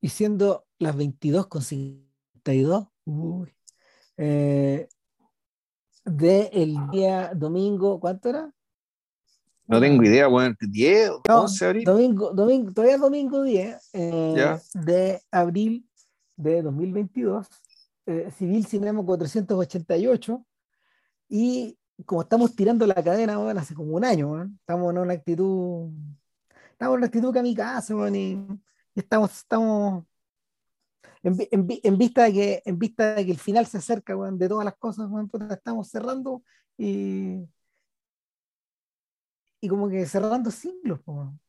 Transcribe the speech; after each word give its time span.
y 0.00 0.08
siendo 0.08 0.66
las 0.78 0.96
22.52 0.96 2.88
uy, 3.04 3.54
eh, 4.16 4.88
de 6.04 6.50
el 6.52 6.76
día 6.90 7.32
domingo, 7.34 8.00
¿cuánto 8.00 8.28
era? 8.28 8.52
No 9.66 9.80
tengo 9.80 10.02
idea, 10.02 10.26
bueno, 10.28 10.56
10, 10.58 11.10
No, 11.28 11.42
11 11.42 11.64
de 11.64 11.68
abril. 11.68 11.84
Domingo, 11.84 12.32
domingo, 12.32 12.72
todavía 12.72 12.94
es 12.94 13.00
domingo 13.00 13.42
10 13.42 13.90
eh, 13.92 14.58
de 14.74 15.22
abril 15.30 15.86
de 16.36 16.62
2022, 16.62 17.46
eh, 18.06 18.30
Civil 18.38 18.64
Cinema 18.64 19.04
488, 19.04 20.42
y 21.28 21.76
como 22.06 22.22
estamos 22.22 22.54
tirando 22.56 22.86
la 22.86 22.94
cadena 22.94 23.38
weón, 23.38 23.58
hace 23.58 23.74
como 23.74 23.94
un 23.94 24.04
año, 24.06 24.32
weón, 24.32 24.58
estamos 24.58 24.90
en 24.90 24.98
una 24.98 25.12
actitud, 25.12 25.90
estamos 26.72 26.94
en 26.94 26.98
una 26.98 27.06
actitud 27.06 27.34
kamikaze, 27.34 27.92
y, 27.92 28.16
y 28.16 28.46
estamos, 29.00 29.32
estamos 29.36 30.04
en, 31.22 31.36
en 31.50 31.66
vi- 31.66 31.80
en 31.82 31.98
vista 31.98 32.24
de 32.24 32.32
que, 32.32 32.62
en 32.64 32.78
vista 32.78 33.14
de 33.14 33.24
que 33.26 33.32
el 33.32 33.38
final 33.38 33.66
se 33.66 33.78
acerca, 33.78 34.16
weón, 34.16 34.38
de 34.38 34.48
todas 34.48 34.64
las 34.64 34.76
cosas, 34.76 35.08
weón, 35.10 35.28
puta, 35.28 35.54
estamos 35.54 35.88
cerrando 35.88 36.42
y, 36.76 37.48
y 39.60 39.68
como 39.68 39.88
que 39.88 40.06
cerrando 40.06 40.50
siglos, 40.50 41.00
weón. 41.06 41.40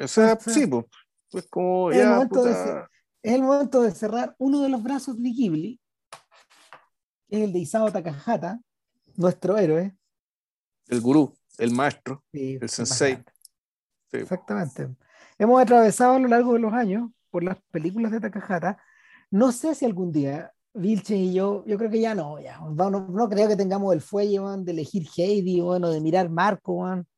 O 0.00 0.08
sea, 0.08 0.34
o 0.34 0.40
sea, 0.40 0.54
sí, 0.54 0.66
pues. 0.66 0.86
Pues 1.30 1.46
como 1.48 1.90
es 1.90 1.98
el 1.98 2.08
momento 2.08 2.42
de 2.44 2.52
puta, 2.52 2.90
Es 3.22 3.32
el 3.34 3.42
momento 3.42 3.82
de 3.82 3.90
cerrar 3.92 4.34
uno 4.38 4.60
de 4.60 4.68
los 4.68 4.82
brazos 4.82 5.16
de 5.22 5.30
Ghibli, 5.30 5.80
que 7.28 7.36
es 7.38 7.42
el 7.44 7.52
de 7.54 7.58
Isao 7.60 7.90
Takahata, 7.90 8.60
nuestro 9.16 9.56
héroe. 9.56 9.96
el 10.88 11.00
gurú, 11.00 11.34
el 11.58 11.70
maestro, 11.70 12.22
Sí, 12.32 12.58
el 12.60 12.68
sensei. 12.68 13.16
Sí. 14.10 14.18
Exactamente. 14.18 14.94
Hemos 15.42 15.60
atravesado 15.60 16.14
a 16.14 16.18
lo 16.20 16.28
largo 16.28 16.52
de 16.52 16.60
los 16.60 16.72
años 16.72 17.10
por 17.28 17.42
las 17.42 17.56
películas 17.72 18.12
de 18.12 18.20
Takahata. 18.20 18.80
No 19.28 19.50
sé 19.50 19.74
si 19.74 19.84
algún 19.84 20.12
día 20.12 20.52
Vilche 20.72 21.16
y 21.16 21.34
yo, 21.34 21.64
yo 21.66 21.76
creo 21.78 21.90
que 21.90 21.98
ya 22.00 22.14
no, 22.14 22.38
ya. 22.38 22.60
No, 22.60 22.90
no- 22.90 23.28
creo 23.28 23.48
que 23.48 23.56
tengamos 23.56 23.92
el 23.92 24.00
fuelle 24.00 24.38
weón, 24.38 24.64
de 24.64 24.70
elegir 24.70 25.04
Heidi 25.16 25.60
bueno, 25.60 25.90
de 25.90 26.00
mirar 26.00 26.28
Marco 26.30 26.74
weón, 26.74 27.08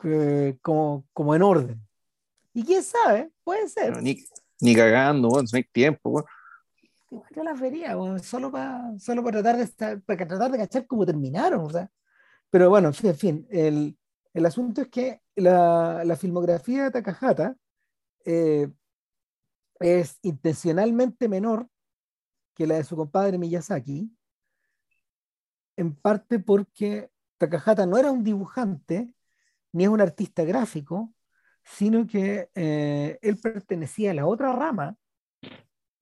que- 0.00 0.56
como, 0.62 1.04
como 1.12 1.34
en 1.34 1.42
orden. 1.42 1.82
Y 2.54 2.62
quién 2.62 2.84
sabe, 2.84 3.32
puede 3.42 3.68
ser. 3.68 3.92
No, 3.96 4.00
ni, 4.00 4.22
ni 4.60 4.76
cagando, 4.76 5.26
bueno, 5.28 5.48
no 5.52 5.56
hay 5.56 5.64
tiempo, 5.64 6.10
weón. 6.10 6.26
Igual 7.10 7.28
yo 7.34 7.42
las 7.42 7.60
vería, 7.60 7.96
solo 8.22 8.52
para 8.52 8.96
solo 9.00 9.24
para 9.24 9.42
tratar 9.42 9.56
de 9.56 9.64
estar, 9.64 10.00
para 10.02 10.28
tratar 10.28 10.52
de 10.52 10.58
cachar 10.58 10.86
cómo 10.86 11.04
terminaron, 11.04 11.62
o 11.62 11.70
sea. 11.70 11.90
Pero 12.50 12.70
bueno, 12.70 12.86
en 12.86 12.94
fin, 12.94 13.10
en 13.10 13.16
fin, 13.16 13.46
el, 13.50 13.98
el 14.32 14.46
asunto 14.46 14.82
es 14.82 14.86
que 14.86 15.21
la, 15.36 16.16
filmografía 16.18 16.84
de 16.84 16.90
Takahata 16.90 17.56
eh, 18.24 18.68
es 19.80 20.18
intencionalmente 20.22 21.28
menor 21.28 21.68
que 22.54 22.66
la 22.66 22.76
de 22.76 22.84
su 22.84 22.96
compadre 22.96 23.38
Miyazaki, 23.38 24.14
en 25.76 25.94
parte 25.94 26.38
porque 26.38 27.10
Takahata 27.38 27.86
no 27.86 27.96
era 27.96 28.10
un 28.10 28.22
dibujante 28.22 29.14
ni 29.72 29.84
es 29.84 29.90
un 29.90 30.00
artista 30.00 30.44
gráfico, 30.44 31.14
sino 31.64 32.06
que 32.06 32.50
eh, 32.54 33.18
él 33.22 33.38
pertenecía 33.38 34.10
a 34.10 34.14
la 34.14 34.26
otra 34.26 34.52
rama 34.52 34.96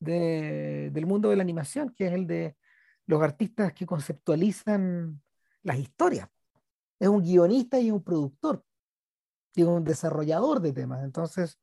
de- 0.01 0.91
del 0.93 1.07
mundo 1.07 1.31
de 1.31 1.37
la 1.37 1.43
animación, 1.43 1.95
que 1.95 2.07
es 2.07 2.13
el 2.13 2.27
de 2.27 2.57
los 3.07 3.23
artistas 3.23 3.73
que 3.73 3.87
conceptualizan 3.87 5.23
las 5.63 5.79
historias. 5.79 6.29
Es 6.99 7.09
un 7.09 7.23
guionista 7.23 7.79
y 7.79 7.91
un 7.91 8.03
productor, 8.03 8.65
y 9.55 9.63
un 9.63 9.85
desarrollador 9.85 10.61
de 10.61 10.73
temas. 10.73 11.03
Entonces, 11.05 11.59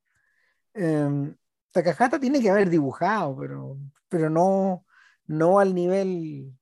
em, 0.74 1.36
Takahata 1.72 2.18
tiene 2.20 2.40
que 2.40 2.50
haber 2.50 2.70
dibujado, 2.70 3.36
pero, 3.36 3.78
pero 4.08 4.30
no, 4.30 4.84
no 5.26 5.58
al 5.58 5.74
nivel 5.74 6.52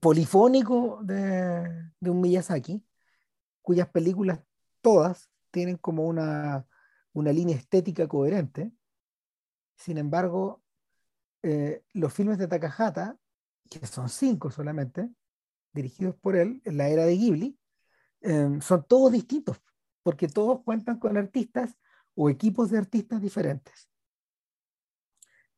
polifónico 0.00 1.00
de, 1.02 1.90
de 2.00 2.10
un 2.10 2.20
Miyazaki, 2.20 2.84
cuyas 3.62 3.88
películas 3.88 4.40
todas 4.80 5.30
tienen 5.50 5.76
como 5.76 6.04
una, 6.06 6.66
una 7.12 7.32
línea 7.32 7.56
estética 7.56 8.06
coherente. 8.06 8.72
Sin 9.76 9.98
embargo, 9.98 10.62
eh, 11.42 11.82
los 11.92 12.12
filmes 12.12 12.38
de 12.38 12.48
Takahata, 12.48 13.18
que 13.70 13.86
son 13.86 14.08
cinco 14.08 14.50
solamente, 14.50 15.08
dirigidos 15.72 16.14
por 16.16 16.36
él 16.36 16.62
en 16.64 16.76
la 16.76 16.88
era 16.88 17.04
de 17.04 17.16
Ghibli, 17.16 17.57
eh, 18.20 18.58
son 18.60 18.84
todos 18.86 19.12
distintos, 19.12 19.60
porque 20.02 20.28
todos 20.28 20.62
cuentan 20.62 20.98
con 20.98 21.16
artistas 21.16 21.76
o 22.14 22.28
equipos 22.28 22.70
de 22.70 22.78
artistas 22.78 23.20
diferentes. 23.20 23.88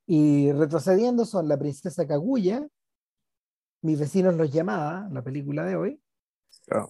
Y 0.07 0.53
retrocediendo 0.53 1.25
son 1.25 1.49
La 1.49 1.57
Princesa 1.57 2.07
Kaguya, 2.07 2.67
Mis 3.83 3.99
vecinos 3.99 4.35
los 4.35 4.51
llamaba, 4.53 5.09
la 5.11 5.23
película 5.23 5.65
de 5.65 5.77
hoy, 5.77 6.03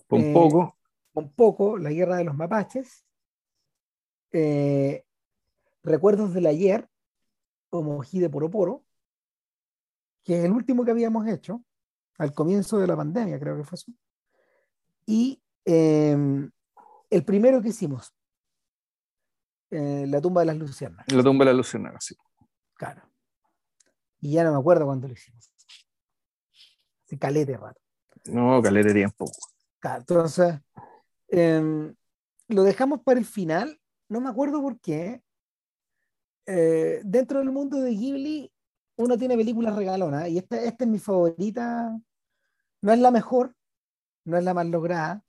Un 0.09 0.21
Eh, 0.23 0.33
poco, 0.33 0.79
un 1.13 1.33
poco 1.33 1.79
La 1.79 1.93
Guerra 1.93 2.17
de 2.17 2.25
los 2.25 2.35
Mapaches, 2.35 3.07
eh, 4.33 5.05
Recuerdos 5.83 6.35
del 6.35 6.47
Ayer, 6.47 6.89
o 7.71 7.83
Mojí 7.83 8.19
de 8.19 8.29
Poroporo, 8.29 8.85
que 10.25 10.39
es 10.39 10.45
el 10.45 10.53
último 10.53 10.85
que 10.85 10.91
habíamos 10.91 11.27
hecho, 11.29 11.63
al 12.19 12.35
comienzo 12.35 12.79
de 12.79 12.87
la 12.87 12.97
pandemia, 12.97 13.39
creo 13.39 13.57
que 13.57 13.65
fue 13.65 13.77
eso. 13.77 13.93
Y 15.07 15.41
eh, 15.65 16.17
el 17.11 17.25
primero 17.25 17.61
que 17.61 17.69
hicimos, 17.69 18.13
eh, 19.71 20.07
La 20.09 20.21
tumba 20.21 20.41
de 20.43 20.47
las 20.47 20.57
luciérnagas, 20.57 21.13
la 21.13 21.23
tumba 21.23 21.45
de 21.45 21.51
la 21.53 21.57
luciérnaga, 21.57 22.01
sí. 22.01 22.17
claro. 22.75 23.03
Y 24.21 24.33
ya 24.33 24.45
no 24.45 24.53
me 24.53 24.59
acuerdo 24.59 24.85
cuándo 24.85 25.09
lo 25.09 25.15
hicimos. 25.15 25.51
Hace 27.07 27.19
calete 27.19 27.57
rato. 27.57 27.81
No, 28.27 28.61
caleta 28.61 28.89
de 28.89 28.95
tiempo. 28.95 29.25
Claro, 29.79 30.01
entonces, 30.01 30.61
em, 31.29 31.95
lo 32.49 32.63
dejamos 32.63 33.01
para 33.03 33.19
el 33.19 33.25
final. 33.25 33.81
No 34.09 34.21
me 34.21 34.29
acuerdo 34.29 34.61
por 34.61 34.79
qué. 34.81 35.23
Eh, 36.47 37.01
dentro 37.05 37.39
del 37.39 37.51
mundo 37.51 37.79
de 37.79 37.93
Ghibli, 37.93 38.53
uno 38.97 39.17
tiene 39.17 39.37
películas 39.37 39.75
regalonas 39.75 40.29
y 40.29 40.39
esta, 40.39 40.61
esta 40.63 40.85
es 40.85 40.91
mi 40.91 40.99
favorita. 40.99 41.99
No 42.83 42.93
es 42.93 42.99
la 42.99 43.11
mejor, 43.11 43.55
no 44.25 44.37
es 44.37 44.45
la 44.45 44.53
más 44.53 44.67
lograda, 44.67 45.25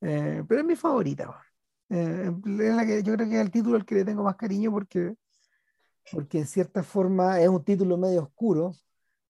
eh, 0.00 0.42
pero 0.48 0.60
es 0.60 0.66
mi 0.66 0.76
favorita. 0.76 1.42
Eh, 1.90 2.30
es 2.44 2.74
la 2.74 2.86
que, 2.86 3.02
yo 3.02 3.14
creo 3.14 3.28
que 3.28 3.34
es 3.36 3.40
el 3.40 3.50
título 3.50 3.76
al 3.76 3.84
que 3.84 3.96
le 3.96 4.04
tengo 4.04 4.22
más 4.22 4.36
cariño 4.36 4.70
porque, 4.70 5.14
porque 6.12 6.38
en 6.38 6.46
cierta 6.46 6.82
forma 6.82 7.40
es 7.40 7.48
un 7.48 7.64
título 7.64 7.96
medio 7.96 8.22
oscuro. 8.22 8.72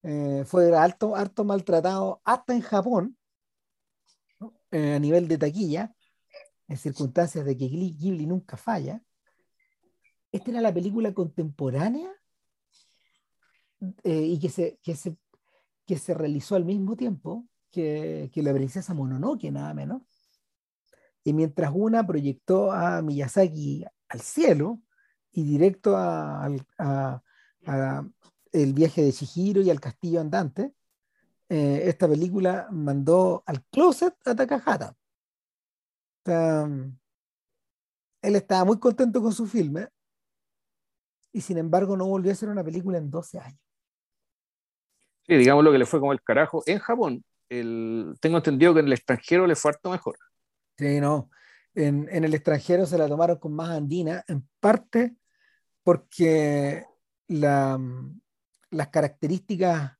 Eh, 0.02 0.44
fue 0.46 0.76
harto, 0.76 1.16
harto 1.16 1.44
maltratado 1.44 2.20
hasta 2.24 2.54
en 2.54 2.60
Japón 2.60 3.18
¿no? 4.38 4.54
Eh, 4.70 4.94
a 4.94 4.98
nivel 4.98 5.26
de 5.26 5.38
taquilla, 5.38 5.92
en 6.68 6.76
circunstancias 6.76 7.44
de 7.44 7.56
que 7.56 7.66
Ghibli, 7.66 8.26
nunca 8.26 8.56
falla. 8.56 9.02
Esta 10.30 10.50
era 10.50 10.60
la 10.60 10.72
película 10.72 11.12
contemporánea 11.12 12.10
eh, 14.04 14.22
y 14.22 14.38
que 14.38 14.50
se, 14.50 14.78
que, 14.82 14.94
se, 14.94 15.16
que 15.86 15.98
se 15.98 16.14
realizó 16.14 16.54
al 16.54 16.64
mismo 16.64 16.96
tiempo 16.96 17.46
que, 17.70 18.30
que 18.32 18.42
la 18.42 18.52
princesa 18.52 18.94
Mononoke, 18.94 19.50
nada 19.50 19.74
menos. 19.74 20.02
Y 21.24 21.32
mientras 21.32 21.70
una 21.74 22.06
proyectó 22.06 22.72
a 22.72 23.02
Miyazaki 23.02 23.84
al 24.08 24.20
cielo 24.20 24.80
y 25.32 25.44
directo 25.44 25.96
al- 25.96 26.66
el 28.52 28.72
viaje 28.72 29.02
de 29.02 29.12
Chihiro 29.12 29.60
y 29.60 29.70
al 29.70 29.80
castillo 29.80 30.20
andante, 30.20 30.72
eh, 31.48 31.82
esta 31.84 32.08
película 32.08 32.68
mandó 32.70 33.42
al 33.46 33.64
closet 33.66 34.14
a 34.26 34.34
Takahata. 34.34 34.96
Él 38.22 38.36
estaba 38.36 38.64
muy 38.64 38.78
contento 38.78 39.22
con 39.22 39.32
su 39.32 39.46
filme 39.46 39.88
y 41.32 41.40
sin 41.40 41.58
embargo 41.58 41.96
no 41.96 42.06
volvió 42.06 42.30
a 42.30 42.34
hacer 42.34 42.48
una 42.48 42.64
película 42.64 42.98
en 42.98 43.10
12 43.10 43.38
años. 43.38 43.60
Sí, 45.26 45.36
digamos 45.36 45.62
lo 45.62 45.72
que 45.72 45.78
le 45.78 45.86
fue 45.86 46.00
como 46.00 46.12
el 46.12 46.22
carajo. 46.22 46.62
En 46.66 46.78
Japón, 46.78 47.22
tengo 47.48 48.36
entendido 48.38 48.74
que 48.74 48.80
en 48.80 48.86
el 48.86 48.92
extranjero 48.94 49.46
le 49.46 49.56
fue 49.56 49.70
harto 49.70 49.90
mejor. 49.90 50.16
Sí, 50.78 51.00
no. 51.00 51.30
En, 51.74 52.08
el 52.24 52.34
extranjero 52.34 52.86
se 52.86 52.98
la 52.98 53.08
tomaron 53.08 53.38
con 53.38 53.52
más 53.54 53.70
andina, 53.70 54.24
en 54.28 54.48
parte 54.60 55.16
porque 55.82 56.84
la, 57.28 57.78
las 58.70 58.88
características 58.88 59.92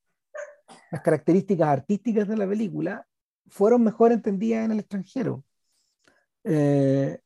las 0.91 1.03
características 1.03 1.69
artísticas 1.69 2.29
de 2.29 2.37
la 2.37 2.47
película 2.49 3.07
fueron 3.49 3.83
mejor 3.83 4.13
entendidas 4.13 4.65
en 4.65 4.73
el 4.73 4.81
extranjero. 4.81 5.45
Eh, 6.45 7.21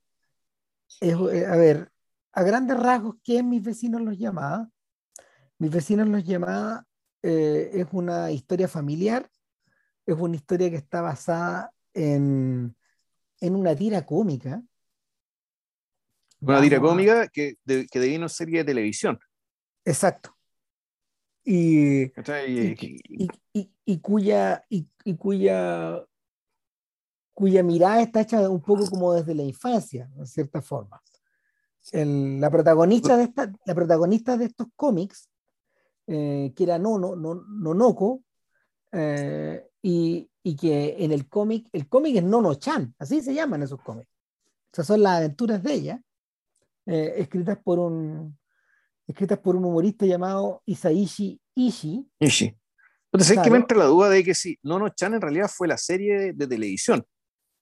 es- 1.01 1.15
eh, 1.33 1.47
a 1.47 1.57
ver, 1.57 1.91
a 2.33 2.43
grandes 2.43 2.79
rasgos, 2.79 3.17
¿qué 3.23 3.43
mis 3.43 3.63
vecinos 3.63 4.01
los 4.01 4.19
llamaba? 4.19 4.69
Mis 5.59 5.71
vecinos 5.71 6.09
los 6.09 6.25
llamaba 6.25 6.87
eh, 7.23 7.71
es 7.75 7.87
una 7.93 8.31
historia 8.31 8.69
familiar, 8.69 9.31
es 10.07 10.17
una 10.17 10.37
historia 10.37 10.71
que 10.71 10.77
está 10.77 11.03
basada 11.03 11.73
en, 11.95 12.75
en 13.43 13.57
una 13.57 13.75
tira 13.75 14.07
cómica 14.07 14.63
Una 16.41 16.61
tira 16.61 16.81
cómica 16.81 17.29
que, 17.29 17.57
de, 17.65 17.87
que 17.89 17.99
debía 17.99 18.19
una 18.19 18.29
serie 18.29 18.59
de 18.59 18.65
televisión. 18.65 19.19
Exacto. 19.85 20.37
Y, 21.45 22.05
y, 22.05 23.29
y, 23.53 23.73
y, 23.85 23.99
cuya, 23.99 24.65
y, 24.69 24.87
cuya, 25.17 26.05
cuya 27.35 27.63
mirada 27.65 28.01
está 28.01 28.21
hecha 28.21 28.49
un 28.49 28.63
poco 28.63 28.89
como 28.89 29.13
desde 29.13 29.35
la 29.35 29.43
infancia, 29.43 30.09
en 30.17 30.27
cierta 30.27 30.63
forma. 30.63 31.03
El, 31.91 32.41
la, 32.41 32.49
protagonista 32.49 33.17
de 33.17 33.25
esta, 33.25 33.53
la 33.67 33.75
protagonista 33.75 34.37
de 34.37 34.45
estos 34.45 34.69
cómics, 34.77 35.29
eh, 36.07 36.53
que 36.55 36.63
era 36.63 36.79
Nono, 36.79 37.17
no, 37.17 37.35
Nonoko, 37.35 38.23
eh, 38.93 39.69
y, 39.83 40.31
y, 40.43 40.57
que 40.57 40.97
en 41.05 41.13
el 41.13 41.29
cómic, 41.29 41.69
el 41.73 41.89
cómic 41.89 42.17
es 42.17 42.23
Nono-chan, 42.23 42.95
así 42.99 43.21
se 43.21 43.35
llaman 43.35 43.63
esos 43.63 43.81
cómics. 43.81 44.09
O 44.09 44.75
sea, 44.77 44.85
son 44.85 45.03
las 45.03 45.19
aventuras 45.19 45.63
de 45.63 45.75
ella, 45.75 46.03
eh, 46.87 47.15
escritas 47.19 47.59
por 47.59 47.79
un 47.79 48.39
escritas 49.07 49.39
por 49.41 49.57
un 49.57 49.65
humorista 49.65 50.07
llamado 50.07 50.63
Isaishi 50.65 51.41
Ishii. 51.55 52.09
Ishii. 52.21 52.59
Entonces 53.13 53.33
claro. 53.35 53.43
es 53.43 53.45
que 53.45 53.51
me 53.51 53.59
entra 53.59 53.79
la 53.79 53.85
duda 53.85 54.09
de 54.09 54.25
que 54.25 54.35
si 54.35 54.59
Nono-chan 54.63 55.15
en 55.15 55.21
realidad 55.21 55.51
fue 55.53 55.69
la 55.69 55.77
serie 55.77 56.19
de, 56.19 56.33
de 56.33 56.47
televisión 56.47 57.05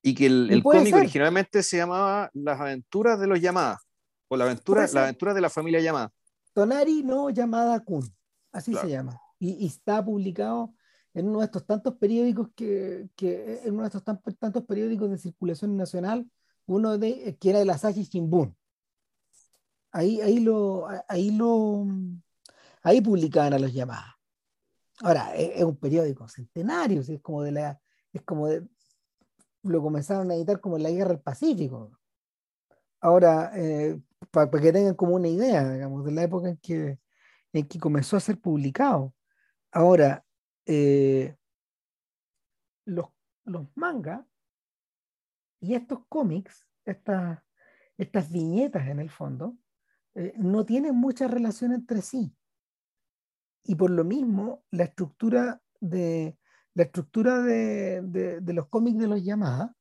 y 0.03 0.15
que 0.15 0.27
el, 0.27 0.51
el 0.51 0.63
cómic 0.63 0.91
ser. 0.91 1.01
originalmente 1.01 1.63
se 1.63 1.79
llamaba 1.79 2.31
Las 2.35 2.61
aventuras 2.61 3.19
de 3.19 3.27
los 3.27 3.41
llamadas 3.41 3.79
o 4.29 4.37
la 4.37 4.45
aventura, 4.45 4.87
la 4.93 5.03
aventura 5.03 5.35
de 5.35 5.41
la 5.41 5.51
familia 5.51 5.81
llamada. 5.81 6.13
Tonari 6.53 7.03
no 7.03 7.31
llamada 7.31 7.81
Kun, 7.81 8.09
así 8.53 8.71
claro. 8.71 8.87
se 8.87 8.93
llama. 8.93 9.21
Y, 9.39 9.65
y, 9.65 9.67
está 9.67 10.05
publicado 10.05 10.75
en 11.15 11.29
uno 11.29 11.41
de 11.41 11.47
estos 11.47 11.67
tantos 11.67 11.97
periódicos 11.97 12.49
que, 12.55 13.09
que 13.17 13.61
en 13.65 13.75
uno 13.75 13.83
de 13.83 13.89
estos 13.89 14.05
tan, 14.05 14.21
tantos 14.39 14.65
periódicos 14.65 15.11
de 15.11 15.19
circulación 15.19 15.77
nacional, 15.77 16.31
uno 16.67 16.99
de 16.99 17.37
que 17.41 17.51
era 17.51 17.61
el 17.61 17.71
Asahi 17.71 18.05
Shimbun. 18.05 18.57
Ahí, 19.93 20.21
ahí 20.21 20.39
lo, 20.39 20.87
ahí 21.09 21.31
lo, 21.33 21.85
ahí 22.83 23.01
publicaban 23.01 23.55
a 23.55 23.59
los 23.59 23.73
llamadas. 23.73 24.15
Ahora, 25.01 25.35
es, 25.35 25.51
es 25.57 25.65
un 25.65 25.77
periódico 25.77 26.29
centenario, 26.29 27.01
es 27.01 27.21
como 27.21 27.43
de 27.43 27.53
la, 27.53 27.81
es 28.13 28.23
como 28.23 28.47
de, 28.47 28.69
lo 29.63 29.83
comenzaron 29.83 30.31
a 30.31 30.35
editar 30.35 30.61
como 30.61 30.77
en 30.77 30.83
la 30.85 30.91
guerra 30.91 31.11
del 31.11 31.21
Pacífico. 31.21 31.99
Ahora, 33.01 33.53
eh, 33.55 34.01
para 34.31 34.51
pa 34.51 34.61
que 34.61 34.73
tengan 34.73 34.95
como 34.95 35.15
una 35.15 35.29
idea, 35.29 35.69
digamos, 35.73 36.05
de 36.05 36.13
la 36.13 36.23
época 36.23 36.49
en 36.51 36.57
que, 36.59 36.99
en 37.53 37.67
que 37.67 37.79
comenzó 37.79 38.17
a 38.17 38.21
ser 38.21 38.41
publicado. 38.41 39.15
Ahora, 39.73 40.25
eh, 40.73 41.37
los, 42.85 43.07
los 43.45 43.67
mangas 43.75 44.25
y 45.61 45.75
estos 45.75 46.07
cómics, 46.09 46.65
estas, 46.85 47.41
estas 47.99 48.31
viñetas 48.31 48.87
en 48.87 49.01
el 49.01 49.11
fondo, 49.11 49.57
eh, 50.15 50.33
no 50.37 50.65
tienen 50.65 50.95
mucha 50.95 51.27
relación 51.27 51.73
entre 51.73 52.03
sí. 52.03 52.33
Y 53.65 53.75
por 53.75 53.91
lo 53.91 54.05
mismo, 54.05 54.63
la 54.71 54.85
estructura 54.85 55.61
de, 55.81 56.39
la 56.75 56.85
estructura 56.85 57.41
de, 57.41 58.03
de, 58.41 58.53
los 58.53 58.69
cómics 58.69 58.99
de 58.99 59.09
los 59.09 59.25
Yamaha 59.25 59.75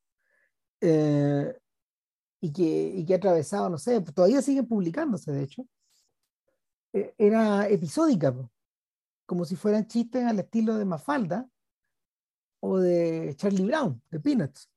eh, 0.82 1.56
y, 2.42 2.52
que, 2.52 2.94
y 2.96 3.06
que 3.06 3.14
ha 3.14 3.18
atravesado, 3.18 3.70
no 3.70 3.78
sé, 3.78 4.02
todavía 4.02 4.42
siguen 4.42 4.68
publicándose, 4.68 5.32
de 5.32 5.44
hecho, 5.44 5.68
era 6.92 7.68
episódica, 7.68 8.34
como 9.30 9.46
si 9.46 9.56
fueran 9.56 9.86
chistes 9.86 10.26
al 10.26 10.40
estilo 10.40 10.76
de 10.80 10.86
Mafalda 10.86 11.48
o 12.62 12.80
de 12.80 13.36
Charlie 13.36 13.64
Brown, 13.64 14.02
de 14.10 14.20
Peanuts. 14.20 14.72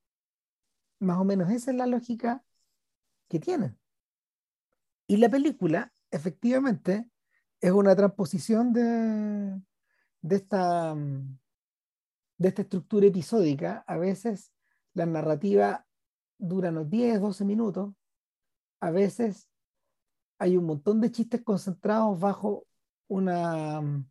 Más 0.98 1.16
o 1.16 1.24
menos 1.24 1.50
esa 1.50 1.70
es 1.70 1.76
la 1.78 1.86
lógica 1.86 2.44
que 3.30 3.40
tienen. 3.40 3.78
Y 5.06 5.16
la 5.16 5.30
película, 5.30 5.90
efectivamente, 6.10 7.08
es 7.62 7.72
una 7.72 7.96
transposición 7.96 8.74
de, 8.74 9.58
de, 10.20 10.36
esta, 10.36 10.94
de 10.94 12.48
esta 12.48 12.60
estructura 12.60 13.06
episódica. 13.06 13.82
A 13.86 13.96
veces 13.96 14.52
la 14.92 15.06
narrativa 15.06 15.86
dura 16.36 16.68
unos 16.68 16.90
10, 16.90 17.22
12 17.22 17.46
minutos. 17.46 17.94
A 18.80 18.90
veces 18.90 19.48
hay 20.38 20.58
un 20.58 20.66
montón 20.66 21.00
de 21.00 21.10
chistes 21.10 21.40
concentrados 21.40 22.20
bajo 22.20 22.66
una 23.08 24.04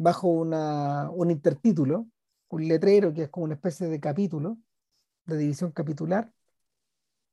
bajo 0.00 0.28
una, 0.28 1.10
un 1.10 1.30
intertítulo, 1.30 2.06
un 2.48 2.68
letrero 2.68 3.12
que 3.12 3.24
es 3.24 3.28
como 3.28 3.44
una 3.44 3.54
especie 3.54 3.86
de 3.86 4.00
capítulo, 4.00 4.58
de 5.26 5.38
división 5.38 5.72
capitular. 5.72 6.32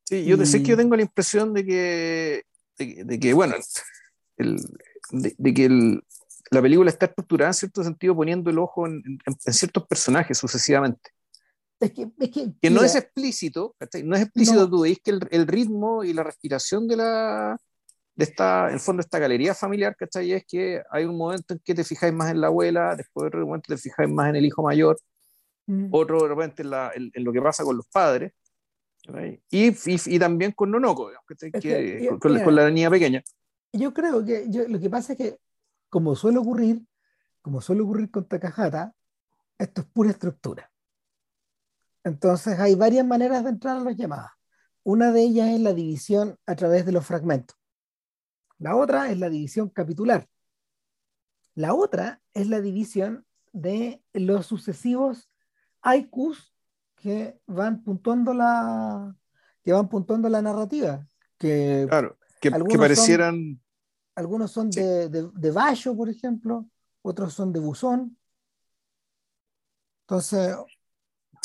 Sí, 0.06 0.26
yo 0.26 0.36
y... 0.38 0.46
sé 0.46 0.62
que 0.62 0.70
yo 0.70 0.78
tengo 0.78 0.96
la 0.96 1.02
impresión 1.02 1.54
de 1.54 1.66
que 1.66 2.44
de, 2.78 3.04
de 3.04 3.20
que, 3.20 3.34
bueno, 3.34 3.56
el, 4.38 4.58
de, 5.12 5.36
de, 5.38 5.54
que 5.54 5.66
el, 5.66 6.04
la 6.52 6.62
película 6.62 6.90
está 6.90 7.08
estructurada 7.08 7.50
en 7.50 7.56
cierto 7.56 7.84
sentido 7.84 8.16
poniendo 8.16 8.50
el 8.50 8.60
ojo 8.60 8.86
en, 8.86 9.02
en, 9.06 9.36
en 9.46 9.54
ciertos 9.54 9.88
personajes 9.88 10.38
sucesivamente. 10.38 11.12
Es 11.80 11.92
que, 11.92 12.10
es 12.20 12.30
que, 12.32 12.54
que 12.60 12.70
no 12.70 12.84
es 12.84 12.96
explícito, 12.96 13.76
no 14.04 14.16
es 14.16 14.24
explícito, 14.24 14.62
no. 14.62 14.70
tú 14.70 14.82
veis 14.82 15.00
que 15.04 15.12
el, 15.12 15.20
el, 15.30 15.46
ritmo 15.46 16.04
y 16.04 16.12
la 16.12 16.24
respiración 16.24 16.88
de 16.88 16.98
la 16.98 17.58
de 18.18 18.24
esta, 18.24 18.68
en 18.68 18.74
el 18.74 18.80
fondo, 18.80 19.02
esta 19.02 19.20
galería 19.20 19.54
familiar, 19.54 19.96
¿cachai? 19.96 20.32
Es 20.34 20.44
que 20.46 20.82
hay 20.90 21.06
un 21.06 21.16
momento 21.16 21.54
en 21.54 21.62
que 21.64 21.76
te 21.76 21.84
fijáis 21.84 22.12
más 22.12 22.32
en 22.32 22.42
la 22.42 22.48
abuela, 22.48 22.96
después 22.96 23.32
de 23.32 23.38
momento 23.38 23.76
te 23.76 23.78
fijáis 23.78 24.10
más 24.10 24.30
en 24.30 24.38
el 24.38 24.46
hijo 24.46 24.64
mayor, 24.64 24.98
mm. 25.68 25.90
otro 25.92 26.24
de 26.24 26.28
repente 26.28 26.64
en, 26.64 26.72
la, 26.72 26.92
en, 26.96 27.12
en, 27.14 27.24
lo 27.24 27.32
que 27.32 27.40
pasa 27.40 27.64
con 27.64 27.78
los 27.78 27.86
padres, 27.88 28.34
y, 29.52 29.68
y, 29.68 30.16
y, 30.16 30.20
también 30.20 30.52
con 30.52 30.72
Nonoko, 30.72 31.12
que, 31.28 31.52
que, 31.52 32.02
yo, 32.04 32.18
con, 32.18 32.34
mira, 32.34 32.44
con, 32.44 32.56
la 32.56 32.72
niña 32.72 32.90
pequeña. 32.90 33.22
Yo 33.72 33.94
creo 33.94 34.26
que 34.26 34.46
yo, 34.50 34.68
lo 34.68 34.80
que 34.80 34.90
pasa 34.90 35.14
es 35.14 35.20
que, 35.20 35.40
como 35.88 36.16
suele 36.16 36.40
ocurrir, 36.40 36.82
como 37.44 37.62
suele 37.62 37.84
ocurrir 37.84 38.10
con 38.10 38.28
Takahata, 38.28 38.94
esto 39.60 39.82
es 39.82 39.88
pura 39.88 40.10
estructura. 40.10 40.72
Entonces 42.04 42.60
hay 42.60 42.74
varias 42.74 43.06
maneras 43.06 43.44
de 43.44 43.52
entrar 43.52 43.78
a 43.78 43.82
las 43.82 43.96
llamadas. 43.96 44.32
Una 44.84 45.12
de 45.12 45.22
ellas 45.22 45.50
es 45.50 45.60
la 45.60 45.74
división 45.74 46.36
a 46.48 46.56
través 46.56 46.84
de 46.86 46.94
los 46.94 47.06
fragmentos. 47.06 47.56
La 48.60 48.76
otra 48.76 49.12
es 49.12 49.20
la 49.20 49.30
división 49.30 49.70
capitular. 49.70 50.28
La 51.54 51.74
otra 51.74 52.22
es 52.34 52.48
la 52.48 52.62
división 52.62 53.26
de 53.52 54.02
los 54.14 54.46
sucesivos 54.46 55.30
haikus 55.82 56.54
que 56.96 57.40
van 57.48 57.84
puntuando 57.84 58.34
la 58.34 59.16
que 59.64 59.74
van 59.74 59.90
puntuando 59.90 60.30
la 60.30 60.42
narrativa 60.42 61.08
que 61.38 61.86
claro 61.90 62.18
que, 62.42 62.52
que 62.52 62.78
parecieran 62.78 63.36
son, 63.36 63.62
algunos 64.16 64.52
son 64.52 64.72
sí. 64.72 64.82
de, 64.82 65.10
de, 65.10 65.30
de 65.34 65.52
Bayo 65.52 65.96
por 65.96 66.10
ejemplo 66.10 66.70
otros 67.02 67.34
son 67.34 67.54
de 67.54 67.60
Buzón 67.60 68.18
entonces 70.02 70.56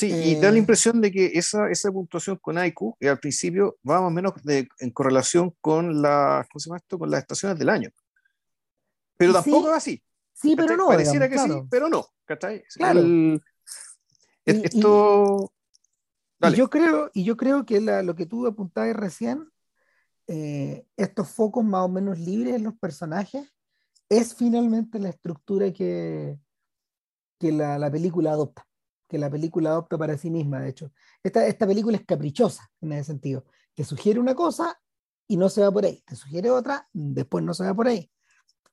Sí, 0.02 0.10
eh, 0.10 0.30
y 0.30 0.34
da 0.34 0.50
la 0.50 0.58
impresión 0.58 1.00
de 1.00 1.12
que 1.12 1.26
esa, 1.34 1.70
esa 1.70 1.92
puntuación 1.92 2.36
con 2.38 2.58
Aiku 2.58 2.96
eh, 2.98 3.08
al 3.08 3.20
principio 3.20 3.78
va 3.88 4.00
más 4.00 4.08
o 4.08 4.10
menos 4.10 4.32
de, 4.42 4.68
en 4.80 4.90
correlación 4.90 5.54
con, 5.60 6.02
la, 6.02 6.44
¿cómo 6.50 6.58
se 6.58 6.68
llama 6.68 6.78
esto? 6.78 6.98
con 6.98 7.08
las 7.08 7.20
estaciones 7.20 7.56
del 7.56 7.68
año. 7.68 7.88
Pero 9.16 9.32
tampoco 9.34 9.66
sí, 9.66 9.70
es 9.70 9.76
así. 9.76 10.02
Sí, 10.32 10.56
pero 10.56 10.76
no. 10.76 10.88
Pareciera 10.88 11.28
digamos, 11.28 11.44
que 11.44 11.50
claro. 11.50 11.62
sí, 11.62 11.68
pero 11.70 11.88
no. 11.88 12.06
¿cachai? 12.24 12.64
Claro. 12.74 12.98
El, 12.98 13.40
y, 14.44 14.66
esto. 14.66 15.52
Y, 16.40 16.48
y, 16.48 16.54
yo 16.56 16.68
creo, 16.68 17.10
y 17.14 17.22
yo 17.22 17.36
creo 17.36 17.64
que 17.64 17.80
la, 17.80 18.02
lo 18.02 18.16
que 18.16 18.26
tú 18.26 18.44
apuntabas 18.48 18.96
recién, 18.96 19.48
eh, 20.26 20.84
estos 20.96 21.30
focos 21.30 21.64
más 21.64 21.82
o 21.82 21.88
menos 21.88 22.18
libres 22.18 22.56
en 22.56 22.64
los 22.64 22.74
personajes, 22.74 23.48
es 24.08 24.34
finalmente 24.34 24.98
la 24.98 25.10
estructura 25.10 25.72
que, 25.72 26.40
que 27.38 27.52
la, 27.52 27.78
la 27.78 27.88
película 27.88 28.32
adopta 28.32 28.66
que 29.12 29.18
la 29.18 29.30
película 29.30 29.70
adopta 29.70 29.98
para 29.98 30.16
sí 30.16 30.30
misma, 30.30 30.60
de 30.60 30.70
hecho. 30.70 30.90
Esta, 31.22 31.46
esta 31.46 31.66
película 31.66 31.98
es 31.98 32.06
caprichosa 32.06 32.70
en 32.80 32.92
ese 32.92 33.04
sentido. 33.04 33.44
Te 33.74 33.84
sugiere 33.84 34.18
una 34.18 34.34
cosa 34.34 34.80
y 35.28 35.36
no 35.36 35.50
se 35.50 35.60
va 35.60 35.70
por 35.70 35.84
ahí. 35.84 36.02
Te 36.06 36.16
sugiere 36.16 36.50
otra, 36.50 36.88
después 36.94 37.44
no 37.44 37.52
se 37.52 37.64
va 37.64 37.74
por 37.74 37.88
ahí. 37.88 38.10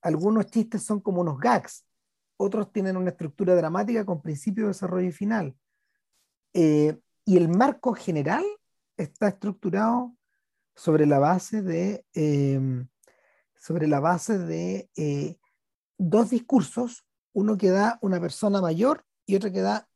Algunos 0.00 0.46
chistes 0.46 0.82
son 0.82 1.00
como 1.00 1.20
unos 1.20 1.38
gags, 1.38 1.84
otros 2.38 2.72
tienen 2.72 2.96
una 2.96 3.10
estructura 3.10 3.54
dramática 3.54 4.06
con 4.06 4.22
principio, 4.22 4.68
desarrollo 4.68 5.08
y 5.08 5.12
final. 5.12 5.54
Eh, 6.54 6.98
y 7.26 7.36
el 7.36 7.50
marco 7.50 7.92
general 7.92 8.44
está 8.96 9.28
estructurado 9.28 10.16
sobre 10.74 11.04
la 11.04 11.18
base 11.18 11.60
de, 11.60 12.06
eh, 12.14 12.86
sobre 13.54 13.86
la 13.88 14.00
base 14.00 14.38
de 14.38 14.88
eh, 14.96 15.36
dos 15.98 16.30
discursos, 16.30 17.04
uno 17.34 17.58
que 17.58 17.68
da 17.68 17.98
una 18.00 18.18
persona 18.18 18.62
mayor 18.62 19.04
y 19.26 19.36
otro 19.36 19.52
que 19.52 19.60
da 19.60 19.89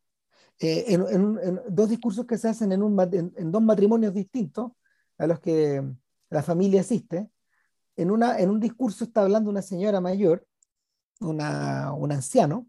eh, 0.60 0.84
en, 0.88 1.02
en, 1.08 1.38
en, 1.42 1.60
dos 1.68 1.88
discursos 1.88 2.26
que 2.26 2.38
se 2.38 2.48
hacen 2.48 2.72
en, 2.72 2.82
un, 2.82 2.98
en, 3.00 3.52
dos 3.52 3.62
matrimonios 3.62 4.14
distintos 4.14 4.72
a 5.18 5.26
los 5.26 5.40
que 5.40 5.82
la 6.30 6.42
familia 6.42 6.80
asiste. 6.80 7.28
En, 7.96 8.10
una, 8.10 8.38
en 8.38 8.50
un 8.50 8.60
discurso 8.60 9.04
está 9.04 9.22
hablando 9.22 9.50
una 9.50 9.62
señora 9.62 10.00
mayor, 10.00 10.46
una, 11.20 11.92
un 11.92 12.12
anciano, 12.12 12.68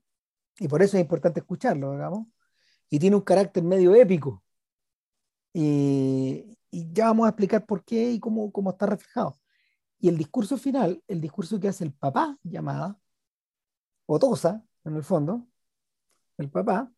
y 0.60 0.68
por 0.68 0.82
eso 0.82 0.98
es 0.98 1.01
importante 1.01 1.39
escucharlo, 1.39 1.92
digamos, 1.92 2.27
y 2.89 3.00
tiene 3.00 3.15
un 3.15 3.24
carácter 3.24 3.63
medio 3.63 3.94
épico. 3.96 4.44
Y, 5.54 6.58
y 6.72 6.92
ya 6.92 7.06
vamos 7.08 7.25
a 7.25 7.30
explicar 7.30 7.65
por 7.65 7.84
qué 7.84 8.12
y 8.12 8.20
cómo, 8.20 8.51
cómo 8.51 8.72
está 8.72 8.86
reflejado. 8.86 9.39
Y 10.00 10.10
el 10.10 10.18
discurso 10.18 10.58
final, 10.58 11.01
el 11.08 11.22
discurso 11.22 11.60
que 11.60 11.70
hace 11.70 11.84
el 11.84 11.94
papá, 11.94 12.38
llamada 12.44 13.00
Otosa, 14.06 14.63
en 14.84 14.96
el 14.96 15.04
fondo, 15.04 15.48
el 16.38 16.50
papá, 16.50 16.92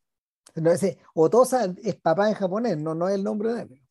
no, 0.56 0.72
ese, 0.72 0.98
Otosa 1.13 1.74
es 1.84 1.96
papá 1.96 2.30
en 2.30 2.36
japonés, 2.36 2.77
no, 2.77 2.96
no 2.96 3.08
es 3.08 3.16
el 3.16 3.24
nombre 3.24 3.54
de 3.54 3.62
él. 3.62 3.82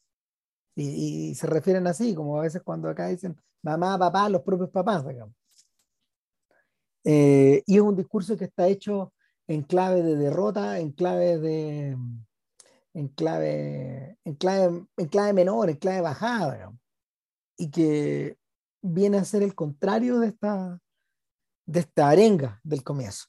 Y, 0.77 1.35
se 1.35 1.47
refieren 1.47 1.87
así, 1.87 2.15
como 2.15 2.39
a 2.39 2.43
veces 2.43 2.63
cuando 2.63 2.89
acá 2.89 3.09
dicen 3.09 3.41
mamá, 3.63 3.99
papá, 3.99 4.29
los 4.29 4.43
propios 4.43 4.71
papás. 4.71 5.05
Eh, 7.05 7.63
y 7.67 7.77
es 7.77 7.81
un 7.81 7.97
discurso 7.97 8.37
que 8.37 8.45
está 8.47 8.69
hecho 8.69 9.13
en 9.47 9.63
clave 9.63 10.03
de 10.03 10.17
derrota, 10.17 10.79
en 10.79 10.93
clave 10.93 11.39
de 11.39 11.97
en 12.97 13.09
clave, 13.09 14.19
en 14.25 14.35
clave, 14.37 14.87
en 14.97 15.09
clave 15.09 15.33
menor, 15.35 15.69
en 15.69 15.77
clave 15.77 16.01
bajada, 16.01 16.73
y 17.59 17.71
que 17.71 18.39
viene 18.81 19.19
a 19.19 19.25
ser 19.25 19.43
el 19.43 19.55
contrario 19.55 20.19
de 20.19 20.29
esta, 20.29 20.81
de 21.67 21.81
esta 21.81 22.09
arenga 22.09 22.59
del 22.65 22.83
comienzo. 22.83 23.27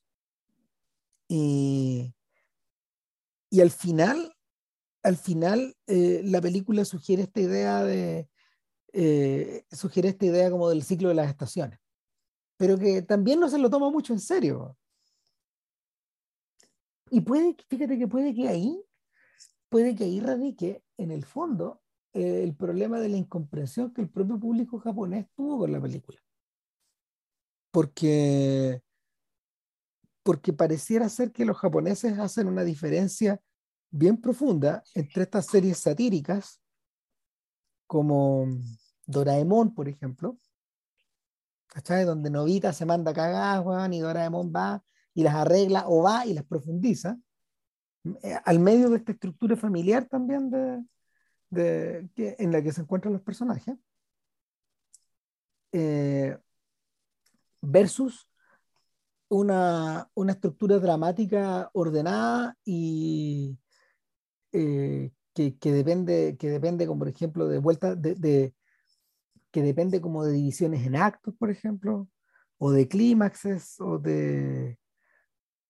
Y, 1.28 2.14
y 3.50 3.62
al 3.62 3.72
final, 3.72 4.36
al 5.04 5.18
final 5.18 5.76
eh, 5.88 6.22
la 6.24 6.42
película 6.42 6.86
sugiere 6.86 7.24
esta 7.24 7.40
idea 7.40 7.84
de, 7.84 8.30
eh, 8.94 9.66
sugiere 9.72 10.10
esta 10.10 10.26
idea 10.26 10.50
como 10.50 10.70
del 10.70 10.84
ciclo 10.84 11.10
de 11.10 11.16
las 11.16 11.30
estaciones, 11.30 11.80
pero 12.58 12.78
que 12.78 13.02
también 13.02 13.40
no 13.40 13.50
se 13.50 13.58
lo 13.58 13.70
toma 13.70 13.90
mucho 13.90 14.14
en 14.14 14.20
serio. 14.20 14.78
Y 17.10 17.22
puede, 17.22 17.56
fíjate 17.70 17.98
que 17.98 18.08
puede 18.08 18.34
que 18.34 18.48
ahí, 18.50 18.84
puede 19.70 19.96
que 19.96 20.06
ahí 20.06 20.20
radique 20.20 20.84
en 20.98 21.12
el 21.12 21.24
fondo 21.26 21.82
eh, 22.14 22.44
el 22.44 22.56
problema 22.56 23.00
de 23.00 23.10
la 23.10 23.18
incomprensión 23.18 23.94
que 23.94 24.02
el 24.02 24.10
propio 24.10 24.40
público 24.40 24.80
japonés 24.80 25.28
tuvo 25.36 25.60
con 25.60 25.72
la 25.72 25.82
película. 25.82 26.20
Porque, 27.72 28.82
porque 30.28 30.52
pareciera 30.52 31.08
ser 31.08 31.32
que 31.32 31.46
los 31.46 31.58
japoneses 31.58 32.20
hacen 32.20 32.50
una 32.50 32.66
diferencia 32.66 33.40
bien 33.90 34.20
profunda 34.20 34.84
entre 34.94 35.24
estas 35.24 35.46
series 35.46 35.78
satíricas, 35.78 36.62
como 37.86 38.46
Doraemon, 39.06 39.74
por 39.74 39.88
ejemplo, 39.88 40.38
¿cachai? 41.68 42.04
Donde 42.04 42.30
Novita 42.30 42.74
se 42.74 42.86
manda 42.86 43.14
cagadas, 43.14 43.64
y 43.94 44.00
Doraemon 44.00 44.52
va 44.54 44.84
y 45.14 45.24
las 45.24 45.34
arregla 45.34 45.86
o 45.88 46.04
va 46.04 46.26
y 46.26 46.34
las 46.34 46.44
profundiza, 46.44 47.18
eh, 48.22 48.38
al 48.44 48.60
medio 48.60 48.90
de 48.90 48.98
esta 48.98 49.14
estructura 49.14 49.56
familiar 49.56 50.10
también 50.10 50.50
de, 50.50 52.10
en 52.18 52.52
la 52.52 52.62
que 52.62 52.74
se 52.74 52.82
encuentran 52.82 53.14
los 53.14 53.22
personajes, 53.22 53.78
eh, 55.72 56.38
versus 57.62 58.27
una, 59.30 60.10
una, 60.14 60.34
estructura 60.34 60.80
dramática 60.80 61.70
ordenada 61.74 62.58
y 62.64 63.58
eh, 64.52 65.12
que, 65.34 65.58
que, 65.58 65.72
depende, 65.72 66.38
que 66.40 66.50
depende, 66.50 66.88
como 66.88 67.00
por 67.00 67.10
ejemplo, 67.10 67.48
de 67.48 67.60
vuelta, 67.60 67.96
de, 67.96 68.16
de, 68.16 68.56
que 69.52 69.62
depende 69.62 70.02
como 70.02 70.26
de 70.26 70.34
divisiones 70.34 70.86
en 70.86 70.96
actos, 70.96 71.34
por 71.38 71.50
ejemplo, 71.50 72.08
o 72.58 72.72
de 72.72 72.88
clímaxes, 72.88 73.80
o 73.80 74.00
de, 74.00 74.80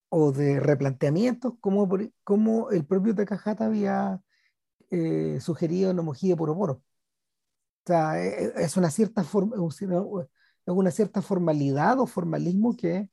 o 0.09 0.31
de 0.31 0.59
replanteamientos, 0.59 1.53
como, 1.59 1.89
como 2.23 2.69
el 2.71 2.85
propio 2.85 3.15
Takahata 3.15 3.65
había 3.65 4.21
eh, 4.89 5.39
sugerido 5.41 5.91
en 5.91 5.99
Homojide 5.99 6.35
por 6.35 6.55
Poro. 6.55 6.73
O 6.73 6.83
sea, 7.85 8.21
e, 8.23 8.45
e, 8.45 8.53
es 8.57 8.77
una 8.77 8.89
cierta 8.89 9.23
forma, 9.23 9.55
es 9.55 9.79
una 10.65 10.91
cierta 10.91 11.21
formalidad 11.21 11.99
o 11.99 12.07
formalismo 12.07 12.75
que 12.75 13.09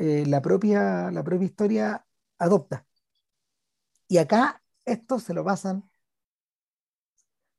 eh, 0.00 0.24
la, 0.26 0.40
propia, 0.40 1.10
la 1.10 1.22
propia 1.22 1.44
historia 1.44 2.06
adopta. 2.38 2.86
Y 4.08 4.16
acá 4.16 4.62
esto 4.86 5.18
se 5.18 5.34
lo 5.34 5.44
pasan, 5.44 5.84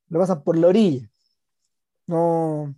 lo 0.07 0.19
pasan 0.19 0.43
por 0.43 0.57
la 0.57 0.69
orilla. 0.69 1.07
No, 2.07 2.73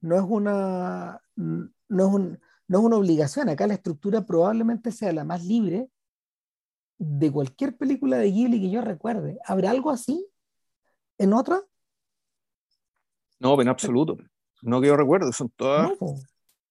no 0.00 0.16
es 0.16 0.24
una, 0.26 1.22
no 1.36 1.70
es, 1.88 2.12
un, 2.12 2.40
no 2.66 2.78
es 2.78 2.84
una 2.84 2.96
obligación. 2.96 3.48
Acá 3.48 3.68
la 3.68 3.74
estructura 3.74 4.26
probablemente 4.26 4.90
sea 4.90 5.12
la 5.12 5.22
más 5.22 5.44
libre 5.44 5.88
de 6.98 7.30
cualquier 7.30 7.76
película 7.76 8.18
de 8.18 8.32
Ghibli 8.32 8.60
que 8.60 8.70
yo 8.70 8.80
recuerde. 8.80 9.38
¿Habrá 9.46 9.70
algo 9.70 9.90
así 9.90 10.26
en 11.16 11.32
otra? 11.32 11.62
No, 13.38 13.58
en 13.62 13.68
absoluto. 13.68 14.18
No 14.62 14.80
que 14.80 14.88
yo 14.88 14.96
recuerdo, 14.96 15.32
son 15.32 15.48
todas. 15.50 15.92
No, 16.00 16.16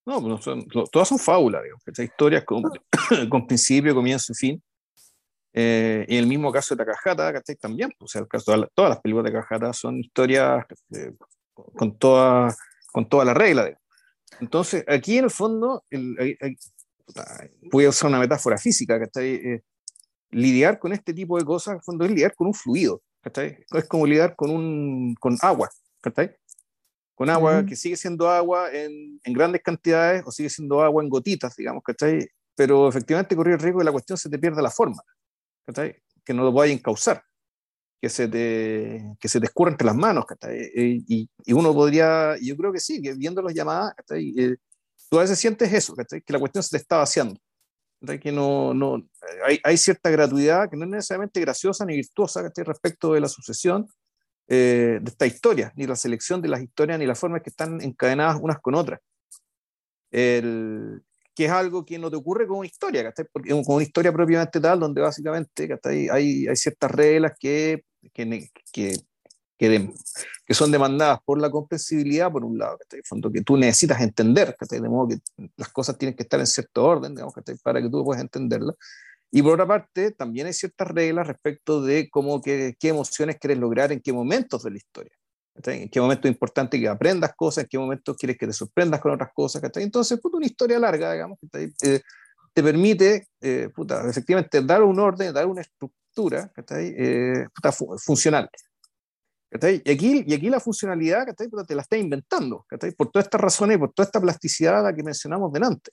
no 0.09 0.41
son, 0.41 0.65
todas 0.91 1.07
son 1.07 1.19
fábulas, 1.19 1.63
digamos, 1.63 1.83
historias 1.99 2.43
con, 2.43 2.63
con, 3.29 3.47
principio, 3.47 3.93
comienzo 3.93 4.33
y 4.33 4.35
fin. 4.35 4.63
Eh, 5.53 6.05
y 6.07 6.15
en 6.15 6.23
el 6.23 6.27
mismo 6.27 6.51
caso 6.51 6.75
de 6.75 6.85
Takahata, 6.85 7.33
¿cachai? 7.33 7.55
También, 7.55 7.91
o 7.99 8.07
sea, 8.07 8.21
el 8.21 8.27
caso 8.27 8.51
de 8.51 8.67
todas 8.73 8.89
las 8.89 9.01
películas 9.01 9.31
de 9.31 9.39
Takahata 9.39 9.73
son 9.73 9.99
historias 9.99 10.65
eh, 10.95 11.13
con, 11.53 11.97
toda, 11.97 12.55
con 12.91 13.07
toda 13.07 13.25
la 13.25 13.33
regla. 13.33 13.65
Digamos. 13.65 13.83
Entonces, 14.39 14.83
aquí 14.87 15.17
en 15.17 15.25
el 15.25 15.31
fondo, 15.31 15.83
el, 15.89 16.37
voy 17.71 17.85
a 17.85 17.89
usar 17.89 18.09
una 18.09 18.19
metáfora 18.19 18.57
física, 18.57 18.99
¿cachai? 18.99 19.35
Eh, 19.35 19.61
lidiar 20.31 20.79
con 20.79 20.93
este 20.93 21.13
tipo 21.13 21.37
de 21.37 21.45
cosas, 21.45 21.79
cuando 21.83 22.05
es 22.05 22.11
lidiar 22.11 22.33
con 22.35 22.47
un 22.47 22.53
fluido, 22.53 23.01
¿cachai? 23.21 23.65
Es 23.73 23.85
como 23.85 24.05
lidiar 24.05 24.35
con, 24.35 24.51
un, 24.51 25.15
con 25.19 25.37
agua, 25.41 25.69
¿cachai? 26.01 26.35
Con 27.19 27.29
agua 27.29 27.65
que 27.65 27.75
sigue 27.75 27.97
siendo 27.97 28.29
agua 28.29 28.71
en, 28.71 29.19
en, 29.21 29.33
grandes 29.33 29.61
cantidades 29.61 30.23
o 30.25 30.31
sigue 30.31 30.49
siendo 30.49 30.81
agua 30.81 31.03
en 31.03 31.09
gotitas, 31.09 31.53
digamos, 31.53 31.83
¿cachai? 31.83 32.25
Pero 32.55 32.87
efectivamente 32.87 33.35
correr 33.35 33.55
el 33.55 33.59
riesgo 33.59 33.79
de 33.79 33.85
la 33.85 33.91
cuestión 33.91 34.17
se 34.17 34.29
te 34.29 34.39
pierda 34.39 34.61
la 34.61 34.71
forma, 34.71 35.03
¿cachai? 35.65 36.01
Que 36.23 36.33
no 36.33 36.45
lo 36.45 36.53
puedas 36.53 36.71
encauzar, 36.71 37.21
que 38.01 38.07
se 38.07 38.29
te, 38.29 39.03
que 39.19 39.27
se 39.27 39.41
te 39.41 39.47
escurra 39.47 39.71
entre 39.71 39.85
las 39.85 39.97
manos, 39.97 40.25
¿cachai? 40.27 40.71
Y, 40.73 41.29
y, 41.45 41.51
uno 41.51 41.73
podría, 41.73 42.37
yo 42.41 42.55
creo 42.55 42.71
que 42.71 42.79
sí, 42.79 43.01
que 43.01 43.13
viendo 43.15 43.41
las 43.41 43.53
llamadas, 43.53 43.95
¿cachai? 43.95 44.33
Eh, 44.37 44.55
tú 45.09 45.17
a 45.17 45.23
veces 45.23 45.37
sientes 45.37 45.73
eso, 45.73 45.93
¿cachai? 45.95 46.21
Que 46.21 46.31
la 46.31 46.39
cuestión 46.39 46.63
se 46.63 46.69
te 46.69 46.77
está 46.77 46.99
vaciando 46.99 47.37
que 48.21 48.31
no, 48.31 48.73
no 48.73 49.05
hay, 49.45 49.59
hay, 49.61 49.75
cierta 49.75 50.09
gratuidad 50.09 50.69
que 50.69 50.77
no 50.77 50.85
es 50.85 50.89
necesariamente 50.89 51.41
graciosa 51.41 51.83
ni 51.83 51.95
virtuosa 51.97 52.49
respecto 52.65 53.11
de 53.11 53.19
la 53.19 53.27
sucesión 53.27 53.89
eh, 54.49 54.99
de 55.01 55.09
esta 55.09 55.25
historia, 55.25 55.71
ni 55.75 55.85
la 55.85 55.95
selección 55.95 56.41
de 56.41 56.49
las 56.49 56.61
historias, 56.61 56.99
ni 56.99 57.05
las 57.05 57.19
formas 57.19 57.41
que 57.41 57.51
están 57.51 57.81
encadenadas 57.81 58.39
unas 58.41 58.59
con 58.59 58.75
otras. 58.75 58.99
El, 60.11 61.03
que 61.35 61.45
es 61.45 61.51
algo 61.51 61.85
que 61.85 61.99
no 61.99 62.09
te 62.09 62.17
ocurre 62.17 62.47
con 62.47 62.57
una 62.57 62.67
historia, 62.67 63.13
Porque 63.31 63.51
con 63.51 63.75
una 63.75 63.83
historia 63.83 64.11
propiamente 64.11 64.59
tal, 64.59 64.79
donde 64.79 65.01
básicamente 65.01 65.69
hay, 66.11 66.47
hay 66.47 66.55
ciertas 66.55 66.91
reglas 66.91 67.33
que, 67.39 67.85
que, 68.13 68.49
que 68.73 68.97
que, 69.59 69.93
que, 70.45 70.53
son 70.53 70.71
demandadas 70.71 71.19
por 71.25 71.39
la 71.39 71.51
comprensibilidad, 71.51 72.31
por 72.31 72.45
un 72.45 72.57
lado, 72.57 72.77
que, 72.89 73.01
fondo, 73.03 73.29
que 73.29 73.41
tú 73.41 73.57
necesitas 73.57 73.99
entender, 73.99 74.55
de 74.57 74.79
modo 74.89 75.09
que 75.09 75.17
las 75.57 75.67
cosas 75.67 75.97
tienen 75.97 76.15
que 76.15 76.23
estar 76.23 76.39
en 76.39 76.47
cierto 76.47 76.85
orden, 76.85 77.13
digamos, 77.13 77.33
para 77.61 77.81
que 77.81 77.89
tú 77.89 78.03
puedas 78.05 78.21
entenderlas. 78.21 78.75
Y 79.31 79.43
por 79.43 79.53
otra 79.53 79.67
parte, 79.67 80.11
también 80.11 80.47
hay 80.47 80.53
ciertas 80.53 80.87
reglas 80.87 81.27
respecto 81.27 81.81
de 81.81 82.09
cómo, 82.09 82.41
qué, 82.41 82.75
emociones 82.81 83.37
quieres 83.37 83.59
lograr 83.59 83.91
en 83.91 84.01
qué 84.01 84.11
momentos 84.11 84.63
de 84.63 84.71
la 84.71 84.77
historia. 84.77 85.11
En 85.65 85.89
qué 85.89 85.99
momento 85.99 86.27
es 86.27 86.33
importante 86.33 86.79
que 86.79 86.87
aprendas 86.87 87.35
cosas, 87.35 87.65
en 87.65 87.69
qué 87.69 87.77
momento 87.77 88.15
quieres 88.15 88.37
que 88.37 88.47
te 88.47 88.53
sorprendas 88.53 89.01
con 89.01 89.11
otras 89.11 89.31
cosas. 89.33 89.61
Entonces, 89.75 90.19
puta, 90.19 90.37
una 90.37 90.45
historia 90.45 90.79
larga, 90.79 91.11
digamos, 91.11 91.37
eh, 91.53 92.01
te 92.53 92.63
permite, 92.63 93.27
eh, 93.41 93.69
puta, 93.75 94.09
efectivamente, 94.09 94.61
dar 94.61 94.81
un 94.83 94.97
orden, 94.99 95.33
dar 95.33 95.45
una 95.45 95.61
estructura 95.61 96.51
eh, 96.71 97.45
puta, 97.53 97.71
funcional. 97.71 98.49
Y 99.51 99.91
aquí, 99.91 100.23
y 100.25 100.33
aquí 100.33 100.49
la 100.49 100.59
funcionalidad 100.59 101.25
te 101.35 101.75
la 101.75 101.81
está 101.81 101.97
inventando 101.97 102.65
por 102.95 103.09
todas 103.11 103.25
estas 103.25 103.41
razones 103.41 103.77
y 103.77 103.79
por 103.79 103.91
toda 103.93 104.05
esta 104.05 104.21
plasticidad 104.21 104.83
la 104.83 104.95
que 104.95 105.03
mencionamos 105.03 105.51
delante. 105.51 105.91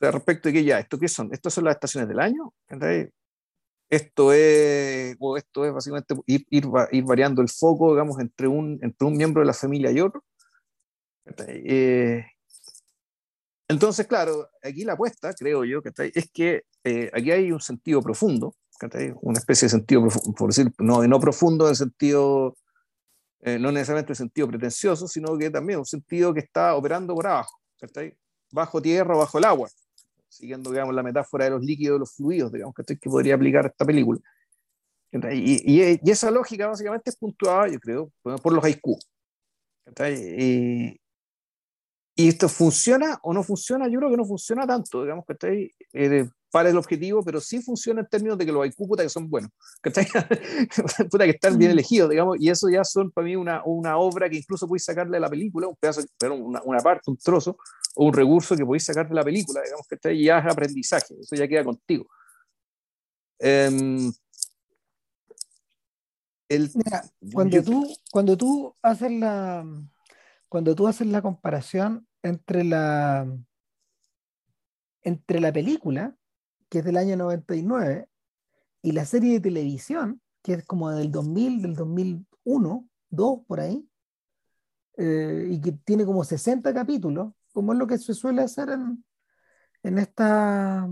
Respecto 0.00 0.48
de 0.48 0.52
que 0.54 0.64
ya, 0.64 0.78
¿esto 0.78 0.98
qué 0.98 1.08
son? 1.08 1.32
¿Estas 1.32 1.54
son 1.54 1.64
las 1.64 1.74
estaciones 1.74 2.08
del 2.08 2.20
año? 2.20 2.52
Esto 3.88 4.32
es, 4.32 5.16
o 5.20 5.36
esto 5.36 5.64
es 5.64 5.72
básicamente 5.72 6.14
ir, 6.26 6.46
ir, 6.50 7.04
variando 7.04 7.40
el 7.40 7.48
foco, 7.48 7.92
digamos, 7.92 8.18
entre 8.20 8.48
un, 8.48 8.78
entre 8.82 9.06
un 9.06 9.16
miembro 9.16 9.40
de 9.40 9.46
la 9.46 9.52
familia 9.52 9.90
y 9.92 10.00
otro. 10.00 10.24
Eh, 11.48 12.24
entonces, 13.68 14.06
claro, 14.06 14.48
aquí 14.62 14.84
la 14.84 14.94
apuesta, 14.94 15.32
creo 15.34 15.64
yo, 15.64 15.80
es 16.14 16.30
que 16.32 16.64
eh, 16.84 17.10
aquí 17.12 17.30
hay 17.30 17.52
un 17.52 17.60
sentido 17.60 18.00
profundo 18.02 18.54
una 19.22 19.38
especie 19.38 19.66
de 19.66 19.70
sentido, 19.70 20.06
por 20.36 20.48
decir, 20.48 20.72
no, 20.78 21.06
no 21.06 21.20
profundo 21.20 21.66
en 21.66 21.70
el 21.70 21.76
sentido, 21.76 22.56
eh, 23.40 23.58
no 23.58 23.72
necesariamente 23.72 24.12
en 24.12 24.16
sentido 24.16 24.48
pretencioso, 24.48 25.08
sino 25.08 25.36
que 25.38 25.50
también 25.50 25.78
un 25.78 25.86
sentido 25.86 26.34
que 26.34 26.40
está 26.40 26.74
operando 26.74 27.14
por 27.14 27.26
abajo, 27.26 27.58
bajo 28.50 28.82
tierra 28.82 29.16
bajo 29.16 29.38
el 29.38 29.44
agua, 29.44 29.68
siguiendo 30.28 30.70
digamos, 30.70 30.94
la 30.94 31.02
metáfora 31.02 31.44
de 31.44 31.50
los 31.50 31.64
líquidos, 31.64 31.98
los 31.98 32.14
fluidos, 32.14 32.52
digamos, 32.52 32.74
que 32.74 32.96
podría 33.10 33.34
aplicar 33.34 33.66
esta 33.66 33.84
película. 33.84 34.20
Y, 35.12 36.00
y, 36.02 36.10
esa 36.10 36.30
lógica 36.30 36.66
básicamente 36.66 37.10
es 37.10 37.16
puntuada, 37.16 37.68
yo 37.68 37.78
creo, 37.80 38.12
por 38.22 38.52
los 38.52 38.64
haiku. 38.64 38.98
Y, 40.10 41.00
y 42.16 42.28
esto 42.28 42.48
funciona 42.48 43.18
o 43.22 43.32
no 43.32 43.42
funciona, 43.42 43.88
yo 43.88 43.98
creo 43.98 44.10
que 44.10 44.16
no 44.16 44.24
funciona 44.24 44.66
tanto, 44.66 45.02
digamos, 45.02 45.24
que 45.26 45.70
eh, 45.92 46.28
para 46.50 46.70
el 46.70 46.76
objetivo, 46.76 47.22
pero 47.24 47.40
sí 47.40 47.60
funciona 47.60 48.00
en 48.00 48.06
términos 48.08 48.38
de 48.38 48.46
que 48.46 48.52
los 48.52 48.62
haiku 48.62 48.86
puta 48.88 49.02
que 49.02 49.08
son 49.08 49.28
buenos, 49.28 49.50
que 49.82 49.90
puta 51.10 51.24
que 51.24 51.30
están 51.30 51.58
bien 51.58 51.70
mm. 51.70 51.74
elegidos, 51.74 52.10
digamos, 52.10 52.36
y 52.40 52.48
eso 52.50 52.68
ya 52.68 52.84
son 52.84 53.10
para 53.10 53.26
mí 53.26 53.36
una, 53.36 53.62
una 53.64 53.98
obra 53.98 54.28
que 54.28 54.36
incluso 54.36 54.66
podéis 54.66 54.84
sacarle 54.84 55.16
a 55.16 55.20
la 55.20 55.28
película, 55.28 55.66
un 55.66 55.76
pedazo, 55.76 56.02
pero 56.18 56.34
una, 56.34 56.62
una, 56.64 56.80
parte, 56.80 57.10
un 57.10 57.16
trozo, 57.16 57.58
o 57.94 58.06
un 58.06 58.12
recurso 58.12 58.56
que 58.56 58.64
podéis 58.64 58.84
sacar 58.84 59.08
de 59.08 59.14
la 59.14 59.24
película, 59.24 59.60
digamos, 59.62 59.86
que 59.88 60.22
ya 60.22 60.38
es 60.38 60.46
aprendizaje, 60.46 61.14
eso 61.20 61.36
ya 61.36 61.48
queda 61.48 61.64
contigo. 61.64 62.06
Eh, 63.38 64.10
cuando, 67.32 67.62
tú, 67.62 67.96
cuando 68.12 68.36
tú 68.36 68.76
haces 68.82 69.10
la 69.10 69.64
cuando 70.48 70.74
tú 70.74 70.86
haces 70.86 71.06
la 71.08 71.22
comparación 71.22 72.06
entre 72.22 72.64
la 72.64 73.26
entre 75.02 75.40
la 75.40 75.52
película, 75.52 76.16
que 76.68 76.78
es 76.80 76.84
del 76.84 76.96
año 76.96 77.16
99, 77.16 78.08
y 78.82 78.92
la 78.92 79.04
serie 79.04 79.34
de 79.34 79.40
televisión, 79.40 80.20
que 80.42 80.54
es 80.54 80.64
como 80.64 80.90
del 80.90 81.10
2000, 81.10 81.62
del 81.62 81.74
2001, 81.74 82.88
2 83.10 83.40
por 83.46 83.60
ahí, 83.60 83.88
eh, 84.96 85.48
y 85.50 85.60
que 85.60 85.72
tiene 85.72 86.04
como 86.04 86.24
60 86.24 86.72
capítulos, 86.72 87.32
como 87.52 87.72
es 87.72 87.78
lo 87.78 87.86
que 87.86 87.98
se 87.98 88.14
suele 88.14 88.42
hacer 88.42 88.70
en, 88.70 89.04
en 89.82 89.98
esta, 89.98 90.88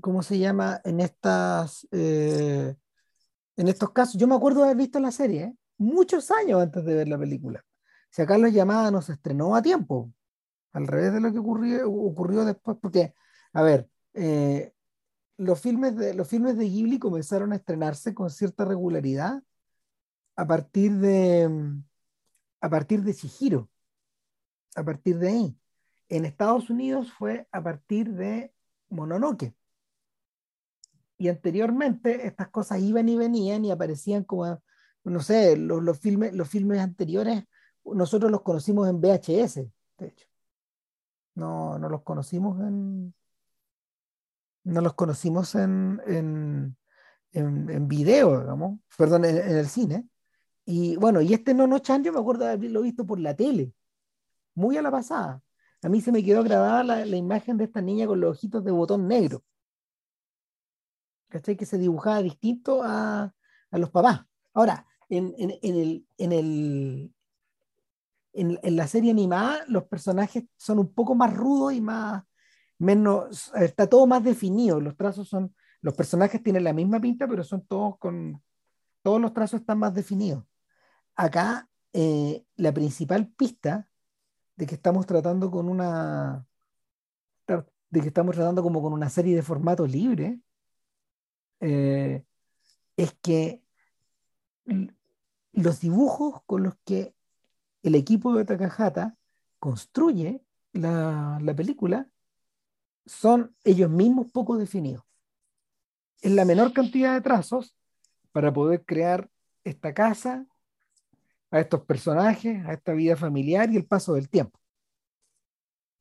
¿cómo 0.00 0.22
se 0.22 0.38
llama? 0.38 0.80
En 0.84 1.00
estas 1.00 1.86
eh, 1.92 2.74
en 3.60 3.68
estos 3.68 3.92
casos, 3.92 4.16
yo 4.18 4.26
me 4.26 4.34
acuerdo 4.34 4.60
de 4.60 4.66
haber 4.66 4.78
visto 4.78 4.98
la 5.00 5.12
serie 5.12 5.42
¿eh? 5.42 5.56
muchos 5.76 6.30
años 6.30 6.62
antes 6.62 6.82
de 6.82 6.94
ver 6.94 7.08
la 7.08 7.18
película. 7.18 7.62
Si 8.10 8.22
acá 8.22 8.38
Los 8.38 8.54
Llamadas 8.54 8.90
no 8.90 9.02
se 9.02 9.12
estrenó 9.12 9.54
a 9.54 9.60
tiempo, 9.60 10.10
al 10.72 10.86
revés 10.86 11.12
de 11.12 11.20
lo 11.20 11.30
que 11.30 11.38
ocurrió, 11.40 11.90
ocurrió 11.90 12.46
después, 12.46 12.78
porque, 12.80 13.12
a 13.52 13.62
ver, 13.62 13.89
eh, 14.14 14.72
los, 15.36 15.60
filmes 15.60 15.96
de, 15.96 16.14
los 16.14 16.28
filmes 16.28 16.56
de 16.56 16.68
Ghibli 16.68 16.98
comenzaron 16.98 17.52
a 17.52 17.56
estrenarse 17.56 18.14
con 18.14 18.30
cierta 18.30 18.64
regularidad 18.64 19.42
a 20.36 20.46
partir 20.46 20.92
de, 20.96 21.50
a 22.60 22.70
partir 22.70 23.02
de 23.02 23.14
Chihiro, 23.14 23.68
a 24.74 24.84
partir 24.84 25.18
de 25.18 25.28
ahí. 25.28 25.56
En 26.08 26.24
Estados 26.24 26.70
Unidos 26.70 27.12
fue 27.12 27.46
a 27.52 27.62
partir 27.62 28.12
de 28.12 28.52
Mononoke 28.88 29.54
y 31.20 31.28
anteriormente 31.28 32.26
estas 32.26 32.48
cosas 32.48 32.80
iban 32.80 33.06
y 33.10 33.14
venían 33.14 33.62
y 33.62 33.70
aparecían 33.70 34.24
como, 34.24 34.58
no 35.04 35.20
sé, 35.20 35.54
los, 35.54 35.82
los, 35.82 35.98
filmes, 35.98 36.32
los 36.32 36.48
filmes 36.48 36.80
anteriores, 36.80 37.44
nosotros 37.84 38.30
los 38.30 38.40
conocimos 38.40 38.88
en 38.88 39.02
VHS, 39.02 39.56
de 39.98 40.06
hecho. 40.06 40.26
No, 41.34 41.78
no 41.78 41.90
los 41.90 42.02
conocimos 42.04 42.58
en. 42.60 43.14
No 44.64 44.80
los 44.80 44.94
conocimos 44.94 45.54
en, 45.54 46.00
en, 46.06 46.76
en, 47.32 47.88
video, 47.88 48.40
digamos, 48.40 48.80
perdón, 48.96 49.24
en, 49.24 49.36
el 49.36 49.66
cine. 49.68 50.08
Y 50.64 50.96
bueno, 50.96 51.20
y 51.20 51.34
este 51.34 51.54
Nono 51.54 51.78
Chan 51.78 52.04
yo 52.04 52.12
me 52.12 52.20
acuerdo 52.20 52.44
de 52.44 52.52
haberlo 52.52 52.82
visto 52.82 53.06
por 53.06 53.18
la 53.18 53.34
tele, 53.34 53.72
muy 54.54 54.76
a 54.76 54.82
la 54.82 54.90
pasada. 54.90 55.42
A 55.82 55.88
mí 55.88 56.00
se 56.00 56.12
me 56.12 56.22
quedó 56.22 56.42
grabada 56.44 56.84
la, 56.84 57.06
la 57.06 57.16
imagen 57.16 57.56
de 57.56 57.64
esta 57.64 57.80
niña 57.80 58.06
con 58.06 58.20
los 58.20 58.36
ojitos 58.36 58.64
de 58.64 58.70
botón 58.70 59.08
negro. 59.08 59.42
¿cachai? 61.30 61.56
Que 61.56 61.64
se 61.64 61.78
dibujaba 61.78 62.22
distinto 62.22 62.82
a, 62.82 63.32
a 63.70 63.78
los 63.78 63.90
papás. 63.90 64.26
Ahora, 64.52 64.86
en, 65.08 65.34
en, 65.38 65.58
en, 65.62 65.76
el, 65.76 66.06
en, 66.18 66.32
el, 66.32 67.14
en, 68.34 68.76
la 68.76 68.86
serie 68.86 69.10
animada, 69.10 69.64
los 69.68 69.84
personajes 69.84 70.44
son 70.56 70.80
un 70.80 70.92
poco 70.92 71.14
más 71.14 71.32
rudos 71.34 71.72
y 71.72 71.80
más, 71.80 72.24
menos, 72.80 73.52
está 73.54 73.86
todo 73.88 74.06
más 74.06 74.24
definido. 74.24 74.80
Los 74.80 74.96
trazos 74.96 75.28
son, 75.28 75.54
los 75.80 75.94
personajes 75.94 76.42
tienen 76.42 76.64
la 76.64 76.72
misma 76.72 77.00
pinta, 77.00 77.28
pero 77.28 77.44
son 77.44 77.64
todos 77.66 77.98
con, 77.98 78.42
todos 79.02 79.20
los 79.20 79.32
trazos 79.32 79.60
están 79.60 79.78
más 79.78 79.94
definidos. 79.94 80.44
Acá, 81.14 81.68
eh, 81.92 82.44
la 82.56 82.72
principal 82.72 83.28
pista 83.28 83.88
de 84.56 84.66
que 84.66 84.74
estamos 84.74 85.06
tratando 85.06 85.50
con 85.50 85.68
una, 85.68 86.46
de 87.46 88.00
que 88.00 88.08
estamos 88.08 88.34
tratando 88.34 88.62
como 88.62 88.82
con 88.82 88.92
una 88.92 89.08
serie 89.08 89.36
de 89.36 89.42
formato 89.42 89.86
libre, 89.86 90.40
eh, 91.60 92.24
es 92.96 93.12
que 93.22 93.62
los 95.52 95.80
dibujos 95.80 96.42
con 96.46 96.62
los 96.62 96.74
que 96.84 97.14
el 97.82 97.94
equipo 97.94 98.34
de 98.34 98.44
Takahata 98.44 99.16
construye 99.58 100.42
la, 100.72 101.38
película 101.56 102.08
son 103.06 103.54
ellos 103.64 103.90
mismos 103.90 104.30
poco 104.32 104.56
definidos. 104.56 105.04
Es 106.20 106.32
la 106.32 106.44
menor 106.44 106.72
cantidad 106.72 107.14
de 107.14 107.20
trazos 107.20 107.74
para 108.32 108.52
poder 108.52 108.84
crear 108.84 109.28
esta 109.64 109.94
casa, 109.94 110.46
a 111.50 111.60
estos 111.60 111.84
personajes, 111.84 112.64
a 112.66 112.72
esta 112.72 112.92
vida 112.92 113.16
familiar 113.16 113.70
y 113.70 113.76
el 113.76 113.84
paso 113.84 114.14
del 114.14 114.28
tiempo. 114.28 114.58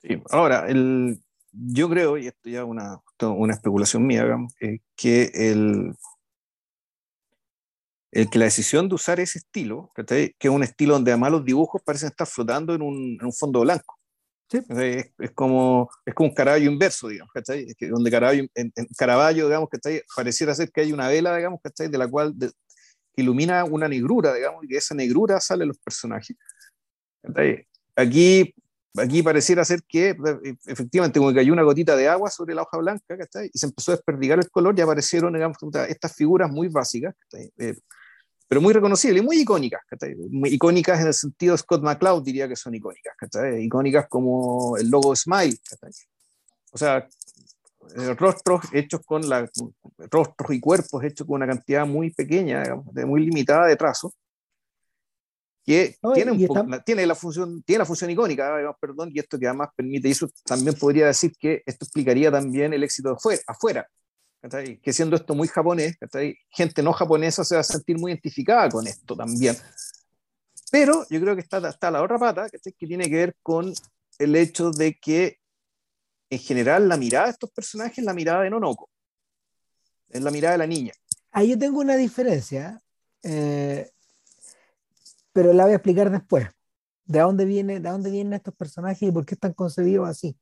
Sí, 0.01 0.21
ahora, 0.29 0.67
el, 0.67 1.21
yo 1.51 1.89
creo, 1.89 2.17
y 2.17 2.27
esto 2.27 2.49
ya 2.49 2.59
es 2.59 2.65
una, 2.65 3.01
una 3.21 3.53
especulación 3.53 4.05
mía, 4.05 4.25
que 4.95 5.31
el, 5.33 5.93
el 8.12 8.29
que 8.29 8.39
la 8.39 8.45
decisión 8.45 8.88
de 8.88 8.95
usar 8.95 9.19
ese 9.19 9.39
estilo, 9.39 9.91
que 9.95 10.33
es 10.39 10.49
un 10.49 10.63
estilo 10.63 10.93
donde 10.93 11.12
además 11.12 11.31
los 11.31 11.45
dibujos 11.45 11.81
parecen 11.83 12.09
estar 12.09 12.27
flotando 12.27 12.73
en 12.73 12.81
un, 12.81 13.17
en 13.19 13.25
un 13.25 13.33
fondo 13.33 13.62
blanco. 13.62 13.98
Es, 14.51 15.12
es, 15.19 15.31
como, 15.31 15.89
es 16.05 16.13
como 16.13 16.29
un 16.29 16.35
Caravaggio 16.35 16.71
inverso, 16.71 17.07
digamos, 17.07 17.31
Es 17.35 17.75
que 17.75 17.88
donde 17.88 18.09
Caravaggio, 18.09 18.47
en, 18.55 18.71
Caravaggio, 18.97 19.45
digamos, 19.45 19.69
que 19.69 20.03
pareciera 20.15 20.55
ser 20.55 20.71
que 20.71 20.81
hay 20.81 20.91
una 20.91 21.07
vela, 21.07 21.35
digamos, 21.35 21.59
de 21.77 21.97
la 21.97 22.07
cual 22.07 22.35
que 22.39 23.21
ilumina 23.21 23.63
una 23.63 23.88
negrura, 23.88 24.33
digamos, 24.33 24.63
y 24.63 24.67
de 24.67 24.77
esa 24.77 24.95
negrura 24.95 25.39
salen 25.39 25.67
los 25.67 25.77
personajes. 25.77 26.35
Aquí 27.95 28.53
aquí 28.97 29.21
pareciera 29.21 29.63
ser 29.63 29.81
que 29.88 30.09
e, 30.09 30.55
efectivamente 30.65 31.19
como 31.19 31.29
que 31.29 31.38
cayó 31.38 31.53
una 31.53 31.63
gotita 31.63 31.95
de 31.95 32.07
agua 32.07 32.29
sobre 32.29 32.55
la 32.55 32.63
hoja 32.63 32.77
blanca 32.77 33.15
y 33.51 33.57
se 33.57 33.65
empezó 33.65 33.91
a 33.91 33.95
desperdigar 33.95 34.39
el 34.39 34.49
color 34.49 34.77
y 34.77 34.81
aparecieron 34.81 35.33
digamos, 35.33 35.57
estas 35.88 36.15
figuras 36.15 36.51
muy 36.51 36.67
básicas 36.67 37.15
eh, 37.57 37.75
pero 38.49 38.62
muy 38.62 38.73
reconocibles 38.73 39.21
y 39.21 39.25
muy 39.25 39.41
icónicas 39.41 39.81
muy 40.31 40.49
icónicas 40.49 40.99
en 40.99 41.07
el 41.07 41.13
sentido 41.13 41.55
Scott 41.55 41.83
McCloud 41.83 42.23
diría 42.23 42.47
que 42.47 42.55
son 42.55 42.73
icónicas 42.73 43.13
icónicas 43.59 44.07
como 44.09 44.75
el 44.75 44.89
logo 44.89 45.15
Smile 45.15 45.55
o 46.71 46.77
sea 46.77 47.07
eh, 47.95 48.13
rostros 48.15 48.65
hechos 48.73 49.01
con 49.05 49.29
la 49.29 49.47
rostros 50.12 50.51
y 50.51 50.59
cuerpos 50.59 51.03
hechos 51.03 51.27
con 51.27 51.35
una 51.35 51.47
cantidad 51.47 51.85
muy 51.85 52.12
pequeña 52.12 52.63
muy 53.05 53.23
limitada 53.23 53.67
de 53.67 53.75
trazos 53.75 54.13
que 55.63 55.97
tiene, 56.15 56.31
un 56.31 56.83
tiene, 56.83 57.05
la 57.05 57.13
función, 57.13 57.62
tiene 57.62 57.79
la 57.79 57.85
función 57.85 58.09
icónica, 58.09 58.75
perdón, 58.81 59.12
y 59.13 59.19
esto 59.19 59.38
que 59.38 59.45
además 59.45 59.69
permite, 59.75 60.07
y 60.07 60.12
eso 60.12 60.27
también 60.43 60.73
podría 60.73 61.05
decir 61.05 61.31
que 61.38 61.62
esto 61.63 61.85
explicaría 61.85 62.31
también 62.31 62.73
el 62.73 62.81
éxito 62.81 63.09
de 63.09 63.15
afuera, 63.15 63.41
afuera 63.45 63.88
que 64.82 64.93
siendo 64.93 65.15
esto 65.15 65.36
muy 65.36 65.47
japonés, 65.47 65.97
gente 66.49 66.82
no 66.82 66.93
japonesa 66.93 67.43
se 67.43 67.56
va 67.56 67.62
a 67.62 67.63
sentir 67.63 67.97
muy 67.97 68.12
identificada 68.12 68.69
con 68.69 68.88
esto 68.88 69.15
también. 69.15 69.56
Pero 70.71 71.06
yo 71.10 71.19
creo 71.19 71.36
que 71.36 71.41
está, 71.41 71.67
está 71.67 71.91
la 71.91 72.02
otra 72.02 72.17
pata, 72.17 72.49
que 72.49 72.88
tiene 72.88 73.10
que 73.10 73.15
ver 73.15 73.36
con 73.41 73.73
el 74.17 74.36
hecho 74.36 74.71
de 74.71 74.97
que 74.97 75.39
en 76.30 76.39
general 76.39 76.88
la 76.88 76.97
mirada 76.97 77.25
de 77.25 77.32
estos 77.32 77.52
personajes 77.52 77.97
es 77.97 78.06
la 78.06 78.13
mirada 78.13 78.43
de 78.43 78.49
Nonoko, 78.49 78.89
es 80.10 80.21
la 80.21 80.32
mirada 80.32 80.54
de 80.54 80.60
la 80.60 80.67
niña. 80.67 80.93
Ahí 81.32 81.49
yo 81.49 81.60
tengo 81.60 81.80
una 81.80 81.95
diferencia. 81.95 82.82
Eh, 83.23 83.89
pero 85.34 85.54
la 85.54 85.63
voy 85.63 85.73
a 85.73 85.75
explicar 85.75 86.10
después. 86.10 86.47
¿De 87.06 87.19
dónde, 87.19 87.45
viene, 87.45 87.80
de 87.80 87.89
dónde 87.89 88.12
vienen 88.12 88.34
estos 88.34 88.54
personajes 88.54 89.02
y 89.02 89.12
por 89.12 89.25
qué 89.25 89.34
están 89.36 89.54
concebidos 89.54 90.08
así? 90.08 90.38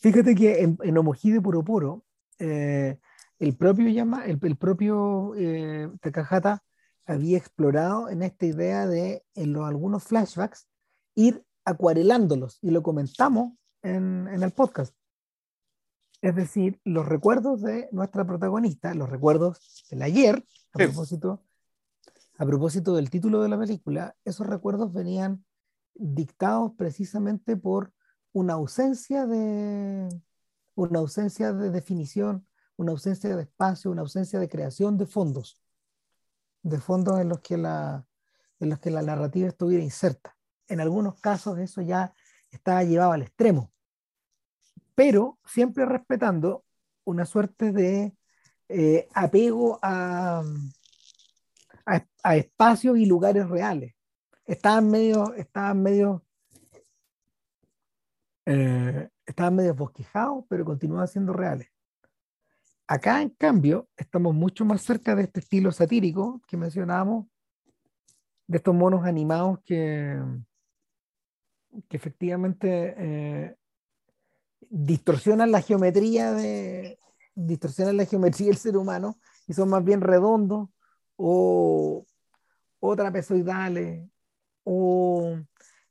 Fíjate 0.00 0.34
que 0.34 0.62
en, 0.62 0.78
en 0.82 0.98
Omojide 0.98 1.40
Puro 1.40 1.62
Puro, 1.62 2.04
eh, 2.38 2.98
el 3.42 3.56
propio, 3.56 3.88
el, 3.88 4.38
el 4.40 4.56
propio 4.56 5.34
eh, 5.36 5.90
Takahata 6.00 6.62
había 7.04 7.36
explorado 7.36 8.08
en 8.08 8.22
esta 8.22 8.46
idea 8.46 8.86
de, 8.86 9.24
en 9.34 9.52
los, 9.52 9.66
algunos 9.66 10.04
flashbacks, 10.04 10.68
ir 11.16 11.44
acuarelándolos, 11.64 12.58
y 12.62 12.70
lo 12.70 12.84
comentamos 12.84 13.54
en, 13.82 14.28
en 14.28 14.44
el 14.44 14.52
podcast. 14.52 14.94
Es 16.20 16.36
decir, 16.36 16.80
los 16.84 17.04
recuerdos 17.04 17.62
de 17.62 17.88
nuestra 17.90 18.24
protagonista, 18.24 18.94
los 18.94 19.10
recuerdos 19.10 19.84
del 19.90 20.02
ayer, 20.02 20.46
a 20.72 20.78
propósito, 20.78 21.42
a 22.38 22.46
propósito 22.46 22.94
del 22.94 23.10
título 23.10 23.42
de 23.42 23.48
la 23.48 23.58
película, 23.58 24.14
esos 24.24 24.46
recuerdos 24.46 24.92
venían 24.92 25.44
dictados 25.94 26.74
precisamente 26.76 27.56
por 27.56 27.92
una 28.32 28.52
ausencia 28.52 29.26
de 29.26 30.08
una 30.76 31.00
ausencia 31.00 31.52
de 31.52 31.70
definición, 31.70 32.46
una 32.82 32.92
ausencia 32.92 33.34
de 33.34 33.42
espacio, 33.42 33.90
una 33.90 34.02
ausencia 34.02 34.38
de 34.38 34.48
creación 34.48 34.98
de 34.98 35.06
fondos, 35.06 35.62
de 36.62 36.78
fondos 36.78 37.20
en 37.20 37.28
los 37.28 37.40
que 37.40 37.56
la, 37.56 38.06
en 38.60 38.70
los 38.70 38.78
que 38.78 38.90
la 38.90 39.02
narrativa 39.02 39.48
estuviera 39.48 39.82
inserta. 39.82 40.36
En 40.68 40.80
algunos 40.80 41.20
casos 41.20 41.58
eso 41.58 41.80
ya 41.80 42.12
estaba 42.50 42.82
llevado 42.84 43.12
al 43.12 43.22
extremo, 43.22 43.72
pero 44.94 45.38
siempre 45.44 45.86
respetando 45.86 46.64
una 47.04 47.24
suerte 47.24 47.72
de 47.72 48.14
eh, 48.68 49.08
apego 49.14 49.78
a, 49.82 50.42
a, 52.22 52.36
espacios 52.36 52.98
y 52.98 53.06
lugares 53.06 53.48
reales. 53.48 53.94
Estaban 54.44 54.90
medio, 54.90 55.34
estaban 55.34 55.82
medio, 55.82 56.24
eh, 58.46 59.08
estaban 59.24 59.56
medio 59.56 59.74
bosquejados, 59.74 60.44
pero 60.48 60.64
continuaban 60.64 61.08
siendo 61.08 61.32
reales. 61.32 61.71
Acá, 62.86 63.22
en 63.22 63.30
cambio, 63.30 63.88
estamos 63.96 64.34
mucho 64.34 64.64
más 64.64 64.82
cerca 64.82 65.14
de 65.14 65.22
este 65.22 65.40
estilo 65.40 65.72
satírico 65.72 66.42
que 66.46 66.56
mencionábamos, 66.56 67.26
de 68.46 68.58
estos 68.58 68.74
monos 68.74 69.04
animados 69.04 69.60
que, 69.64 70.20
que 71.88 71.96
efectivamente 71.96 72.94
eh, 72.98 73.56
distorsionan 74.68 75.50
la 75.50 75.62
geometría 75.62 76.32
de 76.32 76.98
distorsionan 77.34 77.96
la 77.96 78.04
geometría 78.04 78.48
del 78.48 78.56
ser 78.56 78.76
humano 78.76 79.18
y 79.46 79.54
son 79.54 79.70
más 79.70 79.82
bien 79.82 80.02
redondos 80.02 80.68
o, 81.16 82.04
o 82.80 82.96
trapezoidales 82.96 84.06
o 84.64 85.38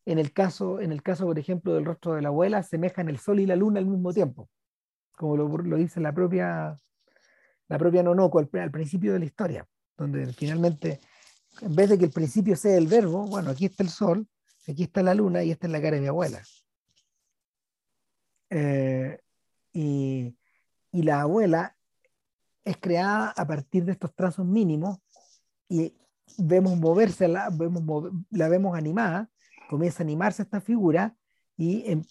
en 0.06 0.20
el 0.20 0.34
caso 0.34 0.80
en 0.80 0.92
el 0.92 1.02
caso 1.02 1.26
por 1.26 1.40
ejemplo 1.40 1.74
del 1.74 1.86
rostro 1.86 2.14
de 2.14 2.22
la 2.22 2.30
abuela 2.30 2.62
semejan 2.64 3.10
el 3.10 3.18
sol 3.18 3.40
y 3.40 3.48
la 3.48 3.56
luna 3.56 3.80
al 3.80 3.88
mismo 3.88 4.14
tiempo 4.14 4.50
como 5.22 5.38
lo, 5.38 5.48
lo 5.48 5.78
dice 5.78 6.02
la 6.02 6.14
propia 6.14 6.76
la 7.70 7.78
propia 7.78 8.04
Nonoko 8.04 8.40
al, 8.40 8.50
al 8.54 8.72
principio 8.72 9.14
de 9.14 9.20
la 9.20 9.26
historia 9.26 9.68
donde 9.98 10.34
finalmente 10.34 11.00
en 11.62 11.76
vez 11.76 11.90
de 11.90 11.98
que 11.98 12.06
el 12.06 12.12
principio 12.12 12.56
sea 12.56 12.76
el 12.76 12.88
verbo 12.88 13.26
bueno 13.28 13.52
aquí 13.52 13.66
está 13.66 13.84
el 13.84 13.90
sol 13.90 14.28
aquí 14.68 14.84
está 14.84 15.04
la 15.04 15.14
luna 15.14 15.44
y 15.44 15.52
esta 15.52 15.68
es 15.68 15.74
la 15.74 15.82
cara 15.82 15.96
de 15.96 16.02
mi 16.02 16.08
abuela. 16.08 16.42
Eh, 18.50 19.20
y, 19.74 20.36
y, 20.92 21.04
la 21.04 21.22
abuela 21.22 21.78
es 22.66 22.78
creada 22.78 23.34
a 23.36 23.48
partir 23.48 23.86
de 23.86 23.94
estos 23.94 24.14
trazos 24.14 24.46
mínimos 24.46 25.00
y 25.70 25.96
vemos 26.38 26.78
moverse, 26.78 27.30
la 27.30 27.50
vemos, 27.50 28.12
la 28.30 28.50
vemos 28.50 28.78
animada, 28.78 29.30
comienza 29.70 30.04
a 30.04 30.06
animarse 30.06 30.44
esta 30.44 30.60
figura 30.60 31.16
y 31.56 31.90
em, 31.90 32.04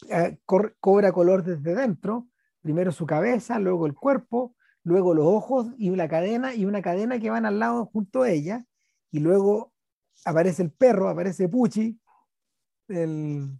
cobra 0.81 1.13
color 1.13 1.45
desde 1.45 1.75
dentro, 1.75 2.27
primero 2.63 2.93
su 2.93 3.07
cabeza, 3.07 3.59
luego 3.59 3.87
el 3.87 3.95
cuerpo, 3.95 4.55
luego 4.83 5.15
los 5.15 5.27
ojos 5.27 5.69
y 5.79 5.91
una 5.91 6.09
cadena 6.09 6.55
y 6.55 6.65
una 6.65 6.83
cadena 6.83 7.19
que 7.19 7.31
van 7.31 7.47
al 7.47 7.59
lado 7.59 7.87
junto 7.87 8.23
a 8.23 8.31
ella 8.31 8.65
y 9.11 9.21
luego 9.21 9.73
aparece 10.25 10.63
el 10.63 10.71
perro, 10.71 11.09
aparece 11.09 11.49
Puchi, 11.49 11.99
el, 12.89 13.59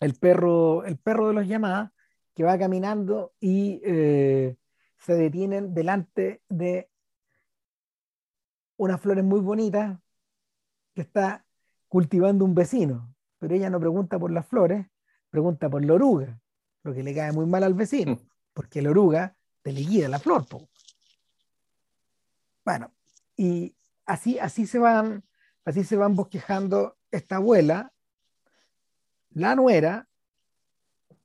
el 0.00 0.14
perro, 0.14 0.84
el 0.84 0.98
perro 0.98 1.28
de 1.28 1.34
los 1.34 1.46
llamadas, 1.46 1.90
que 2.34 2.44
va 2.44 2.58
caminando 2.58 3.32
y 3.40 3.80
eh, 3.84 4.56
se 4.98 5.14
detienen 5.14 5.74
delante 5.74 6.42
de 6.48 6.88
unas 8.76 9.00
flores 9.00 9.24
muy 9.24 9.40
bonitas 9.40 9.98
que 10.94 11.02
está 11.02 11.44
cultivando 11.88 12.44
un 12.44 12.54
vecino. 12.54 13.12
Pero 13.38 13.54
ella 13.54 13.70
no 13.70 13.80
pregunta 13.80 14.18
por 14.18 14.30
las 14.30 14.46
flores, 14.46 14.86
pregunta 15.30 15.68
por 15.68 15.84
la 15.84 15.94
oruga, 15.94 16.40
lo 16.82 16.94
que 16.94 17.02
le 17.02 17.14
cae 17.14 17.32
muy 17.32 17.46
mal 17.46 17.64
al 17.64 17.74
vecino, 17.74 18.12
mm. 18.12 18.28
porque 18.54 18.82
la 18.82 18.90
oruga 18.90 19.36
te 19.62 19.72
le 19.72 20.08
la 20.08 20.18
flor. 20.18 20.46
Bueno, 22.64 22.92
y 23.36 23.74
así, 24.06 24.38
así, 24.38 24.66
se 24.66 24.78
van, 24.78 25.24
así 25.64 25.84
se 25.84 25.96
van 25.96 26.14
bosquejando 26.14 26.96
esta 27.10 27.36
abuela 27.36 27.92
la 29.30 29.54
nuera, 29.54 30.08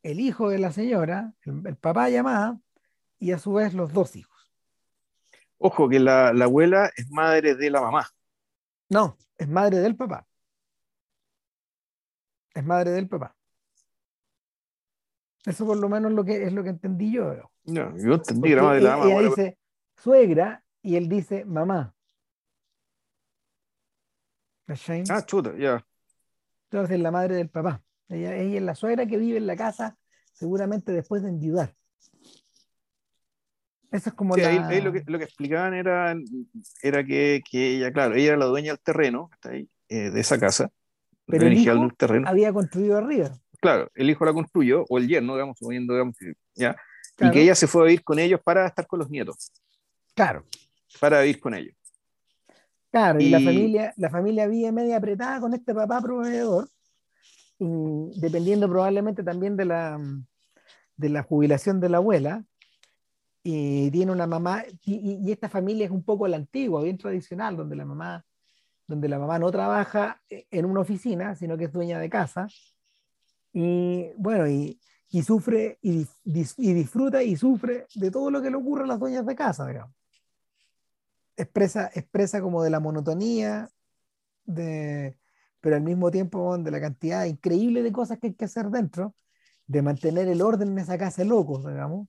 el 0.03 0.19
hijo 0.19 0.49
de 0.49 0.59
la 0.59 0.71
señora, 0.71 1.33
el, 1.41 1.75
papá 1.77 2.09
llamada, 2.09 2.59
y 3.19 3.31
a 3.31 3.39
su 3.39 3.53
vez 3.53 3.73
los 3.73 3.93
dos 3.93 4.15
hijos. 4.15 4.53
Ojo, 5.57 5.87
que 5.87 5.99
la, 5.99 6.29
abuela 6.29 6.91
es 6.95 7.09
madre 7.09 7.55
de 7.55 7.69
la 7.69 7.81
mamá. 7.81 8.07
No, 8.89 9.17
es 9.37 9.47
madre 9.47 9.79
del 9.79 9.95
papá. 9.95 10.27
Es 12.53 12.63
madre 12.63 12.91
del 12.91 13.07
papá. 13.07 13.35
Eso 15.45 15.65
por 15.65 15.77
lo 15.77 15.89
menos 15.89 16.11
lo 16.11 16.23
que, 16.23 16.43
es 16.43 16.53
lo 16.53 16.63
que 16.63 16.69
entendí 16.69 17.11
yo. 17.11 17.33
No, 17.65 17.97
yo 17.97 18.13
entendí 18.13 18.49
que 18.49 18.53
era 18.53 18.63
madre 18.63 18.79
de 18.79 18.83
la 18.83 18.97
mamá. 18.97 19.11
Ella 19.11 19.29
dice 19.29 19.57
suegra 19.95 20.63
y 20.81 20.95
él 20.95 21.09
dice 21.09 21.45
mamá. 21.45 21.93
Ah, 25.09 25.25
chuta, 25.25 25.55
ya. 25.57 25.85
Entonces 26.69 26.99
la 26.99 27.11
madre 27.11 27.35
del 27.35 27.49
papá. 27.49 27.83
Ella, 28.09 28.35
es 28.35 28.61
la 28.61 28.75
suegra 28.75 29.05
que 29.05 29.17
vive 29.17 29.37
en 29.37 29.47
la 29.47 29.55
casa, 29.55 29.97
seguramente 30.33 30.91
después 30.91 31.21
de 31.21 31.29
enviudar. 31.29 31.75
Eso 33.91 34.09
es 34.09 34.15
como 34.15 34.33
ahí, 34.33 34.81
lo, 34.81 34.91
que, 34.91 35.03
lo, 35.05 35.19
que, 35.19 35.25
explicaban 35.25 35.75
era, 35.75 36.15
era 36.81 37.03
que, 37.03 37.43
que, 37.49 37.75
ella, 37.75 37.91
claro, 37.91 38.15
ella 38.15 38.29
era 38.29 38.37
la 38.37 38.45
dueña 38.45 38.71
del 38.71 38.79
terreno, 38.79 39.29
eh, 39.51 40.09
de 40.09 40.19
esa 40.19 40.39
casa. 40.39 40.71
Pero 41.27 41.45
el 41.45 41.53
hijo 41.53 41.89
terreno. 41.95 42.27
había 42.27 42.51
construido 42.51 42.97
arriba. 42.97 43.37
Claro, 43.63 43.89
el 43.95 44.09
hijo 44.09 44.25
la 44.25 44.33
construyó, 44.33 44.85
o 44.89 44.97
el 44.97 45.07
yerno, 45.07 45.33
digamos, 45.33 45.57
suponiendo, 45.57 45.93
digamos, 45.93 46.15
¿ya? 46.53 46.75
Y 47.19 47.31
que 47.31 47.41
ella 47.41 47.55
se 47.55 47.67
fue 47.67 47.81
a 47.81 47.85
vivir 47.85 48.03
con 48.03 48.19
ellos 48.19 48.39
para 48.43 48.67
estar 48.67 48.85
con 48.85 48.99
los 48.99 49.09
nietos. 49.09 49.51
Claro. 50.13 50.43
Para 50.99 51.21
vivir 51.21 51.39
con 51.39 51.53
ellos. 51.53 51.75
Claro, 52.91 53.19
y, 53.19 53.25
y 53.25 53.29
la, 53.29 53.39
familia, 53.39 53.93
la 53.97 54.09
familia 54.09 54.47
vive 54.47 54.71
media 54.71 54.97
apretada 54.97 55.39
con 55.39 55.53
este 55.53 55.73
papá 55.73 55.99
proveedor 56.01 56.67
dependiendo 58.15 58.67
probablemente 58.69 59.23
también 59.23 59.55
de 59.55 59.65
la, 59.65 59.99
de 60.97 61.09
la 61.09 61.23
jubilación 61.23 61.79
de 61.79 61.89
la 61.89 61.97
abuela, 61.97 62.43
y 63.43 63.91
tiene 63.91 64.11
una 64.11 64.25
mamá, 64.25 64.63
y, 64.85 65.29
esta 65.31 65.49
familia 65.49 65.85
es 65.85 65.91
un 65.91 66.03
poco 66.03 66.27
la 66.27 66.37
antigua, 66.37 66.81
bien 66.81 66.97
tradicional, 66.97 67.57
donde 67.57 67.75
la 67.75 67.85
mamá, 67.85 68.25
donde 68.87 69.09
la 69.09 69.19
mamá 69.19 69.37
no 69.37 69.51
trabaja 69.51 70.21
en 70.29 70.65
una 70.65 70.81
oficina, 70.81 71.35
sino 71.35 71.57
que 71.57 71.65
es 71.65 71.73
dueña 71.73 71.99
de 71.99 72.09
casa, 72.09 72.47
y 73.53 74.11
bueno, 74.17 74.47
y, 74.47 74.79
y 75.13 75.21
sufre 75.21 75.77
y, 75.83 76.07
disfruta 76.23 77.21
y 77.21 77.35
sufre 77.35 77.85
de 77.93 78.09
todo 78.09 78.31
lo 78.31 78.41
que 78.41 78.49
le 78.49 78.57
ocurre 78.57 78.83
a 78.83 78.87
las 78.87 78.99
dueñas 78.99 79.23
de 79.27 79.35
casa, 79.35 79.67
digamos. 79.67 79.95
Expresa, 81.37 81.91
expresa 81.93 82.41
como 82.41 82.63
de 82.63 82.71
la 82.71 82.79
monotonía, 82.79 83.69
de, 84.43 85.15
pero 85.61 85.75
al 85.75 85.83
mismo 85.83 86.09
tiempo 86.09 86.57
de 86.57 86.71
la 86.71 86.81
cantidad 86.81 87.25
increíble 87.25 87.83
de 87.83 87.91
cosas 87.91 88.17
que 88.17 88.27
hay 88.27 88.33
que 88.33 88.45
hacer 88.45 88.71
dentro, 88.71 89.15
de 89.67 89.83
mantener 89.83 90.27
el 90.27 90.41
orden 90.41 90.69
en 90.69 90.79
esa 90.79 90.97
casa 90.97 91.21
de 91.21 91.29
locos, 91.29 91.63
digamos, 91.63 92.07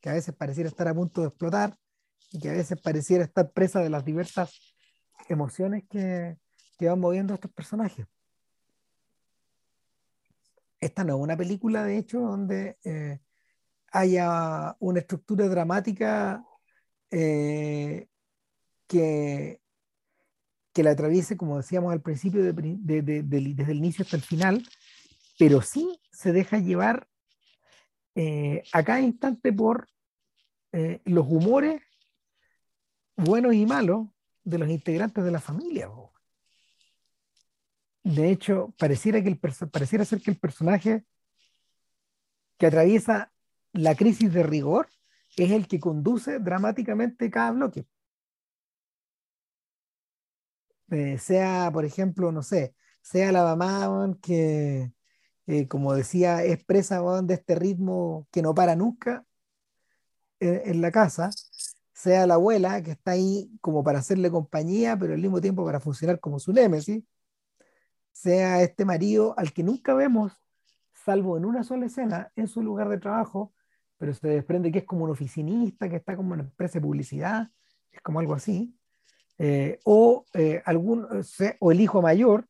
que 0.00 0.10
a 0.10 0.12
veces 0.12 0.32
pareciera 0.32 0.68
estar 0.68 0.86
a 0.86 0.94
punto 0.94 1.22
de 1.22 1.28
explotar 1.28 1.76
y 2.30 2.38
que 2.38 2.50
a 2.50 2.52
veces 2.52 2.80
pareciera 2.80 3.24
estar 3.24 3.50
presa 3.50 3.80
de 3.80 3.90
las 3.90 4.04
diversas 4.04 4.76
emociones 5.28 5.82
que, 5.90 6.38
que 6.78 6.88
van 6.88 7.00
moviendo 7.00 7.34
estos 7.34 7.50
personajes. 7.50 8.06
Esta 10.80 11.04
no 11.04 11.16
es 11.16 11.22
una 11.22 11.36
película, 11.36 11.84
de 11.84 11.98
hecho, 11.98 12.20
donde 12.20 12.78
eh, 12.84 13.20
haya 13.92 14.76
una 14.78 15.00
estructura 15.00 15.48
dramática 15.48 16.44
eh, 17.10 18.08
que, 18.86 19.60
que 20.72 20.82
la 20.82 20.90
atraviese, 20.90 21.36
como 21.36 21.56
decíamos 21.56 21.92
al 21.92 22.02
principio, 22.02 22.42
desde 22.42 23.18
el 23.18 23.76
inicio 23.76 24.04
hasta 24.04 24.16
el 24.16 24.22
final, 24.22 24.68
pero 25.38 25.62
sí 25.62 25.98
se 26.10 26.32
deja 26.32 26.58
llevar 26.58 27.08
eh, 28.14 28.62
a 28.72 28.82
cada 28.82 29.00
instante 29.00 29.52
por 29.52 29.88
los 31.06 31.26
humores 31.26 31.80
buenos 33.16 33.54
y 33.54 33.64
malos 33.64 34.08
de 34.44 34.58
los 34.58 34.68
integrantes 34.68 35.24
de 35.24 35.30
la 35.30 35.40
familia. 35.40 35.88
De 38.06 38.30
hecho, 38.30 38.72
pareciera, 38.78 39.20
que 39.20 39.28
el 39.28 39.36
pareciera 39.36 40.04
ser 40.04 40.20
que 40.22 40.30
el 40.30 40.38
personaje 40.38 41.04
que 42.56 42.66
atraviesa 42.66 43.32
la 43.72 43.96
crisis 43.96 44.32
de 44.32 44.44
rigor 44.44 44.88
es 45.36 45.50
el 45.50 45.66
que 45.66 45.80
conduce 45.80 46.38
dramáticamente 46.38 47.28
cada 47.32 47.50
bloque. 47.50 47.88
Eh, 50.92 51.18
sea, 51.18 51.68
por 51.72 51.84
ejemplo, 51.84 52.30
no 52.30 52.44
sé, 52.44 52.76
sea 53.02 53.32
la 53.32 53.42
mamá 53.42 54.16
que, 54.22 54.92
eh, 55.48 55.66
como 55.66 55.92
decía, 55.94 56.44
es 56.44 56.64
presa 56.64 57.02
de 57.22 57.34
este 57.34 57.56
ritmo 57.56 58.28
que 58.30 58.40
no 58.40 58.54
para 58.54 58.76
nunca 58.76 59.26
eh, 60.38 60.62
en 60.66 60.80
la 60.80 60.92
casa, 60.92 61.30
sea 61.92 62.26
la 62.28 62.34
abuela 62.34 62.82
que 62.82 62.92
está 62.92 63.12
ahí 63.12 63.50
como 63.60 63.82
para 63.82 63.98
hacerle 63.98 64.30
compañía, 64.30 64.96
pero 64.96 65.14
al 65.14 65.20
mismo 65.20 65.40
tiempo 65.40 65.64
para 65.64 65.80
funcionar 65.80 66.20
como 66.20 66.38
su 66.38 66.52
némesis, 66.52 67.02
sea 68.16 68.62
este 68.62 68.86
marido 68.86 69.34
al 69.38 69.52
que 69.52 69.62
nunca 69.62 69.92
vemos, 69.94 70.32
salvo 71.04 71.36
en 71.36 71.44
una 71.44 71.62
sola 71.64 71.86
escena, 71.86 72.32
en 72.34 72.48
su 72.48 72.62
lugar 72.62 72.88
de 72.88 72.98
trabajo, 72.98 73.52
pero 73.98 74.14
se 74.14 74.28
desprende 74.28 74.72
que 74.72 74.78
es 74.80 74.84
como 74.84 75.04
un 75.04 75.10
oficinista 75.10 75.88
que 75.88 75.96
está 75.96 76.16
como 76.16 76.34
en 76.34 76.40
una 76.40 76.48
empresa 76.48 76.74
de 76.74 76.80
publicidad, 76.80 77.50
es 77.92 78.00
como 78.00 78.20
algo 78.20 78.34
así. 78.34 78.74
Eh, 79.38 79.80
o, 79.84 80.24
eh, 80.32 80.62
algún, 80.64 81.06
o 81.60 81.72
el 81.72 81.80
hijo 81.80 82.00
mayor 82.00 82.48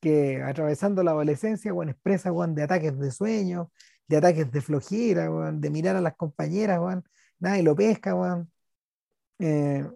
que 0.00 0.42
atravesando 0.42 1.04
la 1.04 1.12
adolescencia 1.12 1.72
bueno, 1.72 1.92
expresa 1.92 2.32
bueno, 2.32 2.54
de 2.54 2.64
ataques 2.64 2.98
de 2.98 3.12
sueño, 3.12 3.70
de 4.08 4.16
ataques 4.16 4.50
de 4.50 4.60
flojera, 4.60 5.28
bueno, 5.28 5.58
de 5.60 5.70
mirar 5.70 5.94
a 5.94 6.00
las 6.00 6.16
compañeras, 6.16 6.80
bueno, 6.80 7.04
nadie 7.38 7.62
lo 7.62 7.76
pesca, 7.76 8.14
bueno. 8.14 8.48
Eh, 9.38 9.88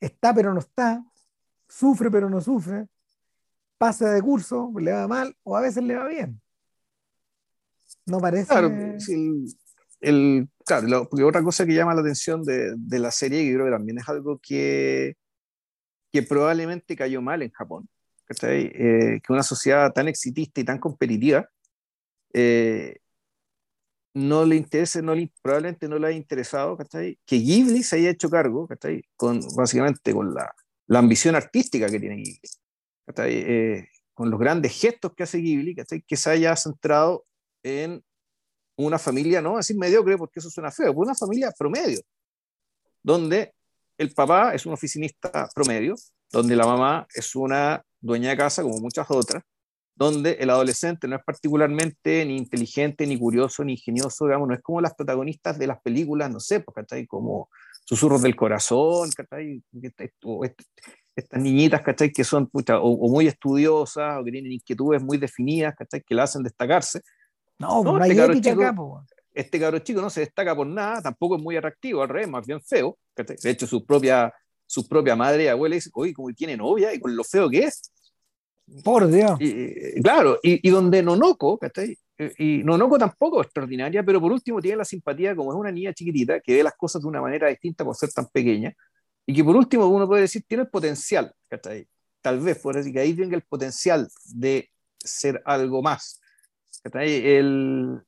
está 0.00 0.34
pero 0.34 0.52
no 0.52 0.58
está, 0.58 1.04
sufre 1.68 2.10
pero 2.10 2.28
no 2.28 2.40
sufre, 2.40 2.88
pasa 3.82 4.12
de 4.12 4.22
curso, 4.22 4.72
le 4.78 4.92
va 4.92 5.08
mal 5.08 5.36
o 5.42 5.56
a 5.56 5.60
veces 5.60 5.82
le 5.82 5.96
va 5.96 6.06
bien. 6.06 6.40
No 8.06 8.20
parece. 8.20 8.46
Claro, 8.46 8.70
el, 10.00 10.48
claro 10.64 11.08
porque 11.10 11.24
otra 11.24 11.42
cosa 11.42 11.66
que 11.66 11.74
llama 11.74 11.92
la 11.92 12.00
atención 12.00 12.44
de, 12.44 12.74
de, 12.76 12.98
la 13.00 13.10
serie, 13.10 13.42
que 13.42 13.52
creo 13.52 13.66
que 13.66 13.72
también 13.72 13.98
es 13.98 14.08
algo 14.08 14.38
que, 14.40 15.16
que 16.12 16.22
probablemente 16.22 16.94
cayó 16.94 17.20
mal 17.22 17.42
en 17.42 17.50
Japón, 17.50 17.88
eh, 18.42 19.20
que 19.20 19.32
una 19.32 19.42
sociedad 19.42 19.92
tan 19.92 20.06
exitista 20.06 20.60
y 20.60 20.64
tan 20.64 20.78
competitiva 20.78 21.48
eh, 22.32 22.98
no 24.14 24.44
le 24.44 24.54
interese, 24.54 25.02
no 25.02 25.12
le, 25.16 25.32
probablemente 25.42 25.88
no 25.88 25.98
le 25.98 26.06
haya 26.06 26.16
interesado 26.16 26.78
que 26.78 27.16
Ghibli 27.36 27.82
se 27.82 27.96
haya 27.96 28.10
hecho 28.10 28.30
cargo 28.30 28.68
con, 29.16 29.40
básicamente 29.56 30.12
con 30.12 30.32
la, 30.32 30.54
la 30.86 31.00
ambición 31.00 31.34
artística 31.34 31.88
que 31.88 31.98
tiene 31.98 32.18
Ghibli, 32.18 32.61
eh, 33.06 33.88
con 34.14 34.30
los 34.30 34.38
grandes 34.38 34.78
gestos 34.78 35.12
que 35.14 35.22
hace 35.22 35.38
Ghibli, 35.38 35.74
que 36.06 36.16
se 36.16 36.30
haya 36.30 36.56
centrado 36.56 37.24
en 37.62 38.02
una 38.76 38.98
familia, 38.98 39.40
no 39.40 39.58
así 39.58 39.74
mediocre, 39.74 40.16
porque 40.16 40.40
eso 40.40 40.50
suena 40.50 40.70
feo, 40.70 40.92
una 40.92 41.14
familia 41.14 41.52
promedio, 41.56 42.00
donde 43.02 43.54
el 43.98 44.12
papá 44.12 44.54
es 44.54 44.66
un 44.66 44.72
oficinista 44.72 45.48
promedio, 45.54 45.94
donde 46.30 46.56
la 46.56 46.66
mamá 46.66 47.06
es 47.14 47.34
una 47.36 47.84
dueña 48.00 48.30
de 48.30 48.36
casa, 48.36 48.62
como 48.62 48.78
muchas 48.78 49.10
otras, 49.10 49.42
donde 49.94 50.32
el 50.40 50.50
adolescente 50.50 51.06
no 51.06 51.16
es 51.16 51.22
particularmente 51.24 52.24
ni 52.24 52.36
inteligente, 52.36 53.06
ni 53.06 53.18
curioso, 53.18 53.62
ni 53.62 53.72
ingenioso, 53.72 54.24
digamos, 54.24 54.48
no 54.48 54.54
es 54.54 54.62
como 54.62 54.80
las 54.80 54.94
protagonistas 54.94 55.58
de 55.58 55.66
las 55.66 55.80
películas, 55.80 56.30
no 56.30 56.40
sé, 56.40 56.64
está 56.76 56.96
ahí 56.96 57.06
como 57.06 57.50
Susurros 57.84 58.22
del 58.22 58.36
Corazón, 58.36 59.10
o 60.24 60.44
estas 61.14 61.40
niñitas, 61.40 61.82
¿cachai? 61.82 62.10
Que 62.10 62.24
son 62.24 62.50
o, 62.52 63.08
muy 63.08 63.26
estudiosas, 63.26 64.20
o 64.20 64.24
que 64.24 64.32
tienen 64.32 64.52
inquietudes 64.52 65.02
muy 65.02 65.18
definidas, 65.18 65.74
¿cachai? 65.76 66.02
Que 66.02 66.14
la 66.14 66.24
hacen 66.24 66.42
destacarse. 66.42 67.00
No, 67.58 67.82
no 67.84 68.02
este 68.02 68.16
cabro 68.16 68.40
chico, 68.40 69.04
este 69.34 69.60
cabro 69.60 69.78
chico 69.80 70.00
no 70.00 70.10
se 70.10 70.20
destaca 70.20 70.54
por 70.54 70.66
nada, 70.66 71.02
tampoco 71.02 71.36
es 71.36 71.42
muy 71.42 71.56
atractivo, 71.56 72.02
al 72.02 72.08
revés, 72.08 72.28
más 72.28 72.46
bien 72.46 72.60
feo. 72.60 72.98
De 73.16 73.50
hecho, 73.50 73.66
su 73.66 73.84
propia, 73.84 74.32
su 74.66 74.86
propia 74.88 75.14
madre 75.14 75.44
y 75.44 75.48
abuela 75.48 75.74
dice, 75.74 75.90
oye, 75.94 76.12
como 76.12 76.32
tiene 76.32 76.56
novia 76.56 76.92
y 76.94 77.00
con 77.00 77.14
lo 77.14 77.24
feo 77.24 77.48
que 77.48 77.60
es. 77.60 77.82
Por 78.82 79.08
Dios. 79.08 79.38
Y, 79.40 80.00
claro, 80.02 80.38
y, 80.42 80.66
y, 80.66 80.70
donde 80.70 81.02
Nonoko, 81.02 81.58
¿cachai? 81.58 81.96
Y 82.38 82.62
Nonoko 82.62 82.98
tampoco 82.98 83.40
es 83.40 83.46
extraordinaria, 83.46 84.02
pero 84.02 84.20
por 84.20 84.32
último 84.32 84.60
tiene 84.60 84.78
la 84.78 84.84
simpatía 84.84 85.34
como 85.34 85.52
es 85.52 85.58
una 85.58 85.72
niña 85.72 85.92
chiquitita 85.92 86.40
que 86.40 86.54
ve 86.54 86.62
las 86.62 86.74
cosas 86.74 87.02
de 87.02 87.08
una 87.08 87.20
manera 87.20 87.48
distinta 87.48 87.84
por 87.84 87.96
ser 87.96 88.12
tan 88.12 88.26
pequeña 88.28 88.74
y 89.26 89.34
que 89.34 89.44
por 89.44 89.56
último 89.56 89.86
uno 89.86 90.06
puede 90.06 90.22
decir 90.22 90.44
tiene 90.46 90.64
el 90.64 90.70
potencial, 90.70 91.34
¿cachai? 91.48 91.86
Tal 92.20 92.40
vez, 92.40 92.58
por 92.58 92.76
decir 92.76 92.92
que 92.92 93.00
ahí 93.00 93.14
tenga 93.14 93.36
el 93.36 93.42
potencial 93.42 94.08
de 94.26 94.70
ser 94.98 95.42
algo 95.44 95.82
más. 95.82 96.20
El, 96.94 98.00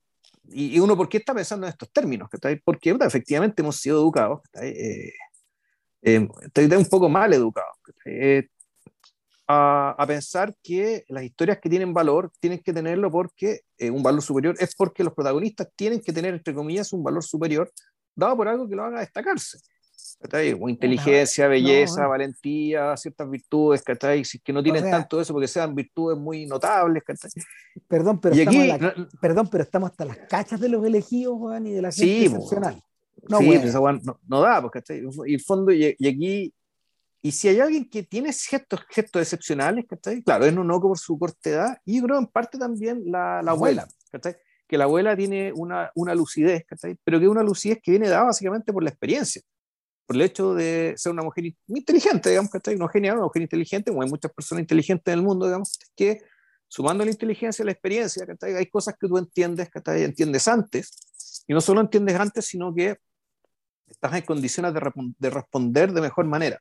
y, 0.50 0.78
uno, 0.78 0.96
¿por 0.96 1.08
qué 1.08 1.18
está 1.18 1.34
pensando 1.34 1.66
en 1.66 1.72
estos 1.72 1.90
términos? 1.90 2.28
Porque 2.64 2.96
efectivamente 3.00 3.62
hemos 3.62 3.76
sido 3.76 3.98
educados, 3.98 4.40
eh, 4.60 5.12
eh, 6.02 6.18
un 6.18 6.86
poco 6.90 7.08
mal 7.08 7.32
educados, 7.32 7.76
eh, 8.04 8.48
a, 9.46 9.94
a, 9.98 10.06
pensar 10.06 10.54
que 10.62 11.04
las 11.08 11.22
historias 11.22 11.58
que 11.60 11.68
tienen 11.68 11.92
valor 11.92 12.30
tienen 12.40 12.60
que 12.60 12.72
tenerlo 12.72 13.10
porque 13.10 13.60
eh, 13.76 13.90
un 13.90 14.02
valor 14.02 14.22
superior 14.22 14.56
es 14.58 14.74
porque 14.74 15.04
los 15.04 15.12
protagonistas 15.12 15.68
tienen 15.76 16.00
que 16.00 16.12
tener, 16.12 16.34
entre 16.34 16.54
comillas, 16.54 16.92
un 16.92 17.02
valor 17.02 17.22
superior 17.22 17.70
dado 18.14 18.36
por 18.36 18.48
algo 18.48 18.68
que 18.68 18.76
lo 18.76 18.84
haga 18.84 19.00
destacarse. 19.00 19.58
O 20.32 20.68
inteligencia, 20.68 21.48
belleza, 21.48 22.06
valentía, 22.06 22.96
ciertas 22.96 23.28
virtudes, 23.28 23.82
¿cachai? 23.82 24.24
Si 24.24 24.38
que 24.38 24.54
no 24.54 24.62
tienen 24.62 24.90
tanto 24.90 25.20
eso 25.20 25.34
porque 25.34 25.48
sean 25.48 25.74
virtudes 25.74 26.18
muy 26.18 26.46
notables, 26.46 27.02
Perdón, 27.86 28.20
pero, 28.20 28.34
estamos 28.34 28.96
perdón, 29.20 29.48
pero 29.50 29.64
estamos 29.64 29.90
hasta 29.90 30.04
las 30.06 30.16
cachas 30.28 30.58
de 30.60 30.68
los 30.70 30.84
elegidos, 30.84 31.36
Juan, 31.38 31.66
y 31.66 31.72
de 31.72 31.82
la 31.82 31.92
gente 31.92 32.24
excepcional. 32.24 32.82
No, 33.28 33.38
sí, 33.38 33.58
pues, 33.58 33.74
no, 33.74 34.20
no, 34.26 34.40
da, 34.40 34.62
porque 34.62 34.82
Y 35.26 35.34
el 35.34 35.40
fondo, 35.40 35.72
y, 35.72 35.84
aquí, 35.84 36.54
y 37.20 37.32
si 37.32 37.48
hay 37.48 37.60
alguien 37.60 37.88
que 37.88 38.02
tiene 38.02 38.32
gestos, 38.32 38.80
gestos 38.88 39.22
excepcionales, 39.22 39.84
¿cachai? 39.86 40.22
Claro, 40.22 40.46
es 40.46 40.54
no 40.54 40.80
por 40.80 40.98
su 40.98 41.18
corta 41.18 41.50
edad, 41.50 41.78
y 41.84 41.98
yo 41.98 42.06
creo 42.06 42.18
en 42.18 42.26
parte 42.26 42.58
también 42.58 43.02
la, 43.06 43.42
la 43.42 43.50
abuela, 43.50 43.86
¿cachai? 44.10 44.36
Que 44.66 44.78
la 44.78 44.84
abuela 44.84 45.14
tiene 45.14 45.52
una, 45.52 45.90
una 45.94 46.14
lucidez, 46.14 46.64
¿cachai? 46.64 46.96
Pero 47.04 47.18
que 47.18 47.26
es 47.26 47.30
una 47.30 47.42
lucidez 47.42 47.78
que 47.82 47.90
viene 47.90 48.08
dada 48.08 48.24
básicamente 48.24 48.72
por 48.72 48.82
la 48.82 48.88
experiencia 48.88 49.42
por 50.06 50.16
el 50.16 50.22
hecho 50.22 50.54
de 50.54 50.94
ser 50.96 51.12
una 51.12 51.22
mujer 51.22 51.54
inteligente, 51.66 52.30
digamos, 52.30 52.50
que 52.50 52.74
Una 52.74 52.88
genial, 52.88 53.16
una 53.16 53.24
mujer 53.24 53.42
inteligente, 53.42 53.90
como 53.90 54.02
hay 54.02 54.08
muchas 54.08 54.32
personas 54.32 54.62
inteligentes 54.62 55.12
en 55.12 55.18
el 55.18 55.24
mundo, 55.24 55.46
digamos, 55.46 55.78
que 55.96 56.20
sumando 56.68 57.04
la 57.04 57.10
inteligencia 57.10 57.62
y 57.62 57.66
la 57.66 57.72
experiencia, 57.72 58.26
que 58.26 58.46
hay 58.46 58.66
cosas 58.66 58.96
que 58.98 59.08
tú 59.08 59.16
entiendes, 59.16 59.70
que 59.70 60.04
entiendes 60.04 60.48
antes, 60.48 61.44
y 61.46 61.54
no 61.54 61.60
solo 61.60 61.80
entiendes 61.80 62.18
antes, 62.18 62.46
sino 62.46 62.74
que 62.74 62.96
estás 63.86 64.14
en 64.14 64.22
condiciones 64.22 64.74
de, 64.74 64.80
de 65.18 65.30
responder 65.30 65.92
de 65.92 66.00
mejor 66.00 66.26
manera. 66.26 66.60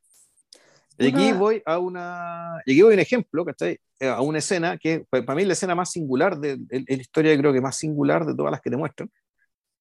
Y 0.98 1.08
aquí 1.08 1.32
voy 1.32 1.62
a 1.66 1.80
una, 1.80 2.62
y 2.66 2.74
aquí 2.74 2.82
voy 2.84 2.94
a 2.94 2.96
un 2.96 3.00
ejemplo, 3.00 3.44
¿cachai? 3.44 3.80
Eh, 4.00 4.08
a 4.08 4.22
una 4.22 4.38
escena 4.38 4.78
que 4.78 5.06
para 5.10 5.34
mí 5.34 5.42
es 5.42 5.48
la 5.48 5.54
escena 5.54 5.74
más 5.74 5.92
singular 5.92 6.38
de, 6.38 6.58
de, 6.58 6.86
la 6.88 7.02
historia, 7.02 7.38
creo 7.38 7.52
que 7.52 7.62
más 7.62 7.78
singular 7.78 8.26
de 8.26 8.36
todas 8.36 8.52
las 8.52 8.62
que 8.62 8.70
te 8.70 8.78
muestran, 8.78 9.10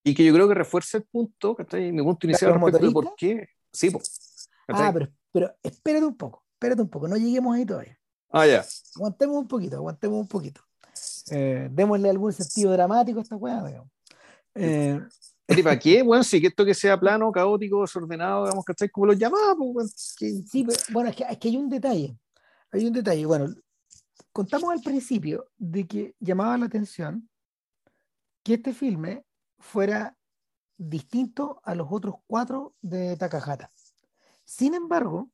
y 0.04 0.14
que 0.14 0.24
yo 0.24 0.34
creo 0.34 0.48
que 0.48 0.54
refuerza 0.54 0.98
el 0.98 1.04
punto, 1.04 1.54
¿cachai? 1.54 1.92
Mi 1.92 2.02
punto 2.02 2.26
inicial 2.26 2.54
respecto 2.54 2.86
de 2.86 2.92
por 2.92 3.14
qué. 3.16 3.48
Sí, 3.72 3.90
pues. 3.90 4.48
Ah, 4.68 4.90
pero, 4.92 5.08
pero 5.30 5.54
espérate 5.62 6.04
un 6.04 6.16
poco, 6.16 6.44
espérate 6.54 6.82
un 6.82 6.88
poco, 6.88 7.08
no 7.08 7.16
lleguemos 7.16 7.54
ahí 7.54 7.64
todavía. 7.64 7.98
Ah, 8.30 8.46
ya. 8.46 8.64
Aguantemos 8.96 9.36
un 9.36 9.48
poquito, 9.48 9.76
aguantemos 9.76 10.20
un 10.20 10.28
poquito. 10.28 10.62
Eh, 11.30 11.68
démosle 11.70 12.10
algún 12.10 12.32
sentido 12.32 12.72
dramático 12.72 13.18
a 13.18 13.22
esta 13.22 13.36
weá, 13.36 13.64
digamos. 13.64 13.90
Eh, 14.54 15.00
¿Para 15.62 15.78
qué? 15.78 16.02
Bueno, 16.02 16.24
sí, 16.24 16.40
que 16.40 16.46
esto 16.46 16.64
que 16.64 16.74
sea 16.74 16.98
plano, 16.98 17.30
caótico, 17.30 17.82
desordenado, 17.82 18.44
digamos, 18.44 18.64
¿cachai? 18.64 18.88
Como 18.88 19.06
lo 19.06 19.12
llamamos, 19.12 19.92
Sí, 19.94 20.64
pero, 20.66 20.78
bueno, 20.92 21.10
es 21.10 21.16
que, 21.16 21.24
es 21.24 21.38
que 21.38 21.48
hay 21.48 21.56
un 21.56 21.68
detalle. 21.68 22.16
Hay 22.70 22.86
un 22.86 22.92
detalle. 22.92 23.26
Bueno, 23.26 23.52
contamos 24.32 24.72
al 24.72 24.80
principio 24.80 25.48
de 25.58 25.86
que 25.86 26.14
llamaba 26.20 26.56
la 26.56 26.66
atención 26.66 27.28
que 28.42 28.54
este 28.54 28.72
filme 28.72 29.24
fuera 29.62 30.18
distinto 30.76 31.60
a 31.64 31.74
los 31.74 31.88
otros 31.90 32.16
cuatro 32.26 32.74
de 32.82 33.16
Takahata. 33.16 33.70
Sin 34.44 34.74
embargo, 34.74 35.30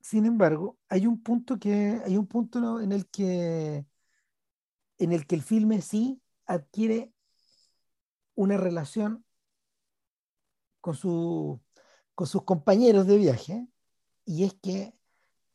sin 0.00 0.24
embargo, 0.24 0.78
hay 0.88 1.06
un 1.06 1.22
punto 1.22 1.58
que 1.58 2.00
hay 2.04 2.16
un 2.16 2.26
punto 2.26 2.80
en 2.80 2.92
el 2.92 3.06
que 3.08 3.86
en 4.98 5.12
el 5.12 5.26
que 5.26 5.34
el 5.34 5.42
filme 5.42 5.80
sí 5.80 6.20
adquiere 6.46 7.12
una 8.34 8.56
relación 8.56 9.24
con, 10.80 10.94
su, 10.94 11.60
con 12.14 12.26
sus 12.26 12.42
compañeros 12.44 13.06
de 13.06 13.16
viaje 13.16 13.66
y 14.24 14.44
es 14.44 14.54
que 14.54 14.94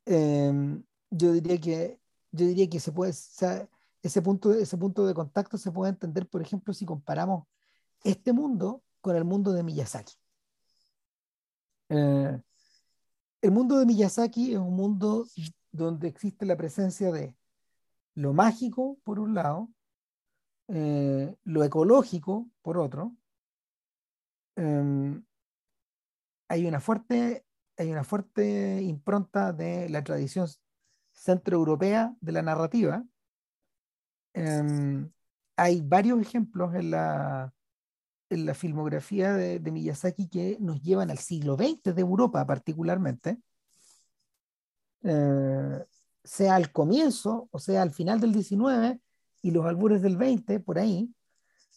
em, 0.06 0.84
yo 1.10 1.32
diría 1.32 1.60
que 1.60 2.00
yo 2.32 2.46
diría 2.46 2.70
que 2.70 2.80
se 2.80 2.92
puede 2.92 3.12
ese 3.12 4.22
punto 4.22 4.54
ese 4.54 4.78
punto 4.78 5.06
de 5.06 5.14
contacto 5.14 5.58
se 5.58 5.72
puede 5.72 5.92
entender 5.92 6.28
por 6.28 6.42
ejemplo 6.42 6.74
si 6.74 6.86
comparamos 6.86 7.46
este 8.06 8.34
mundo 8.34 8.84
con 9.02 9.16
el 9.16 9.26
mundo 9.26 9.52
de 9.52 9.64
Miyazaki. 9.64 10.14
Eh, 11.90 12.40
el 13.42 13.52
mundo 13.52 13.80
de 13.80 13.86
Miyazaki 13.86 14.54
es 14.54 14.60
un 14.60 14.76
mundo 14.76 15.26
donde 15.72 16.08
existe 16.08 16.46
la 16.46 16.56
presencia 16.56 17.12
de 17.12 17.36
lo 18.14 18.32
mágico, 18.34 18.98
por 19.04 19.20
un 19.20 19.34
lado, 19.34 19.70
eh, 20.68 21.36
lo 21.44 21.64
ecológico, 21.64 22.48
por 22.62 22.78
otro. 22.78 23.16
Em, 24.56 25.24
hay, 26.48 26.66
una 26.68 26.80
fuerte, 26.80 27.46
hay 27.78 27.92
una 27.92 28.04
fuerte 28.04 28.82
impronta 28.84 29.52
de 29.52 29.90
la 29.90 30.04
tradición 30.04 30.48
centroeuropea 31.12 32.16
de 32.22 32.32
la 32.32 32.44
narrativa. 32.44 33.04
Em, 34.34 35.12
hay 35.56 35.82
varios 35.82 36.22
ejemplos 36.22 36.76
en 36.76 36.92
la, 36.92 37.55
en 38.30 38.46
la 38.46 38.54
filmografía 38.54 39.34
de, 39.34 39.60
Miyazaki 39.72 40.28
que 40.28 40.58
nos 40.60 40.82
llevan 40.82 41.12
al 41.12 41.20
siglo 41.20 41.56
XX 41.56 41.96
de 41.96 42.02
Europa 42.02 42.46
particularmente, 42.46 43.38
eh, 45.04 45.86
sea 46.24 46.56
al 46.56 46.72
comienzo 46.72 47.48
o 47.52 47.60
sea 47.60 47.82
al 47.84 47.92
final 47.92 48.20
del 48.20 48.34
XIX 48.34 49.00
y 49.42 49.52
los 49.52 49.66
albures 49.66 50.02
del 50.02 50.16
XX, 50.16 50.62
por 50.64 50.80
ahí, 50.80 51.14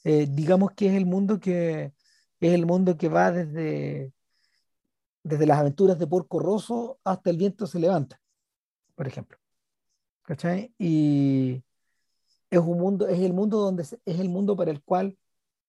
Eh, 0.05 0.27
digamos 0.31 0.71
que 0.73 0.87
es 0.89 0.95
el 0.95 1.07
mundo 1.07 1.41
que 1.41 1.93
es 2.41 2.53
el 2.55 2.67
mundo 2.67 2.97
que 2.97 3.09
va 3.09 3.33
desde, 3.33 4.13
desde 5.23 5.47
las 5.47 5.59
aventuras 5.59 5.99
de 5.99 6.07
Porco 6.07 6.39
Rosso 6.39 6.99
hasta 7.05 7.31
el 7.31 7.37
viento 7.37 7.67
se 7.67 7.79
levanta, 7.79 8.21
por 8.95 9.07
ejemplo. 9.07 9.39
¿Cachai? 10.23 10.73
Y 10.79 11.63
es 12.51 12.59
un 12.59 12.79
mundo, 12.79 13.09
es 13.09 13.21
el 13.21 13.33
mundo 13.33 13.59
donde 13.59 13.83
es 13.83 13.99
el 14.05 14.29
mundo 14.29 14.57
para 14.57 14.71
el 14.71 14.83
cual, 14.83 15.19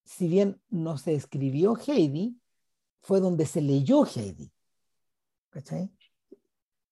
si 0.10 0.28
bien 0.28 0.60
no 0.72 0.98
se 0.98 1.14
escribió 1.14 1.78
Heidi, 1.78 2.42
fue 3.00 3.20
donde 3.20 3.46
se 3.46 3.62
leyó 3.62 4.06
Heidi. 4.06 4.52
¿Cachai? 5.52 5.92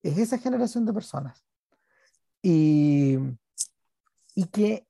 Es 0.03 0.19
esa 0.19 0.37
generación 0.37 0.85
de 0.85 0.93
personas. 0.93 1.43
Y, 2.43 3.17
y 4.35 4.45
que 4.45 4.85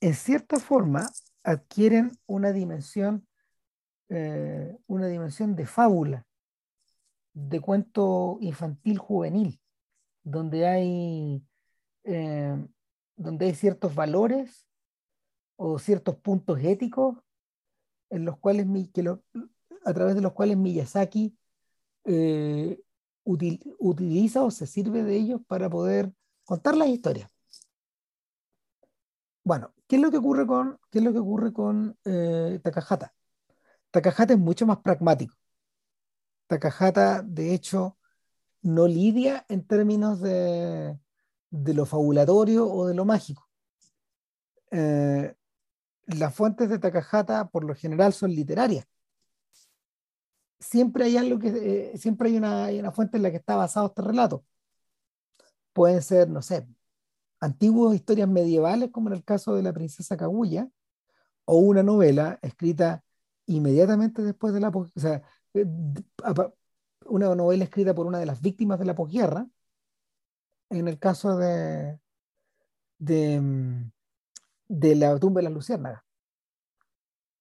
en 0.00 0.14
cierta 0.14 0.58
forma 0.58 1.10
adquieren 1.42 2.18
una 2.24 2.50
dimensión, 2.52 3.28
eh, 4.08 4.78
una 4.86 5.06
dimensión 5.08 5.54
de 5.54 5.66
fábula, 5.66 6.26
de 7.34 7.60
cuento 7.60 8.38
infantil 8.40 8.96
juvenil, 8.96 9.60
donde 10.22 10.66
hay, 10.66 11.46
eh, 12.04 12.66
donde 13.16 13.46
hay 13.46 13.54
ciertos 13.54 13.94
valores 13.94 14.66
o 15.56 15.78
ciertos 15.78 16.16
puntos 16.16 16.58
éticos 16.60 17.18
en 18.10 18.24
los 18.24 18.38
cuales 18.38 18.66
que 18.92 19.02
a 19.84 19.94
través 19.94 20.14
de 20.14 20.20
los 20.20 20.32
cuales 20.32 20.56
Miyazaki 20.56 21.36
eh, 22.04 22.80
utiliza 23.24 24.42
o 24.42 24.50
se 24.50 24.66
sirve 24.66 25.02
de 25.02 25.16
ellos 25.16 25.40
para 25.46 25.70
poder 25.70 26.12
contar 26.44 26.76
las 26.76 26.88
historias. 26.88 27.30
Bueno, 29.42 29.72
¿qué 29.86 29.96
es 29.96 30.02
lo 30.02 30.10
que 30.10 30.18
ocurre 30.18 30.46
con, 30.46 30.78
qué 30.90 30.98
es 30.98 31.04
lo 31.04 31.12
que 31.12 31.18
ocurre 31.18 31.52
con 31.52 31.96
eh, 32.04 32.60
Takahata? 32.62 33.14
Takahata 33.90 34.34
es 34.34 34.38
mucho 34.38 34.66
más 34.66 34.78
pragmático. 34.78 35.34
Takahata, 36.46 37.22
de 37.22 37.54
hecho, 37.54 37.96
no 38.62 38.86
lidia 38.86 39.44
en 39.48 39.66
términos 39.66 40.20
de, 40.20 40.98
de 41.50 41.74
lo 41.74 41.86
fabulatorio 41.86 42.70
o 42.70 42.86
de 42.86 42.94
lo 42.94 43.04
mágico. 43.04 43.48
Eh, 44.70 45.34
las 46.16 46.34
fuentes 46.34 46.68
de 46.68 46.78
Takahata, 46.78 47.48
por 47.48 47.64
lo 47.64 47.74
general, 47.74 48.12
son 48.12 48.30
literarias. 48.32 48.86
Siempre 50.58 51.04
hay 51.04 51.16
algo 51.16 51.38
que, 51.38 51.48
eh, 51.94 51.98
siempre 51.98 52.28
hay 52.28 52.36
una, 52.36 52.66
hay 52.66 52.78
una 52.78 52.92
fuente 52.92 53.16
en 53.16 53.22
la 53.22 53.30
que 53.30 53.38
está 53.38 53.56
basado 53.56 53.86
este 53.86 54.02
relato. 54.02 54.44
Pueden 55.72 56.02
ser, 56.02 56.28
no 56.28 56.42
sé, 56.42 56.66
antiguas 57.40 57.94
historias 57.94 58.28
medievales, 58.28 58.90
como 58.90 59.08
en 59.08 59.14
el 59.14 59.24
caso 59.24 59.54
de 59.54 59.62
la 59.62 59.72
princesa 59.72 60.16
Kaguya, 60.16 60.68
o 61.46 61.56
una 61.58 61.82
novela 61.82 62.38
escrita 62.42 63.04
inmediatamente 63.46 64.22
después 64.22 64.54
de 64.54 64.60
la 64.60 64.68
o 64.68 64.88
sea, 64.96 65.22
eh, 65.54 65.66
una 67.06 67.34
novela 67.34 67.64
escrita 67.64 67.94
por 67.94 68.06
una 68.06 68.18
de 68.18 68.26
las 68.26 68.40
víctimas 68.40 68.78
de 68.78 68.84
la 68.84 68.94
posguerra, 68.94 69.48
en 70.70 70.88
el 70.88 70.98
caso 70.98 71.36
de, 71.36 71.98
de, 72.98 73.40
mm, 73.40 73.90
de 74.70 74.94
la 74.94 75.18
tumba 75.18 75.40
de 75.40 75.44
las 75.44 75.52
luciérnagas. 75.52 76.04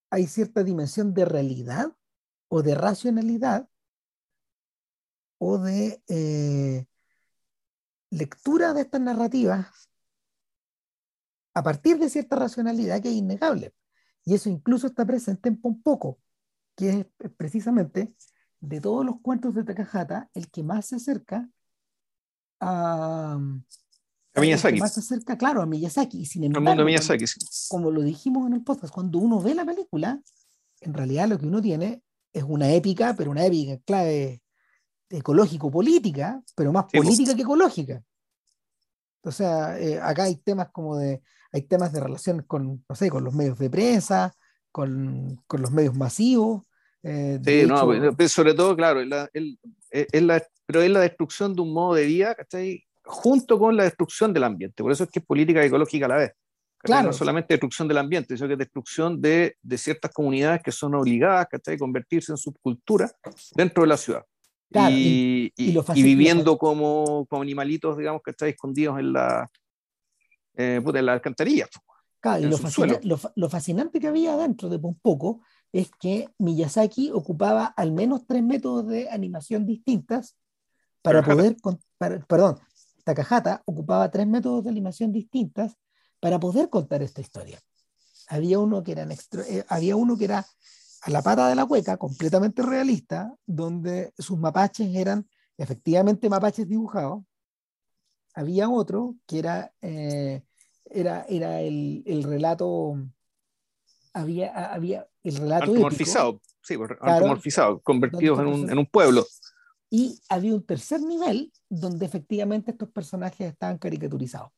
Hay 0.09 0.25
cierta 0.25 0.63
dimensión 0.63 1.13
de 1.13 1.25
realidad 1.25 1.95
o 2.47 2.63
de 2.63 2.73
racionalidad 2.73 3.69
o 5.37 5.59
de 5.59 6.01
eh, 6.07 6.87
lectura 8.09 8.73
de 8.73 8.81
estas 8.81 9.01
narrativas 9.01 9.89
a 11.53 11.61
partir 11.61 11.99
de 11.99 12.09
cierta 12.09 12.35
racionalidad 12.35 12.99
que 12.99 13.09
es 13.09 13.15
innegable. 13.15 13.75
Y 14.25 14.33
eso 14.33 14.49
incluso 14.49 14.87
está 14.87 15.05
presente 15.05 15.49
en 15.49 15.61
Pompoco, 15.61 16.19
que 16.75 16.89
es 16.89 17.31
precisamente 17.37 18.15
de 18.59 18.81
todos 18.81 19.05
los 19.05 19.21
cuentos 19.21 19.53
de 19.53 19.63
Takahata 19.63 20.31
el 20.33 20.49
que 20.49 20.63
más 20.63 20.87
se 20.87 20.95
acerca 20.95 21.47
a, 22.59 23.39
a 24.39 24.41
Miyazaki. 24.41 24.79
más 24.79 24.93
se 24.93 24.99
acerca, 25.01 25.37
claro, 25.37 25.61
a 25.61 25.65
Miyazaki. 25.65 26.21
Y 26.21 26.25
sin 26.25 26.43
embargo, 26.43 26.69
mundo 26.69 26.85
Miyazaki, 26.85 27.25
como 27.69 27.91
lo 27.91 28.01
dijimos 28.01 28.47
en 28.47 28.53
el 28.53 28.63
podcast, 28.63 28.93
cuando 28.93 29.19
uno 29.19 29.41
ve 29.41 29.53
la 29.53 29.65
película, 29.65 30.19
en 30.81 30.93
realidad 30.93 31.27
lo 31.27 31.37
que 31.37 31.45
uno 31.45 31.61
tiene 31.61 32.01
es 32.33 32.43
una 32.43 32.71
épica, 32.71 33.15
pero 33.17 33.31
una 33.31 33.45
épica 33.45 33.73
en 33.73 33.79
clave 33.79 34.41
ecológico-política, 35.09 36.41
pero 36.55 36.71
más 36.71 36.85
política 36.91 37.35
que 37.35 37.41
ecológica. 37.41 38.01
O 39.21 39.31
sea, 39.31 39.79
eh, 39.79 39.99
acá 40.01 40.23
hay 40.23 40.35
temas 40.35 40.69
como 40.71 40.97
de 40.97 41.21
hay 41.51 41.63
temas 41.63 41.91
de 41.91 41.99
relación 41.99 42.43
con, 42.43 42.83
no 42.87 42.95
sé, 42.95 43.09
con 43.09 43.23
los 43.23 43.33
medios 43.33 43.57
de 43.57 43.69
prensa, 43.69 44.33
con, 44.71 45.41
con 45.47 45.61
los 45.61 45.71
medios 45.71 45.95
masivos. 45.95 46.63
Eh, 47.01 47.39
sí, 47.43 47.65
no, 47.65 47.87
pero 48.15 48.29
sobre 48.29 48.53
todo, 48.53 48.75
claro, 48.75 49.03
la, 49.03 49.29
es 49.33 50.21
la, 50.21 50.43
pero 50.65 50.81
es 50.81 50.91
la 50.91 50.99
destrucción 50.99 51.55
de 51.55 51.61
un 51.61 51.73
modo 51.73 51.95
de 51.95 52.05
vida, 52.05 52.35
¿cachai? 52.35 52.83
Junto 53.11 53.57
con 53.57 53.75
la 53.75 53.83
destrucción 53.83 54.31
del 54.31 54.43
ambiente. 54.43 54.83
Por 54.83 54.91
eso 54.91 55.03
es 55.03 55.09
que 55.09 55.19
es 55.19 55.25
política 55.25 55.63
ecológica 55.63 56.05
a 56.05 56.09
la 56.09 56.15
vez. 56.17 56.31
Claro. 56.77 57.07
No 57.07 57.13
solamente 57.13 57.53
destrucción 57.53 57.87
del 57.87 57.97
ambiente, 57.97 58.37
sino 58.37 58.47
que 58.47 58.53
es 58.53 58.59
destrucción 58.59 59.19
de, 59.19 59.57
de 59.61 59.77
ciertas 59.77 60.11
comunidades 60.11 60.61
que 60.63 60.71
son 60.71 60.95
obligadas 60.95 61.47
a 61.51 61.77
convertirse 61.77 62.31
en 62.31 62.37
subcultura 62.37 63.11
dentro 63.55 63.83
de 63.83 63.87
la 63.87 63.97
ciudad. 63.97 64.23
y, 64.91 65.51
y, 65.57 65.77
y, 65.77 66.03
viviendo 66.03 66.57
como, 66.57 67.25
como 67.27 67.41
animalitos, 67.41 67.97
digamos, 67.97 68.21
que 68.23 68.31
están 68.31 68.49
escondidos 68.49 68.99
en 68.99 69.11
la, 69.11 69.49
eh, 70.55 70.81
en 70.85 71.05
la 71.05 71.13
alcantarilla. 71.13 71.67
Claro, 72.21 72.43
y 72.43 72.49
lo, 73.35 73.49
fascinante 73.49 73.99
que 73.99 74.07
había 74.07 74.35
dentro 74.35 74.67
de 74.67 74.75
un 74.75 74.99
poco 74.99 75.41
es 75.71 75.89
que 75.99 76.27
Miyazaki 76.37 77.11
ocupaba 77.11 77.65
al 77.65 77.93
menos 77.93 78.25
tres 78.27 78.43
métodos 78.43 78.87
de 78.87 79.09
animación 79.09 79.65
distintas 79.65 80.35
para 81.01 81.23
poder, 81.23 81.55
perdón, 82.27 82.59
Takahata 83.09 83.63
ocupaba 83.65 84.11
tres 84.11 84.27
métodos 84.27 84.63
de 84.63 84.69
animación 84.69 85.11
distintas 85.11 85.75
para 86.19 86.39
poder 86.39 86.69
contar 86.69 87.01
esta 87.01 87.21
historia. 87.21 87.59
Había 88.27 88.59
uno 88.59 88.83
que 88.83 88.91
era, 88.91 89.07
eh, 89.47 89.63
había 89.67 89.95
uno 89.95 90.15
que 90.15 90.25
era 90.25 90.45
a 91.01 91.09
la 91.09 91.23
pata 91.23 91.49
de 91.49 91.55
la 91.55 91.65
cueca, 91.65 91.97
completamente 91.97 92.61
realista, 92.61 93.33
donde 93.47 94.13
sus 94.17 94.37
mapaches 94.37 94.93
eran 94.93 95.27
efectivamente 95.57 96.29
mapaches 96.29 96.67
dibujados. 96.67 97.23
Había 98.35 98.69
otro 98.69 99.15
que 99.25 99.39
era 99.39 99.73
eh, 99.81 100.43
era, 100.85 101.25
era 101.27 101.61
el, 101.61 102.03
el 102.05 102.23
relato, 102.23 102.95
había, 104.13 104.71
había 104.71 105.07
el 105.23 105.35
relato 105.35 105.65
antromorfizado, 105.65 106.41
sí, 106.61 106.77
pues, 106.77 106.91
antromorfizado, 107.01 107.81
convertidos 107.81 108.39
en 108.39 108.47
un, 108.47 108.69
en 108.69 108.77
un 108.77 108.85
pueblo. 108.85 109.25
Y 109.89 110.21
había 110.29 110.53
un 110.53 110.63
tercer 110.65 111.01
nivel 111.01 111.51
donde 111.67 112.05
efectivamente 112.05 112.71
estos 112.71 112.89
personajes 112.89 113.51
estaban 113.51 113.77
caricaturizados 113.77 114.51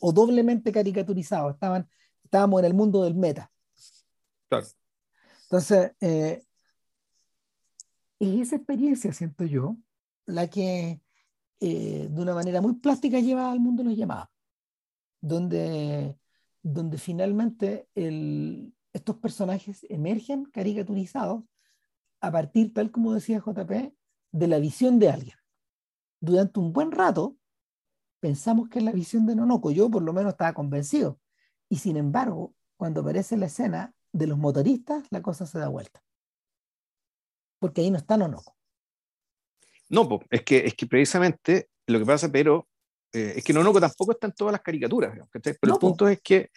o 0.00 0.12
doblemente 0.12 0.72
caricaturizados, 0.72 1.54
estaban, 1.54 1.88
estábamos 2.24 2.60
en 2.60 2.66
el 2.66 2.74
mundo 2.74 3.04
del 3.04 3.14
meta. 3.14 3.50
Claro. 4.48 4.66
Entonces, 5.44 5.92
eh, 6.00 6.42
es 8.18 8.40
esa 8.40 8.56
experiencia, 8.56 9.12
siento 9.12 9.44
yo, 9.44 9.76
la 10.26 10.48
que 10.48 11.00
eh, 11.60 12.08
de 12.10 12.20
una 12.20 12.34
manera 12.34 12.60
muy 12.60 12.74
plástica 12.74 13.20
lleva 13.20 13.50
al 13.50 13.60
mundo 13.60 13.84
los 13.84 13.96
llamados 13.96 14.28
donde, 15.22 16.18
donde 16.62 16.98
finalmente 16.98 17.88
el, 17.94 18.74
estos 18.92 19.16
personajes 19.16 19.86
emergen 19.88 20.44
caricaturizados 20.44 21.44
a 22.20 22.30
partir, 22.30 22.74
tal 22.74 22.90
como 22.90 23.14
decía 23.14 23.38
JP, 23.38 23.94
de 24.32 24.48
la 24.48 24.58
visión 24.58 24.98
de 24.98 25.10
alguien. 25.10 25.36
Durante 26.20 26.58
un 26.58 26.72
buen 26.72 26.90
rato 26.90 27.36
pensamos 28.20 28.68
que 28.68 28.78
es 28.78 28.84
la 28.84 28.92
visión 28.92 29.26
de 29.26 29.34
Nonoko, 29.34 29.72
yo 29.72 29.90
por 29.90 30.02
lo 30.02 30.12
menos 30.12 30.32
estaba 30.32 30.52
convencido, 30.54 31.18
y 31.68 31.78
sin 31.78 31.96
embargo, 31.96 32.54
cuando 32.76 33.00
aparece 33.00 33.36
la 33.36 33.46
escena 33.46 33.94
de 34.12 34.26
los 34.28 34.38
motoristas, 34.38 35.04
la 35.10 35.22
cosa 35.22 35.44
se 35.44 35.58
da 35.58 35.68
vuelta. 35.68 36.04
Porque 37.58 37.80
ahí 37.80 37.90
no 37.90 37.98
está 37.98 38.16
Nonoko. 38.16 38.56
No, 39.88 40.20
es 40.30 40.42
que, 40.42 40.58
es 40.58 40.74
que 40.74 40.86
precisamente 40.86 41.68
lo 41.86 41.98
que 41.98 42.06
pasa, 42.06 42.30
pero 42.30 42.68
eh, 43.12 43.34
es 43.36 43.44
que 43.44 43.52
Nonoko 43.52 43.80
tampoco 43.80 44.12
está 44.12 44.28
en 44.28 44.34
todas 44.34 44.52
las 44.52 44.62
caricaturas, 44.62 45.18
pero 45.60 45.74
el 45.74 45.78
punto 45.80 46.08
es 46.08 46.20
que 46.22 46.50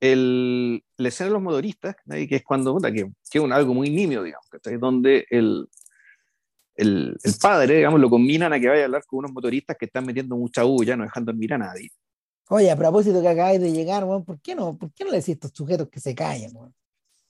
el, 0.00 0.84
la 0.98 1.08
escena 1.08 1.28
de 1.28 1.34
los 1.34 1.42
motoristas, 1.42 1.96
que 2.06 2.28
es 2.30 2.44
cuando, 2.44 2.78
que, 2.80 3.10
que, 3.30 3.38
es 3.38 3.52
algo 3.52 3.72
muy 3.72 3.88
nimio, 3.88 4.22
digamos, 4.22 4.46
donde 4.78 5.26
el, 5.30 5.66
el, 6.76 7.16
el, 7.22 7.34
padre, 7.40 7.76
digamos, 7.76 8.00
lo 8.00 8.10
combinan 8.10 8.52
a 8.52 8.60
que 8.60 8.68
vaya 8.68 8.82
a 8.82 8.84
hablar 8.84 9.04
con 9.06 9.20
unos 9.20 9.32
motoristas 9.32 9.76
que 9.76 9.86
están 9.86 10.04
metiendo 10.04 10.36
mucha 10.36 10.62
bulla, 10.62 10.96
no 10.96 11.04
dejando 11.04 11.32
dormir 11.32 11.54
a 11.54 11.58
nadie. 11.58 11.90
Oye, 12.48 12.70
a 12.70 12.76
propósito 12.76 13.20
que 13.20 13.28
acabáis 13.28 13.60
de 13.60 13.72
llegar, 13.72 14.04
¿por, 14.24 14.40
qué 14.40 14.54
no, 14.54 14.76
¿por 14.76 14.92
qué 14.92 15.04
no 15.04 15.10
le 15.10 15.16
decís 15.16 15.30
a 15.30 15.32
estos 15.32 15.50
sujetos 15.52 15.88
que 15.88 16.00
se 16.00 16.14
callen? 16.14 16.52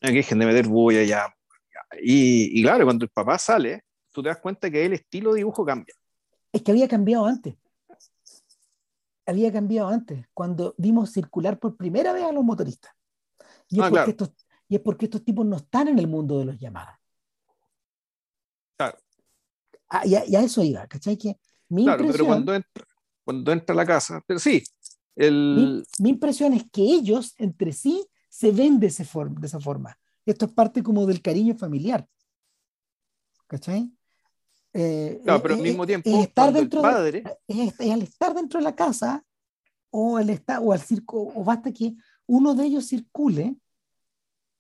Que 0.01 0.13
dejen 0.13 0.39
de 0.39 0.47
meter 0.47 0.67
bulla 0.67 1.03
ya. 1.05 1.35
Y, 2.03 2.61
y 2.61 2.63
claro, 2.63 2.85
cuando 2.85 3.05
el 3.05 3.11
papá 3.11 3.39
sale, 3.39 3.85
tú 4.13 4.23
te 4.23 4.29
das 4.29 4.39
cuenta 4.39 4.71
que 4.71 4.85
el 4.85 4.93
estilo 4.93 5.33
de 5.33 5.39
dibujo 5.39 5.65
cambia. 5.65 5.95
Es 6.53 6.63
que 6.63 6.71
había 6.71 6.89
cambiado 6.89 7.27
antes 7.27 7.55
había 9.27 9.53
cambiado 9.53 9.89
antes, 9.89 10.25
cuando 10.33 10.75
vimos 10.79 11.11
circular 11.11 11.59
por 11.59 11.77
primera 11.77 12.13
vez 12.13 12.25
a 12.25 12.33
los 12.33 12.45
motoristas. 12.45 12.93
Y 13.69 13.81
es, 13.81 13.85
ah, 13.85 13.91
porque, 13.91 14.11
estos, 14.11 14.33
y 14.69 14.77
es 14.77 14.81
porque 14.81 15.05
estos 15.07 15.25
tipos 15.25 15.45
no 15.45 15.57
están 15.57 15.89
en 15.89 15.99
el 15.99 16.07
mundo 16.07 16.39
de 16.39 16.45
los 16.45 16.59
llamadas. 16.59 16.97
Ah, 19.89 20.07
y, 20.07 20.15
a, 20.15 20.27
y, 20.27 20.37
a, 20.37 20.43
eso 20.43 20.63
iba, 20.63 20.87
¿cachai? 20.87 21.17
Que 21.17 21.39
mi 21.69 21.85
claro, 21.85 21.99
pero 21.99 22.09
impresión, 22.09 22.27
cuando 22.27 22.55
entra, 22.55 22.85
cuando 23.25 23.53
entra 23.53 23.73
a 23.73 23.77
la 23.77 23.87
casa, 23.87 24.23
pero 24.27 24.41
sí, 24.41 24.63
el... 25.15 25.85
mi, 25.99 26.05
mi 26.05 26.11
impresión 26.11 26.53
es 26.53 26.65
que 26.71 26.83
ellos 26.83 27.35
entre 27.39 27.73
sí 27.73 28.07
se 28.29 28.53
ven 28.53 28.79
de, 28.79 28.89
ese 28.89 29.05
form, 29.05 29.35
de 29.37 29.47
esa 29.47 29.61
forma. 29.61 29.99
Esto 30.25 30.47
es 30.47 30.53
parte 30.53 30.83
como 30.83 31.07
del 31.07 31.23
cariño 31.23 31.55
familiar. 31.55 32.07
¿Cachai? 33.47 33.91
Eh, 34.79 35.21
claro, 35.25 35.41
pero 35.41 35.55
eh, 35.55 35.57
al 35.57 35.63
mismo 35.63 35.85
eh, 35.85 35.87
tiempo, 35.87 36.11
es 36.11 36.17
estar 36.17 36.45
cuando 36.45 36.59
el 36.59 36.65
dentro 36.65 36.83
padre, 36.83 37.23
de, 37.23 37.65
es, 37.65 37.81
es 37.81 37.91
al 37.91 38.03
estar 38.03 38.35
dentro 38.35 38.59
de 38.59 38.65
la 38.65 38.75
casa 38.75 39.25
o 39.89 40.19
al 40.19 40.29
estar 40.29 40.61
o 40.63 40.71
al 40.71 40.81
circo 40.81 41.33
o 41.35 41.45
basta 41.45 41.73
que 41.73 41.95
uno 42.27 42.55
de 42.55 42.67
ellos 42.67 42.87
circule 42.87 43.57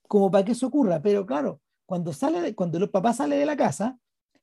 como 0.08 0.30
para 0.30 0.42
que 0.42 0.52
eso 0.52 0.68
ocurra 0.68 1.02
pero 1.02 1.26
claro 1.26 1.60
cuando 1.84 2.14
sale 2.14 2.54
cuando 2.54 2.78
el 2.78 2.88
papá 2.88 3.12
sale 3.12 3.36
de 3.36 3.44
la 3.44 3.58
casa 3.58 3.98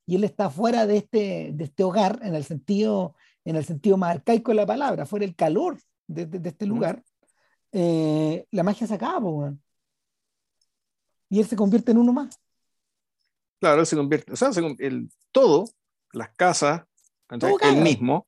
y 0.06 0.16
él 0.16 0.24
está 0.24 0.49
fuera 0.49 0.86
de 0.86 0.97
este 0.97 1.51
de 1.54 1.64
este 1.64 1.84
hogar 1.84 2.20
en 2.24 2.36
el 2.36 2.43
sentido 2.43 3.16
en 3.45 3.56
el 3.56 3.66
sentido 3.66 3.97
más 3.97 4.16
arcaico 4.16 4.51
de 4.51 4.56
la 4.56 4.66
palabra 4.66 5.06
fuera 5.06 5.26
el 5.26 5.36
calor 5.36 5.78
de, 6.08 6.26
de, 6.26 6.39
de 6.39 6.49
este 6.49 6.66
lugar 6.66 7.04
eh, 7.72 8.45
la 8.51 8.64
magia 8.64 8.86
se 8.88 8.93
acaba 8.93 9.54
y 11.30 11.39
él 11.39 11.45
se 11.47 11.56
convierte 11.56 11.91
en 11.91 11.97
uno 11.97 12.14
más 12.14 12.39
claro 13.60 13.82
él 13.82 13.88
se 13.88 13.95
convierte 13.95 14.34
o 14.34 14.36
sea 14.36 14.51
se, 14.54 14.62
el, 14.80 15.10
todo 15.32 15.66
las 16.12 16.30
casas 16.36 16.84
Todo 17.39 17.51
el 17.51 17.58
caga. 17.58 17.82
mismo 17.82 18.28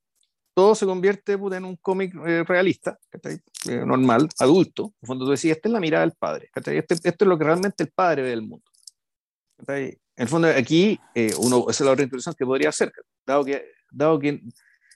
todo 0.56 0.74
se 0.74 0.86
convierte 0.86 1.38
puta, 1.38 1.58
en 1.58 1.66
un 1.66 1.76
cómic 1.76 2.16
eh, 2.26 2.46
realista, 2.46 2.98
eh, 3.12 3.84
normal, 3.86 4.30
adulto. 4.40 4.94
En 5.02 5.08
fondo 5.08 5.26
tú 5.26 5.32
decís, 5.32 5.52
esta 5.52 5.68
es 5.68 5.74
la 5.74 5.82
mirada 5.82 6.06
del 6.06 6.16
padre, 6.18 6.50
este, 6.56 6.78
esto 6.78 7.26
es 7.26 7.28
lo 7.28 7.38
que 7.38 7.44
realmente 7.44 7.84
el 7.84 7.92
padre 7.92 8.22
ve 8.22 8.30
del 8.30 8.42
mundo. 8.42 8.64
En 10.18 10.24
el 10.24 10.28
fondo 10.28 10.48
aquí, 10.48 11.00
eh, 11.14 11.34
uno, 11.40 11.66
esa 11.70 11.84
es 11.84 11.86
la 11.86 11.92
otra 11.92 12.04
introducción 12.04 12.36
que 12.38 12.46
podría 12.46 12.70
hacer, 12.70 12.92
dado 13.26 13.44
que, 13.44 13.66
dado 13.92 14.20
que 14.20 14.42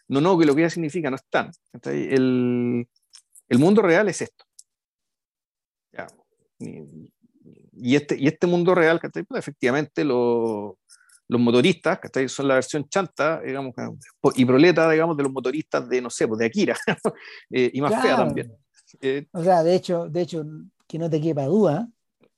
no, 0.07 0.21
no, 0.21 0.37
que 0.37 0.45
lo 0.45 0.55
que 0.55 0.61
ya 0.61 0.69
significa 0.69 1.09
no 1.09 1.17
están. 1.17 1.51
El, 1.83 2.87
el 3.47 3.59
mundo 3.59 3.81
real 3.81 4.09
es 4.09 4.21
esto. 4.21 4.45
Ya. 5.91 6.07
Y, 6.59 7.95
este, 7.95 8.17
y 8.17 8.27
este 8.27 8.47
mundo 8.47 8.73
real, 8.75 8.99
pues, 8.99 9.25
efectivamente 9.39 10.03
lo, 10.03 10.77
los 11.27 11.39
motoristas, 11.39 11.99
que 11.99 12.27
son 12.27 12.47
la 12.47 12.55
versión 12.55 12.89
chanta, 12.89 13.39
digamos, 13.41 13.73
y 14.35 14.45
proleta, 14.45 14.89
digamos, 14.89 15.15
de 15.15 15.23
los 15.23 15.31
motoristas 15.31 15.87
de, 15.87 16.01
no 16.01 16.09
sé, 16.09 16.27
pues 16.27 16.39
de 16.39 16.45
Akira, 16.47 16.75
eh, 17.51 17.69
y 17.71 17.81
más 17.81 17.91
claro. 17.91 18.07
fea 18.07 18.17
también. 18.17 18.57
Eh, 19.01 19.27
o 19.31 19.43
sea, 19.43 19.63
de 19.63 19.75
hecho, 19.75 20.09
de 20.09 20.21
hecho, 20.21 20.43
que 20.87 20.97
no 20.97 21.09
te 21.09 21.21
quepa 21.21 21.45
duda 21.45 21.87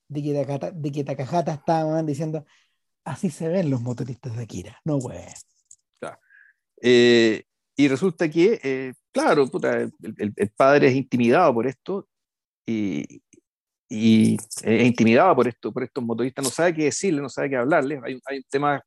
de 0.09 0.21
que, 0.21 0.34
Takata, 0.34 0.71
de 0.71 0.91
que 0.91 1.03
Takahata 1.05 1.53
estaba 1.53 2.03
diciendo, 2.03 2.45
así 3.04 3.30
se 3.30 3.47
ven 3.47 3.70
los 3.70 3.82
motoristas 3.82 4.36
de 4.36 4.43
Akira, 4.43 4.80
no 4.86 4.97
güey. 4.97 5.20
Eh, 6.84 7.43
y 7.76 7.88
resulta 7.88 8.30
que, 8.30 8.60
eh, 8.64 8.93
claro, 9.12 9.47
puta, 9.47 9.82
el, 9.82 10.52
padre 10.56 10.88
es 10.88 10.95
intimidado 10.95 11.54
por 11.54 11.68
esto 11.68 12.08
y, 12.66 13.22
es 13.89 14.86
intimidado 14.86 15.36
por 15.36 15.47
esto, 15.47 15.72
por 15.72 15.84
estos 15.84 16.04
motoristas, 16.04 16.43
no 16.43 16.49
sabe 16.49 16.74
qué 16.74 16.86
decirle, 16.86 17.22
no 17.22 17.30
sabe 17.30 17.49
qué 17.49 17.58
hablarle. 17.58 17.99
Hay, 18.04 18.38
un 18.38 18.43
tema 18.49 18.84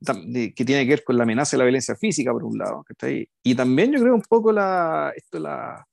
que 0.00 0.64
tiene 0.64 0.84
que 0.84 0.90
ver 0.90 1.04
con 1.04 1.16
la 1.16 1.24
amenaza 1.24 1.56
de 1.56 1.58
la 1.58 1.64
violencia 1.64 1.96
física, 1.96 2.32
por 2.32 2.44
un 2.44 2.56
lado. 2.58 2.84
Y 3.42 3.54
también 3.54 3.92
yo 3.92 4.00
creo 4.00 4.14
un 4.14 4.22
poco 4.22 4.52
la, 4.52 5.12
esto 5.16 5.38
la, 5.38 5.86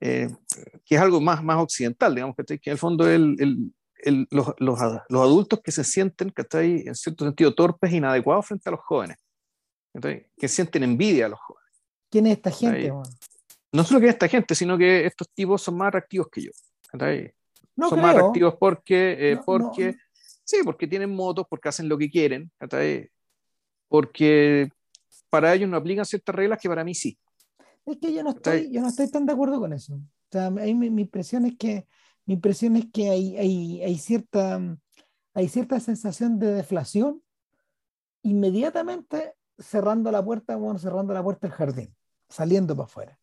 eh, 0.00 0.28
que 0.84 0.96
es 0.96 1.00
algo 1.00 1.20
más, 1.20 1.42
más 1.42 1.56
occidental, 1.58 2.14
digamos, 2.14 2.36
que, 2.36 2.58
que 2.58 2.70
en 2.70 2.72
el 2.72 2.78
fondo 2.78 3.08
el, 3.08 3.36
el, 3.38 3.72
el, 4.04 4.26
los, 4.30 4.54
los, 4.58 4.78
los, 5.08 5.22
adultos 5.22 5.60
que 5.62 5.72
se 5.72 5.84
sienten, 5.84 6.30
que 6.30 6.42
está 6.42 6.58
ahí, 6.58 6.82
en 6.86 6.94
cierto 6.94 7.24
sentido, 7.24 7.54
torpes, 7.54 7.92
inadecuados 7.92 8.46
frente 8.46 8.68
a 8.68 8.72
los 8.72 8.80
jóvenes, 8.80 9.16
que, 10.00 10.30
que 10.36 10.48
sienten 10.48 10.82
envidia 10.82 11.26
a 11.26 11.28
los 11.30 11.40
jóvenes. 11.40 11.70
¿Quién 12.10 12.26
es 12.26 12.36
esta 12.36 12.50
gente? 12.50 12.92
No 13.72 13.82
solo 13.82 14.00
que 14.00 14.06
es 14.06 14.12
esta 14.12 14.28
gente, 14.28 14.54
sino 14.54 14.78
que 14.78 15.04
estos 15.04 15.28
tipos 15.30 15.62
son 15.62 15.76
más 15.76 15.88
atractivos 15.88 16.28
que 16.30 16.42
yo. 16.42 16.50
No 17.74 17.88
son 17.88 17.98
creo. 17.98 18.02
más 18.06 18.16
atractivos 18.16 18.54
porque, 18.58 19.32
eh, 19.32 19.34
No, 19.34 19.42
porque 19.44 19.92
no. 19.92 19.98
sí, 20.44 20.58
porque 20.64 20.86
tienen 20.86 21.10
motos, 21.10 21.46
porque 21.50 21.68
hacen 21.68 21.88
lo 21.88 21.98
que 21.98 22.08
quieren, 22.08 22.52
porque 23.88 24.70
para 25.28 25.54
ellos 25.54 25.68
no 25.68 25.76
aplican 25.76 26.04
ciertas 26.04 26.34
reglas 26.34 26.60
que 26.60 26.68
para 26.68 26.84
mí 26.84 26.94
sí. 26.94 27.18
Es 27.84 27.98
que 27.98 28.14
yo 28.14 28.22
no 28.22 28.30
estoy, 28.30 28.70
yo 28.70 28.80
no 28.80 28.88
estoy 28.88 29.10
tan 29.10 29.26
de 29.26 29.32
acuerdo 29.32 29.58
con 29.58 29.72
eso. 29.72 29.94
O 29.94 30.30
sea, 30.30 30.50
mi, 30.50 30.90
mi 30.90 31.02
impresión 31.02 31.44
es 31.46 31.56
que 31.58 31.86
mi 32.26 32.34
impresión 32.34 32.76
es 32.76 32.86
que 32.92 33.10
hay, 33.10 33.36
hay, 33.36 33.82
hay 33.82 33.98
cierta 33.98 34.60
hay 35.34 35.48
cierta 35.48 35.80
sensación 35.80 36.38
de 36.38 36.54
deflación 36.54 37.22
inmediatamente 38.22 39.34
cerrando 39.58 40.10
la 40.10 40.24
puerta, 40.24 40.56
bueno, 40.56 40.78
cerrando 40.78 41.12
la 41.12 41.22
puerta 41.22 41.46
del 41.46 41.56
jardín, 41.56 41.94
saliendo 42.28 42.74
para 42.76 42.86
afuera. 42.86 43.18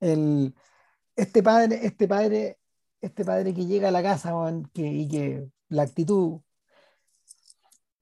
El, 0.00 0.54
este 1.16 1.42
padre, 1.42 1.86
este 1.86 2.08
padre, 2.08 2.58
este 3.00 3.24
padre 3.24 3.54
que 3.54 3.66
llega 3.66 3.88
a 3.88 3.92
la 3.92 4.02
casa 4.02 4.34
man, 4.34 4.68
que, 4.74 4.82
y 4.82 5.08
que 5.08 5.48
la 5.68 5.82
actitud, 5.82 6.40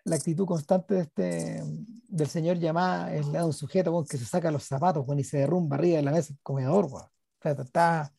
la 0.05 0.17
actitud 0.17 0.47
constante 0.47 0.95
de 0.95 1.01
este, 1.03 1.63
del 2.09 2.29
señor 2.29 2.59
llamada 2.59 3.15
es 3.15 3.27
la 3.29 3.41
de 3.41 3.47
un 3.47 3.53
sujeto 3.53 3.93
man, 3.93 4.07
que 4.09 4.17
se 4.17 4.25
saca 4.25 4.51
los 4.51 4.65
zapatos 4.65 5.07
y 5.17 5.25
se 5.25 5.39
derrumba 5.39 5.77
arriba 5.77 5.99
de 5.99 6.03
la 6.03 6.13
mesa 6.13 6.29
del 6.29 6.41
comedor. 6.43 6.87
sea, 7.43 7.53
está, 7.53 8.13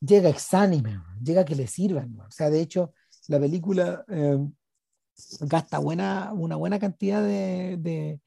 llega 0.00 0.28
exánime, 0.28 1.00
llega 1.22 1.44
que 1.44 1.54
le 1.54 1.66
sirvan. 1.66 2.18
O 2.20 2.30
sea, 2.30 2.50
de 2.50 2.60
hecho, 2.60 2.92
la 3.28 3.40
película 3.40 4.04
eh, 4.08 4.38
gasta 5.40 5.78
buena, 5.78 6.32
una 6.32 6.56
buena 6.56 6.78
cantidad 6.78 7.22
de, 7.22 7.76
de, 7.78 8.20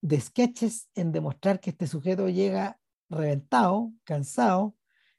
de 0.00 0.20
sketches 0.20 0.88
en 0.94 1.12
demostrar 1.12 1.60
que 1.60 1.70
este 1.70 1.86
sujeto 1.86 2.28
llega 2.28 2.78
reventado, 3.08 3.92
cansado. 4.04 4.74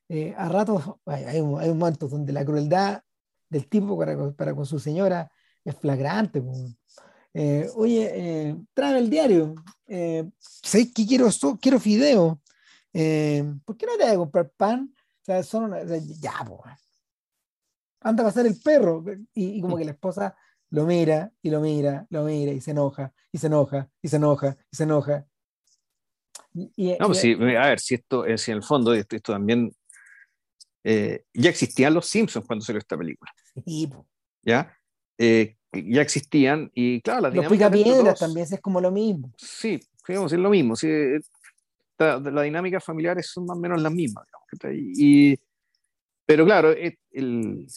Eh, 0.08 0.36
a 0.38 0.50
ratos 0.50 0.84
hay, 1.06 1.24
hay, 1.24 1.40
un, 1.40 1.60
hay, 1.60 1.70
un, 1.70 1.80
momento 1.80 2.08
donde 2.08 2.32
la 2.32 2.46
crueldad 2.46 3.02
del 3.50 3.68
tipo 3.68 3.98
para, 3.98 4.32
para 4.34 4.54
con 4.54 4.66
su 4.66 4.80
señora 4.80 5.32
es 5.64 5.76
flagrante. 5.76 6.44
Eh, 7.34 7.68
oye, 7.76 8.12
eh, 8.14 8.56
trae 8.74 9.00
el 9.00 9.10
diario. 9.10 9.56
¿Sabes 10.40 10.92
qué 10.94 11.06
quiero? 11.06 11.30
Quiero 11.60 11.80
fideo. 11.80 12.42
¿Por 12.92 13.78
qué 13.78 13.86
no 13.86 13.98
te 13.98 14.04
voy 14.04 14.14
a 14.14 14.18
comprar 14.18 14.50
pan? 14.52 14.95
O 15.26 15.32
sea, 15.34 15.42
son 15.42 15.64
una, 15.64 15.84
ya, 15.84 16.34
anda 18.02 18.22
a 18.22 18.28
pasar 18.28 18.46
el 18.46 18.62
perro. 18.62 19.04
Y, 19.34 19.58
y 19.58 19.62
como 19.62 19.76
que 19.76 19.86
la 19.86 19.92
esposa 19.92 20.38
lo 20.70 20.86
mira 20.86 21.32
y 21.42 21.50
lo 21.50 21.62
mira, 21.62 22.06
lo 22.12 22.26
mira 22.26 22.52
y 22.52 22.62
se 22.62 22.72
enoja, 22.72 23.12
y 23.32 23.40
se 23.40 23.48
enoja, 23.48 23.90
y 24.04 24.08
se 24.08 24.18
enoja, 24.18 24.56
y 24.72 24.76
se 24.76 24.84
enoja. 24.84 25.26
Y, 26.54 26.96
no, 27.00 27.08
pues 27.08 27.22
sí, 27.22 27.34
a 27.34 27.68
ver, 27.68 27.80
si 27.80 27.96
esto 27.96 28.24
es 28.24 28.42
si 28.42 28.52
en 28.52 28.58
el 28.58 28.64
fondo, 28.64 28.94
esto, 28.94 29.16
esto 29.16 29.34
también 29.34 29.76
eh, 30.84 31.24
ya 31.34 31.50
existían 31.50 31.96
los 31.96 32.06
Simpsons 32.06 32.46
cuando 32.46 32.64
salió 32.64 32.80
esta 32.80 32.96
película. 32.96 33.32
Sí, 33.66 33.90
¿Ya? 34.44 34.78
Eh, 35.18 35.58
ya 35.74 36.04
existían 36.04 36.70
y 36.76 37.02
claro, 37.02 37.22
la 37.22 37.30
Los 37.32 37.48
picapiedras 37.48 38.20
también 38.20 38.46
es 38.50 38.62
como 38.62 38.80
lo 38.80 38.92
mismo. 38.92 39.34
Sí, 39.38 39.82
digamos, 40.08 40.32
es 40.32 40.40
lo 40.40 40.52
mismo. 40.52 40.76
Sí, 40.76 40.88
la, 41.98 42.20
la 42.20 42.42
dinámica 42.42 42.80
familiares 42.80 43.28
son 43.28 43.46
más 43.46 43.58
o 43.58 43.60
menos 43.60 43.82
las 43.82 43.92
mismas. 43.92 44.26
Digamos, 44.26 44.76
y, 44.78 45.40
pero 46.26 46.46
claro, 46.46 46.72
el, 46.72 47.68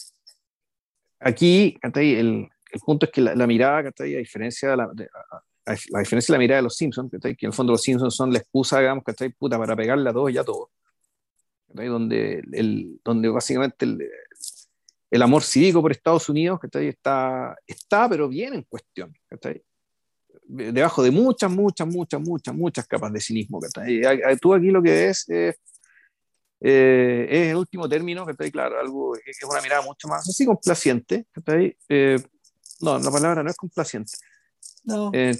aquí 1.19 1.77
el, 1.81 2.49
el 2.71 2.79
punto 2.85 3.05
es 3.05 3.11
que 3.11 3.21
la, 3.21 3.35
la 3.35 3.47
mirada, 3.47 3.89
a 3.97 4.03
diferencia 4.03 4.69
de 4.69 4.77
la, 4.77 4.89
de, 4.93 5.05
a, 5.05 5.43
a 5.69 5.99
diferencia 5.99 6.33
de 6.33 6.37
la 6.37 6.39
mirada 6.39 6.57
de 6.57 6.63
los 6.63 6.75
Simpsons, 6.75 7.11
que 7.11 7.27
en 7.29 7.35
el 7.41 7.53
fondo 7.53 7.73
los 7.73 7.81
Simpsons 7.81 8.15
son 8.15 8.31
la 8.33 8.39
excusa, 8.39 8.79
digamos, 8.79 9.03
que 9.03 9.29
puta 9.31 9.57
para 9.57 9.75
pegarle 9.75 10.09
a 10.09 10.13
todos 10.13 10.31
y 10.31 10.37
a 10.37 10.43
todos. 10.43 10.69
Donde, 11.67 12.41
el, 12.53 12.99
donde 13.03 13.29
básicamente 13.29 13.85
el, 13.85 14.09
el, 15.11 15.21
amor 15.21 15.43
cívico 15.43 15.81
por 15.83 15.91
Estados 15.91 16.27
Unidos 16.27 16.59
está, 16.73 17.55
está, 17.67 18.09
pero 18.09 18.27
bien 18.27 18.55
en 18.55 18.63
cuestión. 18.63 19.13
Debajo 20.51 21.03
de 21.03 21.11
muchas, 21.11 21.51
muchas, 21.51 21.87
muchas, 21.87 22.19
muchas, 22.19 22.55
muchas 22.55 22.87
capas 22.87 23.13
de 23.13 23.21
cinismo. 23.21 23.59
Tú 24.41 24.53
aquí 24.55 24.71
lo 24.71 24.81
que 24.81 24.89
ves 24.89 25.29
es, 25.29 25.55
eh, 26.59 27.27
es 27.29 27.47
el 27.49 27.55
último 27.55 27.87
término, 27.87 28.25
que 28.25 28.51
claro, 28.51 28.79
algo 28.79 29.13
que 29.13 29.29
es 29.29 29.43
una 29.43 29.61
mirada 29.61 29.83
mucho 29.83 30.07
más 30.07 30.27
así 30.27 30.47
complaciente. 30.47 31.27
Eh, 31.87 32.19
no, 32.81 32.97
la 32.97 33.11
palabra 33.11 33.43
no 33.43 33.51
es 33.51 33.55
complaciente. 33.55 34.13
No. 34.85 35.11
Eh, 35.13 35.39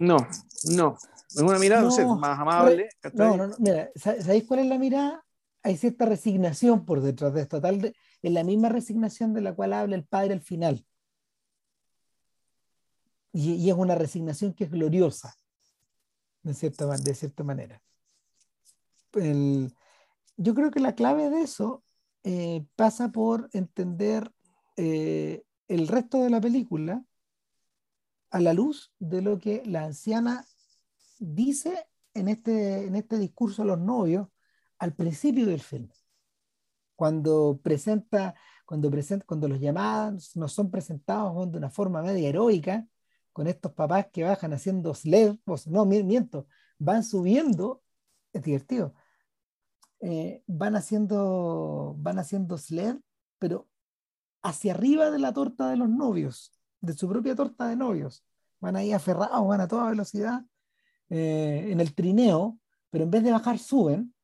no, 0.00 0.16
no. 0.64 0.98
Es 1.28 1.42
una 1.42 1.60
mirada, 1.60 1.82
no, 1.82 1.88
no 1.88 1.92
sé, 1.92 2.04
más 2.04 2.36
amable. 2.36 2.88
No, 3.12 3.36
no, 3.36 3.46
no, 3.46 3.56
mira, 3.60 3.88
¿sabéis 3.94 4.44
cuál 4.48 4.60
es 4.60 4.66
la 4.66 4.78
mirada? 4.78 5.24
Hay 5.62 5.76
cierta 5.76 6.06
resignación 6.06 6.84
por 6.84 7.02
detrás 7.02 7.34
de 7.34 7.42
esto, 7.42 7.60
tal 7.60 7.80
de, 7.80 7.94
en 8.22 8.34
la 8.34 8.42
misma 8.42 8.68
resignación 8.68 9.32
de 9.32 9.42
la 9.42 9.54
cual 9.54 9.74
habla 9.74 9.94
el 9.94 10.04
padre 10.04 10.32
al 10.32 10.40
final. 10.40 10.84
Y, 13.32 13.54
y 13.54 13.70
es 13.70 13.76
una 13.76 13.94
resignación 13.94 14.54
que 14.54 14.64
es 14.64 14.70
gloriosa, 14.70 15.34
de 16.42 16.54
cierta, 16.54 16.86
de 16.86 17.14
cierta 17.14 17.44
manera. 17.44 17.82
El, 19.12 19.74
yo 20.36 20.54
creo 20.54 20.70
que 20.70 20.80
la 20.80 20.94
clave 20.94 21.30
de 21.30 21.42
eso 21.42 21.84
eh, 22.22 22.64
pasa 22.76 23.12
por 23.12 23.48
entender 23.52 24.32
eh, 24.76 25.44
el 25.68 25.88
resto 25.88 26.22
de 26.22 26.30
la 26.30 26.40
película 26.40 27.04
a 28.30 28.40
la 28.40 28.52
luz 28.52 28.92
de 28.98 29.22
lo 29.22 29.38
que 29.38 29.62
la 29.66 29.84
anciana 29.84 30.46
dice 31.18 31.86
en 32.14 32.28
este, 32.28 32.86
en 32.86 32.94
este 32.94 33.18
discurso 33.18 33.62
a 33.62 33.66
los 33.66 33.78
novios 33.78 34.28
al 34.78 34.94
principio 34.94 35.46
del 35.46 35.60
film. 35.60 35.90
Cuando 36.96 37.60
presenta, 37.62 38.34
cuando 38.64 38.90
presenta, 38.90 39.26
cuando 39.26 39.48
los 39.48 39.60
llamados 39.60 40.36
nos 40.36 40.52
son 40.52 40.70
presentados 40.70 41.50
de 41.50 41.58
una 41.58 41.70
forma 41.70 42.02
media 42.02 42.28
heroica, 42.28 42.86
con 43.32 43.46
estos 43.46 43.72
papás 43.72 44.06
que 44.12 44.24
bajan 44.24 44.52
haciendo 44.52 44.94
sled, 44.94 45.36
no, 45.66 45.86
miento, 45.86 46.46
van 46.78 47.04
subiendo, 47.04 47.82
es 48.32 48.42
divertido, 48.42 48.94
eh, 50.00 50.42
van 50.46 50.76
haciendo, 50.76 51.94
van 51.98 52.18
haciendo 52.18 52.58
sled, 52.58 52.96
pero 53.38 53.68
hacia 54.42 54.72
arriba 54.74 55.10
de 55.10 55.18
la 55.18 55.32
torta 55.32 55.70
de 55.70 55.76
los 55.76 55.88
novios, 55.88 56.52
de 56.80 56.94
su 56.94 57.08
propia 57.08 57.34
torta 57.34 57.68
de 57.68 57.76
novios. 57.76 58.24
Van 58.60 58.76
ahí 58.76 58.92
aferrados, 58.92 59.46
van 59.46 59.60
a 59.60 59.68
toda 59.68 59.90
velocidad 59.90 60.42
eh, 61.08 61.68
en 61.70 61.80
el 61.80 61.94
trineo, 61.94 62.58
pero 62.90 63.04
en 63.04 63.10
vez 63.10 63.22
de 63.22 63.32
bajar 63.32 63.58
suben 63.58 64.14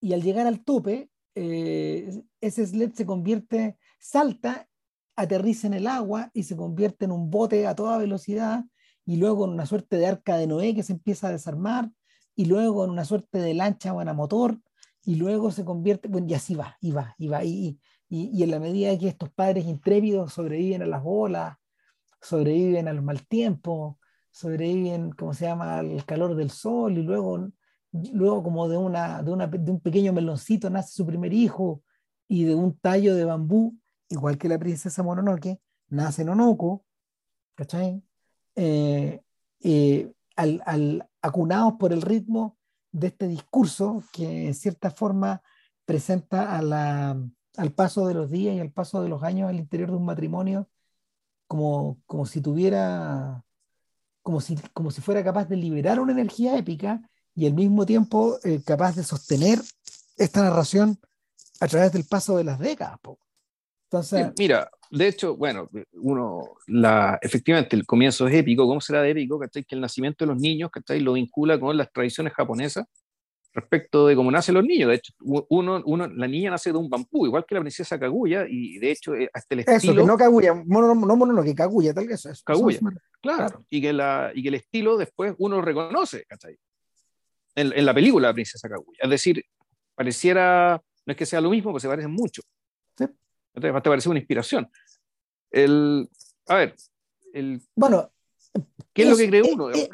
y 0.00 0.12
al 0.12 0.22
llegar 0.22 0.46
al 0.46 0.64
tope, 0.64 1.10
eh, 1.34 2.22
ese 2.40 2.66
sled 2.66 2.92
se 2.92 3.06
convierte, 3.06 3.78
salta, 3.98 4.68
aterriza 5.16 5.66
en 5.66 5.74
el 5.74 5.86
agua 5.86 6.30
y 6.34 6.44
se 6.44 6.56
convierte 6.56 7.06
en 7.06 7.12
un 7.12 7.30
bote 7.30 7.66
a 7.66 7.74
toda 7.74 7.98
velocidad 7.98 8.64
y 9.04 9.16
luego 9.16 9.44
en 9.44 9.52
una 9.52 9.66
suerte 9.66 9.96
de 9.96 10.06
arca 10.06 10.36
de 10.36 10.46
Noé 10.46 10.74
que 10.74 10.82
se 10.82 10.92
empieza 10.92 11.28
a 11.28 11.32
desarmar 11.32 11.90
y 12.34 12.44
luego 12.44 12.84
en 12.84 12.90
una 12.90 13.04
suerte 13.04 13.38
de 13.38 13.54
lancha 13.54 13.92
o 13.92 14.00
a 14.00 14.12
motor 14.12 14.58
y 15.02 15.14
luego 15.14 15.50
se 15.50 15.64
convierte, 15.64 16.08
bueno, 16.08 16.26
y 16.28 16.34
así 16.34 16.54
va, 16.54 16.76
y 16.80 16.90
va, 16.90 17.14
y 17.16 17.28
va, 17.28 17.44
y, 17.44 17.78
y, 18.08 18.42
en 18.42 18.50
la 18.50 18.58
medida 18.58 18.98
que 18.98 19.08
estos 19.08 19.30
padres 19.30 19.64
intrépidos 19.64 20.32
sobreviven 20.32 20.82
a 20.82 20.86
las 20.86 21.02
olas, 21.04 21.56
sobreviven 22.20 22.88
al 22.88 23.02
mal 23.02 23.24
tiempo, 23.26 23.98
sobreviven, 24.32 25.12
¿cómo 25.12 25.32
se 25.32 25.46
llama?, 25.46 25.78
al 25.78 26.04
calor 26.04 26.34
del 26.34 26.50
sol 26.50 26.98
y 26.98 27.02
luego, 27.02 27.48
luego 27.92 28.42
como 28.42 28.68
de, 28.68 28.76
una, 28.76 29.22
de, 29.22 29.30
una, 29.30 29.46
de 29.46 29.70
un 29.70 29.80
pequeño 29.80 30.12
meloncito 30.12 30.68
nace 30.70 30.92
su 30.92 31.06
primer 31.06 31.32
hijo 31.32 31.82
y 32.28 32.44
de 32.44 32.56
un 32.56 32.76
tallo 32.76 33.14
de 33.14 33.24
bambú, 33.24 33.78
igual 34.08 34.38
que 34.38 34.48
la 34.48 34.58
princesa 34.58 35.02
Mononoke, 35.02 35.60
nace 35.88 36.24
Nonoko, 36.24 36.84
¿cachai? 37.54 38.02
Eh, 38.54 39.20
eh, 39.60 40.12
al, 40.36 41.08
acunados 41.22 41.74
por 41.78 41.92
el 41.92 42.02
ritmo 42.02 42.56
de 42.92 43.08
este 43.08 43.28
discurso 43.28 44.02
que 44.12 44.46
en 44.46 44.54
cierta 44.54 44.90
forma 44.90 45.42
presenta 45.84 46.56
al 46.56 47.72
paso 47.74 48.06
de 48.06 48.14
los 48.14 48.30
días 48.30 48.54
y 48.56 48.60
al 48.60 48.72
paso 48.72 49.02
de 49.02 49.08
los 49.08 49.22
años 49.22 49.48
al 49.48 49.56
interior 49.56 49.90
de 49.90 49.96
un 49.96 50.04
matrimonio 50.04 50.68
como, 51.46 51.98
como 52.06 52.26
si 52.26 52.40
tuviera, 52.40 53.44
como 54.22 54.40
si, 54.40 54.56
como 54.72 54.90
si 54.90 55.00
fuera 55.00 55.22
capaz 55.22 55.46
de 55.46 55.56
liberar 55.56 56.00
una 56.00 56.12
energía 56.12 56.56
épica 56.56 57.08
y 57.34 57.46
al 57.46 57.54
mismo 57.54 57.86
tiempo 57.86 58.38
eh, 58.44 58.62
capaz 58.64 58.96
de 58.96 59.04
sostener 59.04 59.60
esta 60.16 60.42
narración 60.42 60.98
a 61.60 61.68
través 61.68 61.92
del 61.92 62.04
paso 62.04 62.36
de 62.36 62.44
las 62.44 62.58
décadas. 62.58 62.98
Entonces, 63.90 64.32
Mira, 64.38 64.68
de 64.90 65.08
hecho, 65.08 65.36
bueno, 65.36 65.70
uno, 65.94 66.42
la, 66.66 67.18
efectivamente, 67.22 67.76
el 67.76 67.86
comienzo 67.86 68.26
es 68.26 68.34
épico. 68.34 68.66
¿Cómo 68.66 68.80
será 68.80 69.02
de 69.02 69.10
épico? 69.10 69.38
Que 69.40 69.64
el 69.70 69.80
nacimiento 69.80 70.24
de 70.24 70.32
los 70.32 70.40
niños 70.40 70.70
lo 71.00 71.12
vincula 71.12 71.58
con 71.58 71.76
las 71.76 71.92
tradiciones 71.92 72.32
japonesas 72.32 72.86
respecto 73.56 74.06
de 74.06 74.14
cómo 74.14 74.30
nacen 74.30 74.54
los 74.54 74.64
niños. 74.64 74.90
De 74.90 74.96
hecho, 74.96 75.12
uno, 75.20 75.82
uno, 75.84 76.06
la 76.06 76.28
niña 76.28 76.50
nace 76.50 76.70
de 76.70 76.78
un 76.78 76.90
bambú, 76.90 77.26
igual 77.26 77.44
que 77.46 77.54
la 77.54 77.62
princesa 77.62 77.98
Kaguya, 77.98 78.44
y 78.48 78.78
de 78.78 78.90
hecho, 78.90 79.14
eh, 79.14 79.30
hasta 79.32 79.54
el 79.54 79.60
estilo... 79.60 79.76
Eso, 79.78 79.94
que 79.94 80.06
no 80.06 80.16
Kaguya, 80.16 80.62
no, 80.66 80.94
no, 80.94 81.16
no, 81.26 81.42
que 81.42 81.54
Kaguya, 81.54 81.94
tal 81.94 82.06
que 82.06 82.14
eso. 82.14 82.30
Kaguya, 82.44 82.78
claro, 83.20 83.64
Y, 83.70 83.80
que 83.80 83.92
la, 83.94 84.30
y 84.34 84.42
que 84.42 84.48
el 84.48 84.56
estilo 84.56 84.98
después 84.98 85.34
uno 85.38 85.62
reconoce, 85.62 86.24
¿cachai? 86.26 86.56
En, 87.54 87.72
en, 87.72 87.86
la 87.86 87.94
película 87.94 88.28
La 88.28 88.34
princesa 88.34 88.68
Kaguya. 88.68 88.98
Es 89.00 89.10
decir, 89.10 89.42
pareciera, 89.94 90.80
no 91.06 91.10
es 91.10 91.16
que 91.16 91.24
sea 91.24 91.40
lo 91.40 91.48
mismo, 91.48 91.70
pero 91.70 91.80
se 91.80 91.88
parecen 91.88 92.12
mucho. 92.12 92.42
Sí. 92.98 93.06
Entonces, 93.56 93.82
te 93.82 93.90
parece 93.90 94.08
una 94.08 94.18
inspiración. 94.18 94.70
El, 95.50 96.08
a 96.46 96.56
ver, 96.56 96.76
el... 97.32 97.62
Bueno, 97.74 98.12
¿Qué 98.92 99.02
es, 99.02 99.10
lo 99.10 99.16
que 99.16 99.28
cree 99.28 99.42
uno? 99.42 99.70
Eh, 99.70 99.88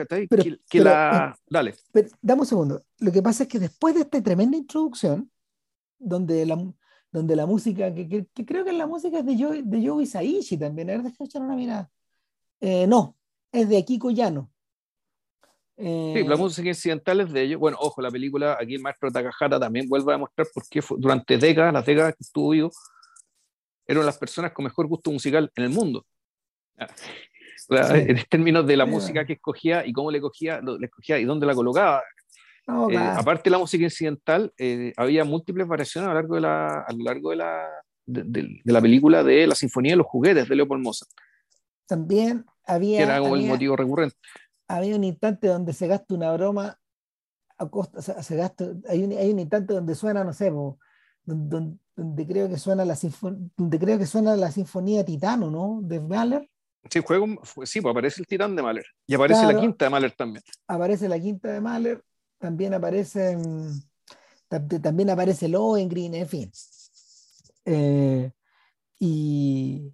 que, 0.69 0.81
la... 0.81 1.35
Eh, 1.37 1.43
Dale. 1.49 1.75
dame 2.21 2.43
un 2.43 2.47
segundo. 2.47 2.83
Lo 2.99 3.11
que 3.11 3.23
pasa 3.23 3.45
es 3.45 3.49
que 3.49 3.59
después 3.59 3.95
de 3.95 4.03
esta 4.03 4.23
tremenda 4.23 4.57
introducción, 4.57 5.31
donde 5.99 6.47
la, 6.47 6.73
donde 7.11 7.37
la 7.37 7.47
música, 7.47 7.93
que, 7.93 8.27
creo 8.47 8.65
que 8.65 8.73
la 8.73 8.87
música 8.87 9.19
es 9.19 9.27
de 9.27 9.37
Joe, 9.37 9.63
de 9.65 9.87
Joe 9.87 10.03
Isaichi 10.03 10.57
también, 10.57 10.91
a 10.91 10.93
ver, 10.95 11.03
déjame 11.03 11.27
echar 11.27 11.43
una 11.43 11.57
mirada. 11.57 11.91
Eh, 12.61 12.87
no, 12.87 13.17
es 13.51 13.69
de 13.69 13.79
Akiko 13.79 14.11
Yano. 14.11 14.53
sí, 15.77 16.25
la 16.25 16.37
música 16.37 16.69
incidental 16.69 17.21
es 17.21 17.33
de 17.33 17.43
ellos. 17.43 17.61
Bueno, 17.61 17.77
ojo, 17.81 18.01
la 18.03 18.11
película, 18.11 18.57
aquí 18.61 18.75
el 18.75 18.83
maestro 18.83 19.11
Takahata 19.11 19.59
también 19.59 19.89
vuelve 19.89 20.13
a 20.13 20.15
demostrar 20.15 20.47
por 20.55 20.65
qué 20.69 20.81
durante 20.97 21.39
décadas, 21.39 21.73
las 21.73 21.87
décadas 21.87 22.15
que 22.15 22.23
estuvo 22.23 22.51
vivo, 22.51 22.71
eran 23.87 24.07
las 24.07 24.19
personas 24.19 24.53
con 24.53 24.65
mejor 24.65 24.87
gusto 24.87 25.11
musical 25.11 25.51
en 25.55 25.65
el 25.65 25.71
mundo. 25.71 26.07
En 27.69 28.19
términos 28.29 28.67
de 28.67 28.77
la 28.77 28.87
música 28.87 29.25
que 29.25 29.35
escogía 29.35 29.87
y 29.87 29.93
cómo 29.93 30.11
le 30.11 30.21
cogía, 30.21 30.61
le 30.61 30.87
escogía 30.87 31.19
y 31.19 31.25
dónde 31.25 31.47
la 31.47 31.55
colocaba. 31.55 32.03
Eh, 32.91 32.97
aparte 32.97 33.45
de 33.45 33.51
la 33.51 33.59
música 33.59 33.85
incidental, 33.85 34.53
eh, 34.57 34.93
había 34.97 35.25
múltiples 35.25 35.67
variaciones 35.67 36.09
a 36.09 36.13
lo 36.13 36.21
largo 36.21 36.35
de 36.37 36.41
la, 36.41 36.81
a 36.81 36.93
lo 36.93 37.05
largo 37.05 37.31
de 37.31 37.37
la, 37.37 37.69
de, 38.07 38.61
la 38.65 38.81
película 38.81 39.25
de 39.25 39.47
la 39.47 39.55
Sinfonía 39.55 39.93
de 39.93 39.97
los 39.97 40.07
Juguetes 40.07 40.49
de 40.49 40.57
Leopold 40.57 40.83
Mozart. 40.83 41.11
También 41.87 42.45
había. 42.65 42.99
Que 42.99 43.05
era 43.05 43.19
como 43.19 43.37
el 43.37 43.47
motivo 43.47 43.77
recurrente. 43.77 44.17
Había 44.69 44.97
un 44.97 45.05
instante 45.05 45.49
donde 45.49 45.73
se 45.73 45.87
gasta 45.87 46.15
una 46.15 46.33
broma, 46.33 46.79
a 47.59 47.69
costa, 47.69 48.01
se 48.01 48.37
gasta, 48.37 48.73
hay, 48.89 49.03
un, 49.03 49.13
hay 49.13 49.31
un 49.31 49.41
instante 49.41 49.75
donde 49.75 49.95
suena, 49.95 50.25
no 50.25 50.33
sé, 50.33 50.51
donde, 51.25 51.77
donde, 51.95 52.27
creo 52.27 52.49
que 52.49 52.59
suena 52.59 52.85
la 52.85 52.97
donde 53.57 53.79
creo 53.79 53.99
que 53.99 54.07
suena 54.07 54.37
la 54.37 54.51
sinfonía 54.51 55.05
Titano, 55.05 55.51
¿no? 55.51 55.81
De 55.83 56.01
Mahler. 56.01 56.49
Sí, 56.91 57.01
juego, 57.01 57.27
sí, 57.65 57.81
pues 57.81 57.93
aparece 57.93 58.21
el 58.21 58.27
titán 58.27 58.57
de 58.57 58.63
Mahler. 58.63 58.87
Y 59.07 59.15
aparece 59.15 59.47
la 59.47 59.61
quinta 59.61 59.85
de 59.85 59.91
Mahler 59.91 60.13
también. 60.13 60.43
Aparece 60.67 61.09
la 61.09 61.21
quinta 61.21 61.53
de 61.53 61.61
Mahler, 61.61 62.03
también 62.39 62.75
aparece, 62.75 63.39
también 64.49 65.11
aparece 65.11 65.49
Lohengrin, 65.49 66.15
en 66.15 66.27
fin. 66.27 66.53
Eh, 67.65 68.33
y 68.99 69.93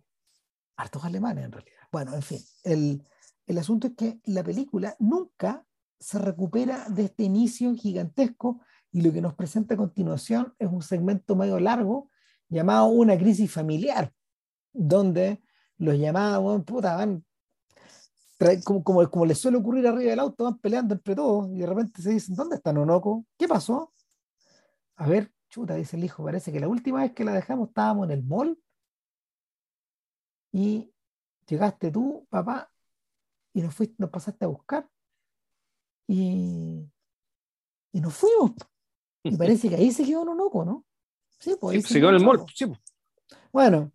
hartos 0.77 1.05
alemanes 1.05 1.45
en 1.45 1.53
realidad. 1.53 1.83
Bueno, 1.93 2.15
en 2.15 2.23
fin, 2.23 2.41
el, 2.65 3.03
el 3.47 3.59
asunto 3.59 3.89
es 3.89 3.95
que 3.95 4.21
la 4.25 4.43
película 4.43 4.97
nunca 4.99 5.65
se 5.99 6.19
recupera 6.19 6.87
de 6.89 7.05
este 7.05 7.25
inicio 7.25 7.75
gigantesco 7.75 8.61
y 8.93 9.03
lo 9.03 9.12
que 9.12 9.20
nos 9.20 9.34
presenta 9.34 9.74
a 9.74 9.76
continuación 9.76 10.55
es 10.59 10.68
un 10.68 10.82
segmento 10.82 11.36
medio 11.36 11.61
largo 11.61 12.11
llamado 12.49 12.86
Una 12.86 13.16
crisis 13.18 13.53
familiar, 13.53 14.12
donde 14.72 15.43
los 15.76 15.97
llamados, 15.97 16.64
puta, 16.64 16.97
van, 16.97 17.24
como, 18.64 18.82
como, 18.82 19.11
como, 19.11 19.26
les 19.26 19.39
suele 19.39 19.59
ocurrir 19.59 19.86
arriba 19.86 20.11
del 20.11 20.20
auto, 20.20 20.45
van 20.45 20.59
peleando 20.59 20.95
entre 20.95 21.14
todos 21.14 21.51
y 21.51 21.59
de 21.59 21.66
repente 21.66 22.03
se 22.03 22.11
dicen, 22.11 22.34
¿dónde 22.34 22.57
está 22.57 22.72
Nonoco? 22.72 23.26
¿Qué 23.36 23.47
pasó? 23.47 23.93
A 24.97 25.07
ver, 25.07 25.32
chuta, 25.49 25.74
dice 25.74 25.97
el 25.97 26.05
hijo, 26.05 26.24
parece 26.24 26.53
que 26.53 26.61
la 26.61 26.68
última 26.68 27.01
vez 27.03 27.12
que 27.12 27.24
la 27.24 27.32
dejamos 27.32 27.68
estábamos 27.68 28.07
en 28.07 28.12
el 28.12 28.24
mall 28.24 28.59
y 30.53 30.93
llegaste 31.47 31.91
tú, 31.91 32.26
papá, 32.30 32.70
y 33.53 33.62
nos, 33.62 33.74
fuiste, 33.74 33.97
nos 33.99 34.11
pasaste 34.11 34.45
a 34.45 34.49
buscar 34.49 34.89
y, 36.07 36.91
y 37.93 38.01
nos 38.01 38.14
fuimos. 38.14 38.53
Y 39.23 39.37
parece 39.37 39.69
que 39.69 39.77
ahí 39.77 39.91
se 39.91 40.05
quedó 40.05 40.25
Nonoco, 40.25 40.64
¿no? 40.64 40.85
Sí, 41.39 41.57
pues 41.61 41.87
se, 41.87 42.01
quedó 42.01 42.11
en 42.11 42.16
el 42.16 42.25
mall. 42.25 42.45
Sí, 42.55 42.66
pues. 42.66 42.81
Bueno, 43.53 43.93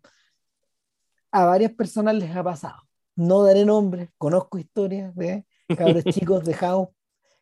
a 1.30 1.44
varias 1.44 1.72
personas 1.72 2.14
les 2.14 2.34
ha 2.34 2.42
pasado. 2.42 2.82
No 3.16 3.42
daré 3.42 3.64
nombres, 3.64 4.10
conozco 4.18 4.58
historias 4.58 5.14
de 5.14 5.46
cabros 5.76 6.04
chicos 6.14 6.44
dejados, 6.44 6.88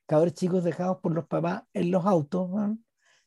cabros 0.06 0.34
chicos 0.34 0.64
dejados 0.64 0.98
por 0.98 1.14
los 1.14 1.26
papás 1.26 1.62
en 1.72 1.90
los 1.90 2.04
autos, 2.04 2.50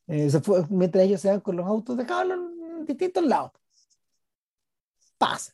eh, 0.08 0.30
mientras 0.70 1.04
ellos 1.06 1.22
se 1.22 1.30
van 1.30 1.40
con 1.40 1.56
los 1.56 1.66
autos 1.66 1.98
dejados 1.98 2.34
en 2.34 2.86
distintos 2.86 3.24
lados. 3.24 3.52
Pasa. 5.18 5.54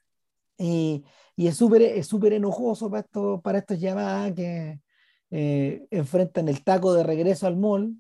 Y, 0.58 1.04
y 1.36 1.48
es 1.48 1.56
súper 1.56 1.82
es 1.82 2.08
súper 2.08 2.34
enojoso 2.34 2.90
para, 2.90 3.02
esto, 3.02 3.42
para 3.42 3.60
estos 3.60 3.80
llamadas 3.80 4.34
que 4.34 4.82
eh, 5.30 5.88
enfrentan 5.92 6.50
el 6.50 6.64
taco 6.64 6.94
de 6.94 7.04
regreso 7.04 7.48
al 7.48 7.58
mall, 7.58 7.96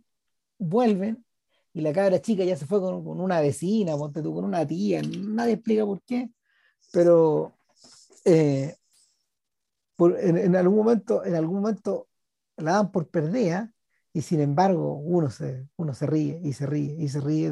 vuelven 0.61 1.25
y 1.73 1.81
la 1.81 1.93
cabra 1.93 2.21
chica 2.21 2.43
ya 2.43 2.55
se 2.57 2.65
fue 2.65 2.79
con, 2.79 3.03
con 3.03 3.21
una 3.21 3.41
vecina, 3.41 3.93
con 3.97 4.45
una 4.45 4.65
tía, 4.67 5.01
nadie 5.01 5.53
explica 5.53 5.85
por 5.85 6.01
qué 6.03 6.31
pero 6.91 7.57
eh, 8.25 8.75
en, 9.97 10.55
algún 10.55 10.77
momento, 10.77 11.23
en 11.25 11.35
algún 11.35 11.61
momento 11.61 12.07
la 12.57 12.73
dan 12.73 12.91
por 12.91 13.09
perdida 13.09 13.73
y 14.13 14.21
sin 14.21 14.41
embargo 14.41 14.95
uno 14.95 15.29
se, 15.29 15.67
uno 15.77 15.93
se 15.93 16.05
ríe 16.05 16.39
y 16.43 16.53
se 16.53 16.65
ríe 16.65 16.95
y 16.99 17.07
se 17.07 17.21
ríe 17.21 17.49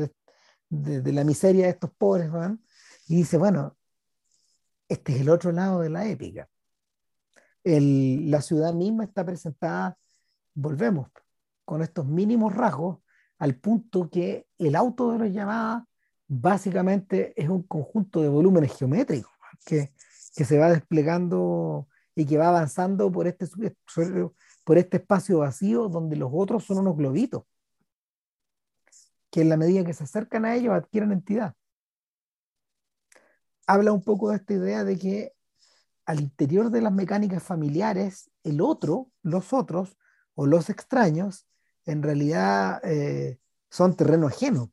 de, 0.70 1.02
de, 1.02 1.14
la 1.14 1.24
miseria 1.24 1.66
de 1.66 1.72
estos 1.72 1.92
pobres, 1.92 2.32
van, 2.32 2.62
y 3.08 3.16
dice, 3.18 3.38
bueno, 3.38 3.78
este 4.88 5.16
es 5.16 5.22
el 5.22 5.30
otro 5.30 5.52
lado 5.52 5.80
de 5.82 5.90
la 5.90 6.08
épica. 6.08 6.50
El, 7.64 8.30
la 8.30 8.42
ciudad 8.42 8.74
misma 8.74 9.04
está 9.04 9.26
presentada, 9.26 9.98
volvemos, 10.54 11.10
con 11.70 11.84
estos 11.84 12.08
mínimos 12.08 12.56
rasgos, 12.56 12.98
al 13.38 13.54
punto 13.54 14.10
que 14.10 14.48
el 14.58 14.76
auto 14.76 15.12
de 15.12 15.20
los 15.20 15.32
llamadas 15.32 15.84
básicamente 16.28 17.40
es 17.40 17.48
un 17.48 17.62
conjunto 17.62 18.24
de 18.24 18.28
volúmenes 18.28 18.76
geométricos 18.76 19.32
que, 19.64 19.94
que 20.36 20.46
se 20.46 20.58
va 20.58 20.72
desplegando 20.72 21.88
y 22.16 22.26
que 22.26 22.40
va 22.40 22.48
avanzando 22.48 23.12
por 23.12 23.28
este, 23.28 23.46
por 24.64 24.80
este 24.80 24.98
espacio 24.98 25.38
vacío 25.38 25.90
donde 25.90 26.16
los 26.16 26.32
otros 26.34 26.64
son 26.64 26.80
unos 26.80 26.98
globitos 26.98 27.44
que 29.30 29.42
en 29.42 29.50
la 29.50 29.58
medida 29.58 29.86
que 29.86 29.94
se 29.94 30.06
acercan 30.06 30.46
a 30.46 30.56
ellos 30.56 30.74
adquieren 30.74 31.12
entidad. 31.12 31.54
Habla 33.68 33.92
un 33.92 34.02
poco 34.02 34.32
de 34.32 34.38
esta 34.38 34.56
idea 34.56 34.84
de 34.84 34.98
que 34.98 35.34
al 36.08 36.20
interior 36.20 36.72
de 36.72 36.82
las 36.82 36.92
mecánicas 36.92 37.44
familiares, 37.44 38.32
el 38.44 38.60
otro, 38.60 39.12
los 39.22 39.54
otros 39.54 40.00
o 40.34 40.48
los 40.48 40.72
extraños, 40.72 41.46
en 41.90 42.04
realidad 42.04 42.82
eh, 42.84 43.40
son 43.70 43.96
terreno 43.96 44.28
ajeno. 44.28 44.72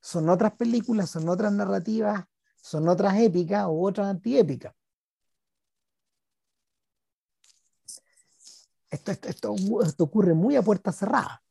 Son 0.00 0.28
otras 0.28 0.52
películas, 0.52 1.10
son 1.10 1.28
otras 1.28 1.52
narrativas, 1.52 2.24
son 2.62 2.88
otras 2.88 3.16
épicas 3.18 3.66
o 3.66 3.82
otras 3.82 4.08
antiépicas. 4.08 4.74
Esto, 8.90 9.12
esto, 9.12 9.28
esto, 9.28 9.54
esto 9.84 10.04
ocurre 10.04 10.34
muy 10.34 10.56
a 10.56 10.62
puerta 10.62 10.92
cerrada. 10.92 11.42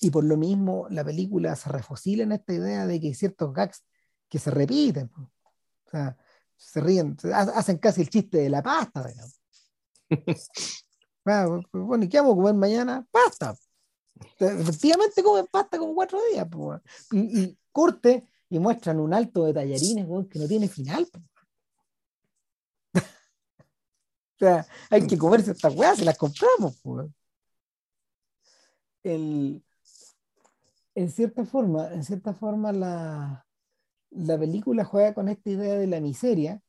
Y 0.00 0.10
por 0.10 0.24
lo 0.24 0.36
mismo 0.36 0.86
la 0.90 1.04
película 1.04 1.54
se 1.56 1.68
refosila 1.70 2.22
en 2.22 2.32
esta 2.32 2.52
idea 2.52 2.86
de 2.86 3.00
que 3.00 3.08
hay 3.08 3.14
ciertos 3.14 3.52
gags 3.52 3.84
que 4.28 4.38
se 4.38 4.50
repiten. 4.50 5.10
O 5.16 5.90
sea, 5.90 6.16
se 6.56 6.80
ríen, 6.80 7.16
hacen 7.32 7.78
casi 7.78 8.02
el 8.02 8.10
chiste 8.10 8.38
de 8.38 8.50
la 8.50 8.62
pasta. 8.62 9.08
Ah, 11.24 11.46
bueno, 11.72 12.04
¿y 12.04 12.08
qué 12.08 12.18
vamos 12.18 12.34
a 12.34 12.36
comer 12.36 12.54
mañana? 12.54 13.06
Pasta. 13.10 13.54
Efectivamente 14.38 15.22
comen 15.22 15.46
pasta 15.50 15.78
como 15.78 15.94
cuatro 15.94 16.18
días. 16.32 16.46
Y, 17.12 17.56
corte 17.72 18.28
y 18.50 18.58
muestran 18.58 18.98
un 18.98 19.14
alto 19.14 19.44
de 19.44 19.54
tallarines 19.54 20.06
que 20.28 20.38
no 20.38 20.48
tiene 20.48 20.68
final. 20.68 21.06
o 22.94 23.00
sea, 24.38 24.66
hay 24.90 25.06
que 25.06 25.18
comerse 25.18 25.52
estas 25.52 25.74
weas, 25.74 25.98
se 25.98 26.04
las 26.04 26.18
compramos. 26.18 26.80
El, 29.04 29.62
en 30.94 31.10
cierta 31.10 31.44
forma, 31.44 31.92
en 31.92 32.02
cierta 32.02 32.34
forma 32.34 32.72
la, 32.72 33.46
la 34.10 34.38
película 34.38 34.84
juega 34.84 35.14
con 35.14 35.28
esta 35.28 35.50
idea 35.50 35.74
de 35.74 35.86
la 35.86 36.00
miseria, 36.00 36.60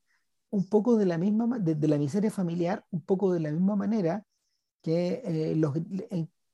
un 0.52 0.68
poco 0.68 0.98
de 0.98 1.06
la 1.08 1.18
misma, 1.18 1.58
de, 1.60 1.88
la 1.88 1.98
miseria 1.98 2.30
familiar, 2.30 2.86
un 2.92 3.02
poco 3.02 3.34
de 3.34 3.40
la 3.40 3.52
misma 3.52 3.76
manera 3.76 4.24
que, 4.84 5.22
eh, 5.26 5.56
los, 5.56 5.74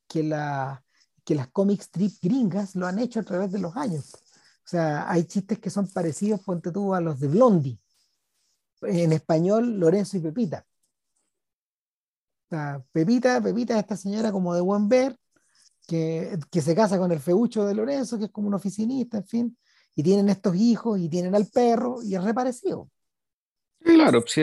que, 0.07 0.23
la, 0.23 0.84
que 1.25 1.35
las 1.35 1.49
comic 1.49 1.81
strip 1.81 2.13
gringas 2.21 2.75
lo 2.75 2.87
han 2.87 2.99
hecho 2.99 3.19
a 3.19 3.23
través 3.23 3.51
de 3.51 3.59
los 3.59 3.75
años. 3.75 4.13
O 4.13 4.67
sea, 4.67 5.09
hay 5.09 5.25
chistes 5.25 5.59
que 5.59 5.69
son 5.69 5.87
parecidos, 5.91 6.41
ponte 6.41 6.71
tú, 6.71 6.93
a 6.93 7.01
los 7.01 7.19
de 7.19 7.27
Blondie. 7.27 7.79
En 8.81 9.11
español, 9.11 9.79
Lorenzo 9.79 10.17
y 10.17 10.21
Pepita. 10.21 10.65
O 12.45 12.49
sea, 12.49 12.83
Pepita, 12.91 13.41
Pepita 13.41 13.73
es 13.73 13.79
esta 13.79 13.97
señora 13.97 14.31
como 14.31 14.53
de 14.53 14.61
buen 14.61 14.87
ver, 14.87 15.17
que, 15.87 16.37
se 16.51 16.75
casa 16.75 16.97
con 16.97 17.11
el 17.11 17.19
feucho 17.19 17.65
de 17.65 17.75
Lorenzo, 17.75 18.17
que 18.17 18.25
es 18.25 18.31
como 18.31 18.47
un 18.47 18.53
oficinista, 18.53 19.17
en 19.17 19.27
fin, 19.27 19.57
y 19.95 20.03
tienen 20.03 20.29
estos 20.29 20.55
hijos 20.55 20.99
y 20.99 21.09
tienen 21.09 21.35
al 21.35 21.47
perro 21.47 22.01
y 22.03 22.15
es 22.15 22.23
reparecido. 22.23 22.89
Claro, 23.79 24.23
si 24.27 24.41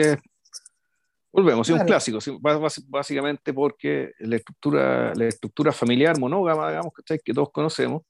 volvemos, 1.33 1.67
es 1.67 1.75
un 1.75 1.85
clásico, 1.85 2.19
básicamente 2.87 3.53
porque 3.53 4.11
la 4.19 4.35
estructura, 4.35 5.13
la 5.15 5.25
estructura 5.25 5.71
familiar 5.71 6.17
monógama, 6.19 6.69
digamos, 6.69 6.93
que 7.23 7.33
todos 7.33 7.51
conocemos, 7.51 8.03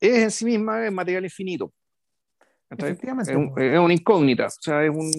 es 0.00 0.18
en 0.18 0.30
sí 0.30 0.44
misma 0.44 0.88
material 0.90 1.24
infinito. 1.24 1.72
Es, 2.70 3.78
una 3.78 3.94
incógnita, 3.94 4.46
o 4.46 4.50
sea, 4.50 4.84
es 4.84 4.90
un, 4.90 5.10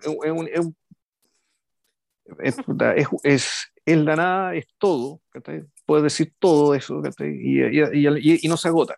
es, 0.00 0.30
un, 0.30 0.74
es, 2.40 2.56
es, 3.22 3.72
es, 3.84 3.96
la 3.98 4.16
nada, 4.16 4.54
es 4.54 4.66
todo, 4.78 5.20
puede 5.86 6.02
decir 6.02 6.32
todo 6.38 6.74
eso 6.74 7.02
y, 7.20 8.48
no 8.48 8.56
se 8.56 8.68
agota. 8.68 8.96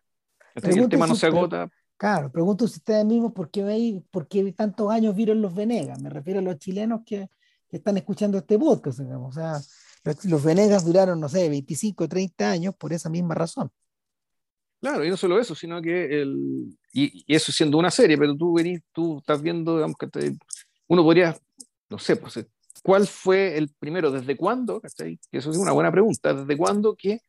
El 0.55 0.89
tema 0.89 1.07
no 1.07 1.15
se 1.15 1.27
agota. 1.27 1.69
Claro, 1.97 2.31
pregunto 2.31 2.69
si 2.69 2.79
ustedes 2.79 3.05
mismos 3.07 3.33
por 3.33 3.51
qué, 3.51 3.63
veis, 3.65 4.03
por 4.11 4.29
qué 4.29 4.53
tantos 4.53 4.91
años 4.91 5.15
vieron 5.15 5.41
los 5.41 5.55
Venegas. 5.55 6.01
Me 6.03 6.11
refiero 6.11 6.41
a 6.41 6.43
los 6.43 6.59
chilenos 6.59 7.01
que, 7.07 7.29
están 7.71 7.97
escuchando 7.99 8.39
este 8.39 8.59
podcast. 8.59 9.01
O 9.01 9.33
sea, 9.33 9.61
los, 10.25 10.45
Venegas 10.45 10.85
duraron, 10.85 11.21
no 11.21 11.29
sé, 11.29 11.49
25, 11.49 12.09
30 12.09 12.51
años 12.51 12.75
por 12.77 12.93
esa 12.93 13.11
misma 13.11 13.35
razón. 13.35 13.71
Claro, 14.81 15.05
y 15.05 15.11
no 15.11 15.17
solo 15.17 15.39
eso, 15.39 15.55
sino 15.55 15.83
que 15.83 16.23
el, 16.23 16.79
y, 16.93 17.25
eso 17.27 17.53
siendo 17.53 17.77
una 17.77 17.91
serie, 17.91 18.17
pero 18.17 18.37
tú 18.37 18.55
venís, 18.55 18.81
tú 18.93 19.19
estás 19.19 19.43
viendo, 19.43 19.77
digamos 19.77 19.97
que 19.99 20.37
uno 20.87 21.03
podría, 21.03 21.37
no 21.91 21.99
sé, 21.99 22.17
pues 22.17 22.39
¿Cuál 22.83 23.07
fue 23.07 23.59
el 23.59 23.71
primero? 23.79 24.13
¿Desde 24.13 24.37
cuándo? 24.37 24.81
Eso 25.33 25.51
es 25.51 25.57
una 25.57 25.73
buena 25.73 25.91
pregunta. 25.91 26.33
¿Desde 26.33 26.57
cuándo 26.57 26.95
que 26.95 27.21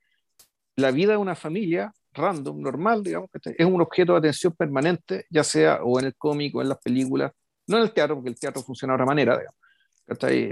la 0.75 0.91
vida 0.91 1.13
de 1.13 1.17
una 1.17 1.35
familia 1.35 1.93
random, 2.17 2.59
normal, 2.59 3.03
digamos, 3.03 3.29
es 3.33 3.65
un 3.65 3.81
objeto 3.81 4.13
de 4.13 4.19
atención 4.19 4.53
permanente, 4.53 5.25
ya 5.29 5.43
sea 5.43 5.83
o 5.83 5.99
en 5.99 6.07
el 6.07 6.15
cómic 6.15 6.55
o 6.55 6.61
en 6.61 6.69
las 6.69 6.79
películas, 6.79 7.31
no 7.67 7.77
en 7.77 7.83
el 7.83 7.93
teatro, 7.93 8.15
porque 8.15 8.29
el 8.29 8.39
teatro 8.39 8.61
funciona 8.61 8.93
de 8.93 8.95
otra 8.95 9.05
manera, 9.05 9.37
digamos. 9.37 9.55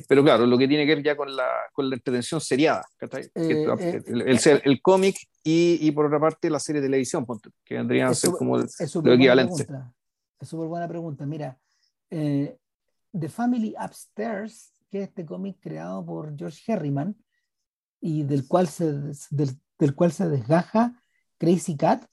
Pero 0.08 0.22
claro, 0.22 0.46
lo 0.46 0.58
que 0.58 0.68
tiene 0.68 0.86
que 0.86 0.96
ver 0.96 1.04
ya 1.04 1.16
con 1.16 1.34
la, 1.34 1.48
con 1.72 1.90
la 1.90 1.96
entretención 1.96 2.42
seriada, 2.42 2.86
eh, 3.02 3.30
eh, 3.36 4.04
el, 4.06 4.22
el, 4.22 4.62
el 4.66 4.82
cómic 4.82 5.16
y, 5.44 5.78
y, 5.82 5.92
por 5.92 6.08
otra 6.08 6.20
parte 6.20 6.50
la 6.50 6.60
serie 6.60 6.82
de 6.82 6.88
televisión, 6.88 7.26
que 7.64 7.76
vendrían 7.76 8.10
a 8.10 8.14
ser 8.14 8.32
como 8.32 8.58
el, 8.58 8.68
lo 9.04 9.14
equivalente. 9.14 9.66
Es 10.40 10.50
súper 10.50 10.68
buena 10.68 10.90
pregunta. 10.90 11.26
Mira, 11.26 11.58
eh, 12.10 12.58
The 13.18 13.30
Family 13.30 13.74
Upstairs 13.82 14.76
este 15.04 15.26
cómic 15.26 15.58
creado 15.60 16.06
por 16.06 16.36
George 16.38 16.72
Herriman 16.72 17.16
y 18.02 18.24
del 18.24 18.48
cual 18.48 18.68
se, 18.68 18.94
del, 19.30 19.96
cual 19.96 20.12
se 20.12 20.30
desgaja 20.30 21.02
Crazy 21.38 21.76
Cat, 21.76 22.06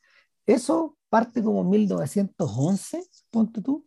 eso 0.46 0.96
parte 1.08 1.42
como 1.42 1.64
1911, 1.64 3.02
ponte 3.30 3.60
tú. 3.60 3.86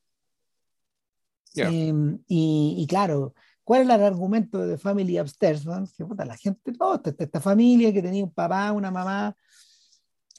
Em, 1.55 2.19
y, 2.27 2.86
claro, 2.88 3.33
¿cuál 3.63 3.81
es 3.81 3.89
el 3.89 4.03
argumento 4.03 4.59
de 4.59 4.75
The 4.75 4.77
Family 4.77 5.19
Upstairs? 5.19 5.65
Que 5.97 6.05
puta, 6.05 6.25
la 6.25 6.38
gente, 6.38 6.73
oh, 6.79 7.01
esta, 7.03 7.41
familia 7.41 7.93
que 7.93 8.01
tenía 8.01 8.23
un 8.23 8.33
papá, 8.33 8.71
una 8.71 8.91
mamá, 8.91 9.36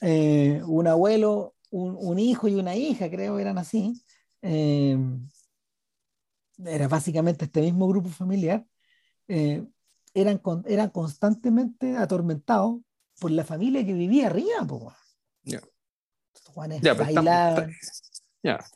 eh, 0.01 0.61
un 0.65 0.87
abuelo, 0.87 1.55
un, 1.71 2.19
hijo 2.19 2.47
y 2.47 2.55
una 2.55 2.75
hija, 2.75 3.09
creo 3.09 3.39
eran 3.39 3.57
así. 3.57 4.01
Em, 4.41 5.27
era 6.65 6.87
básicamente 6.87 7.45
este 7.45 7.61
mismo 7.61 7.87
grupo 7.87 8.09
familiar, 8.09 8.65
eh, 9.27 9.65
eran, 10.13 10.41
eran 10.65 10.89
constantemente 10.89 11.97
atormentados 11.97 12.79
por 13.19 13.31
la 13.31 13.43
familia 13.43 13.85
que 13.85 13.93
vivía 13.93 14.27
arriba. 14.27 14.65
Po. 14.67 14.93
Ya. 15.43 15.61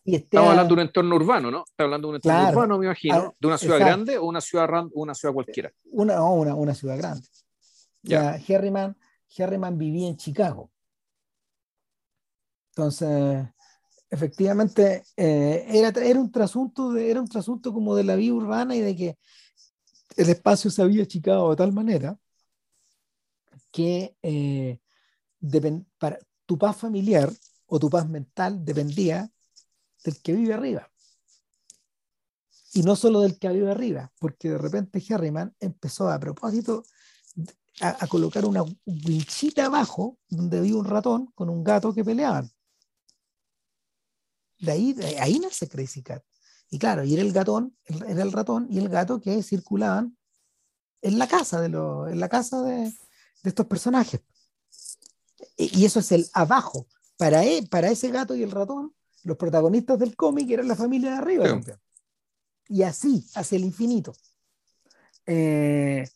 estamos, 0.06 0.50
hablando 0.50 0.76
de 0.76 0.82
un 0.82 0.88
entorno 0.88 1.16
urbano, 1.16 1.52
¿no? 1.52 1.64
Estamos 1.68 1.86
hablando 1.88 2.08
de 2.08 2.10
un 2.10 2.16
entorno 2.16 2.50
urbano, 2.50 2.78
me 2.78 2.86
imagino. 2.86 3.16
Ah, 3.16 3.34
¿De 3.39 3.48
una 3.48 3.58
ciudad 3.58 3.80
grande 3.80 4.18
o 4.18 4.26
una 4.26 4.42
ciudad, 4.42 4.70
una 4.94 5.16
ciudad 5.16 5.34
cualquiera? 5.34 5.72
Una, 5.92 6.22
una, 6.24 6.56
una 6.56 6.76
ciudad 6.76 6.98
grande. 6.98 7.28
Ya. 8.02 8.36
Herriman, 8.48 8.98
Herriman 9.36 9.78
vivía 9.78 10.08
en 10.08 10.18
Chicago. 10.18 10.72
Entonces, 12.70 13.46
efectivamente 14.10 15.04
eh, 15.18 15.66
era, 15.68 15.89
era, 15.89 16.20
un 16.20 16.32
trasunto 16.32 16.92
de, 16.92 17.12
era 17.12 17.22
un 17.22 17.28
trasunto 17.28 17.74
como 17.74 17.96
de 17.96 18.04
la 18.04 18.16
vida 18.16 18.34
urbana 18.34 18.76
y 18.76 18.82
de 18.82 18.96
que 18.96 19.18
el 20.16 20.30
espacio 20.30 20.72
se 20.72 20.82
había 20.82 21.04
achicado 21.04 21.50
de 21.50 21.56
tal 21.56 21.72
manera 21.74 22.18
que 23.72 24.15
eh, 24.22 24.80
para, 25.97 26.19
tu 26.45 26.57
paz 26.57 26.78
familiar 26.78 27.32
o 27.65 27.80
tu 27.80 27.89
paz 27.89 28.07
mental 28.07 28.63
dependía 28.63 29.32
del 30.03 30.22
que 30.22 30.34
vive 30.34 30.53
arriba. 30.53 30.91
Y 32.74 32.84
no 32.84 32.95
solo 32.95 33.22
del 33.22 33.38
que 33.38 33.49
vive 33.49 33.72
arriba, 33.72 34.11
porque 34.19 34.49
de 34.49 34.57
repente 34.57 35.03
Harriman 35.09 35.55
empezó 35.59 36.09
a 36.09 36.19
propósito 36.19 36.84
a, 37.82 38.07
colocar 38.07 38.45
una 38.45 38.63
winchita 38.86 39.65
abajo 39.65 40.17
donde 40.30 40.59
había 40.59 40.76
un 40.76 40.86
ratón 40.86 41.28
con 41.34 41.49
un 41.49 41.63
gato 41.63 41.93
que 41.93 42.03
peleaban. 42.03 42.49
De 44.59 44.72
ahí, 44.72 44.95
ahí 45.19 45.39
nace 45.39 45.67
Crazy 45.67 46.03
Cat. 46.03 46.24
Y 46.69 46.80
claro, 46.80 47.03
y 47.03 47.13
era 47.13 47.22
el 47.22 47.34
gatón, 47.34 47.76
era 47.86 48.22
el 48.22 48.32
ratón 48.32 48.67
y 48.69 48.78
el 48.78 48.88
gato 48.88 49.19
que 49.19 49.43
circulaban 49.43 50.17
en 51.01 51.19
la 51.19 51.28
casa 51.28 51.59
de, 51.59 51.67
en 51.67 52.19
la 52.19 52.30
casa 52.30 52.61
de, 52.61 52.93
estos 53.50 53.66
personajes. 53.66 54.22
Y 55.58 55.86
eso 55.86 56.00
es 56.00 56.12
el 56.12 56.28
abajo, 56.34 56.88
para, 57.18 57.44
e, 57.44 57.64
para 57.68 57.92
ese 57.92 58.10
gato 58.10 58.36
y 58.36 58.44
el 58.44 58.52
ratón, 58.52 58.94
los 59.24 59.38
protagonistas 59.38 60.00
del 60.00 60.16
cómic 60.16 60.50
eran 60.50 60.68
la 60.68 60.76
familia 60.76 61.12
de 61.12 61.18
arriba. 61.18 61.62
Y 62.68 62.84
así, 62.84 63.26
hacia 63.36 63.58
el 63.58 63.66
infinito. 63.66 64.14
Eh, 65.26 66.08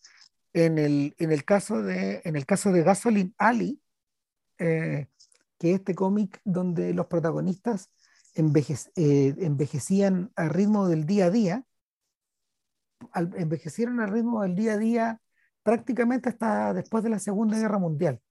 en, 0.53 0.77
el, 0.77 1.15
en, 1.19 1.31
el 1.31 1.45
caso 1.45 1.81
de, 1.83 2.21
en 2.23 2.35
el 2.35 2.45
caso 2.45 2.71
de 2.71 2.81
Gasoline 2.81 3.33
Alley, 3.37 3.79
eh, 4.57 5.07
que 5.59 5.71
es 5.71 5.75
este 5.79 5.95
cómic 5.95 6.41
donde 6.43 6.93
los 6.93 7.07
protagonistas 7.07 7.91
eh, 8.33 9.35
envejecían 9.37 10.31
al 10.35 10.49
ritmo 10.49 10.87
del 10.87 11.05
día 11.05 11.25
a 11.25 11.29
día, 11.29 11.65
envejecieron 13.13 13.99
al 13.99 14.09
ritmo 14.09 14.41
del 14.41 14.55
día 14.55 14.73
a 14.73 14.77
día 14.77 15.21
prácticamente 15.65 16.29
hasta 16.29 16.75
después 16.75 17.03
de 17.03 17.09
la 17.09 17.17
Segunda 17.17 17.57
Guerra 17.57 17.79
Mundial 17.79 18.21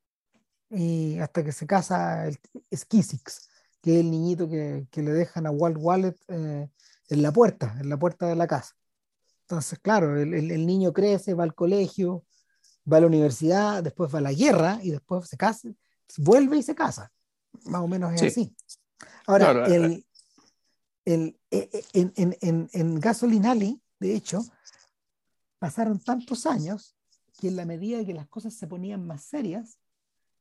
y 0.70 1.18
hasta 1.18 1.42
que 1.42 1.50
se 1.50 1.66
casa 1.66 2.28
el 2.28 2.38
Skisix, 2.72 3.48
que 3.82 3.94
es 3.94 4.00
el 4.00 4.10
niñito 4.12 4.48
que, 4.48 4.86
que 4.88 5.02
le 5.02 5.10
dejan 5.10 5.44
a 5.48 5.50
Walt 5.50 5.76
Wallet 5.80 6.16
eh, 6.28 6.68
en 7.08 7.22
la 7.22 7.32
puerta, 7.32 7.76
en 7.80 7.88
la 7.88 7.98
puerta 7.98 8.28
de 8.28 8.36
la 8.36 8.46
casa. 8.46 8.76
Entonces, 9.42 9.80
claro, 9.80 10.16
el, 10.16 10.32
el, 10.32 10.64
niño 10.64 10.92
crece, 10.92 11.34
va 11.34 11.42
al 11.42 11.56
colegio, 11.56 12.24
va 12.90 12.98
a 12.98 13.00
la 13.00 13.08
universidad, 13.08 13.82
después 13.82 14.14
va 14.14 14.20
a 14.20 14.22
la 14.22 14.32
guerra 14.32 14.78
y 14.80 14.92
después 14.92 15.28
se 15.28 15.36
casa, 15.36 15.68
vuelve 16.18 16.58
y 16.58 16.62
se 16.62 16.76
casa. 16.76 17.10
Más 17.64 17.80
o 17.80 17.88
menos 17.88 18.14
es 18.14 18.22
así. 18.22 18.54
Ahora, 19.26 19.66
el, 19.66 20.06
el, 21.04 21.36
e, 21.50 21.68
e, 21.72 21.84
en, 21.94 22.12
en, 22.14 22.36
en, 22.40 22.70
en 22.72 23.00
Gasoline 23.00 23.48
Alley, 23.48 23.82
de 23.98 24.14
hecho, 24.14 24.44
pasaron 25.58 25.98
tantos 25.98 26.46
años 26.46 26.93
que 27.38 27.48
en 27.48 27.56
la 27.56 27.64
medida 27.64 28.04
que 28.04 28.14
las 28.14 28.28
cosas 28.28 28.54
se 28.54 28.66
ponían 28.66 29.06
más 29.06 29.24
serias, 29.24 29.78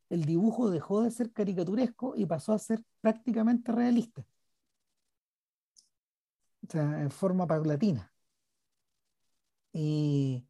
el 0.10 0.26
dibujo 0.26 0.70
dejó 0.70 1.02
de 1.02 1.12
ser 1.12 1.32
caricaturesco 1.32 2.16
y 2.16 2.26
pasó 2.26 2.54
a 2.54 2.60
ser 2.60 2.84
prácticamente 3.02 3.72
realista. 3.72 4.26
O 6.68 6.72
sea, 6.72 7.02
en 7.02 7.12
forma 7.12 7.48
paulatina. 7.48 8.12
Y 9.74 10.46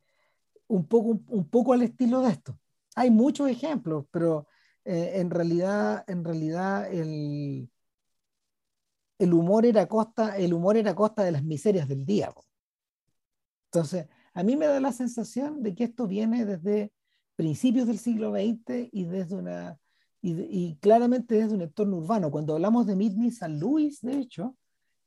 un 0.68 0.88
poco, 0.88 1.20
un 1.28 1.50
poco 1.50 1.74
al 1.74 1.84
estilo 1.84 2.22
de 2.22 2.32
esto. 2.32 2.60
Hay 2.96 3.10
muchos 3.10 3.50
ejemplos, 3.50 4.06
pero 4.12 4.48
eh, 4.86 5.14
en 5.16 5.30
realidad, 5.30 6.04
en 6.08 6.24
realidad 6.24 6.92
el, 6.92 7.70
el, 9.18 9.34
humor 9.34 9.66
era 9.66 9.88
costa, 9.88 10.38
el 10.38 10.54
humor 10.54 10.78
era 10.78 10.94
costa 10.96 11.24
de 11.24 11.32
las 11.32 11.44
miserias 11.44 11.88
del 11.88 12.06
día. 12.06 12.34
Entonces, 13.72 14.08
a 14.34 14.44
mí 14.44 14.56
me 14.56 14.66
da 14.66 14.80
la 14.80 14.92
sensación 14.92 15.62
de 15.64 15.76
que 15.76 15.86
esto 15.86 16.08
viene 16.08 16.46
desde 16.46 16.92
principios 17.36 17.88
del 17.88 18.00
siglo 18.00 18.32
XX 18.32 18.90
y 18.92 19.06
desde 19.06 19.36
una 19.36 19.78
y, 20.26 20.78
claramente 20.78 21.36
desde 21.36 21.54
un 21.54 21.62
entorno 21.62 21.98
urbano. 21.98 22.32
Cuando 22.32 22.54
hablamos 22.54 22.88
de 22.88 22.96
Midney 22.96 23.30
San 23.30 23.60
Luis, 23.60 24.00
de 24.02 24.20
hecho, 24.20 24.56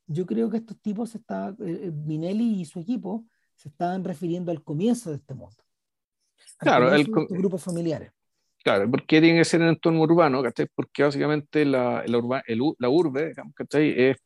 yo 0.07 0.27
creo 0.27 0.51
que 0.51 0.59
estos 0.59 0.79
tipos 0.81 1.15
está, 1.15 1.57
eh, 1.59 1.81
eh, 1.85 1.91
Minelli 1.91 2.61
y 2.61 2.65
su 2.67 2.81
equipo 2.81 3.25
se 3.55 3.71
estaban 3.71 4.05
refiriendo 4.05 4.51
al 4.51 4.63
comienzo 4.63 5.09
de 5.09 5.17
este 5.17 5.33
mundo. 5.33 5.57
Claro, 6.59 6.95
el, 6.95 7.07
grupos 7.07 7.63
familiares. 7.63 8.13
Claro, 8.63 8.91
porque 8.91 9.23
tiene 9.23 9.39
que 9.39 9.45
ser 9.47 9.63
en 9.63 9.69
entorno 9.69 10.03
urbano? 10.03 10.43
Porque 10.75 11.03
básicamente 11.03 11.65
la, 11.65 12.05
la, 12.07 12.43
la 12.79 12.89
urbe 12.91 13.33
es 13.87 14.17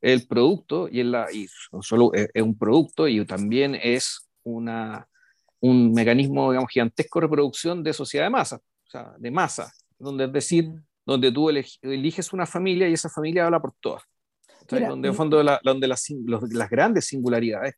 el 0.00 0.26
producto 0.28 0.88
y, 0.88 1.02
la, 1.02 1.26
y 1.32 1.48
solo 1.80 2.12
es, 2.14 2.28
es 2.32 2.42
un 2.42 2.56
producto 2.56 3.08
y 3.08 3.24
también 3.24 3.74
es 3.74 4.29
una, 4.50 5.08
un 5.60 5.92
mecanismo, 5.92 6.50
digamos, 6.50 6.70
gigantesco 6.70 7.20
de 7.20 7.26
reproducción 7.26 7.82
de 7.82 7.92
sociedad 7.92 8.26
de 8.26 8.30
masa, 8.30 8.56
o 8.56 8.90
sea, 8.90 9.14
de 9.18 9.30
masa, 9.30 9.72
donde 9.98 10.24
es 10.24 10.32
decir, 10.32 10.68
mm. 10.68 10.84
donde 11.06 11.32
tú 11.32 11.50
eliges 11.50 12.32
una 12.32 12.46
familia 12.46 12.88
y 12.88 12.94
esa 12.94 13.08
familia 13.08 13.46
habla 13.46 13.60
por 13.60 13.74
todas. 13.80 14.02
donde 14.68 15.08
en 15.08 15.14
fondo 15.14 15.42
la, 15.42 15.60
donde 15.62 15.86
las, 15.86 16.06
las 16.50 16.70
grandes 16.70 17.06
singularidades, 17.06 17.74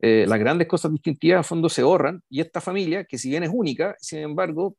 eh, 0.00 0.26
las 0.28 0.38
grandes 0.38 0.68
cosas 0.68 0.92
distintivas 0.92 1.38
en 1.38 1.44
fondo 1.44 1.68
se 1.68 1.82
ahorran 1.82 2.22
y 2.28 2.40
esta 2.40 2.60
familia, 2.60 3.04
que 3.04 3.16
si 3.16 3.30
bien 3.30 3.44
es 3.44 3.50
única, 3.52 3.96
sin 3.98 4.18
embargo, 4.20 4.76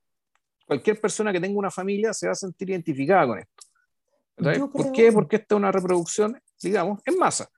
cualquier 0.65 0.99
persona 0.99 1.31
que 1.31 1.39
tenga 1.39 1.57
una 1.57 1.71
familia 1.71 2.13
se 2.13 2.27
va 2.27 2.33
a 2.33 2.35
sentir 2.35 2.69
identificada 2.69 3.27
con 3.27 3.39
esto. 3.39 4.71
¿Por 4.71 4.91
qué? 4.91 5.11
Porque 5.11 5.37
esta 5.37 5.55
es 5.55 5.57
una 5.57 5.71
reproducción, 5.71 6.39
digamos, 6.61 6.99
en 7.05 7.17
masa. 7.17 7.49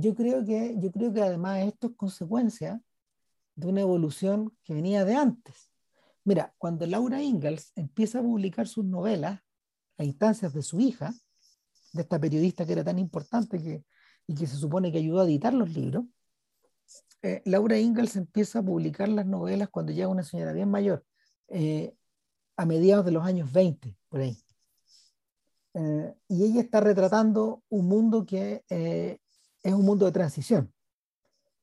Yo 0.00 0.14
creo 0.14 0.44
que, 0.44 0.76
yo 0.78 0.92
creo 0.92 1.12
que 1.12 1.20
además 1.20 1.58
esto 1.66 1.88
es 1.88 1.96
consecuencia 1.96 2.80
de 3.56 3.66
una 3.66 3.80
evolución 3.80 4.56
que 4.62 4.72
venía 4.72 5.04
de 5.04 5.16
antes. 5.16 5.72
Mira, 6.22 6.54
cuando 6.56 6.86
Laura 6.86 7.20
Ingalls 7.20 7.72
empieza 7.74 8.20
a 8.20 8.22
publicar 8.22 8.68
sus 8.68 8.84
novelas 8.84 9.40
a 9.96 10.04
instancias 10.04 10.54
de 10.54 10.62
su 10.62 10.78
hija, 10.78 11.12
de 11.92 12.02
esta 12.02 12.20
periodista 12.20 12.64
que 12.64 12.74
era 12.74 12.84
tan 12.84 13.00
importante 13.00 13.60
que, 13.60 13.84
y 14.28 14.36
que 14.36 14.46
se 14.46 14.54
supone 14.54 14.92
que 14.92 14.98
ayudó 14.98 15.22
a 15.22 15.24
editar 15.24 15.52
los 15.52 15.70
libros, 15.70 16.04
eh, 17.22 17.42
Laura 17.44 17.76
Ingalls 17.76 18.14
empieza 18.14 18.60
a 18.60 18.62
publicar 18.62 19.08
las 19.08 19.26
novelas 19.26 19.68
cuando 19.68 19.90
ya 19.90 20.06
una 20.06 20.22
señora 20.22 20.52
bien 20.52 20.70
mayor, 20.70 21.04
eh, 21.48 21.92
a 22.56 22.64
mediados 22.66 23.04
de 23.04 23.10
los 23.10 23.24
años 23.24 23.52
20, 23.52 23.96
por 24.08 24.20
ahí. 24.20 24.38
Eh, 25.74 26.14
y 26.28 26.44
ella 26.44 26.60
está 26.60 26.78
retratando 26.78 27.64
un 27.68 27.88
mundo 27.88 28.24
que 28.24 28.62
es 29.68 29.74
un 29.74 29.84
mundo 29.84 30.06
de 30.06 30.12
transición 30.12 30.72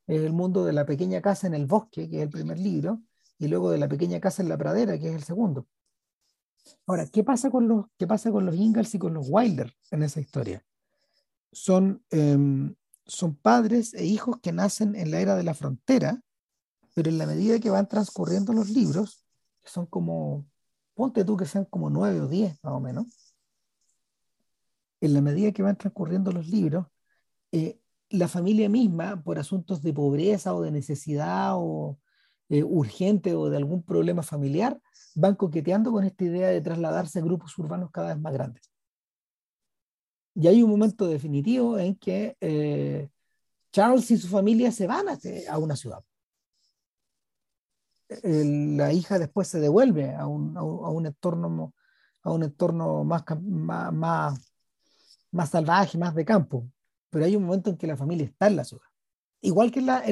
el 0.08 0.34
mundo 0.34 0.66
de 0.66 0.74
la 0.74 0.86
pequeña 0.86 1.22
casa 1.22 1.47
en 1.47 1.53
el 1.53 1.66
bosque, 1.66 2.10
que 2.10 2.18
es 2.18 2.24
el 2.24 2.30
primer 2.30 2.60
libro, 2.60 3.01
y 3.38 3.47
luego 3.47 3.72
de 3.72 3.78
la 3.78 3.88
pequeña 3.88 4.20
casa 4.20 4.41
en 4.41 4.49
la 4.49 4.58
pradera, 4.58 4.99
que 4.99 5.10
es 5.10 5.16
el 5.16 5.24
segundo. 5.24 5.68
Ahora, 6.88 7.08
¿qué 7.08 7.24
pasa 7.24 7.49
con 7.49 7.68
los, 7.68 7.86
qué 7.97 8.08
pasa 8.08 8.32
con 8.32 8.45
los 8.45 8.56
Ingalls 8.56 8.95
y 8.95 8.99
con 8.99 9.14
los 9.14 9.28
Wilder 9.30 9.74
en 9.91 10.03
esa 10.03 10.20
historia? 10.20 10.66
Son, 11.51 12.03
em, 12.10 12.76
son 13.06 13.36
padres 13.36 13.93
e 13.93 14.06
hijos 14.06 14.39
que 14.41 14.51
nacen 14.51 14.95
en 14.95 15.12
la 15.12 15.20
era 15.20 15.36
de 15.36 15.43
la 15.43 15.53
frontera, 15.53 16.22
pero 16.93 17.10
en 17.10 17.18
la 17.18 17.26
medida 17.26 17.60
que 17.60 17.70
van 17.70 17.88
transcurriendo 17.88 18.53
los 18.53 18.70
libros, 18.70 19.26
son 19.64 19.86
como, 19.86 20.45
ponte 20.93 21.26
tú 21.26 21.36
que 21.38 21.45
sean 21.45 21.66
como 21.66 21.89
nueve 21.89 22.22
o 22.22 22.28
diez 22.28 22.58
más 22.64 22.74
o 22.74 22.80
menos, 22.80 23.08
en 25.01 25.14
la 25.14 25.22
medida 25.22 25.51
que 25.51 25.62
van 25.62 25.78
transcurriendo 25.78 26.32
los 26.32 26.47
libros, 26.47 26.88
eh, 27.51 27.80
la 28.10 28.28
familia 28.28 28.70
misma, 28.70 29.22
por 29.24 29.39
asuntos 29.39 29.82
de 29.82 29.93
pobreza 29.93 30.53
o 30.53 30.62
de 30.62 30.72
necesidad 30.72 31.53
o 31.56 31.99
eh, 32.49 32.64
urgente 32.64 33.34
o 33.34 33.49
de 33.49 33.58
algún 33.58 33.84
problema 33.84 34.24
familiar, 34.24 34.80
van 35.16 35.36
coqueteando 35.36 35.91
con 35.91 36.03
esta 36.03 36.24
idea 36.24 36.49
de 36.49 36.62
trasladarse 36.62 37.20
a 37.20 37.24
grupos 37.24 37.58
urbanos 37.58 37.91
cada 37.91 38.14
vez 38.14 38.22
más 38.22 38.34
grandes. 38.34 38.72
Y 40.36 40.47
hay 40.47 40.62
un 40.62 40.70
momento 40.70 41.08
definitivo 41.08 41.80
en 41.80 41.95
que 41.95 42.36
eh, 42.41 43.10
Charles 43.72 44.12
y 44.12 44.18
su 44.18 44.28
familia 44.28 44.72
se 44.72 44.86
van 44.86 45.06
a, 45.10 45.58
una 45.58 45.76
ciudad. 45.76 46.03
la 48.24 48.93
hija 48.93 49.18
después 49.18 49.47
se 49.47 49.60
devuelve 49.60 50.14
a 50.14 50.28
un, 50.28 50.56
a 50.58 50.64
un, 50.64 51.06
entorno, 51.06 51.74
a 52.24 52.32
un 52.32 52.43
entorno 52.43 53.03
más, 53.03 53.24
más, 53.41 54.53
más 55.32 55.49
salvaje, 55.49 55.97
más 55.97 56.14
de 56.14 56.26
campo 56.26 56.70
pero 57.16 57.28
hay 57.28 57.38
un 57.38 57.45
momento 57.45 57.70
en 57.70 57.78
que 57.78 57.88
la 57.88 57.95
familia 57.95 58.26
está 58.26 58.47
en 58.47 58.57
la 58.57 58.66
ciudad. 58.66 58.84
Igual 59.39 59.72
que 59.72 59.80
la, 59.80 60.03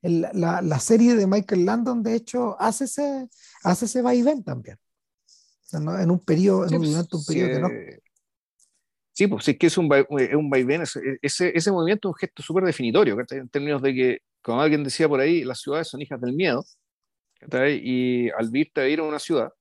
la, 0.00 0.62
la, 0.62 0.78
serie 0.78 1.16
de 1.16 1.26
Michael 1.26 1.64
Landon, 1.64 2.04
de 2.04 2.14
hecho, 2.14 2.56
hace 2.60 2.84
ese, 2.84 3.28
hace 3.64 3.86
ese 3.86 4.00
vaivén 4.00 4.44
también. 4.44 4.78
En 5.72 6.08
un 6.08 6.20
periodo, 6.20 6.64
en 6.64 6.74
un, 6.74 6.78
pues, 6.78 6.90
durante 6.90 7.16
un 7.16 7.24
periodo 7.24 7.48
que 7.48 7.58
no. 7.58 7.68
Sí, 9.12 9.26
pues 9.26 9.48
es 9.48 9.58
que 9.58 9.66
es 9.66 9.76
un, 9.76 9.92
es 9.92 10.34
un 10.34 10.48
vaivén, 10.48 10.82
ese, 10.82 11.18
ese 11.20 11.72
movimiento 11.72 12.10
es 12.10 12.12
un 12.12 12.18
gesto 12.20 12.42
súper 12.44 12.62
definitorio, 12.62 13.18
en 13.28 13.48
términos 13.48 13.82
de 13.82 13.92
que, 13.92 14.18
como 14.40 14.60
alguien 14.60 14.84
decía 14.84 15.08
por 15.08 15.18
ahí, 15.18 15.42
las 15.42 15.60
ciudades 15.60 15.88
son 15.88 16.00
hijas 16.00 16.20
del 16.20 16.34
miedo, 16.34 16.64
y 17.82 18.30
al 18.30 18.56
irte 18.56 18.82
a 18.82 18.88
ir 18.88 19.00
a 19.00 19.02
una 19.02 19.18
ciudad, 19.18 19.52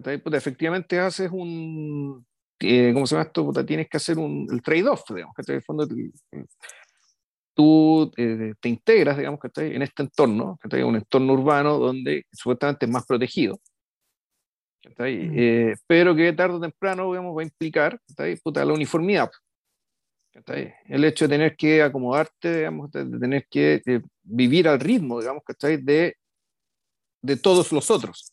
pues 0.00 0.34
efectivamente 0.34 1.00
haces 1.00 1.28
un, 1.32 2.24
eh, 2.60 2.92
¿cómo 2.94 3.06
se 3.06 3.14
llama 3.14 3.26
esto? 3.26 3.64
tienes 3.64 3.88
que 3.88 3.96
hacer 3.96 4.18
un, 4.18 4.46
el 4.50 4.62
trade-off, 4.62 5.02
digamos, 5.10 5.34
que 5.34 5.52
en 5.52 5.56
el 5.56 5.62
fondo 5.62 5.86
tú 7.54 8.12
eh, 8.16 8.54
te 8.60 8.68
integras, 8.68 9.16
digamos, 9.16 9.40
que 9.40 9.74
en 9.74 9.82
este 9.82 10.02
entorno, 10.02 10.58
que 10.62 10.84
un 10.84 10.96
entorno 10.96 11.32
urbano 11.32 11.78
donde 11.78 12.24
supuestamente 12.32 12.86
es 12.86 12.92
más 12.92 13.06
protegido, 13.06 13.58
mm. 14.84 14.92
eh, 14.98 15.74
pero 15.86 16.14
que 16.14 16.32
tarde 16.32 16.56
o 16.56 16.60
temprano, 16.60 17.10
digamos, 17.10 17.36
va 17.36 17.42
a 17.42 17.44
implicar 17.44 18.00
Puta, 18.42 18.64
la 18.64 18.72
uniformidad. 18.72 19.30
El 20.86 21.02
hecho 21.06 21.26
de 21.26 21.34
tener 21.34 21.56
que 21.56 21.82
acomodarte, 21.82 22.58
digamos, 22.58 22.90
de, 22.90 23.18
tener 23.18 23.46
que 23.48 23.80
vivir 24.22 24.68
al 24.68 24.78
ritmo, 24.78 25.20
digamos, 25.20 25.42
de, 25.60 26.14
de 27.22 27.36
todos 27.38 27.72
los 27.72 27.90
otros 27.90 28.30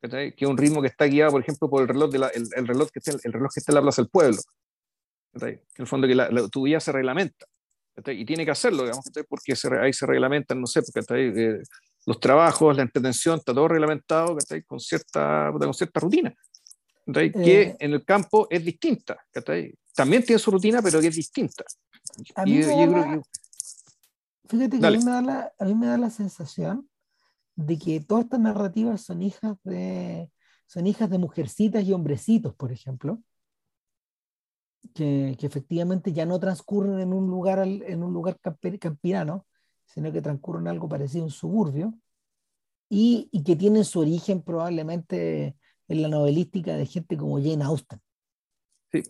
que 0.00 0.34
es 0.36 0.48
un 0.48 0.56
ritmo 0.56 0.80
que 0.80 0.88
está 0.88 1.06
guiado, 1.06 1.32
por 1.32 1.40
ejemplo, 1.40 1.68
por 1.68 1.82
el 1.82 1.88
reloj, 1.88 2.10
de 2.10 2.18
la, 2.18 2.28
el, 2.28 2.66
reloj, 2.66 2.90
que 2.90 2.98
está, 2.98 3.12
el 3.12 3.32
reloj 3.32 3.52
que 3.52 3.60
está 3.60 3.72
en 3.72 3.76
la 3.76 3.82
Plaza 3.82 4.02
del 4.02 4.10
Pueblo. 4.10 4.38
En 5.40 5.60
el 5.76 5.86
fondo 5.86 6.06
que 6.06 6.14
la, 6.14 6.48
tu 6.48 6.62
vida 6.62 6.80
se 6.80 6.92
reglamenta. 6.92 7.46
Y 8.06 8.24
tiene 8.26 8.44
que 8.44 8.50
hacerlo, 8.50 8.82
digamos, 8.82 9.06
porque 9.28 9.54
ahí 9.80 9.92
se 9.92 10.06
reglamentan, 10.06 10.60
no 10.60 10.66
sé, 10.66 10.82
porque 10.82 11.00
eh, 11.14 11.62
los 12.04 12.20
trabajos, 12.20 12.76
la 12.76 12.82
entretención, 12.82 13.38
está 13.38 13.54
todo 13.54 13.68
reglamentado 13.68 14.36
con, 14.66 14.80
cierta, 14.80 15.50
con 15.58 15.72
cierta 15.72 16.00
rutina. 16.00 16.34
que 17.06 17.62
eh, 17.62 17.76
en 17.78 17.94
el 17.94 18.04
campo 18.04 18.48
es 18.50 18.62
distinta. 18.62 19.16
También 19.94 20.22
tiene 20.24 20.38
su 20.38 20.50
rutina, 20.50 20.82
pero 20.82 21.00
que 21.00 21.06
es 21.06 21.16
distinta. 21.16 21.64
fíjate 24.48 24.78
que 24.78 24.86
a 24.86 24.90
mí, 24.90 24.98
me 24.98 25.10
da 25.10 25.22
la, 25.22 25.52
a 25.58 25.64
mí 25.64 25.74
me 25.74 25.86
da 25.86 25.96
la 25.96 26.10
sensación 26.10 26.88
de 27.56 27.78
que 27.78 28.00
todas 28.00 28.24
estas 28.24 28.40
narrativas 28.40 29.02
son 29.02 29.22
hijas 29.22 29.56
de 29.64 30.30
son 30.66 30.86
hijas 30.86 31.08
de 31.08 31.18
mujercitas 31.18 31.84
y 31.84 31.92
hombrecitos, 31.92 32.54
por 32.54 32.72
ejemplo, 32.72 33.22
que, 34.94 35.36
que 35.38 35.46
efectivamente 35.46 36.12
ya 36.12 36.26
no 36.26 36.40
transcurren 36.40 36.98
en 37.00 37.12
un 37.12 37.28
lugar, 37.28 37.60
en 37.60 38.02
un 38.02 38.12
lugar 38.12 38.38
campirano, 38.40 39.46
sino 39.84 40.12
que 40.12 40.20
transcurren 40.20 40.62
en 40.62 40.68
algo 40.68 40.88
parecido 40.88 41.22
a 41.22 41.26
un 41.26 41.30
suburbio, 41.30 41.94
y, 42.88 43.28
y, 43.32 43.42
que 43.42 43.56
tienen 43.56 43.84
su 43.84 44.00
origen 44.00 44.42
probablemente 44.42 45.56
en 45.88 46.02
la 46.02 46.08
novelística 46.08 46.76
de 46.76 46.86
gente 46.86 47.16
como 47.16 47.40
Jane 47.40 47.64
Austen. 47.64 48.00
Sí, 48.92 49.02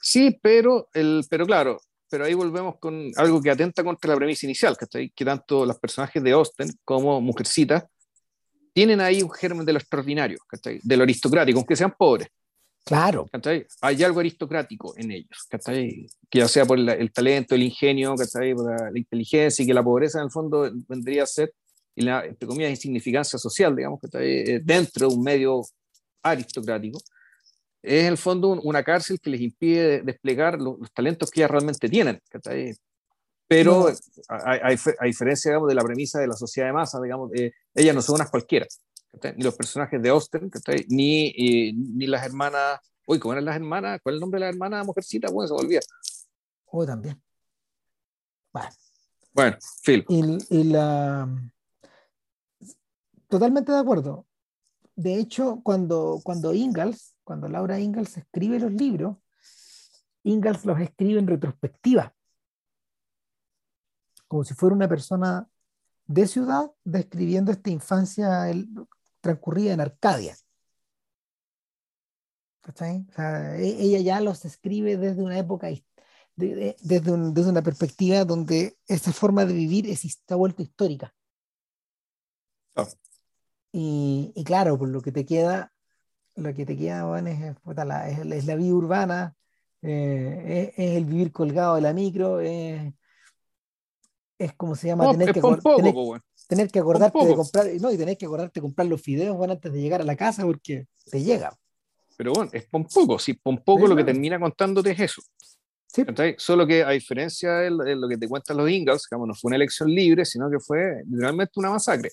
sí 0.00 0.38
pero, 0.40 0.88
el, 0.92 1.24
pero 1.28 1.44
claro, 1.44 1.80
pero 2.08 2.24
ahí 2.24 2.34
volvemos 2.34 2.76
con 2.78 3.10
algo 3.16 3.40
que 3.40 3.50
atenta 3.50 3.84
contra 3.84 4.10
la 4.10 4.16
premisa 4.16 4.46
inicial, 4.46 4.76
que, 4.76 5.10
que 5.10 5.24
tanto 5.24 5.66
los 5.66 5.78
personajes 5.78 6.22
de 6.22 6.32
Austen 6.32 6.70
como 6.84 7.20
Mujercita 7.20 7.88
tienen 8.72 9.00
ahí 9.00 9.22
un 9.22 9.30
germen 9.30 9.66
de 9.66 9.72
lo 9.72 9.78
extraordinario, 9.78 10.38
de 10.82 10.96
lo 10.96 11.02
aristocrático, 11.02 11.58
aunque 11.58 11.76
sean 11.76 11.94
pobres. 11.98 12.28
Claro. 12.84 13.26
Hay 13.82 14.02
algo 14.02 14.20
aristocrático 14.20 14.94
en 14.96 15.10
ellos, 15.10 15.46
que 16.30 16.38
ya 16.38 16.48
sea 16.48 16.64
por 16.64 16.78
el 16.78 17.12
talento, 17.12 17.54
el 17.54 17.64
ingenio, 17.64 18.14
por 18.14 18.64
la, 18.64 18.90
la, 18.90 18.98
inteligencia 18.98 19.62
y 19.62 19.66
que 19.66 19.74
la 19.74 19.82
pobreza 19.82 20.20
en 20.20 20.24
el 20.24 20.30
fondo 20.30 20.70
vendría 20.88 21.24
a 21.24 21.26
ser, 21.26 21.52
y 21.94 22.02
la, 22.02 22.24
entre 22.24 22.46
comillas, 22.46 22.70
insignificancia 22.70 23.38
social, 23.38 23.76
digamos, 23.76 24.00
que 24.00 24.60
dentro 24.64 25.08
de 25.08 25.14
un 25.14 25.22
medio 25.22 25.62
aristocrático, 26.22 26.98
es 27.82 28.04
en 28.04 28.06
el 28.06 28.18
fondo 28.18 28.48
una 28.62 28.82
cárcel 28.82 29.20
que 29.20 29.30
les 29.30 29.40
impide 29.40 30.02
desplegar 30.02 30.60
los, 30.60 30.76
talentos 30.92 31.30
que 31.30 31.40
ellas 31.40 31.50
realmente 31.50 31.88
tienen. 31.88 32.20
Pero 33.46 33.88
a, 34.28 34.70
diferencia 35.04 35.50
digamos, 35.50 35.68
de 35.68 35.74
la 35.74 35.82
premisa 35.82 36.20
de 36.20 36.26
la 36.26 36.34
sociedad 36.34 36.68
de 36.68 36.72
masa, 36.72 37.00
digamos, 37.00 37.30
eh, 37.34 37.52
ellas 37.74 37.94
no 37.94 38.02
son 38.02 38.16
unas 38.16 38.30
cualquiera. 38.30 38.66
Ni 39.36 39.42
los 39.42 39.56
personajes 39.56 40.02
de 40.02 40.08
Austen, 40.10 40.50
ni, 40.88 41.28
eh, 41.28 41.72
ni 41.74 42.06
las 42.06 42.26
hermanas. 42.26 42.80
Uy, 43.06 43.18
¿cómo 43.18 43.32
eran 43.32 43.46
las 43.46 43.56
hermanas? 43.56 44.00
¿Cuál 44.02 44.14
es 44.14 44.16
el 44.16 44.20
nombre 44.20 44.38
de 44.38 44.44
la 44.44 44.50
hermana 44.50 44.84
mujercita? 44.84 45.30
Bueno, 45.30 45.48
se 45.48 45.54
olvida. 45.54 45.80
Oh, 46.66 46.84
también. 46.84 47.20
Bueno. 48.52 48.68
Bueno, 49.32 49.56
Phil. 49.82 50.04
y 50.08 50.64
la... 50.64 51.28
Totalmente 53.28 53.72
de 53.72 53.78
acuerdo 53.78 54.28
de 54.98 55.14
hecho, 55.14 55.60
cuando, 55.62 56.20
cuando 56.24 56.52
Ingalls, 56.52 57.14
cuando 57.28 57.46
Laura 57.46 57.78
Ingalls 57.78 58.16
escribe 58.16 58.58
los 58.58 58.72
libros, 58.72 59.18
Ingalls 60.22 60.64
los 60.64 60.80
escribe 60.80 61.20
en 61.20 61.26
retrospectiva, 61.26 62.14
como 64.26 64.44
si 64.44 64.54
fuera 64.54 64.74
una 64.74 64.88
persona 64.88 65.46
de 66.06 66.26
ciudad 66.26 66.70
describiendo 66.84 67.52
esta 67.52 67.68
infancia 67.68 68.50
transcurrida 69.20 69.74
en 69.74 69.80
Arcadia. 69.82 70.38
E, 73.58 73.76
ella 73.78 74.00
ya 74.00 74.20
los 74.22 74.46
escribe 74.46 74.96
desde 74.96 75.22
una 75.22 75.38
época, 75.38 75.68
desde, 76.34 76.76
desde, 76.80 77.12
una 77.12 77.62
perspectiva 77.62 78.24
donde 78.24 78.78
esa 78.86 79.12
forma 79.12 79.44
de 79.44 79.52
vivir 79.52 79.86
está 79.86 80.34
vuelta 80.34 80.62
histórica. 80.62 81.14
Oh. 82.74 82.88
Y, 83.70 84.32
claro, 84.46 84.78
por 84.78 84.88
lo 84.88 85.02
que 85.02 85.12
te 85.12 85.26
queda, 85.26 85.74
lo 86.38 86.54
que 86.54 86.64
te 86.64 86.76
queda, 86.76 87.04
bueno, 87.04 87.28
es, 87.28 87.40
la, 87.86 88.08
es, 88.08 88.46
la, 88.46 88.54
vida 88.54 88.74
urbana, 88.74 89.34
eh, 89.82 90.72
es, 90.76 90.96
el 90.96 91.04
vivir 91.04 91.32
colgado 91.32 91.74
de 91.74 91.80
la 91.80 91.92
micro, 91.92 92.40
es, 92.40 92.92
como 94.56 94.76
se 94.76 94.88
llama, 94.88 95.10
tener, 95.10 95.32
que 95.32 95.40
tener, 96.48 96.70
que 96.70 96.78
acordarte 96.78 97.26
de 97.26 97.34
comprar, 97.34 97.66
no, 97.80 97.92
y 97.92 97.98
tener 97.98 98.16
que 98.16 98.26
acordarte 98.26 98.60
de 98.60 98.62
comprar 98.62 98.86
los 98.86 99.02
fideos 99.02 99.36
bueno, 99.36 99.54
antes 99.54 99.72
de 99.72 99.80
llegar 99.80 100.00
a 100.00 100.04
la 100.04 100.16
casa 100.16 100.44
porque 100.44 100.86
te 101.10 101.22
llega. 101.22 101.52
Pero 102.16 102.32
bueno, 102.32 102.50
es 102.52 102.66
por 102.66 102.86
poco, 102.88 103.18
si 103.18 103.34
por 103.34 103.62
poco 103.62 103.86
lo 103.86 103.96
que 103.96 104.04
termina 104.04 104.38
contándote 104.38 104.92
es 104.92 105.00
eso. 105.00 105.22
Sí. 105.86 106.04
Solo 106.36 106.66
que 106.66 106.84
a 106.84 106.90
diferencia 106.90 107.52
de 107.54 107.70
lo 107.70 108.08
que 108.08 108.18
te 108.18 108.28
cuentan 108.28 108.58
los 108.58 108.70
Ingalls, 108.70 109.08
no 109.10 109.34
fue 109.34 109.48
una 109.48 109.56
elección 109.56 109.88
libre, 109.88 110.24
sino 110.24 110.50
que 110.50 110.60
fue 110.60 111.02
realmente 111.10 111.52
una 111.56 111.70
masacre. 111.70 112.10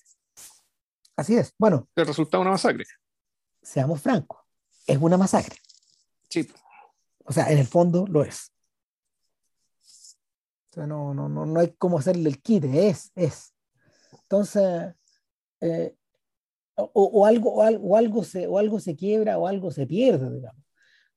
Así 1.15 1.35
es. 1.35 1.53
Bueno. 1.57 1.87
El 1.95 2.07
resultado 2.07 2.41
de 2.41 2.47
una 2.47 2.51
masacre. 2.51 2.85
Seamos 3.65 4.01
francos. 4.01 4.39
Es 4.87 4.97
una 4.97 5.17
masacre. 5.17 5.57
Sí. 6.29 6.47
O 7.25 7.33
sea, 7.33 7.51
en 7.51 7.57
el 7.57 7.65
fondo 7.65 8.05
lo 8.07 8.23
es. 8.23 8.51
O 10.69 10.73
sea, 10.73 10.87
no, 10.87 11.13
no, 11.13 11.27
no, 11.27 11.45
no 11.45 11.59
hay 11.59 11.73
cómo 11.77 11.99
hacerle 11.99 12.29
el 12.29 12.41
quite. 12.41 12.87
Es, 12.87 13.11
es. 13.15 13.53
Entonces, 14.21 14.93
eh, 15.61 15.95
o, 16.75 17.25
algo, 17.25 17.55
o, 17.55 17.61
algo, 17.63 17.97
algo 17.97 18.23
se, 18.23 18.47
o 18.47 18.57
algo 18.57 18.79
se 18.79 18.95
quiebra 18.95 19.37
o 19.37 19.47
algo 19.47 19.71
se 19.71 19.87
pierde, 19.87 20.33
digamos. 20.33 20.63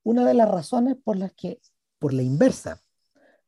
Una 0.03 0.25
de 0.25 0.35
las 0.35 0.49
razones 0.49 0.97
por 0.97 1.17
las 1.17 1.33
que, 1.35 1.61
por 1.99 2.15
la 2.15 2.23
inversa, 2.23 2.83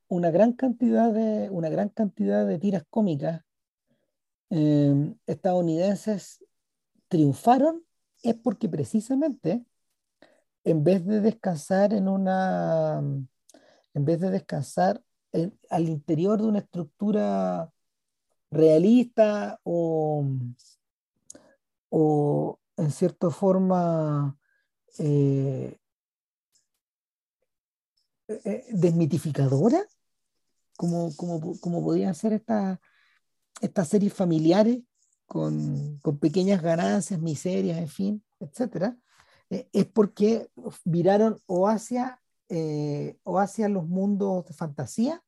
una 0.09 0.31
gran 0.31 0.53
cantidad 0.53 1.13
de, 1.13 1.49
una 1.51 1.69
gran 1.69 1.89
cantidad 1.89 2.47
de 2.47 2.59
tiras 2.59 2.85
cómicas 2.91 3.43
Em, 4.51 5.15
estadounidenses 5.27 6.45
triunfaron 7.07 7.85
es 8.23 8.35
porque 8.37 8.69
precisamente 8.69 9.65
en 10.65 10.85
vez 10.85 11.05
de 11.07 11.21
descansar 11.21 11.93
en 11.95 12.09
una, 12.09 12.99
en 12.99 14.05
vez 14.05 14.21
de 14.21 14.31
descansar 14.31 15.03
al 15.71 15.89
interior 15.89 16.41
de 16.41 16.49
una 16.49 16.59
estructura 16.59 17.73
realista 18.51 19.61
o, 19.63 20.27
o 21.89 22.59
en 22.77 22.91
cierta 22.91 23.31
forma 23.31 24.37
eh, 24.99 25.79
eh, 28.29 28.65
desmitificadora, 28.71 29.85
como, 30.77 31.15
como, 31.17 31.59
como 31.61 31.83
podían 31.85 32.15
ser 32.15 32.33
estas 32.33 32.79
estas 33.61 33.89
series 33.89 34.13
familiares 34.13 34.81
con, 35.31 35.99
con, 35.99 36.19
pequeñas 36.19 36.61
ganancias, 36.61 37.21
miserias, 37.21 37.79
en 37.79 37.87
fin, 37.87 38.25
etcétera, 38.41 38.99
eh, 39.49 39.69
es 39.73 39.87
porque 39.87 40.51
viraron 40.85 41.39
o 41.47 41.69
hacia, 41.69 42.21
eh, 42.49 43.17
o 43.23 43.39
hacia 43.39 43.69
los 43.69 43.87
mundos 43.87 44.45
de 44.47 44.55
fantasía, 44.55 45.23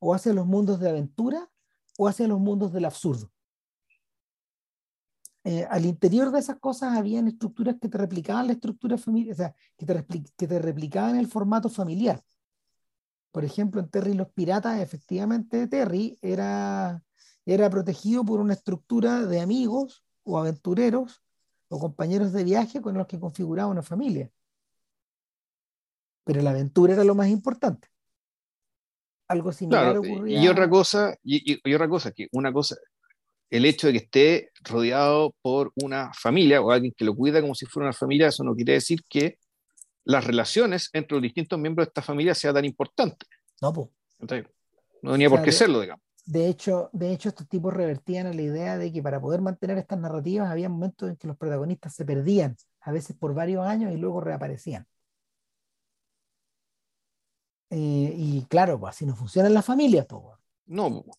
o 0.00 0.12
hacia 0.12 0.32
los 0.32 0.44
mundos 0.44 0.80
de 0.80 0.88
aventura, 0.88 1.48
o 1.96 2.08
hacia 2.08 2.26
los 2.26 2.40
mundos 2.40 2.72
del 2.72 2.86
absurdo. 2.86 3.30
Eh, 5.44 5.64
al 5.70 5.86
interior 5.86 6.32
de 6.32 6.40
esas 6.40 6.58
cosas 6.58 6.98
habían 6.98 7.28
estructuras 7.28 7.76
que 7.80 7.88
te 7.88 7.96
replicaban 7.96 8.48
la 8.48 8.54
estructura 8.54 8.98
familiar, 8.98 9.34
o 9.34 9.36
sea, 9.36 9.54
que 9.76 9.86
te, 9.86 10.04
que 10.36 10.48
te 10.48 10.58
replicaban 10.58 11.14
el 11.14 11.28
formato 11.28 11.68
familiar. 11.68 12.24
Por 13.30 13.44
ejemplo, 13.44 13.80
en 13.80 13.88
Terry 13.88 14.14
los 14.14 14.30
Piratas, 14.32 14.80
efectivamente, 14.80 15.68
Terry 15.68 16.18
era 16.22 17.04
era 17.48 17.70
protegido 17.70 18.24
por 18.24 18.40
una 18.40 18.52
estructura 18.52 19.24
de 19.24 19.40
amigos 19.40 20.04
o 20.22 20.38
aventureros 20.38 21.22
o 21.68 21.78
compañeros 21.78 22.32
de 22.34 22.44
viaje 22.44 22.82
con 22.82 22.94
los 22.94 23.06
que 23.06 23.18
configuraba 23.18 23.70
una 23.70 23.82
familia. 23.82 24.30
Pero 26.24 26.42
la 26.42 26.50
aventura 26.50 26.92
era 26.92 27.04
lo 27.04 27.14
más 27.14 27.28
importante. 27.28 27.88
Algo 29.28 29.50
similar 29.52 29.96
ocurría. 29.96 30.42
Y 30.42 30.48
otra 30.48 30.68
cosa, 30.68 31.16
y, 31.22 31.58
y, 31.64 31.74
otra 31.74 31.88
cosa, 31.88 32.12
que 32.12 32.28
una 32.32 32.52
cosa, 32.52 32.76
el 33.48 33.64
hecho 33.64 33.86
de 33.86 33.94
que 33.94 33.98
esté 33.98 34.50
rodeado 34.64 35.34
por 35.40 35.72
una 35.82 36.12
familia 36.12 36.60
o 36.60 36.70
alguien 36.70 36.92
que 36.94 37.06
lo 37.06 37.14
cuida 37.14 37.40
como 37.40 37.54
si 37.54 37.64
fuera 37.64 37.86
una 37.86 37.94
familia, 37.94 38.28
eso 38.28 38.44
no 38.44 38.54
quiere 38.54 38.74
decir 38.74 39.02
que 39.08 39.38
las 40.04 40.26
relaciones 40.26 40.90
entre 40.92 41.14
los 41.14 41.22
distintos 41.22 41.58
miembros 41.58 41.86
de 41.86 41.90
esta 41.90 42.02
familia 42.02 42.34
sean 42.34 42.54
tan 42.54 42.66
importantes. 42.66 43.26
No, 43.62 43.72
pues. 43.72 43.88
No 45.00 45.12
tenía 45.12 45.30
por 45.30 45.42
qué 45.42 45.52
serlo, 45.52 45.80
digamos. 45.80 46.07
De 46.28 46.46
hecho, 46.46 46.90
de 46.92 47.10
hecho, 47.10 47.30
estos 47.30 47.48
tipos 47.48 47.72
revertían 47.72 48.26
a 48.26 48.34
la 48.34 48.42
idea 48.42 48.76
de 48.76 48.92
que 48.92 49.02
para 49.02 49.18
poder 49.18 49.40
mantener 49.40 49.78
estas 49.78 49.98
narrativas 49.98 50.50
había 50.50 50.68
momentos 50.68 51.08
en 51.08 51.16
que 51.16 51.26
los 51.26 51.38
protagonistas 51.38 51.94
se 51.94 52.04
perdían, 52.04 52.54
a 52.82 52.92
veces 52.92 53.16
por 53.16 53.32
varios 53.32 53.66
años, 53.66 53.94
y 53.94 53.96
luego 53.96 54.20
reaparecían. 54.20 54.86
Eh, 57.70 58.14
y 58.14 58.44
claro, 58.50 58.78
pues 58.78 58.90
así 58.94 59.06
no 59.06 59.16
funcionan 59.16 59.54
las 59.54 59.64
familias, 59.64 60.04
pues. 60.06 60.22
No. 60.66 60.86
O 60.98 61.14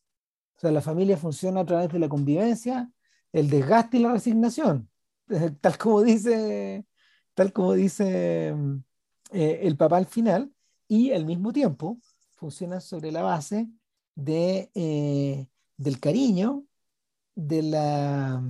sea, 0.57 0.70
la 0.72 0.82
familia 0.82 1.18
funciona 1.18 1.62
a 1.62 1.66
través 1.66 1.89
de 1.91 1.97
la 1.97 2.07
convivencia, 2.07 2.91
el 3.32 3.49
desgaste 3.49 3.97
y 3.97 4.01
la 4.01 4.12
resignación. 4.12 4.91
Tal 5.62 5.78
como 5.80 6.03
dice, 6.03 6.86
tal 7.34 7.51
como 7.51 7.74
dice 7.74 8.49
eh, 9.32 9.60
el 9.64 9.76
papá 9.76 9.97
al 9.97 10.05
final, 10.05 10.53
y 10.88 11.14
al 11.14 11.26
mismo 11.26 11.51
tiempo 11.51 11.97
funciona 12.36 12.80
sobre 12.80 13.12
la 13.12 13.24
base 13.24 13.70
eh, 14.26 15.48
del 15.78 16.00
cariño, 16.00 16.66
de 17.36 17.64
la, 17.64 18.44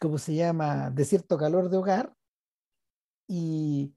¿cómo 0.00 0.18
se 0.18 0.34
llama?, 0.34 0.90
de 0.90 1.04
cierto 1.04 1.36
calor 1.36 1.68
de 1.68 1.76
hogar 1.76 2.14
y, 3.26 3.92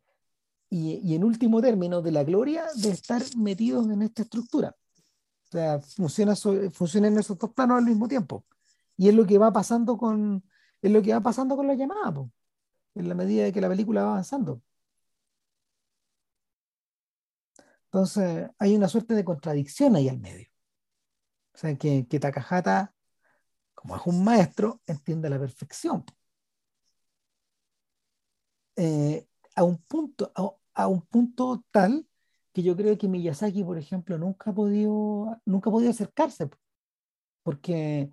y, 0.69 1.15
en 1.15 1.23
último 1.23 1.61
término, 1.61 2.01
de 2.01 2.11
la 2.11 2.23
gloria 2.23 2.65
de 2.75 2.89
estar 2.89 3.21
metidos 3.37 3.89
en 3.89 4.01
esta 4.01 4.23
estructura. 4.23 4.75
O 5.43 5.51
sea, 5.51 5.79
funciona, 5.79 6.35
funciona 6.35 7.07
en 7.07 7.19
esos 7.19 7.37
dos 7.37 7.51
planos 7.53 7.77
al 7.77 7.85
mismo 7.85 8.07
tiempo. 8.07 8.45
Y 8.97 9.07
es 9.09 9.15
lo 9.15 9.25
que 9.25 9.37
va 9.37 9.53
pasando 9.53 9.97
con, 9.97 10.43
es 10.81 10.91
lo 10.91 11.01
que 11.01 11.13
va 11.13 11.21
pasando 11.21 11.55
con 11.55 11.67
la 11.67 11.75
llamada, 11.75 12.27
en 12.95 13.09
la 13.09 13.15
medida 13.15 13.43
de 13.43 13.53
que 13.53 13.61
la 13.61 13.69
película 13.69 14.03
va 14.03 14.11
avanzando. 14.11 14.61
Entonces, 17.93 18.49
hay 18.57 18.75
una 18.75 18.87
suerte 18.87 19.13
de 19.13 19.23
contradicción 19.23 19.95
ahí 19.95 20.09
al 20.09 20.19
medio. 20.19 20.47
O 21.53 21.57
sea, 21.59 21.77
que, 21.77 22.07
que 22.07 22.19
Takahata, 22.19 22.91
como 23.75 23.95
es 23.95 24.01
un 24.07 24.23
maestro, 24.23 24.81
entiende 24.87 25.27
a 25.27 25.31
la 25.31 25.39
perfección. 25.39 26.03
Eh, 28.75 29.27
a, 29.55 29.63
un 29.63 29.77
punto, 29.83 30.31
a, 30.73 30.87
un 30.87 31.01
punto 31.03 31.63
tal 31.69 32.07
que 32.51 32.63
yo 32.63 32.75
creo 32.75 32.97
que 32.97 33.07
Miyazaki, 33.07 33.63
por 33.63 33.77
ejemplo, 33.77 34.17
nunca 34.17 34.49
ha 34.49 34.55
podido, 34.55 35.39
nunca 35.45 35.69
ha 35.69 35.73
podido 35.73 35.91
acercarse. 35.91 36.49
Porque 37.43 38.09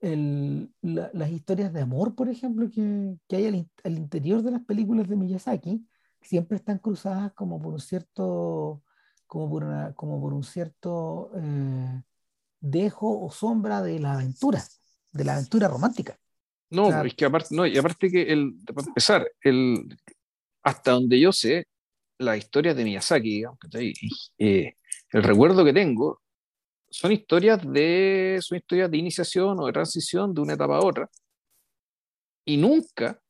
las 0.00 1.30
historias 1.30 1.74
de 1.74 1.82
amor, 1.82 2.14
por 2.14 2.30
ejemplo, 2.30 2.70
que, 2.70 3.18
que 3.28 3.36
hay 3.36 3.68
al, 3.84 3.98
interior 3.98 4.42
de 4.42 4.52
las 4.52 4.64
películas 4.64 5.08
de 5.08 5.16
Miyazaki, 5.16 5.86
siempre 6.22 6.56
están 6.56 6.78
cruzadas 6.78 7.32
como 7.32 7.60
por 7.60 7.74
un 7.74 7.80
cierto, 7.80 8.82
como 9.26 9.50
por, 9.50 9.64
una, 9.64 9.94
como 9.94 10.20
por 10.20 10.32
un 10.32 10.44
cierto 10.44 11.30
eh, 11.36 12.02
dejo 12.60 13.20
o 13.24 13.30
sombra 13.30 13.82
de 13.82 13.98
la 13.98 14.14
aventura, 14.14 14.62
de 15.12 15.24
la 15.24 15.34
aventura 15.34 15.68
romántica. 15.68 16.18
No, 16.70 17.04
es 17.04 17.14
que 17.14 17.26
aparte, 17.26 17.54
no, 17.54 17.66
y 17.66 17.76
aparte 17.76 18.10
que 18.10 18.22
el, 18.32 18.54
para 18.64 18.86
empezar, 18.86 19.30
el, 19.42 19.94
hasta 20.62 20.92
donde 20.92 21.20
yo 21.20 21.30
sé, 21.30 21.66
la 22.18 22.36
historia 22.36 22.72
de 22.72 22.84
Miyazaki, 22.84 23.44
eh, 24.38 24.74
el 25.10 25.22
recuerdo 25.22 25.64
que 25.64 25.72
tengo 25.72 26.22
son 26.88 27.12
historias 27.12 27.60
de 27.70 28.38
son 28.40 28.58
historias 28.58 28.90
de 28.90 28.98
iniciación 28.98 29.58
o 29.58 29.66
de 29.66 29.72
transición 29.72 30.34
de 30.34 30.40
una 30.42 30.54
etapa 30.54 30.76
a 30.76 30.84
otra 30.84 31.10
y 32.44 32.56
nunca 32.56 33.21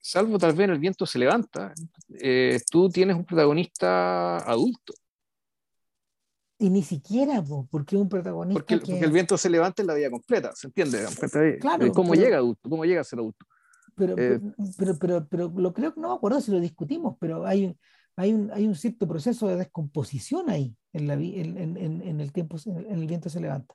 salvo 0.00 0.38
tal 0.38 0.52
vez 0.52 0.64
en 0.64 0.70
el 0.70 0.78
viento 0.78 1.06
se 1.06 1.18
levanta 1.18 1.72
eh, 2.20 2.60
tú 2.70 2.88
tienes 2.88 3.16
un 3.16 3.24
protagonista 3.24 4.38
adulto. 4.38 4.94
Y 6.60 6.70
ni 6.70 6.82
siquiera 6.82 7.42
porque 7.70 7.96
un 7.96 8.08
protagonista 8.08 8.58
porque, 8.58 8.78
porque, 8.78 9.04
el 9.04 9.12
viento 9.12 9.38
se 9.38 9.48
levanta 9.48 9.82
en 9.82 9.88
la 9.88 9.94
vida 9.94 10.10
completa 10.10 10.52
se 10.56 10.66
entiende 10.66 11.06
claro, 11.60 11.92
cómo 11.92 12.14
llega 12.14 12.38
adulto 12.38 12.68
cómo 12.68 12.84
llega 12.84 13.00
a 13.00 13.04
ser 13.04 13.20
adulto 13.20 13.46
eh, 14.00 14.40
pero, 14.76 14.98
pero, 14.98 15.28
pero, 15.28 15.52
lo 15.56 15.72
creo 15.72 15.94
que 15.94 16.00
no 16.00 16.08
me 16.08 16.14
acuerdo 16.14 16.40
si 16.40 16.52
lo 16.52 16.60
discutimos, 16.60 17.16
pero 17.18 17.44
hay, 17.44 17.76
hay, 18.16 18.32
un, 18.32 18.50
hay 18.52 18.66
un 18.66 18.76
cierto 18.76 19.08
proceso 19.08 19.48
de 19.48 19.56
descomposición 19.56 20.48
ahí 20.50 20.76
en, 20.92 21.08
la, 21.08 21.14
en, 21.14 21.76
en, 21.76 22.02
en 22.02 22.20
el 22.20 22.32
tiempo, 22.32 22.58
en 22.64 22.98
el 22.98 23.06
viento 23.06 23.28
se 23.28 23.40
levanta 23.40 23.74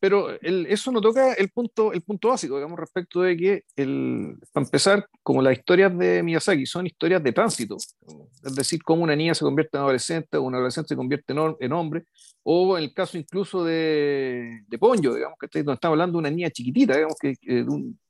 pero 0.00 0.30
eso 0.40 0.90
no 0.90 1.00
toca 1.00 1.34
el 1.34 1.50
punto, 1.50 1.92
el 1.92 2.02
punto 2.02 2.28
básico, 2.28 2.56
digamos, 2.56 2.78
respecto 2.78 3.22
de 3.22 3.36
que, 3.36 3.64
el, 3.76 4.36
para 4.52 4.66
empezar, 4.66 5.08
como 5.22 5.40
las 5.40 5.56
historias 5.56 5.96
de 5.96 6.22
Miyazaki 6.22 6.66
son 6.66 6.86
historias 6.86 7.22
de 7.22 7.32
tránsito, 7.32 7.76
es 7.76 8.54
decir, 8.54 8.82
cómo 8.82 9.04
una 9.04 9.14
niña 9.14 9.34
se 9.34 9.44
convierte 9.44 9.76
en 9.76 9.82
adolescente 9.82 10.36
o 10.36 10.42
un 10.42 10.54
adolescente 10.54 10.88
se 10.88 10.96
convierte 10.96 11.32
en, 11.32 11.56
en 11.60 11.72
hombre, 11.72 12.04
o 12.42 12.76
en 12.76 12.84
el 12.84 12.94
caso 12.94 13.16
incluso 13.16 13.64
de, 13.64 14.64
de 14.66 14.78
Ponyo, 14.78 15.14
digamos, 15.14 15.38
que 15.38 15.46
estamos 15.46 15.78
hablando 15.82 16.14
de 16.14 16.18
una 16.18 16.30
niña 16.30 16.50
chiquitita, 16.50 16.94
digamos, 16.94 17.16
que, 17.20 17.34
de, 17.40 17.66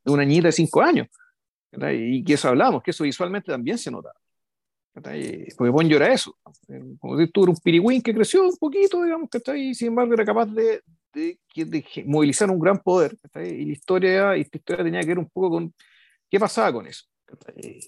una 0.06 0.24
niñita 0.24 0.48
de 0.48 0.52
5 0.52 0.80
años, 0.80 1.08
y 1.92 2.24
que 2.24 2.34
eso 2.34 2.48
hablamos, 2.48 2.82
que 2.82 2.90
eso 2.90 3.04
visualmente 3.04 3.52
también 3.52 3.78
se 3.78 3.90
nota. 3.90 4.10
Porque 4.92 5.54
Ponyo 5.56 5.96
era 5.96 6.12
eso. 6.12 6.36
Como 6.98 7.18
si 7.18 7.26
tú 7.28 7.44
un 7.44 7.56
pirigüín 7.56 8.02
que 8.02 8.14
creció 8.14 8.44
un 8.44 8.56
poquito, 8.56 9.02
digamos, 9.02 9.28
está 9.32 9.52
ahí, 9.52 9.74
sin 9.74 9.88
embargo, 9.88 10.14
era 10.14 10.24
capaz 10.24 10.46
de, 10.46 10.82
de, 11.14 11.38
movilizar 12.04 12.50
un 12.50 12.58
gran 12.58 12.78
poder. 12.78 13.16
Y 13.36 13.64
la 13.64 13.72
historia, 13.72 14.36
y 14.36 14.42
esta 14.42 14.58
historia 14.58 14.84
tenía 14.84 15.00
que 15.00 15.06
ver 15.06 15.18
un 15.18 15.30
poco 15.30 15.50
con 15.50 15.74
qué 16.30 16.38
pasaba 16.38 16.72
con 16.72 16.86
eso. 16.86 17.06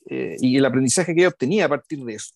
Eh, 0.09 0.37
y 0.41 0.57
el 0.57 0.65
aprendizaje 0.65 1.15
que 1.15 1.21
ella 1.21 1.29
obtenía 1.29 1.67
a 1.67 1.69
partir 1.69 2.03
de 2.03 2.15
eso. 2.15 2.33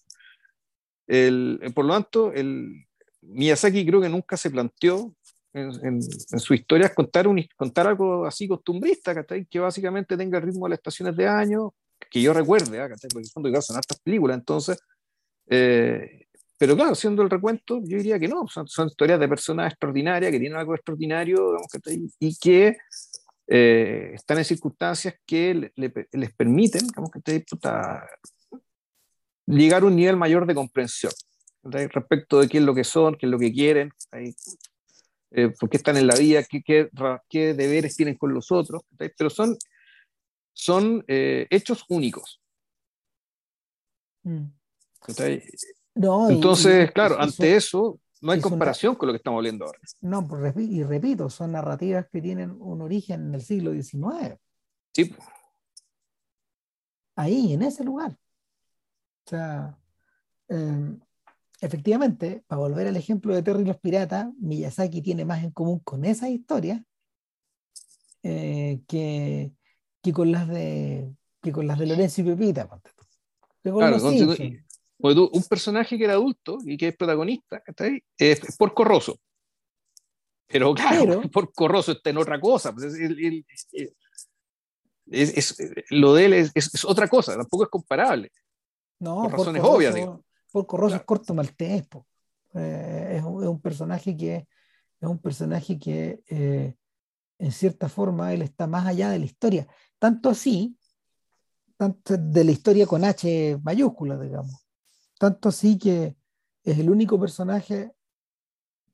El, 1.07 1.61
por 1.75 1.87
lo 1.87 1.95
tanto, 1.95 2.33
el, 2.33 2.85
Miyazaki 3.23 3.87
creo 3.87 4.01
que 4.01 4.09
nunca 4.09 4.37
se 4.37 4.51
planteó 4.51 5.15
en, 5.53 5.71
en, 5.83 6.03
su 6.03 6.55
historia 6.55 6.95
contar, 6.95 7.27
un, 7.27 7.43
contar 7.57 7.87
algo 7.87 8.27
así 8.27 8.47
costumbrista, 8.47 9.25
que 9.25 9.59
básicamente 9.59 10.17
tenga 10.17 10.39
el 10.39 10.45
ritmo 10.45 10.67
de 10.67 10.71
las 10.71 10.79
estaciones 10.79 11.17
de 11.17 11.27
año, 11.27 11.75
que 12.11 12.23
yo 12.23 12.33
recuerde, 12.33 12.79
¿eh? 12.79 12.89
porque 13.13 13.27
en 13.27 13.31
fondo 13.31 13.63
son 13.63 13.77
hartas 13.77 14.01
películas, 14.01 14.39
entonces, 14.39 14.79
eh, 15.49 16.27
pero 16.57 16.75
claro, 16.75 16.95
siendo 16.95 17.23
el 17.23 17.31
recuento, 17.31 17.81
yo 17.85 17.99
diría 17.99 18.19
que 18.19 18.29
no, 18.29 18.47
son, 18.49 18.67
son 18.67 18.89
historias 18.89 19.21
de 19.21 19.29
personas 19.29 19.73
extraordinarias, 19.73 20.33
que 20.33 20.41
tienen 20.41 20.59
algo 20.59 20.75
extraordinario, 20.75 21.37
digamos, 21.37 22.11
y 22.19 22.37
que 22.37 22.77
eh, 23.47 24.11
están 24.15 24.39
en 24.39 24.45
circunstancias 24.45 25.15
que 25.25 25.73
les 25.77 26.35
permiten, 26.35 26.87
digamos, 26.87 27.11
que 27.11 27.45
llegar 29.47 29.83
a 29.83 29.87
un 29.87 29.97
nivel 29.97 30.17
mayor 30.17 30.47
de 30.47 30.55
comprensión 30.55 31.13
respecto 31.63 32.41
de 32.41 32.49
qué 32.49 32.59
es 32.59 32.65
lo 32.65 32.75
que 32.75 32.85
son, 32.85 33.17
qué 33.17 33.27
es 33.27 33.31
lo 33.31 33.39
que 33.39 33.53
quieren, 33.53 33.93
eh, 35.31 35.51
por 35.59 35.69
qué 35.69 35.77
están 35.77 35.97
en 35.97 36.07
la 36.07 36.15
vida, 36.17 36.43
qué, 36.45 36.63
qué, 36.63 36.89
qué, 37.29 37.55
deberes 37.55 37.97
tienen 37.97 38.17
con 38.17 38.33
los 38.33 38.51
otros, 38.51 38.83
pero 39.17 39.31
son 39.31 39.57
son 40.59 41.05
eh, 41.07 41.47
hechos 41.51 41.85
únicos. 41.89 42.43
Mm. 44.25 44.47
Entonces, 46.29 46.91
claro, 46.93 47.19
ante 47.21 47.55
eso 47.55 48.01
no 48.21 48.33
hay 48.33 48.41
comparación 48.41 48.97
con 48.97 49.07
lo 49.07 49.13
que 49.13 49.19
estamos 49.19 49.41
viendo 49.43 49.65
ahora. 49.65 49.79
No, 50.01 50.27
pues, 50.27 50.55
y 50.57 50.83
repito, 50.83 51.31
son 51.31 51.53
narrativas 51.53 52.07
que 52.11 52.21
tienen 52.21 52.51
un 52.61 52.83
origen 52.83 53.29
en 53.29 53.35
el 53.37 53.43
siglo 53.43 53.73
XIX. 53.73 54.37
Sí. 54.93 55.15
Ahí, 57.15 57.53
en 57.53 57.63
ese 57.63 57.85
lugar. 57.85 58.19
O 59.27 59.31
sea, 59.31 59.79
em, 60.49 60.99
efectivamente, 61.61 62.43
para 62.49 62.61
volver 62.61 62.89
al 62.89 62.97
ejemplo 62.97 63.33
de 63.33 63.43
Terry 63.43 63.63
y 63.63 63.67
los 63.67 63.79
Piratas, 63.79 64.29
Miyazaki 64.41 65.03
tiene 65.03 65.25
más 65.25 65.45
en 65.45 65.53
común 65.53 65.79
con 65.79 66.05
esa 66.05 66.29
historia 66.29 66.85
eh, 68.25 68.81
que, 68.89 69.53
que 70.03 70.13
con 70.13 70.33
las 70.33 70.49
de 70.49 71.13
que 71.43 71.53
con 71.53 71.67
las 71.67 71.79
de 71.79 71.87
Lorenzo 71.87 72.21
y 72.21 72.25
Pepita. 72.25 72.69
un 73.65 75.45
personaje 75.49 75.97
que 75.99 76.05
era 76.05 76.15
adulto 76.15 76.59
y 76.65 76.77
que 76.77 76.89
es 76.89 76.97
protagonista, 76.97 77.63
Es, 78.17 78.57
por 78.57 78.75
Corroso. 78.75 79.19
Pero 80.49 80.75
claro, 80.75 81.23
por 81.33 81.53
Corroso 81.53 81.93
está 81.93 82.11
en 82.11 82.19
otra 82.19 82.41
cosa. 82.41 82.73
Pues, 82.73 82.95
es, 85.11 85.57
lo 85.91 86.15
de 86.15 86.25
él 86.25 86.33
es, 86.33 86.85
otra 86.85 87.09
cosa, 87.09 87.37
tampoco 87.37 87.65
es 87.65 87.71
comparable. 87.71 88.31
No, 88.99 89.23
por 89.23 89.33
razones 89.33 89.63
obvias. 89.65 89.95
Por 90.51 90.67
Corroso 90.67 90.97
es 90.97 91.03
corto 91.03 91.35
maltés. 91.35 91.85
Eh, 92.55 93.17
es, 93.17 93.23
un, 93.23 93.43
es, 93.43 93.49
un, 93.49 93.61
personaje 93.61 94.17
que 94.17 94.47
es 95.01 95.09
un 95.09 95.19
personaje 95.19 95.79
que 95.79 96.21
eh, 96.29 96.75
en 97.39 97.53
cierta 97.53 97.89
forma 97.89 98.33
él 98.33 98.43
está 98.43 98.67
más 98.67 98.87
allá 98.87 99.11
de 99.11 99.19
la 99.19 99.25
historia. 99.25 99.67
Tanto 99.99 100.29
así, 100.31 100.77
tanto 101.77 102.17
de 102.17 102.45
la 102.45 102.51
historia 102.51 102.87
con 102.87 103.05
H 103.05 103.59
mayúscula, 103.63 104.19
digamos. 104.19 104.67
Tanto 105.19 105.49
así 105.49 105.79
que 105.79 106.17
es 106.65 106.79
el 106.79 106.91
único 106.91 107.19
personaje 107.19 107.93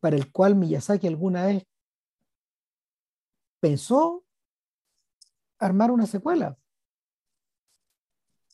para 0.00 0.16
el 0.16 0.30
cual 0.30 0.54
Miyazaki 0.54 1.06
alguna 1.06 1.46
vez 1.46 1.66
pensó 3.60 4.24
armar 5.58 5.90
una 5.90 6.06
secuela. 6.06 6.58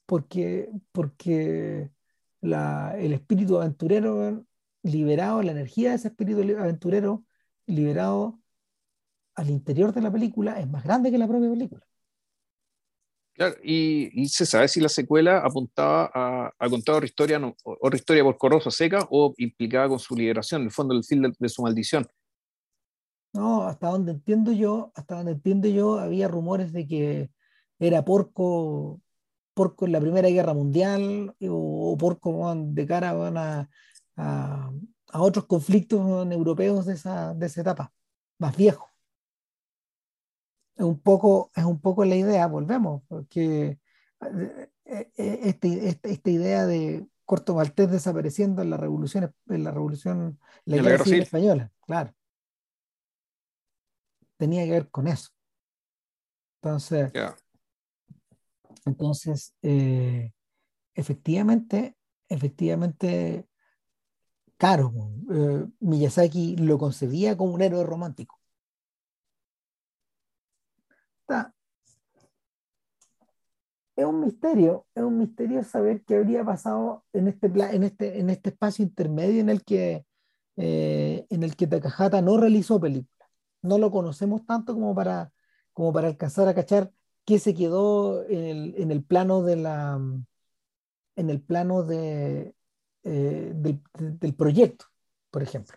Porque, 0.06 0.70
porque 0.92 1.90
el 2.42 3.12
espíritu 3.12 3.58
aventurero 3.58 4.44
liberado, 4.82 5.42
la 5.42 5.52
energía 5.52 5.90
de 5.90 5.96
ese 5.96 6.08
espíritu 6.08 6.40
aventurero 6.58 7.24
liberado 7.66 8.39
al 9.34 9.50
interior 9.50 9.92
de 9.92 10.02
la 10.02 10.12
película 10.12 10.58
es 10.60 10.68
más 10.68 10.84
grande 10.84 11.10
que 11.10 11.18
la 11.18 11.28
propia 11.28 11.50
película. 11.50 11.86
Claro, 13.34 13.56
y, 13.62 14.28
se 14.28 14.44
sabe 14.44 14.68
si 14.68 14.80
la 14.80 14.88
secuela 14.90 15.38
apuntaba 15.38 16.10
a, 16.12 16.68
contar 16.68 16.96
otra 16.96 17.06
historia, 17.06 17.38
no, 17.38 17.56
otra 17.64 17.96
historia 17.96 18.22
por 18.22 18.36
Corroso 18.36 18.70
Seca 18.70 19.06
o 19.10 19.32
implicaba 19.38 19.88
con 19.88 19.98
su 19.98 20.14
liberación, 20.14 20.60
en 20.60 20.66
el 20.66 20.72
fondo 20.72 20.94
del 20.94 21.04
fin 21.04 21.22
de, 21.22 21.48
su 21.48 21.62
maldición. 21.62 22.06
No, 23.32 23.62
hasta 23.62 23.88
donde 23.88 24.12
entiendo 24.12 24.52
yo, 24.52 24.92
hasta 24.94 25.16
donde 25.16 25.32
entiendo 25.32 25.68
yo, 25.68 26.00
había 26.00 26.28
rumores 26.28 26.72
de 26.72 26.86
que 26.86 27.30
era 27.78 28.04
porco, 28.04 29.00
porco 29.54 29.86
en 29.86 29.92
la 29.92 30.00
Primera 30.00 30.28
Guerra 30.28 30.52
Mundial 30.52 31.34
o, 31.40 31.96
porco 31.98 32.52
de 32.54 32.86
cara 32.86 33.10
a, 33.12 33.68
a, 34.16 34.72
a, 35.12 35.22
otros 35.22 35.46
conflictos 35.46 36.30
europeos 36.30 36.84
de 36.84 36.92
esa, 36.94 37.32
de 37.32 37.46
esa 37.46 37.62
etapa, 37.62 37.90
más 38.38 38.54
viejo 38.54 38.89
es 40.80 40.86
un 40.86 40.98
poco, 40.98 41.50
es 41.54 41.64
un 41.64 41.78
poco 41.78 42.06
la 42.06 42.16
idea, 42.16 42.46
volvemos, 42.46 43.02
porque 43.06 43.78
eh, 44.22 44.70
eh, 44.86 45.40
este, 45.42 45.88
este, 45.88 46.10
esta 46.10 46.30
idea 46.30 46.64
de 46.64 47.06
Corto 47.26 47.54
Maltés 47.54 47.90
desapareciendo 47.90 48.62
en 48.62 48.70
la 48.70 48.78
revolución, 48.78 49.34
en 49.50 49.64
la 49.64 49.72
revolución, 49.72 50.38
la 50.64 50.78
guerra, 50.78 51.04
civil 51.04 51.22
española, 51.22 51.70
claro. 51.84 52.14
Tenía 54.38 54.64
que 54.64 54.70
ver 54.70 54.88
con 54.88 55.06
eso. 55.06 55.28
Entonces, 56.62 57.12
entonces 58.86 59.54
eh, 59.60 60.32
efectivamente, 60.94 61.94
efectivamente, 62.26 63.46
claro, 64.56 64.94
Miyazaki 65.80 66.56
lo 66.56 66.78
concebía 66.78 67.36
como 67.36 67.52
un 67.52 67.60
héroe 67.60 67.84
romántico. 67.84 68.39
Es 73.96 74.04
un 74.06 74.20
misterio, 74.20 74.86
es 74.94 75.02
un 75.02 75.18
misterio 75.18 75.62
saber 75.62 76.02
qué 76.04 76.16
habría 76.16 76.44
pasado 76.44 77.04
en 77.12 77.28
este, 77.28 77.46
en 77.46 77.82
este, 77.82 78.18
en 78.18 78.30
este 78.30 78.50
espacio 78.50 78.84
intermedio 78.84 79.40
en 79.40 79.50
el 79.50 79.62
que, 79.62 80.06
eh, 80.56 81.26
en 81.28 81.42
el 81.42 81.54
que 81.56 81.66
Takahata 81.66 82.22
no 82.22 82.38
realizó 82.38 82.80
película. 82.80 83.28
No 83.62 83.78
lo 83.78 83.90
conocemos 83.90 84.46
tanto 84.46 84.74
como 84.74 84.94
para, 84.94 85.32
como 85.72 85.92
para 85.92 86.08
alcanzar 86.08 86.48
a 86.48 86.54
cachar 86.54 86.90
qué 87.26 87.38
se 87.38 87.54
quedó 87.54 88.24
en 88.26 88.90
el, 88.90 89.04
plano 89.04 89.42
de 89.42 89.56
la 89.56 90.00
en 91.16 91.30
el 91.30 91.42
plano 91.42 91.82
de, 91.82 92.54
eh, 93.02 93.52
del 93.54 94.34
proyecto, 94.34 94.86
por 95.30 95.42
ejemplo. 95.42 95.76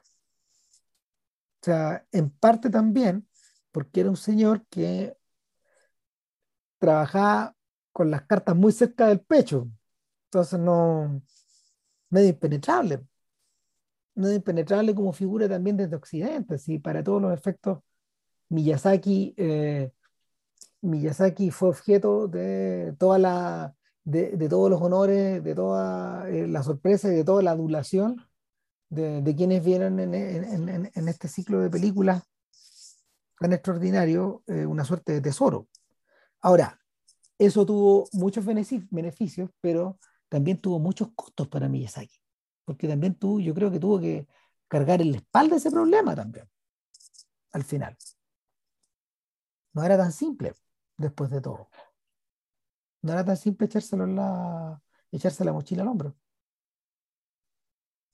O 1.62 1.66
sea, 1.66 2.06
en 2.12 2.30
parte 2.30 2.70
también 2.70 3.28
porque 3.72 4.02
era 4.02 4.10
un 4.10 4.18
señor 4.18 4.66
que 4.68 5.18
trabajaba 6.84 7.56
con 7.94 8.12
las 8.12 8.24
cartas 8.24 8.56
muy 8.58 8.74
cerca 8.74 9.08
del 9.08 9.22
pecho. 9.22 9.70
Entonces 10.26 10.60
no, 10.60 11.22
medio 12.10 12.30
impenetrable. 12.30 13.02
Medio 14.16 14.36
impenetrable 14.36 14.94
como 14.94 15.14
figura 15.14 15.48
también 15.48 15.78
desde 15.78 15.96
Occidente. 15.96 16.58
¿sí? 16.58 16.80
Para 16.80 17.02
todos 17.02 17.22
los 17.22 17.34
efectos, 17.34 17.80
Miyazaki, 18.50 19.34
eh, 19.38 19.92
Miyazaki 20.82 21.52
fue 21.52 21.70
objeto 21.70 22.28
de 22.28 22.94
toda 23.00 23.18
la 23.18 23.76
de, 24.04 24.50
todos 24.50 24.70
los 24.70 24.82
honores, 24.82 25.42
de 25.42 25.56
toda 25.56 26.30
eh, 26.30 26.48
la 26.48 26.64
sorpresa 26.64 27.08
y 27.08 27.16
de 27.16 27.24
toda 27.24 27.42
la 27.42 27.52
adulación 27.52 28.18
de, 28.90 29.34
quienes 29.38 29.64
vieron 29.64 30.00
en, 30.02 30.14
en, 30.14 31.08
este 31.08 31.30
ciclo 31.30 31.62
de 31.62 31.70
películas 31.70 32.24
tan 33.40 33.54
extraordinario, 33.54 34.44
eh, 34.48 34.66
una 34.66 34.84
suerte 34.84 35.14
de 35.14 35.22
tesoro. 35.22 35.68
Ahora, 36.44 36.78
eso 37.40 37.66
tuvo 37.66 38.10
muchos 38.12 38.46
beneficios, 38.46 39.50
pero 39.62 39.98
también 40.28 40.60
tuvo 40.60 40.78
muchos 40.78 41.10
costos 41.16 41.48
para 41.48 41.70
Miyazaki, 41.70 42.20
porque 42.66 42.86
también 42.86 43.16
tuvo, 43.16 43.40
yo 43.40 43.54
creo 43.54 43.72
que 43.72 43.80
tuvo 43.80 44.00
que 44.00 44.28
cargar 44.68 45.02
en 45.02 45.12
la 45.12 45.18
espalda 45.18 45.56
ese 45.56 45.72
problema 45.72 46.14
también, 46.14 46.50
al 47.54 47.64
final. 47.64 47.96
No 49.72 49.84
era 49.86 49.98
tan 49.98 50.12
simple, 50.12 50.54
después 50.98 51.30
de 51.32 51.40
todo. 51.40 51.70
No 53.04 53.14
era 53.14 53.24
tan 53.24 53.38
simple 53.38 53.68
echárselo 53.68 54.06
la, 54.06 54.82
echarse 55.12 55.46
la 55.46 55.54
mochila 55.54 55.84
al 55.84 55.88
hombro. 55.88 56.16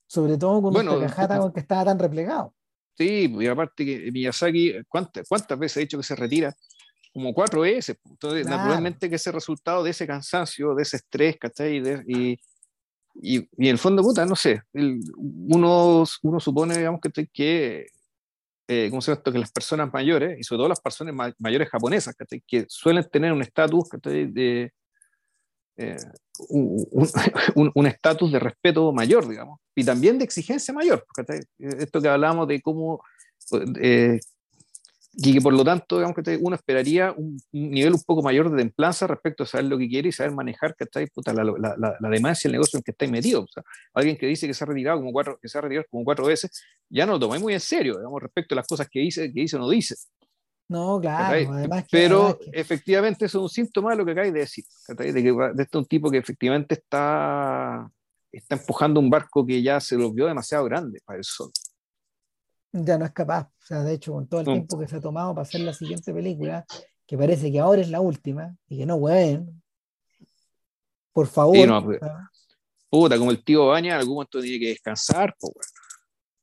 Sobre 0.05 0.38
todo 0.38 0.61
con 0.61 0.73
bueno, 0.73 0.99
cajata 0.99 1.51
que 1.51 1.59
estaba 1.59 1.86
tan 1.86 1.97
replegado. 1.97 2.53
Sí, 2.95 3.34
y 3.39 3.47
aparte 3.47 3.86
que 3.86 4.11
Miyazaki, 4.11 4.84
¿cuántas, 4.88 5.27
¿cuántas 5.27 5.57
veces 5.57 5.77
ha 5.77 5.80
dicho 5.80 5.97
que 5.97 6.03
se 6.03 6.15
retira? 6.15 6.55
Como 7.14 7.34
cuatro 7.34 7.62
veces. 7.62 7.97
Entonces, 8.05 8.47
naturalmente 8.47 9.10
que 9.10 9.16
ese 9.16 9.32
resultado 9.32 9.84
de 9.84 9.91
ese 9.91 10.07
cansancio, 10.07 10.76
de 10.76 10.84
ese 10.84 10.97
estrés, 10.97 11.38
¿cachai? 11.38 11.78
Y, 11.78 11.84
y, 12.07 12.39
y, 13.22 13.38
en 13.38 13.66
el 13.66 13.78
fondo, 13.78 14.01
puta, 14.01 14.26
no 14.26 14.36
sé, 14.36 14.62
uno, 14.74 16.03
uno 16.24 16.39
supone, 16.39 16.78
digamos, 16.78 17.01
que, 17.01 17.28
que 17.28 17.88
eh, 18.72 18.88
¿cómo 18.91 19.01
se 19.01 19.10
llama 19.10 19.18
esto? 19.18 19.32
Que 19.32 19.39
las 19.39 19.51
personas 19.51 19.91
mayores, 19.91 20.39
y 20.39 20.43
sobre 20.43 20.60
todo 20.60 20.70
las 20.70 20.80
personas 20.80 21.34
mayores 21.39 21.70
japonesas, 21.70 22.16
¿cachai? 22.16 22.43
Que 22.45 22.66
suelen 22.70 23.03
tener 23.10 23.34
un 23.34 23.41
estatus, 23.41 23.89
de... 24.03 24.72
Eh, 25.78 25.97
un 27.55 27.88
estatus 27.88 28.32
de 28.32 28.39
respeto 28.39 28.91
mayor, 28.93 29.28
digamos, 29.28 29.60
y 29.76 29.84
también 29.84 30.20
de 30.20 30.26
exigencia 30.26 30.72
mayor. 30.72 31.03
¿cachai? 31.16 31.39
Esto 31.57 31.99
que 31.99 32.10
hablábamos 32.10 32.47
de 32.47 32.62
cómo 32.62 33.03
eh, 33.82 34.20
y 35.22 35.34
que 35.34 35.41
por 35.41 35.53
lo 35.53 35.65
tanto, 35.65 35.97
digamos 35.97 36.15
que 36.15 36.38
uno 36.41 36.55
esperaría 36.55 37.11
un, 37.11 37.38
nivel 37.51 37.93
un 37.93 38.01
poco 38.03 38.22
mayor 38.22 38.49
de 38.49 38.57
templanza 38.57 39.05
respecto 39.05 39.43
a 39.43 39.45
saber 39.45 39.65
lo 39.65 39.78
que 39.78 39.89
quiere 39.89 40.09
y 40.09 40.11
saber 40.13 40.32
manejar 40.32 40.76
Puta, 41.13 41.34
la, 41.34 41.43
la, 41.43 41.76
la, 41.78 41.97
la, 41.99 42.09
demencia, 42.09 42.47
el 42.47 42.53
negocio 42.53 42.78
en 42.78 42.84
que 42.84 42.91
está 42.91 43.05
metido. 43.07 43.41
O 43.41 43.47
sea, 43.47 43.63
alguien 43.93 44.15
que 44.15 44.28
dice 44.28 44.47
que 44.47 44.53
se 44.53 44.63
ha 44.63 44.67
retirado 44.67 44.99
como 44.99 45.11
cuatro, 45.11 45.38
que 45.41 45.49
se 45.49 45.57
ha 45.57 45.61
retirado 45.61 45.86
como 45.91 46.05
cuatro 46.05 46.26
veces, 46.26 46.63
ya 46.89 47.05
no 47.05 47.13
lo 47.13 47.20
tomé 47.20 47.38
muy 47.39 47.53
en 47.53 47.59
serio, 47.59 47.97
digamos, 47.97 48.22
respecto 48.22 48.55
a 48.55 48.57
las 48.57 48.67
cosas 48.67 48.88
que 48.89 48.99
dice, 49.01 49.32
que 49.34 49.41
dice 49.41 49.57
o 49.57 49.59
no 49.59 49.70
dice. 49.70 49.95
No, 50.70 51.01
claro, 51.01 51.51
además 51.53 51.86
Pero 51.91 52.39
efectivamente 52.53 53.26
eso 53.26 53.39
es 53.39 53.41
un 53.41 53.49
síntoma 53.49 53.91
de 53.91 53.97
lo 53.97 54.05
que 54.05 54.11
acabáis 54.11 54.34
de 54.34 54.39
decir, 54.39 54.63
de 54.88 54.95
que 54.95 55.34
de 55.53 55.63
este 55.63 55.78
un 55.78 55.86
tipo 55.86 56.09
que 56.09 56.20
efectivamente 56.20 56.76
está, 56.76 57.91
está 58.32 58.55
empujando 58.55 59.01
un 59.01 59.09
barco 59.09 59.45
que 59.45 59.61
ya 59.61 59.82
se 59.82 59.97
lo 59.97 60.13
vio 60.13 60.28
demasiado 60.28 60.63
grande 60.63 61.01
para 61.03 61.17
el 61.17 61.26
sol 61.26 61.51
ya 62.72 62.97
no 62.97 63.05
es 63.05 63.11
capaz. 63.11 63.47
O 63.47 63.65
sea, 63.65 63.84
de 63.84 63.93
hecho, 63.93 64.13
con 64.13 64.28
todo 64.28 64.41
el 64.41 64.47
mm. 64.47 64.53
tiempo 64.53 64.80
que 64.80 64.88
se 64.88 64.97
ha 64.97 65.01
tomado 65.01 65.34
para 65.34 65.43
hacer 65.43 65.61
la 65.61 65.74
siguiente 65.74 66.13
película, 66.13 66.65
que 67.05 67.17
parece 67.17 67.51
que 67.51 67.59
ahora 67.59 67.82
es 67.82 67.89
la 67.89 68.01
última, 68.01 68.55
y 68.67 68.78
que 68.78 68.86
no, 68.86 68.95
weón. 68.95 69.61
Por 71.11 71.28
favor. 71.28 71.84
Pues, 71.84 71.99
puta, 72.89 73.17
como 73.17 73.32
el 73.32 73.43
tío 73.43 73.67
Baña, 73.67 73.97
algún 73.97 74.15
momento 74.15 74.41
tiene 74.41 74.59
que 74.59 74.70
descansar, 74.70 75.36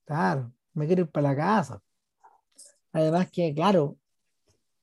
Claro, 0.05 0.53
me 0.75 0.87
quiero 0.87 1.03
ir 1.03 1.11
para 1.11 1.31
la 1.31 1.37
casa. 1.37 1.81
Además 2.93 3.29
que, 3.31 3.53
claro, 3.55 3.97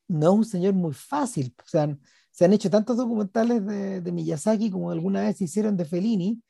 no 0.07 0.31
es 0.31 0.37
un 0.37 0.45
señor 0.45 0.73
muy 0.73 0.93
fácil. 0.93 1.53
O 1.59 1.67
sea, 1.67 1.97
se 2.29 2.45
han 2.45 2.53
hecho 2.53 2.69
tantos 2.69 2.97
documentales 2.97 3.65
de, 3.65 4.01
de 4.01 4.11
Miyazaki 4.11 4.69
como 4.69 4.91
alguna 4.91 5.21
vez 5.21 5.37
se 5.37 5.45
hicieron 5.45 5.77
de 5.77 5.85
Fellini, 5.85 6.41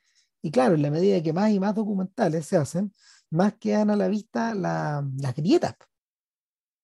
y 0.44 0.50
claro, 0.50 0.74
en 0.74 0.82
la 0.82 0.90
medida 0.90 1.22
que 1.22 1.32
más 1.32 1.50
y 1.50 1.58
más 1.58 1.74
documentales 1.74 2.44
se 2.44 2.58
hacen, 2.58 2.92
más 3.34 3.54
quedan 3.54 3.90
a 3.90 3.96
la 3.96 4.08
vista 4.08 4.54
las 4.54 5.34
grietas. 5.36 5.74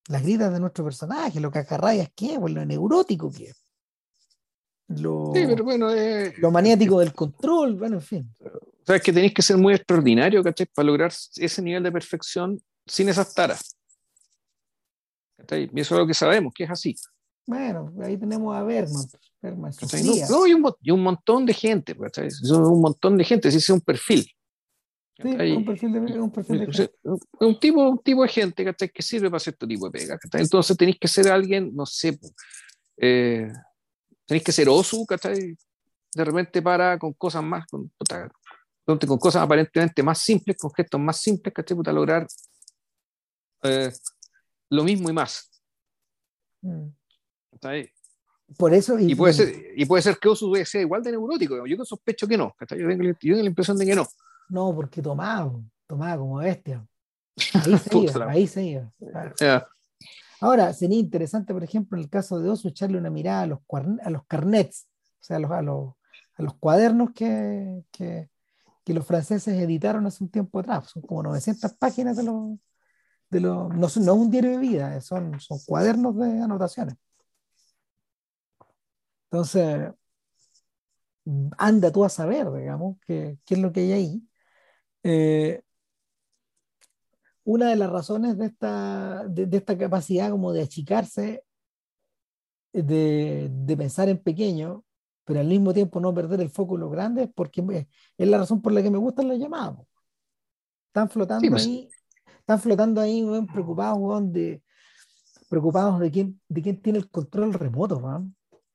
Las 0.09 0.23
grietas 0.23 0.53
de 0.53 0.61
nuestro 0.61 0.85
personaje, 0.85 1.41
lo 1.41 1.51
cacarrayas 1.51 2.11
que 2.15 2.35
es, 2.35 2.39
pues, 2.39 2.53
lo 2.53 2.65
neurótico 2.65 3.31
que 3.31 3.45
es. 3.45 3.65
Lo, 4.89 5.33
bueno, 5.63 5.91
eh, 5.95 6.35
lo 6.39 6.51
maniático 6.51 6.99
del 6.99 7.13
control, 7.13 7.77
bueno, 7.77 7.97
en 7.97 8.03
fin. 8.03 8.35
O 8.41 8.85
sea, 8.85 8.97
es 8.97 9.03
que 9.03 9.13
tenéis 9.13 9.33
que 9.33 9.43
ser 9.43 9.57
muy 9.57 9.75
extraordinario, 9.75 10.43
¿cachai? 10.43 10.67
Para 10.67 10.87
lograr 10.87 11.13
ese 11.37 11.63
nivel 11.63 11.85
de 11.85 11.93
perfección 11.93 12.61
sin 12.85 13.09
esas 13.09 13.33
taras. 13.33 13.77
Y 15.53 15.81
eso 15.81 15.95
es 15.95 16.01
lo 16.01 16.07
que 16.07 16.15
sabemos, 16.15 16.53
que 16.53 16.65
es 16.65 16.71
así. 16.71 16.97
Bueno, 17.47 17.93
ahí 18.03 18.17
tenemos 18.17 18.55
a 18.55 18.63
Berman. 18.65 19.07
Berman 19.41 19.73
no, 20.29 20.47
y, 20.47 20.55
un, 20.55 20.73
y, 20.83 20.91
un, 20.91 21.03
montón 21.03 21.47
de 21.47 21.55
gente, 21.55 21.97
¿cachai? 21.97 22.29
un 22.51 22.81
montón 22.81 23.17
de 23.17 23.25
gente, 23.25 23.49
ese 23.49 23.59
es 23.59 23.71
un 23.71 23.81
perfil. 23.81 24.29
Sí, 25.23 25.29
un 25.29 25.65
perfil 25.65 25.93
de, 25.93 26.21
un, 26.21 26.31
perfil 26.31 26.67
de 26.67 26.91
un, 27.41 27.61
tipo, 27.61 27.89
un 27.89 27.99
tipo 27.99 28.23
de 28.23 28.29
gente 28.29 28.75
que 28.75 29.03
sirve 29.03 29.29
para 29.29 29.41
cierto 29.41 29.67
tipo 29.67 29.89
de 29.89 29.99
pega. 29.99 30.19
Entonces 30.33 30.77
tenéis 30.77 30.99
que 30.99 31.09
ser 31.09 31.29
alguien, 31.29 31.75
no 31.75 31.85
sé, 31.85 32.19
eh, 32.97 33.53
tenéis 34.27 34.45
que 34.45 34.53
ser 34.53 34.69
osu, 34.69 35.05
¿cachai? 35.07 35.57
de 36.13 36.25
repente 36.25 36.61
para 36.61 36.99
con 36.99 37.13
cosas 37.13 37.43
más, 37.43 37.67
con, 37.67 37.91
con 38.85 39.19
cosas 39.19 39.43
aparentemente 39.43 40.03
más 40.03 40.19
simples, 40.19 40.57
con 40.57 40.73
gestos 40.73 41.01
más 41.01 41.21
simples, 41.21 41.55
¿cachai? 41.55 41.77
Para 41.77 41.93
lograr 41.93 42.27
eh, 43.63 43.93
lo 44.71 44.85
mismo 44.85 45.11
y 45.11 45.13
más. 45.13 45.51
Mm. 46.63 46.89
Por 48.57 48.75
eso. 48.75 48.99
Y, 48.99 49.15
puede 49.15 49.33
ser, 49.33 49.55
y 49.77 49.85
puede 49.85 50.03
ser 50.03 50.19
que 50.19 50.29
Osu 50.29 50.53
sea 50.65 50.81
igual 50.81 51.03
de 51.03 51.13
neurótico. 51.13 51.67
Yo 51.67 51.85
sospecho 51.85 52.27
que 52.27 52.37
no. 52.37 52.55
Yo 52.59 52.67
tengo, 52.67 53.05
yo 53.05 53.15
tengo 53.15 53.37
la 53.37 53.49
impresión 53.49 53.77
de 53.79 53.87
que 53.87 53.95
no. 53.95 54.09
No, 54.51 54.75
porque 54.75 55.01
tomaba, 55.01 55.53
tomaba 55.87 56.19
como 56.19 56.37
bestia. 56.37 56.85
Ahí 57.55 57.79
se 57.79 57.99
iba, 57.99 58.31
ahí 58.31 58.47
se 58.47 58.65
iba. 58.65 58.93
Ahora, 60.41 60.73
sería 60.73 60.99
interesante, 60.99 61.55
por 61.55 61.63
ejemplo, 61.65 61.97
en 61.97 62.05
el 62.05 62.11
caso 62.11 62.39
de 62.41 62.51
Oso, 62.51 62.69
echarle 62.69 62.99
una 62.99 63.11
mirada 63.11 63.43
a 63.43 63.47
los, 63.47 63.61
a 64.03 64.11
los 64.11 64.27
carnets, 64.27 64.89
o 65.21 65.23
sea, 65.23 65.37
a 65.37 65.41
los, 65.41 65.51
a 65.51 65.63
los, 65.63 65.95
a 66.37 66.43
los 66.43 66.55
cuadernos 66.55 67.11
que, 67.15 67.85
que, 67.93 68.29
que, 68.85 68.95
los 68.95 69.07
franceses 69.07 69.55
editaron 69.55 70.07
hace 70.07 70.25
un 70.25 70.31
tiempo 70.31 70.59
atrás. 70.59 70.91
Son 70.91 71.03
como 71.03 71.23
900 71.23 71.73
páginas 71.75 72.17
de 72.17 72.25
los... 72.25 72.59
De 73.31 73.41
los 73.41 73.73
no, 73.73 73.89
son, 73.89 74.05
no 74.05 74.15
es 74.15 74.19
un 74.19 74.31
diario 74.31 74.51
de 74.51 74.59
vida, 74.59 75.01
son, 75.01 75.39
son 75.39 75.59
cuadernos 75.65 76.17
de 76.17 76.43
anotaciones. 76.43 76.97
Entonces, 79.31 79.93
anda 81.57 81.93
tú 81.93 82.05
a 82.05 82.09
saber, 82.09 82.51
digamos, 82.53 82.99
qué, 83.07 83.39
qué 83.45 83.55
es 83.55 83.61
lo 83.61 83.73
que 83.73 83.81
hay 83.81 83.93
ahí. 83.93 84.30
Eh, 85.03 85.63
una 87.45 87.71
de 87.71 87.77
las 87.77 87.91
razones 87.91 88.39
de 88.39 88.47
esta, 88.47 89.27
de, 89.27 89.49
esta 89.57 89.77
capacidad 89.77 90.31
como 90.31 90.53
de 90.53 90.63
achicarse 90.63 91.45
de, 92.73 93.49
de 93.51 93.77
pensar 93.77 94.09
en 94.09 94.19
pequeño, 94.19 94.85
pero 95.25 95.41
al 95.41 95.47
mismo 95.47 95.73
tiempo 95.73 96.01
no 96.01 96.15
perder 96.15 96.41
el 96.41 96.51
foco 96.51 96.75
en 96.75 96.81
los 96.81 96.91
grandes, 96.91 97.29
porque 97.35 97.89
es 98.19 98.29
la 98.29 98.39
razón 98.39 98.61
por 98.61 98.73
la 98.73 98.83
que 98.83 98.91
me 98.91 98.99
gustan 98.99 99.29
las 99.29 99.39
llamadas. 99.39 99.79
Están 100.89 101.09
flotando 101.09 101.49
pues. 101.49 101.67
ahí, 101.67 101.89
están 102.39 102.61
flotando 102.61 103.01
ahí, 103.01 103.25
preocupados, 103.53 104.33
de, 104.33 104.63
preocupados 105.49 106.01
de 106.01 106.11
quién, 106.11 106.41
de 106.49 106.63
quién 106.63 106.83
tiene 106.83 106.99
el 106.99 107.09
control 107.09 107.53
remoto, 107.53 108.03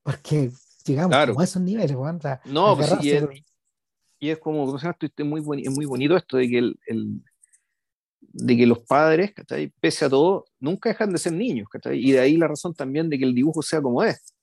porque 0.02 0.52
llegamos 0.86 1.16
a 1.16 1.44
esos 1.44 1.62
niveles. 1.62 1.98
no, 2.46 2.76
pues 2.78 3.04
y, 3.04 3.12
es, 4.20 4.40
como, 4.40 4.76
es 4.78 5.26
muy, 5.26 5.64
es 5.64 5.72
muy 5.72 5.86
bonito 5.86 6.16
esto 6.16 6.38
de 6.38 6.50
que 6.50 6.58
el, 6.58 6.80
de 8.20 8.58
que 8.58 8.66
los 8.66 8.80
padres, 8.80 9.34
pese 9.80 10.06
a 10.06 10.10
todo, 10.10 10.46
nunca 10.60 10.90
dejan 10.90 11.12
de 11.12 11.18
ser 11.18 11.34
niños, 11.34 11.68
y 11.94 12.12
de 12.12 12.20
ahí 12.20 12.38
la 12.38 12.48
razón 12.48 12.74
también 12.74 13.10
de 13.10 13.18
que 13.18 13.26
el 13.26 13.34
dibujo 13.34 13.62
sea 13.62 13.82
como 13.82 14.04
es. 14.04 14.34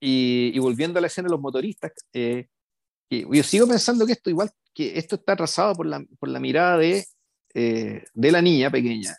Y, 0.00 0.52
y, 0.54 0.58
volviendo 0.58 0.98
a 0.98 1.00
la 1.00 1.06
escena 1.06 1.26
de 1.26 1.32
los 1.32 1.40
motoristas, 1.40 1.92
eh, 2.12 2.48
yo 3.10 3.42
sigo 3.42 3.66
pensando 3.66 4.06
que 4.06 4.12
esto 4.12 4.30
igual, 4.30 4.50
que 4.74 4.98
esto 4.98 5.16
está 5.16 5.34
trazado 5.34 5.74
por 5.74 5.86
la, 5.86 6.04
por 6.18 6.28
la 6.28 6.38
mirada 6.38 6.78
de, 6.78 7.04
eh, 7.54 8.04
de 8.12 8.32
la 8.32 8.42
niña 8.42 8.70
pequeña, 8.70 9.16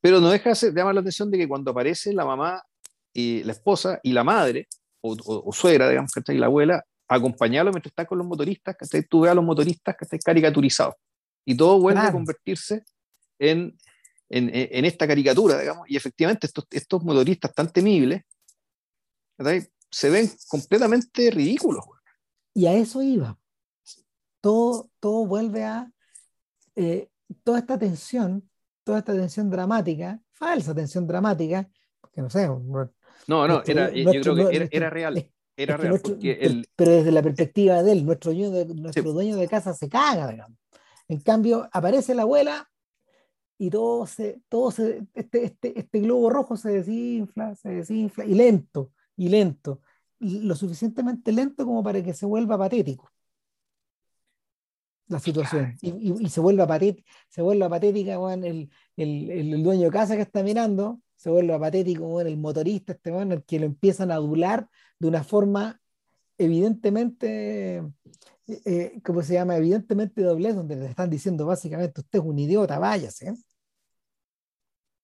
pero 0.00 0.20
no 0.20 0.30
deja 0.30 0.52
de 0.52 0.72
llamar 0.72 0.94
la 0.94 1.00
atención 1.00 1.30
de 1.30 1.38
que 1.38 1.48
cuando 1.48 1.70
aparece 1.70 2.12
la 2.12 2.24
mamá, 2.24 2.62
y 3.14 3.42
la 3.44 3.52
esposa 3.52 4.00
y 4.02 4.12
la 4.12 4.24
madre, 4.24 4.68
o, 5.00 5.16
o, 5.24 5.52
suegra, 5.52 5.88
digamos, 5.88 6.12
y 6.28 6.34
la 6.34 6.46
abuela, 6.46 6.84
acompañarlo 7.16 7.70
mientras 7.70 7.90
está 7.90 8.04
con 8.06 8.18
los 8.18 8.26
motoristas, 8.26 8.76
que 8.76 9.02
tú 9.02 9.22
ves 9.22 9.32
a 9.32 9.34
los 9.34 9.44
motoristas 9.44 9.96
que 9.96 10.04
están 10.04 10.18
caricaturizados 10.24 10.94
y 11.44 11.56
todo 11.56 11.80
vuelve 11.80 12.00
a 12.00 12.12
convertirse 12.12 12.84
en, 13.38 13.76
en, 14.28 14.50
en, 14.52 14.84
esta 14.84 15.06
caricatura, 15.06 15.58
digamos, 15.58 15.88
y 15.90 15.96
efectivamente 15.96 16.46
estos, 16.46 16.66
estos 16.70 17.02
motoristas 17.02 17.52
tan 17.52 17.72
temibles 17.72 18.22
se 19.90 20.10
ven 20.10 20.30
completamente 20.48 21.30
ridículos. 21.30 21.84
Y 22.54 22.66
a 22.66 22.74
eso 22.74 23.02
iba. 23.02 23.38
Todo, 24.40 24.90
todo 25.00 25.26
vuelve 25.26 25.64
a 25.64 25.90
eh, 26.76 27.08
toda 27.44 27.58
esta 27.58 27.78
tensión, 27.78 28.48
toda 28.84 28.98
esta 28.98 29.12
tensión 29.12 29.50
dramática, 29.50 30.20
falsa 30.32 30.74
tensión 30.74 31.06
dramática, 31.06 31.68
que 32.12 32.22
no 32.22 32.30
sé. 32.30 32.46
No, 32.46 33.46
no, 33.48 33.62
era, 33.64 33.92
yo 33.92 34.20
creo 34.20 34.48
que 34.48 34.68
era, 34.70 34.90
real. 34.90 35.31
Era 35.56 35.76
real 35.76 36.00
Pero 36.76 36.90
desde 36.92 37.12
la 37.12 37.22
perspectiva 37.22 37.82
de 37.82 37.92
él, 37.92 38.06
nuestro, 38.06 38.32
dueño 38.32 38.50
de, 38.50 38.66
nuestro 38.66 39.12
dueño 39.12 39.36
de 39.36 39.48
casa 39.48 39.74
se 39.74 39.88
caga, 39.88 40.28
digamos. 40.28 40.58
En 41.08 41.20
cambio, 41.20 41.68
aparece 41.72 42.14
la 42.14 42.22
abuela 42.22 42.70
y 43.58 43.70
todo 43.70 44.06
se, 44.06 44.40
todo 44.48 44.70
se, 44.70 45.06
este, 45.14 45.44
este, 45.44 45.78
este 45.78 46.00
globo 46.00 46.30
rojo 46.30 46.56
se 46.56 46.70
desinfla, 46.70 47.54
se 47.54 47.68
desinfla, 47.68 48.24
y 48.24 48.34
lento, 48.34 48.92
y 49.16 49.28
lento, 49.28 49.80
lo 50.18 50.56
suficientemente 50.56 51.32
lento 51.32 51.64
como 51.64 51.82
para 51.82 52.02
que 52.02 52.14
se 52.14 52.26
vuelva 52.26 52.58
patético. 52.58 53.10
La 55.08 55.20
situación. 55.20 55.76
Y, 55.82 56.28
se 56.28 56.40
vuelva 56.40 56.66
patética, 56.66 57.12
se 57.28 57.42
vuelva 57.42 57.68
patética 57.68 58.14
el, 58.34 58.70
el, 58.96 59.30
el, 59.30 59.62
dueño 59.62 59.84
de 59.84 59.90
casa 59.90 60.16
que 60.16 60.22
está 60.22 60.42
mirando, 60.42 61.00
se 61.22 61.30
vuelva 61.30 61.60
patético 61.60 62.20
el 62.20 62.36
motorista 62.36 62.94
este 62.94 63.10
el 63.10 63.44
que 63.44 63.60
lo 63.60 63.66
empiezan 63.66 64.10
a 64.10 64.14
adular 64.14 64.68
de 64.98 65.06
una 65.06 65.22
forma 65.22 65.80
evidentemente 66.36 67.78
eh, 68.48 68.60
eh, 68.64 69.00
¿cómo 69.04 69.22
se 69.22 69.34
llama? 69.34 69.56
Evidentemente 69.56 70.20
doblez, 70.20 70.56
donde 70.56 70.74
le 70.74 70.86
están 70.86 71.08
diciendo 71.08 71.46
básicamente, 71.46 72.00
usted 72.00 72.18
es 72.18 72.24
un 72.24 72.38
idiota, 72.40 72.80
váyase. 72.80 73.34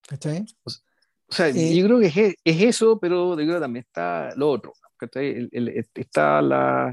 ¿Cachai? 0.09 0.45
O 0.65 1.33
sea, 1.33 1.49
eh, 1.51 1.77
yo 1.77 1.85
creo 1.85 2.01
que 2.01 2.07
es, 2.07 2.35
es, 2.45 2.63
eso, 2.63 2.99
pero 2.99 3.31
yo 3.31 3.37
creo 3.37 3.55
que 3.55 3.61
también 3.61 3.85
está 3.87 4.35
lo 4.35 4.51
otro. 4.51 4.73
El, 5.15 5.49
el, 5.53 5.87
está 5.95 6.43
la... 6.43 6.93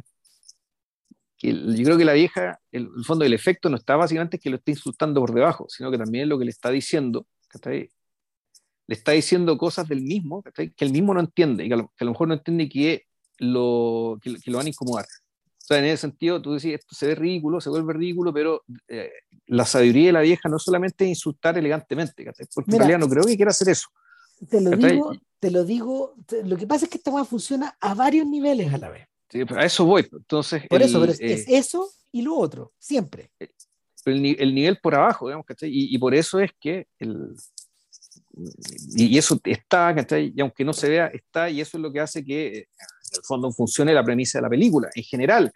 Que 1.35 1.52
yo 1.52 1.84
creo 1.84 1.97
que 1.97 2.06
la 2.06 2.14
vieja, 2.14 2.60
el, 2.72 2.89
el, 2.95 3.03
fondo 3.03 3.23
del 3.23 3.34
efecto 3.34 3.69
no 3.69 3.77
está 3.77 3.95
básicamente 3.95 4.38
que 4.38 4.52
lo 4.52 4.57
esté 4.57 4.73
insultando 4.73 5.19
por 5.19 5.34
debajo, 5.34 5.65
sino 5.68 5.89
que 5.89 5.97
también 5.97 6.30
lo 6.30 6.38
que 6.38 6.45
le 6.45 6.52
está 6.52 6.69
diciendo, 6.69 7.26
le 8.88 8.95
está 8.95 9.12
diciendo 9.14 9.57
cosas 9.57 9.88
del 9.88 10.02
mismo, 10.02 10.44
que 10.44 10.72
el 10.78 10.91
mismo 10.91 11.14
no 11.14 11.20
entiende, 11.20 11.66
y 11.66 11.68
que 11.68 11.74
a 11.74 11.78
lo, 11.78 11.88
que 11.98 12.03
a 12.03 12.06
lo 12.06 12.12
mejor 12.12 12.28
no 12.28 12.34
entiende 12.36 12.70
que 12.70 13.06
lo, 13.40 14.20
que, 14.22 14.36
que, 14.36 14.52
lo 14.52 14.57
van 14.57 14.68
a 14.68 14.70
incomodar. 14.70 15.06
O 15.06 15.68
sea, 15.68 15.80
en 15.80 15.86
ese 15.86 15.98
sentido, 15.98 16.41
tú 16.41 16.53
decís, 16.53 16.76
esto 16.76 16.94
se 16.94 17.07
ve 17.07 17.16
ridículo, 17.16 17.60
se 17.60 17.70
vuelve 17.70 17.94
ridículo, 17.94 18.32
pero 18.32 18.64
eh, 18.88 19.10
la 19.48 19.66
sabiduría 19.66 20.07
de 20.07 20.14
la 20.14 20.22
vieja 20.22 20.48
no 20.48 20.60
solamente 20.60 21.06
es 21.06 21.10
insultar 21.10 21.57
elegantemente, 21.57 22.24
porque 22.53 22.72
en 22.72 22.78
realidad 22.78 22.99
no 22.99 23.10
creo 23.10 23.24
que 23.24 23.36
quiera 23.36 23.49
hacer 23.49 23.70
eso. 23.70 23.88
Te 24.48 24.62
lo 24.62 24.72
digo, 24.72 25.16
te 25.40 25.49
lo 25.49 25.64
digo, 25.64 26.14
lo 26.44 26.57
que 26.57 26.68
pasa 26.68 26.86
es 26.86 26.91
que 26.91 26.98
esta 26.98 27.10
cosa 27.10 27.26
funciona 27.26 27.76
a 27.80 27.95
varios 27.95 28.28
niveles 28.28 28.72
a 28.74 28.78
la 28.78 28.90
vez. 28.90 29.07
Sí, 29.30 29.41
a 29.56 29.66
eso 29.66 29.86
voy. 29.86 30.03
Pues. 30.03 30.22
Entonces, 30.22 30.68
por 30.68 30.82
eso, 30.84 30.99
pero 30.99 31.12
es, 31.14 31.20
eh, 31.20 31.45
eso 31.48 31.90
y 32.12 32.22
lo 32.22 32.36
otro, 32.36 32.74
siempre. 32.78 33.32
Eh, 33.40 33.49
el, 34.06 34.40
el 34.40 34.53
nivel 34.53 34.78
por 34.78 34.94
abajo, 34.94 35.28
digamos, 35.28 35.48
¿cachai? 35.48 35.70
Y, 35.70 35.95
y, 35.95 35.98
por 35.98 36.14
eso 36.14 36.40
es 36.40 36.52
que 36.60 36.88
el, 36.99 37.36
y, 38.95 39.18
eso 39.18 39.40
está, 39.44 39.94
¿cachai? 39.95 40.34
Y 40.36 40.41
aunque 40.41 40.66
no 40.66 40.74
se 40.74 40.90
vea, 40.90 41.07
está, 41.07 41.49
y 41.49 41.62
eso 41.62 41.78
es 41.78 41.82
lo 41.82 41.91
que 41.91 41.99
hace 41.99 42.24
que 42.24 42.57
el 42.57 43.24
fondo 43.24 43.52
funcione 43.52 43.94
la 43.94 44.03
premisa 44.03 44.40
de 44.40 44.44
la 44.44 44.49
película, 44.49 44.90
en 44.94 45.03
general, 45.03 45.52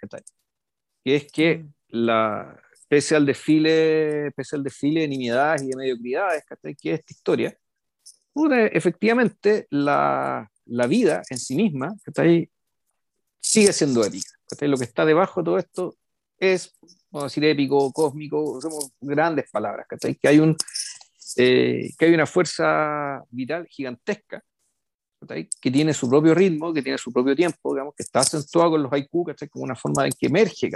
que 1.04 1.16
es 1.16 1.32
que 1.32 1.58
mm. 1.58 1.74
la, 1.90 2.60
pese 2.88 3.16
al 3.16 3.26
desfile, 3.26 4.32
pese 4.36 4.56
al 4.56 4.64
desfile 4.64 5.02
de 5.02 5.08
nimiedades 5.08 5.64
y 5.64 5.70
de 5.70 5.76
mediocridades 5.76 6.44
que 6.64 6.94
es 6.94 7.00
esta 7.00 7.14
historia, 7.14 7.58
efectivamente 8.72 9.68
la, 9.70 10.50
la, 10.66 10.88
vida 10.88 11.22
en 11.30 11.38
sí 11.38 11.56
misma 11.56 11.96
sigue 13.40 13.74
siendo 13.74 14.04
épica. 14.04 14.30
Lo 14.62 14.78
que 14.78 14.84
está 14.84 15.06
debajo 15.06 15.42
de 15.42 15.46
todo 15.46 15.58
esto 15.58 15.96
es, 16.38 16.74
vamos 17.12 17.26
a 17.26 17.28
decir, 17.28 17.44
épico, 17.46 17.92
cósmico, 17.92 18.60
somos 18.62 18.92
grandes 19.02 19.50
palabras, 19.52 19.86
que 19.90 20.28
hay, 20.28 20.40
un, 20.40 20.56
eh, 21.42 21.94
que 21.98 22.06
hay 22.06 22.14
una 22.14 22.26
fuerza 22.26 23.24
vital 23.30 23.66
gigantesca 23.68 24.44
que 25.62 25.72
tiene 25.72 25.94
su 25.94 26.10
propio 26.10 26.36
ritmo, 26.36 26.74
que 26.74 26.82
tiene 26.82 26.98
su 26.98 27.14
propio 27.14 27.34
tiempo, 27.34 27.74
digamos, 27.74 27.96
que 27.96 28.04
está 28.04 28.20
acentuado 28.20 28.72
con 28.72 28.84
los 28.84 28.92
haiku, 28.92 29.26
como 29.50 29.64
una 29.64 29.76
forma 29.76 30.06
en 30.06 30.12
que 30.12 30.28
emerge 30.28 30.70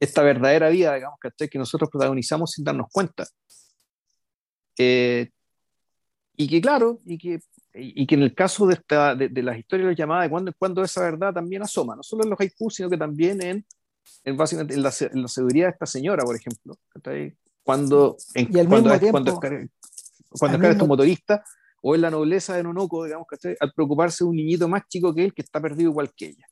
esta 0.00 0.22
verdadera 0.22 0.70
vida 0.70 0.94
digamos, 0.94 1.18
que 1.20 1.58
nosotros 1.58 1.90
protagonizamos 1.90 2.52
sin 2.52 2.64
darnos 2.64 2.86
cuenta. 2.90 3.26
Eh, 4.78 5.28
y 6.38 6.48
que 6.48 6.58
claro, 6.62 7.00
y 7.04 7.18
que, 7.18 7.40
y 7.74 8.06
que 8.06 8.14
en 8.14 8.22
el 8.22 8.34
caso 8.34 8.66
de, 8.66 8.74
esta, 8.74 9.14
de, 9.14 9.42
las 9.42 9.58
historias 9.58 9.94
llamadas 9.96 10.24
de 10.24 10.30
cuando 10.30 10.50
en 10.50 10.54
cuando 10.58 10.82
esa 10.82 11.02
verdad 11.02 11.34
también 11.34 11.60
asoma, 11.60 11.94
no 11.94 12.02
solo 12.02 12.24
en 12.24 12.30
los 12.30 12.40
haiku, 12.40 12.70
sino 12.70 12.88
que 12.88 12.96
también 12.96 13.42
en, 13.42 13.66
en, 14.24 14.36
básicamente 14.38 14.72
en, 14.72 14.82
la, 14.82 14.94
en 14.98 15.20
la 15.20 15.28
seguridad 15.28 15.66
de 15.66 15.72
esta 15.72 15.84
señora, 15.84 16.24
por 16.24 16.36
ejemplo, 16.36 16.78
cuando, 17.68 18.16
en, 18.32 18.46
cuando, 18.66 18.94
es, 18.94 19.10
cuando, 19.10 19.38
cuando, 20.30 20.68
es, 20.68 20.78
tu 20.78 20.86
motorista 20.86 21.44
o 21.82 21.94
en 21.94 22.00
la 22.00 22.10
nobleza 22.10 22.56
de 22.56 22.62
Nonoco, 22.62 23.04
digamos, 23.04 23.26
que 23.28 23.56
al 23.60 23.72
preocuparse 23.74 24.24
de 24.24 24.30
un 24.30 24.36
niñito 24.36 24.66
más 24.68 24.88
chico 24.88 25.14
que 25.14 25.24
él 25.24 25.34
que 25.34 25.42
está 25.42 25.60
perdido 25.60 25.90
igual 25.90 26.10
que 26.16 26.28
ella. 26.28 26.46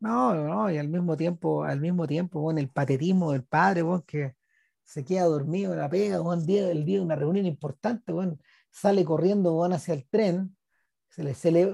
No, 0.00 0.34
no, 0.34 0.70
y 0.70 0.78
al 0.78 0.88
mismo 0.88 1.18
tiempo, 1.18 1.64
al 1.64 1.82
mismo 1.82 2.06
tiempo, 2.06 2.40
bueno, 2.40 2.60
el 2.60 2.70
patetismo 2.70 3.32
del 3.32 3.44
padre, 3.44 3.82
bueno, 3.82 4.04
que 4.06 4.36
se 4.82 5.04
queda 5.04 5.24
dormido 5.24 5.74
en 5.74 5.80
la 5.80 5.90
pega, 5.90 6.16
el 6.16 6.46
día 6.46 6.66
del 6.66 6.86
día 6.86 6.96
de 6.96 7.04
una 7.04 7.16
reunión 7.16 7.44
importante, 7.44 8.10
bueno, 8.10 8.38
sale 8.70 9.04
corriendo 9.04 9.52
bueno, 9.52 9.74
hacia 9.74 9.92
el 9.92 10.06
tren, 10.08 10.56
se 11.10 11.24
le, 11.24 11.34
se 11.34 11.50
le, 11.50 11.66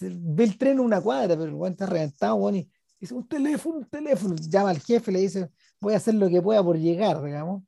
ve 0.00 0.42
el 0.42 0.58
tren 0.58 0.80
una 0.80 1.00
cuadra, 1.00 1.36
pero 1.36 1.54
bueno, 1.56 1.74
está 1.74 1.86
reventado, 1.86 2.36
bueno, 2.38 2.58
y 2.58 2.68
dice, 2.98 3.14
un 3.14 3.28
teléfono, 3.28 3.76
un 3.76 3.88
teléfono, 3.88 4.34
llama 4.34 4.70
al 4.70 4.80
jefe, 4.80 5.12
le 5.12 5.20
dice, 5.20 5.50
voy 5.80 5.94
a 5.94 5.98
hacer 5.98 6.14
lo 6.16 6.28
que 6.28 6.42
pueda 6.42 6.64
por 6.64 6.76
llegar, 6.76 7.22
digamos, 7.22 7.62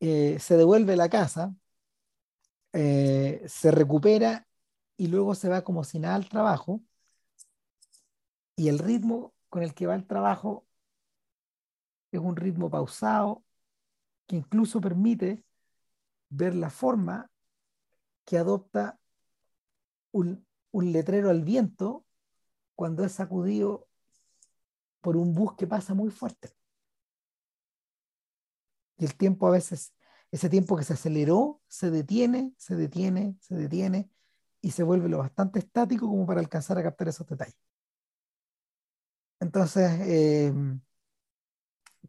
eh, 0.00 0.38
se 0.40 0.56
devuelve 0.56 0.94
a 0.94 0.96
la 0.96 1.08
casa, 1.10 1.54
eh, 2.72 3.44
se 3.46 3.70
recupera 3.70 4.46
y 4.96 5.08
luego 5.08 5.34
se 5.34 5.48
va 5.48 5.62
como 5.62 5.84
si 5.84 5.98
nada 5.98 6.14
al 6.14 6.28
trabajo. 6.28 6.80
Y 8.56 8.68
el 8.68 8.78
ritmo 8.78 9.34
con 9.48 9.62
el 9.62 9.74
que 9.74 9.86
va 9.86 9.94
el 9.94 10.06
trabajo 10.06 10.66
es 12.12 12.20
un 12.20 12.36
ritmo 12.36 12.70
pausado 12.70 13.44
que 14.26 14.36
incluso 14.36 14.80
permite 14.80 15.44
ver 16.28 16.54
la 16.54 16.70
forma 16.70 17.30
que 18.24 18.38
adopta 18.38 18.98
un 20.12 20.44
letrero 20.72 21.30
al 21.30 21.42
viento 21.42 22.04
cuando 22.74 23.04
es 23.04 23.12
sacudido 23.12 23.88
por 25.00 25.16
un 25.16 25.34
bus 25.34 25.54
que 25.54 25.66
pasa 25.66 25.94
muy 25.94 26.10
fuerte. 26.10 26.59
Y 29.00 29.04
el 29.06 29.16
tiempo 29.16 29.48
a 29.48 29.50
veces 29.52 29.94
ese 30.30 30.48
tiempo 30.50 30.76
que 30.76 30.84
se 30.84 30.92
aceleró 30.92 31.60
se 31.68 31.90
detiene, 31.90 32.52
se 32.58 32.76
detiene, 32.76 33.36
se 33.40 33.56
detiene 33.56 34.10
y 34.60 34.72
se 34.72 34.82
vuelve 34.84 35.08
lo 35.08 35.18
bastante 35.18 35.58
estático 35.60 36.06
como 36.06 36.26
para 36.26 36.40
alcanzar 36.40 36.78
a 36.78 36.82
captar 36.82 37.08
esos 37.08 37.26
detalles. 37.26 37.56
Entonces, 39.40 39.90
eh, 40.02 40.52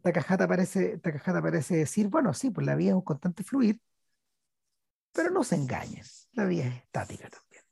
Takahata, 0.02 0.46
parece, 0.48 0.98
parece 0.98 1.76
decir, 1.76 2.08
bueno, 2.08 2.34
sí, 2.34 2.50
pues 2.50 2.66
la 2.66 2.74
vida 2.74 2.90
es 2.90 2.94
un 2.96 3.02
constante 3.02 3.42
fluir, 3.44 3.80
Pero 5.12 5.30
no 5.30 5.42
se 5.44 5.56
engañen, 5.56 6.04
la 6.32 6.44
vida 6.44 6.66
es 6.66 6.74
estática 6.76 7.28
también. 7.30 7.62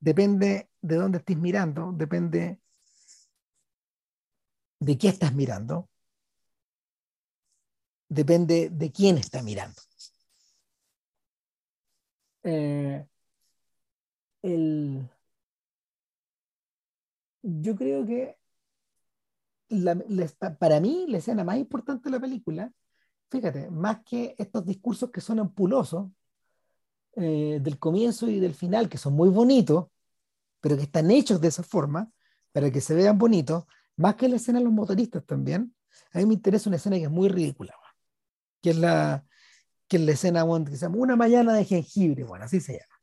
Depende 0.00 0.70
de 0.80 0.96
dónde 0.96 1.18
estés 1.18 1.36
mirando, 1.36 1.92
depende 1.92 2.60
de 4.80 4.98
qué 4.98 5.08
estás 5.08 5.34
mirando, 5.34 5.90
depende 8.08 8.70
de 8.70 8.92
quién 8.92 9.18
está 9.18 9.42
mirando. 9.42 9.80
Eh, 12.42 13.04
el, 14.42 15.08
yo 17.42 17.74
creo 17.76 18.06
que 18.06 18.36
para 20.58 20.80
mí 20.80 21.06
la 21.08 21.18
escena 21.18 21.44
más 21.44 21.56
importante 21.58 22.04
de 22.04 22.10
la 22.10 22.20
película, 22.20 22.72
fíjate, 23.30 23.70
más 23.70 24.04
que 24.04 24.34
estos 24.38 24.64
discursos 24.64 25.10
que 25.10 25.20
son 25.20 25.40
ampulosos, 25.40 26.08
eh, 27.16 27.58
del 27.62 27.78
comienzo 27.78 28.28
y 28.28 28.38
del 28.40 28.54
final, 28.54 28.88
que 28.88 28.98
son 28.98 29.14
muy 29.14 29.30
bonitos, 29.30 29.86
pero 30.60 30.76
que 30.76 30.82
están 30.82 31.10
hechos 31.10 31.40
de 31.40 31.48
esa 31.48 31.62
forma, 31.62 32.10
para 32.52 32.70
que 32.70 32.80
se 32.80 32.94
vean 32.94 33.18
bonitos, 33.18 33.64
más 33.96 34.16
que 34.16 34.28
la 34.28 34.36
escena 34.36 34.58
de 34.58 34.66
los 34.66 34.74
motoristas 34.74 35.24
también, 35.24 35.74
a 36.12 36.18
mí 36.18 36.26
me 36.26 36.34
interesa 36.34 36.68
una 36.68 36.76
escena 36.76 36.96
que 36.96 37.04
es 37.04 37.10
muy 37.10 37.28
ridícula, 37.28 37.74
que 38.66 38.70
es 38.70 38.78
la, 38.78 39.24
que 39.86 39.96
la 40.00 40.10
escena 40.10 40.44
que 40.64 40.72
se 40.72 40.78
llama 40.78 40.96
Una 40.96 41.14
mañana 41.14 41.54
de 41.54 41.64
jengibre, 41.64 42.24
bueno, 42.24 42.46
así 42.46 42.58
se 42.58 42.72
llama. 42.72 43.00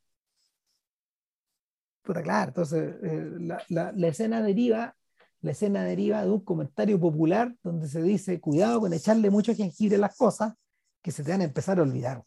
Puta, 2.01 2.21
claro, 2.21 2.49
entonces 2.49 2.95
eh, 3.01 3.29
la, 3.69 3.93
la, 3.93 4.07
escena 4.09 4.41
deriva, 4.41 4.93
la 5.39 5.51
escena 5.51 5.85
deriva 5.85 6.21
de 6.21 6.29
un 6.31 6.41
comentario 6.41 6.99
popular 6.99 7.55
donde 7.63 7.87
se 7.87 8.01
dice, 8.01 8.41
cuidado 8.41 8.81
con 8.81 8.91
echarle 8.91 9.29
mucho 9.29 9.55
jengibre 9.55 9.95
a 9.95 9.99
las 9.99 10.17
cosas, 10.17 10.53
que 11.01 11.13
se 11.13 11.23
te 11.23 11.31
van 11.31 11.39
a 11.39 11.45
empezar 11.45 11.79
a 11.79 11.83
olvidar. 11.83 12.25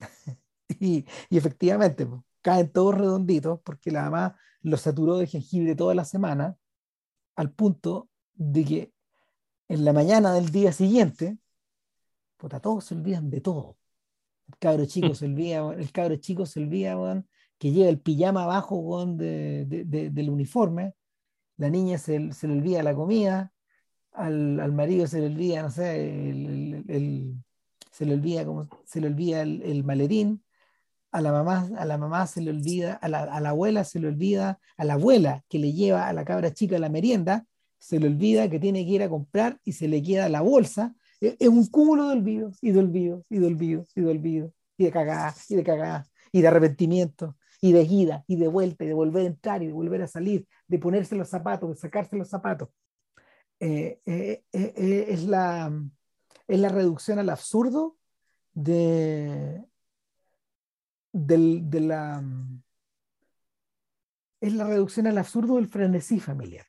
y, 0.80 1.06
y, 1.30 1.38
efectivamente, 1.38 2.06
pues, 2.06 2.22
caen 2.42 2.72
todos 2.72 2.96
redonditos 2.96 3.60
porque 3.62 3.92
la 3.92 4.02
mamá 4.02 4.36
lo 4.62 4.76
saturó 4.76 5.16
de 5.18 5.28
jengibre 5.28 5.76
toda 5.76 5.94
la 5.94 6.04
semana, 6.04 6.56
al 7.36 7.52
punto 7.52 8.08
de 8.34 8.64
que 8.64 8.97
en 9.68 9.84
la 9.84 9.92
mañana 9.92 10.32
del 10.32 10.50
día 10.50 10.72
siguiente, 10.72 11.38
puta, 12.36 12.60
todos 12.60 12.84
se 12.84 12.94
olvidan 12.94 13.30
de 13.30 13.40
todo. 13.40 13.76
El 14.48 14.56
cabro 14.58 14.86
chico 14.86 15.14
se 15.14 15.26
olvida, 15.26 15.74
el 15.74 15.92
cabro 15.92 16.16
chico 16.16 16.46
se 16.46 16.60
olvida, 16.60 17.22
que 17.58 17.70
lleva 17.72 17.90
el 17.90 18.00
pijama 18.00 18.44
abajo, 18.44 19.04
de, 19.06 19.66
del 19.66 20.30
uniforme. 20.30 20.94
La 21.58 21.70
niña 21.70 21.98
se, 21.98 22.32
se, 22.32 22.48
le 22.48 22.54
olvida 22.54 22.82
la 22.82 22.94
comida. 22.94 23.52
Al, 24.12 24.58
al, 24.60 24.72
marido 24.72 25.06
se 25.06 25.20
le 25.20 25.26
olvida, 25.26 25.62
no 25.62 25.70
sé, 25.70 26.30
el, 26.30 26.84
el, 26.88 27.34
se 27.90 28.06
le 28.06 28.14
olvida, 28.14 28.44
como, 28.44 28.68
se 28.84 29.00
le 29.00 29.08
olvida 29.08 29.42
el, 29.42 29.84
maletín. 29.84 30.42
A 31.10 31.20
la, 31.20 31.32
mamá, 31.32 31.68
a 31.78 31.84
la 31.84 31.98
mamá 31.98 32.26
se 32.26 32.40
le 32.40 32.50
olvida, 32.50 32.94
a 32.94 33.08
la, 33.08 33.22
a 33.24 33.40
la 33.40 33.50
abuela 33.50 33.84
se 33.84 33.98
le 33.98 34.08
olvida, 34.08 34.60
a 34.76 34.84
la 34.84 34.94
abuela 34.94 35.44
que 35.48 35.58
le 35.58 35.72
lleva 35.72 36.06
a 36.08 36.12
la 36.12 36.24
cabra 36.24 36.52
chica 36.52 36.78
la 36.78 36.90
merienda, 36.90 37.46
se 37.78 37.98
le 38.00 38.08
olvida 38.08 38.50
que 38.50 38.58
tiene 38.58 38.84
que 38.84 38.92
ir 38.92 39.02
a 39.02 39.08
comprar 39.08 39.60
y 39.64 39.72
se 39.72 39.88
le 39.88 40.02
queda 40.02 40.28
la 40.28 40.40
bolsa 40.40 40.94
es 41.20 41.48
un 41.48 41.66
cúmulo 41.66 42.08
de 42.08 42.12
olvidos 42.12 42.58
y 42.62 42.70
de 42.70 42.78
olvidos 42.78 43.24
y 43.28 43.38
de 43.38 43.46
olvidos 43.46 43.88
y 43.96 44.00
de 44.02 44.10
olvidos 44.10 44.52
y 44.76 44.84
de 44.84 44.92
cagadas 44.92 45.50
y 45.50 45.56
de 45.56 45.64
cagadas 45.64 46.10
y 46.32 46.42
de 46.42 46.48
arrepentimiento 46.48 47.36
y 47.60 47.72
de 47.72 47.82
ida 47.82 48.24
y 48.26 48.36
de 48.36 48.48
vuelta 48.48 48.84
y 48.84 48.88
de 48.88 48.94
volver 48.94 49.24
a 49.24 49.26
entrar 49.26 49.62
y 49.62 49.66
de 49.66 49.72
volver 49.72 50.02
a 50.02 50.06
salir, 50.06 50.46
de 50.68 50.78
ponerse 50.78 51.16
los 51.16 51.28
zapatos, 51.28 51.70
de 51.70 51.76
sacarse 51.76 52.16
los 52.16 52.28
zapatos. 52.28 52.68
Eh, 53.60 54.00
eh, 54.06 54.44
eh, 54.52 55.06
es, 55.08 55.24
la, 55.24 55.72
es 56.46 56.60
la 56.60 56.68
reducción 56.68 57.18
al 57.18 57.30
absurdo 57.30 57.96
de, 58.52 59.64
de 61.12 61.80
la 61.80 62.22
es 64.40 64.52
la 64.52 64.64
reducción 64.68 65.08
al 65.08 65.18
absurdo 65.18 65.56
del 65.56 65.66
frenesí 65.66 66.20
familiar, 66.20 66.67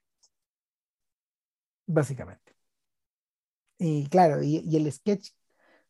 básicamente. 1.90 2.56
Y 3.78 4.07
claro, 4.07 4.44
y, 4.44 4.76
el 4.76 4.91
sketch 4.91 5.32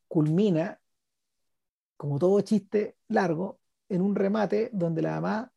culmina, 0.08 0.80
como 1.98 2.18
todo 2.18 2.42
chiste 2.42 2.98
largo, 3.08 3.60
en 3.90 4.02
un 4.02 4.16
remate 4.16 4.70
donde 4.72 5.02
la 5.02 5.20
mamá 5.20 5.54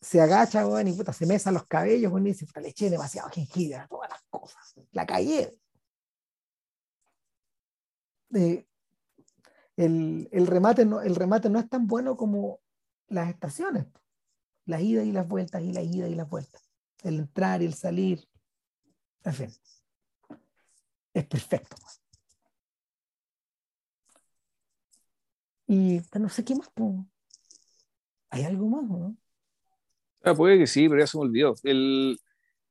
se 0.00 0.20
agacha 0.20 0.64
y 0.84 0.92
puta, 0.92 1.12
se 1.12 1.26
mesa 1.26 1.52
los 1.52 1.66
cabellos 1.66 2.12
y 2.18 2.24
dice, 2.24 2.46
le 2.60 2.68
eché 2.68 2.90
demasiado 2.90 3.30
jengibre 3.30 3.76
a 3.76 3.86
todas 3.86 4.10
las 4.10 4.22
cosas, 4.28 4.74
la 4.90 5.06
calle. 5.06 5.56
Eh, 8.34 8.66
el, 9.76 10.28
el, 10.32 10.46
remate 10.46 10.84
no, 10.84 11.00
el 11.00 11.14
remate 11.14 11.48
no 11.48 11.60
es 11.60 11.68
tan 11.68 11.86
bueno 11.86 12.16
como 12.16 12.60
las 13.06 13.30
estaciones, 13.30 13.86
las 14.66 14.82
idas 14.82 15.06
y 15.06 15.12
las 15.12 15.28
vueltas 15.28 15.62
y 15.62 15.72
las 15.72 15.84
idas 15.84 16.10
y 16.10 16.14
las 16.14 16.28
vueltas, 16.28 16.68
el 17.04 17.20
entrar 17.20 17.62
y 17.62 17.66
el 17.66 17.74
salir, 17.74 18.28
en 19.24 19.34
fin 19.34 19.50
es 21.14 21.26
perfecto. 21.26 21.76
Y 25.66 26.00
no 26.18 26.28
sé 26.28 26.44
qué 26.44 26.54
más. 26.54 26.70
¿Hay 28.30 28.42
algo 28.44 28.66
más 28.68 28.84
no? 28.84 29.16
Ah, 30.22 30.34
puede 30.34 30.58
que 30.58 30.66
sí, 30.66 30.88
pero 30.88 31.00
ya 31.00 31.06
se 31.06 31.18
me 31.18 31.24
olvidó. 31.24 31.54
El, 31.64 32.18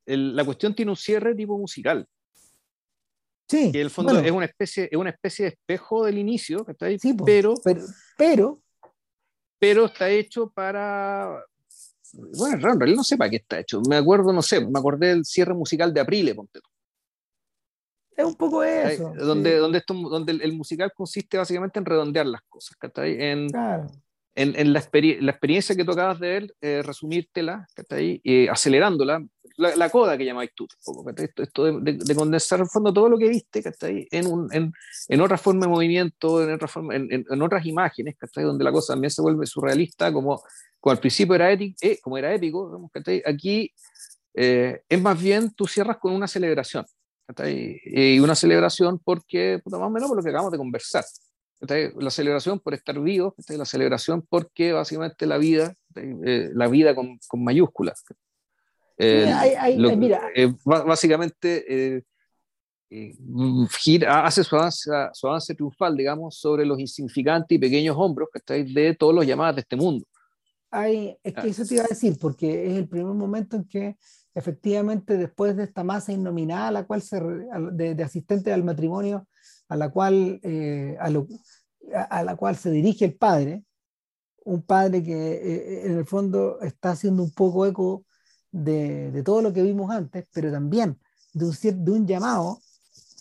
el, 0.06 0.34
la 0.34 0.44
cuestión 0.44 0.74
tiene 0.74 0.90
un 0.90 0.96
cierre 0.96 1.34
tipo 1.34 1.58
musical. 1.58 2.08
Sí. 3.48 3.70
Que 3.70 3.80
en 3.80 3.84
el 3.84 3.90
fondo 3.90 4.18
es, 4.18 4.30
una 4.30 4.46
especie, 4.46 4.88
es 4.90 4.96
una 4.96 5.10
especie 5.10 5.44
de 5.44 5.48
espejo 5.50 6.06
del 6.06 6.16
inicio, 6.18 6.64
está 6.66 6.86
ahí, 6.86 6.98
sí, 6.98 7.14
pero, 7.26 7.54
pero, 7.62 7.82
pero, 8.16 8.62
pero 9.58 9.84
está 9.86 10.08
hecho 10.08 10.50
para. 10.50 11.44
Bueno, 12.12 12.72
en 12.72 12.80
realidad 12.80 12.96
no 12.96 13.04
sé 13.04 13.16
para 13.16 13.30
qué 13.30 13.36
está 13.36 13.60
hecho. 13.60 13.80
Me 13.88 13.96
acuerdo, 13.96 14.32
no 14.32 14.42
sé, 14.42 14.60
me 14.60 14.78
acordé 14.78 15.08
del 15.08 15.24
cierre 15.24 15.54
musical 15.54 15.92
de 15.94 16.00
Aprile, 16.00 16.34
ponte 16.34 16.60
tú. 16.60 16.68
Es 18.16 18.24
un 18.24 18.34
poco 18.34 18.62
eso. 18.62 19.12
Donde, 19.16 19.56
donde, 19.56 19.78
esto, 19.78 19.94
donde 19.94 20.32
el, 20.32 20.52
musical 20.52 20.92
consiste 20.94 21.38
básicamente 21.38 21.78
en 21.78 21.86
redondear 21.86 22.26
las 22.26 22.42
cosas, 22.42 22.76
En, 22.96 23.48
en, 24.34 24.56
en 24.56 24.72
la, 24.72 24.82
la, 25.20 25.30
experiencia 25.30 25.74
que 25.74 25.84
tú 25.84 25.92
acabas 25.92 26.20
de 26.20 26.28
ver, 26.28 26.54
eh, 26.60 26.82
resumírtela, 26.82 27.66
eh, 27.90 28.48
acelerándola, 28.50 29.24
la, 29.56 29.76
la, 29.76 29.90
coda 29.90 30.16
que 30.16 30.24
llamáis 30.24 30.50
tú, 30.54 30.66
esto, 31.16 31.42
esto 31.42 31.64
de, 31.64 31.98
de, 31.98 32.14
condensar 32.14 32.60
en 32.60 32.68
fondo 32.68 32.92
todo 32.92 33.10
lo 33.10 33.18
que 33.18 33.28
viste 33.28 33.62
En, 34.10 34.26
un, 34.26 34.48
en, 34.52 34.72
en, 35.08 35.20
otra 35.20 35.36
forma 35.36 35.66
de 35.66 35.72
movimiento, 35.72 36.42
en, 36.42 36.54
otra 36.54 36.68
forma, 36.68 36.96
en, 36.96 37.08
en, 37.10 37.42
otras 37.42 37.66
imágenes, 37.66 38.16
donde 38.34 38.64
la 38.64 38.72
cosa 38.72 38.94
también 38.94 39.10
se 39.10 39.20
vuelve 39.20 39.46
surrealista, 39.46 40.12
como, 40.12 40.42
como 40.82 40.92
al 40.92 40.98
principio 40.98 41.36
era, 41.36 41.48
épico, 41.52 41.76
eh, 41.80 42.00
como 42.02 42.18
era 42.18 42.34
épico, 42.34 42.90
aquí 43.24 43.72
eh, 44.34 44.82
es 44.88 45.00
más 45.00 45.22
bien 45.22 45.54
tú 45.54 45.64
cierras 45.64 45.98
con 45.98 46.12
una 46.12 46.26
celebración. 46.26 46.84
Y 47.46 48.18
una 48.18 48.34
celebración 48.34 48.98
porque, 48.98 49.62
más 49.64 49.80
o 49.80 49.90
menos 49.90 50.08
por 50.08 50.16
lo 50.16 50.24
que 50.24 50.30
acabamos 50.30 50.50
de 50.50 50.58
conversar. 50.58 51.04
La 51.60 52.10
celebración 52.10 52.58
por 52.58 52.74
estar 52.74 52.98
vivos, 52.98 53.34
la 53.48 53.64
celebración 53.64 54.26
porque 54.28 54.72
básicamente 54.72 55.24
la 55.24 55.38
vida, 55.38 55.72
eh, 55.94 56.50
la 56.52 56.66
vida 56.66 56.96
con, 56.96 57.16
con 57.28 57.44
mayúsculas. 57.44 58.02
básicamente 60.64 61.64
eh, 61.68 62.02
eh, 62.90 63.14
gira, 63.80 64.26
hace 64.26 64.42
su 64.42 64.56
avance, 64.56 64.90
su 65.12 65.28
avance, 65.28 65.54
triunfal, 65.54 65.96
digamos, 65.96 66.36
sobre 66.36 66.66
los 66.66 66.80
insignificantes 66.80 67.54
y 67.54 67.60
pequeños 67.60 67.96
hombros 67.96 68.28
de 68.44 68.96
todos 68.98 69.14
los 69.14 69.24
llamados 69.24 69.54
de 69.54 69.60
este 69.60 69.76
mundo. 69.76 70.04
Hay, 70.72 71.16
es 71.22 71.34
que 71.34 71.40
ah. 71.40 71.46
eso 71.46 71.64
te 71.64 71.74
iba 71.74 71.84
a 71.84 71.88
decir, 71.88 72.18
porque 72.18 72.66
es 72.66 72.76
el 72.76 72.88
primer 72.88 73.14
momento 73.14 73.56
en 73.56 73.64
que 73.64 73.96
efectivamente 74.34 75.16
después 75.16 75.56
de 75.56 75.64
esta 75.64 75.84
masa 75.84 76.12
innominada 76.12 76.68
a 76.68 76.72
la 76.72 76.84
cual 76.84 77.02
se, 77.02 77.20
de, 77.20 77.94
de 77.94 78.02
asistentes 78.02 78.52
al 78.52 78.64
matrimonio 78.64 79.28
a 79.68 79.76
la 79.76 79.90
cual 79.90 80.40
eh, 80.42 80.96
a, 80.98 82.22
la 82.22 82.36
cual 82.36 82.56
se 82.56 82.70
dirige 82.70 83.04
el 83.04 83.14
padre 83.16 83.64
un 84.44 84.62
padre 84.62 85.02
que 85.02 85.12
eh, 85.12 85.86
en 85.86 85.98
el 85.98 86.06
fondo 86.06 86.60
está 86.62 86.90
haciendo 86.90 87.22
un 87.22 87.32
poco 87.32 87.66
eco 87.66 88.04
de, 88.50 89.10
de, 89.12 89.22
todo 89.22 89.42
lo 89.42 89.52
que 89.52 89.62
vimos 89.62 89.90
antes 89.90 90.26
pero 90.32 90.50
también 90.50 90.98
de 91.32 91.46
un, 91.46 91.84
de 91.84 91.90
un 91.90 92.06
llamado 92.06 92.60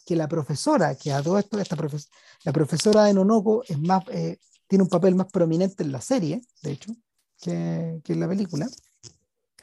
que 0.05 0.15
la 0.15 0.27
profesora 0.27 0.95
que 0.95 1.11
a 1.11 1.21
todo 1.21 1.37
esto 1.37 1.59
esta 1.59 1.75
la 2.43 2.53
profesora 2.53 3.03
de 3.03 3.13
Nonoco 3.13 3.63
es 3.67 3.79
más 3.79 4.03
eh, 4.11 4.39
tiene 4.67 4.83
un 4.83 4.89
papel 4.89 5.15
más 5.15 5.27
prominente 5.27 5.83
en 5.83 5.91
la 5.91 6.01
serie 6.01 6.41
de 6.63 6.71
hecho 6.71 6.93
que, 7.41 7.99
que 8.03 8.13
en 8.13 8.19
la 8.19 8.27
película 8.27 8.67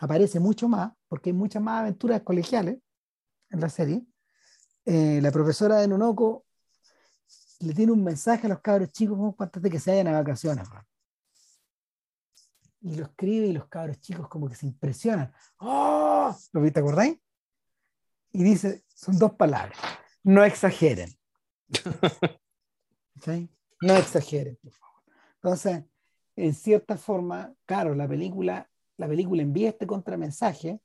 aparece 0.00 0.40
mucho 0.40 0.68
más, 0.68 0.92
porque 1.08 1.30
hay 1.30 1.34
muchas 1.34 1.62
más 1.62 1.80
aventuras 1.80 2.22
colegiales 2.22 2.78
en 3.50 3.60
la 3.60 3.68
serie. 3.68 4.04
Eh, 4.84 5.20
la 5.22 5.30
profesora 5.30 5.76
de 5.76 5.88
Nonoko 5.88 6.46
le 7.60 7.74
tiene 7.74 7.92
un 7.92 8.04
mensaje 8.04 8.46
a 8.46 8.50
los 8.50 8.60
cabros 8.60 8.92
chicos 8.92 9.34
antes 9.38 9.62
de 9.62 9.70
que 9.70 9.80
se 9.80 9.90
vayan 9.90 10.08
a 10.08 10.12
vacaciones. 10.12 10.66
Y 12.80 12.94
lo 12.94 13.04
escribe 13.04 13.46
y 13.46 13.52
los 13.52 13.66
cabros 13.66 13.98
chicos 14.00 14.28
como 14.28 14.48
que 14.48 14.54
se 14.54 14.66
impresionan. 14.66 15.32
¡Oh! 15.58 16.36
¿Lo 16.52 16.60
viste, 16.60 16.80
acordáis? 16.80 17.18
Y 18.30 18.44
dice, 18.44 18.84
son 18.94 19.18
dos 19.18 19.32
palabras, 19.34 19.78
no 20.22 20.44
exageren. 20.44 21.10
¿Sí? 23.24 23.50
No 23.80 23.96
exageren, 23.96 24.56
por 24.62 24.72
favor. 24.72 25.02
Entonces, 25.34 25.84
en 26.38 26.54
cierta 26.54 26.96
forma, 26.96 27.54
claro, 27.66 27.94
la 27.94 28.08
película, 28.08 28.70
la 28.96 29.08
película 29.08 29.42
envía 29.42 29.70
este 29.70 29.86
contramensaje 29.86 30.80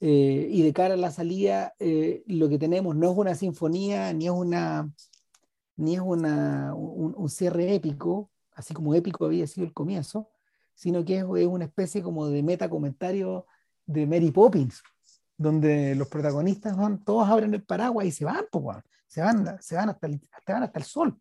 eh, 0.00 0.48
y 0.50 0.62
de 0.62 0.72
cara 0.72 0.94
a 0.94 0.98
la 0.98 1.10
salida, 1.10 1.74
eh, 1.78 2.22
lo 2.26 2.48
que 2.48 2.58
tenemos 2.58 2.96
no 2.96 3.10
es 3.12 3.16
una 3.16 3.34
sinfonía, 3.34 4.12
ni 4.12 4.26
es 4.26 4.32
una 4.32 4.90
ni 5.76 5.94
es 5.94 6.00
una, 6.00 6.74
un, 6.74 7.28
cierre 7.28 7.74
épico, 7.74 8.30
así 8.52 8.74
como 8.74 8.94
épico 8.94 9.24
había 9.26 9.46
sido 9.46 9.66
el 9.66 9.72
comienzo, 9.72 10.30
sino 10.74 11.04
que 11.04 11.18
es, 11.18 11.24
una 11.24 11.64
especie 11.64 12.02
como 12.02 12.28
de 12.28 12.42
meta 12.42 12.68
comentario 12.68 13.46
de 13.86 14.06
Mary 14.06 14.30
Poppins, 14.30 14.82
donde 15.36 15.94
los 15.94 16.08
protagonistas 16.08 16.76
van, 16.76 17.02
todos 17.04 17.28
abren 17.28 17.54
el 17.54 17.64
paraguas 17.64 18.06
y 18.06 18.12
se 18.12 18.24
van, 18.24 18.44
se 19.06 19.20
van, 19.20 19.60
se 19.60 19.74
van 19.74 19.88
hasta 19.90 20.06
el, 20.06 20.20
van 20.46 20.62
hasta 20.62 20.78
el 20.78 20.84
sol. 20.84 21.20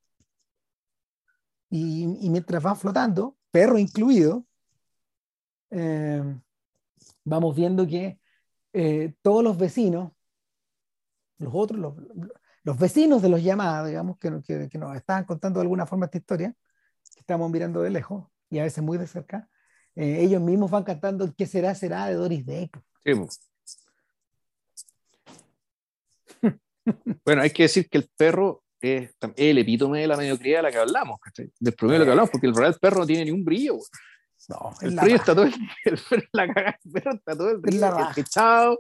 Y, 1.76 2.30
mientras 2.30 2.62
van 2.62 2.78
flotando, 2.78 3.36
perro 3.50 3.80
incluido, 3.80 4.46
eh, 5.72 6.22
vamos 7.24 7.56
viendo 7.56 7.88
que 7.88 8.20
eh, 8.74 9.16
todos 9.24 9.44
los 9.44 9.58
vecinos, 9.58 10.12
los 11.40 11.52
otros, 11.52 11.96
los, 12.64 12.78
vecinos 12.78 13.24
de 13.24 13.30
los 13.30 13.42
llamados, 13.42 13.88
digamos, 13.88 14.20
que, 14.20 14.70
que, 14.70 14.78
nos 14.78 14.96
estaban 14.96 15.26
contando 15.26 15.60
de 15.60 15.64
alguna 15.64 15.88
forma 15.88 16.06
esta 16.06 16.20
historia, 16.20 16.56
que 17.12 17.22
estamos 17.22 17.50
mirando 17.50 17.82
de 17.82 17.90
lejos 17.90 18.28
y 18.52 18.60
a 18.60 18.64
veces 18.66 18.84
muy 18.84 19.00
de 19.00 19.08
cerca, 19.08 19.50
eh, 19.96 20.22
ellos 20.22 20.44
mismos 20.44 20.70
van 20.70 20.84
cantando 20.84 21.34
¿Qué 21.36 21.48
será, 21.48 21.74
será 21.74 22.06
de 22.06 22.14
Doris 22.14 22.46
Day? 22.46 22.70
bueno, 27.26 27.42
hay 27.42 27.50
que 27.50 27.64
decir 27.64 27.90
que 27.90 27.98
el 27.98 28.08
perro 28.16 28.63
es 28.84 29.16
el 29.38 29.58
epítome 29.58 30.02
de 30.02 30.08
la 30.08 30.18
mediocridad 30.18 30.60
de 30.60 30.64
la 30.64 30.72
que 30.72 30.78
hablamos, 30.78 31.20
del 31.60 31.74
problema 31.74 31.94
de 31.94 32.00
lo 32.00 32.06
que 32.06 32.12
hablamos, 32.12 32.30
porque 32.30 32.48
el 32.48 32.56
real 32.56 32.78
perro 32.80 33.00
no 33.00 33.06
tiene 33.06 33.26
ni 33.26 33.32
un 33.32 33.44
brillo. 33.44 33.80
No, 34.50 34.74
el 34.82 34.96
perro 34.96 35.16
está 35.16 35.34
todo 35.34 35.46
el, 35.46 35.54
el 35.86 36.30
la 36.34 36.44
el 36.44 36.92
perro 36.92 37.14
está 37.14 37.38
todo 37.38 37.50
el 37.52 37.62
día 37.62 38.12
echado, 38.18 38.78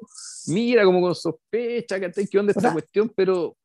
mira 0.47 0.83
como 0.83 1.01
con 1.01 1.15
sospecha, 1.15 1.99
¿Qué 1.99 2.39
onda 2.39 2.51
esta 2.51 2.73
cuestión? 2.73 3.11
Pero 3.15 3.55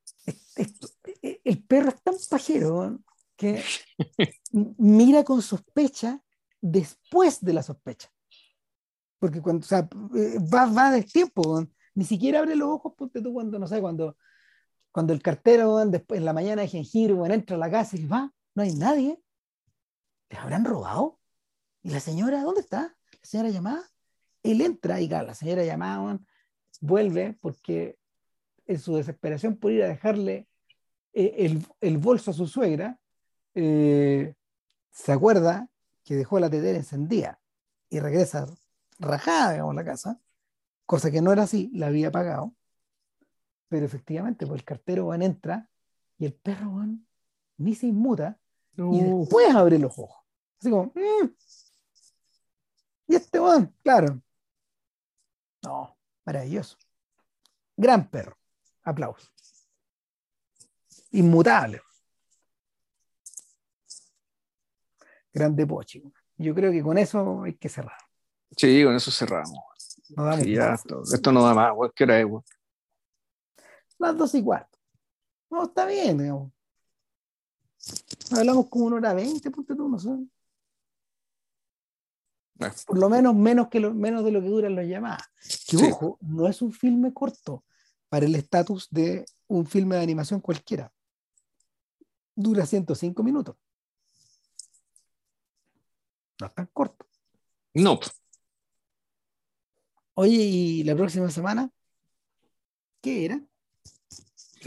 el 1.44 1.62
perro 1.64 1.88
es 1.88 2.02
tan 2.02 2.14
pajero 2.30 3.00
que 3.36 3.62
mira 4.78 5.24
con 5.24 5.42
sospecha 5.42 6.20
después 6.60 7.40
de 7.40 7.52
la 7.52 7.62
sospecha. 7.62 8.08
Porque 9.18 9.40
cuando, 9.40 9.64
o 9.64 9.68
sea, 9.68 9.88
eh, 10.16 10.38
va, 10.52 10.66
va 10.66 10.92
de 10.92 11.02
tiempo, 11.02 11.66
ni 11.94 12.04
siquiera 12.04 12.38
abre 12.38 12.54
los 12.54 12.68
ojos, 12.68 12.92
ponte 12.96 13.20
tú 13.20 13.32
cuando, 13.32 13.58
no 13.58 13.66
sé, 13.66 13.80
cuando 13.80 14.16
cuando 14.98 15.12
el 15.12 15.22
cartero 15.22 15.80
en 15.80 16.24
la 16.24 16.32
mañana 16.32 16.62
de 16.62 16.66
jengibre 16.66 17.32
entra 17.32 17.54
a 17.54 17.58
la 17.60 17.70
casa 17.70 17.96
y 17.96 18.04
va, 18.04 18.34
no 18.56 18.64
hay 18.64 18.74
nadie. 18.74 19.22
¿Les 20.28 20.40
habrán 20.40 20.64
robado? 20.64 21.20
¿Y 21.84 21.90
la 21.90 22.00
señora 22.00 22.42
dónde 22.42 22.62
está? 22.62 22.96
¿La 23.12 23.18
señora 23.22 23.50
llamada? 23.50 23.88
Él 24.42 24.60
entra 24.60 25.00
y 25.00 25.06
la 25.06 25.34
señora 25.34 25.62
llamada 25.62 26.18
vuelve 26.80 27.38
porque 27.40 27.96
en 28.66 28.80
su 28.80 28.96
desesperación 28.96 29.56
por 29.56 29.70
ir 29.70 29.84
a 29.84 29.86
dejarle 29.86 30.48
eh, 31.12 31.32
el, 31.46 31.64
el, 31.80 31.98
bolso 31.98 32.32
a 32.32 32.34
su 32.34 32.48
suegra, 32.48 32.98
eh, 33.54 34.34
se 34.90 35.12
acuerda 35.12 35.68
que 36.02 36.16
dejó 36.16 36.40
la 36.40 36.50
tetera 36.50 36.76
encendida 36.76 37.40
y 37.88 38.00
regresa 38.00 38.46
rajada, 38.98 39.52
digamos, 39.52 39.74
a 39.74 39.76
la 39.76 39.84
casa, 39.84 40.20
cosa 40.86 41.12
que 41.12 41.22
no 41.22 41.32
era 41.32 41.44
así, 41.44 41.70
la 41.72 41.86
había 41.86 42.10
pagado. 42.10 42.52
Pero 43.68 43.86
efectivamente, 43.86 44.46
pues 44.46 44.60
el 44.60 44.64
cartero 44.64 45.06
van 45.06 45.22
entra 45.22 45.68
y 46.18 46.26
el 46.26 46.34
perro 46.34 46.76
van 46.76 47.06
ni 47.58 47.74
se 47.74 47.86
inmuta 47.86 48.38
y 48.76 49.00
después 49.00 49.54
abre 49.54 49.78
los 49.78 49.98
ojos. 49.98 50.24
Así 50.60 50.70
como, 50.70 50.92
mm". 50.94 51.30
y 53.08 53.14
este 53.14 53.38
van, 53.38 53.74
claro. 53.82 54.20
No, 55.62 55.96
maravilloso. 56.24 56.76
Gran 57.76 58.08
perro. 58.08 58.36
Aplausos. 58.84 59.32
Inmutable. 61.10 61.80
Grande 65.32 65.66
Pochi. 65.66 66.02
Yo 66.36 66.54
creo 66.54 66.72
que 66.72 66.82
con 66.82 66.98
eso 66.98 67.42
hay 67.42 67.54
que 67.54 67.68
cerrar. 67.68 67.98
Sí, 68.56 68.82
con 68.84 68.94
eso 68.94 69.10
cerramos. 69.10 69.58
esto, 71.12 71.32
no 71.32 71.42
da 71.42 71.54
más. 71.54 71.72
¿Qué 71.94 72.04
hora 72.04 72.20
es? 72.20 72.26
Las 73.98 74.16
dos 74.16 74.34
y 74.34 74.42
cuarto. 74.42 74.78
No, 75.50 75.64
está 75.64 75.86
bien, 75.86 76.18
digamos. 76.18 76.52
Hablamos 78.30 78.68
como 78.68 78.86
una 78.86 78.96
hora 78.96 79.14
veinte, 79.14 79.50
ponte 79.50 79.74
tú, 79.74 79.88
no 79.88 79.98
sé. 79.98 80.10
Por 82.86 82.98
lo 82.98 83.08
menos 83.08 83.34
menos, 83.36 83.68
que 83.68 83.78
lo, 83.78 83.94
menos 83.94 84.24
de 84.24 84.32
lo 84.32 84.40
que 84.40 84.48
duran 84.48 84.74
las 84.74 84.86
llamadas. 84.86 85.22
Que 85.68 85.76
ojo, 85.76 86.18
no 86.20 86.48
es 86.48 86.60
un 86.60 86.72
filme 86.72 87.14
corto 87.14 87.64
para 88.08 88.26
el 88.26 88.34
estatus 88.34 88.88
de 88.90 89.24
un 89.46 89.66
filme 89.66 89.96
de 89.96 90.02
animación 90.02 90.40
cualquiera. 90.40 90.92
Dura 92.34 92.66
105 92.66 93.22
minutos. 93.22 93.56
No 96.40 96.46
es 96.46 96.54
tan 96.54 96.66
corto. 96.66 97.06
No. 97.74 98.00
Oye, 100.14 100.34
¿y 100.34 100.84
la 100.84 100.96
próxima 100.96 101.30
semana? 101.30 101.70
¿Qué 103.00 103.24
era? 103.24 103.40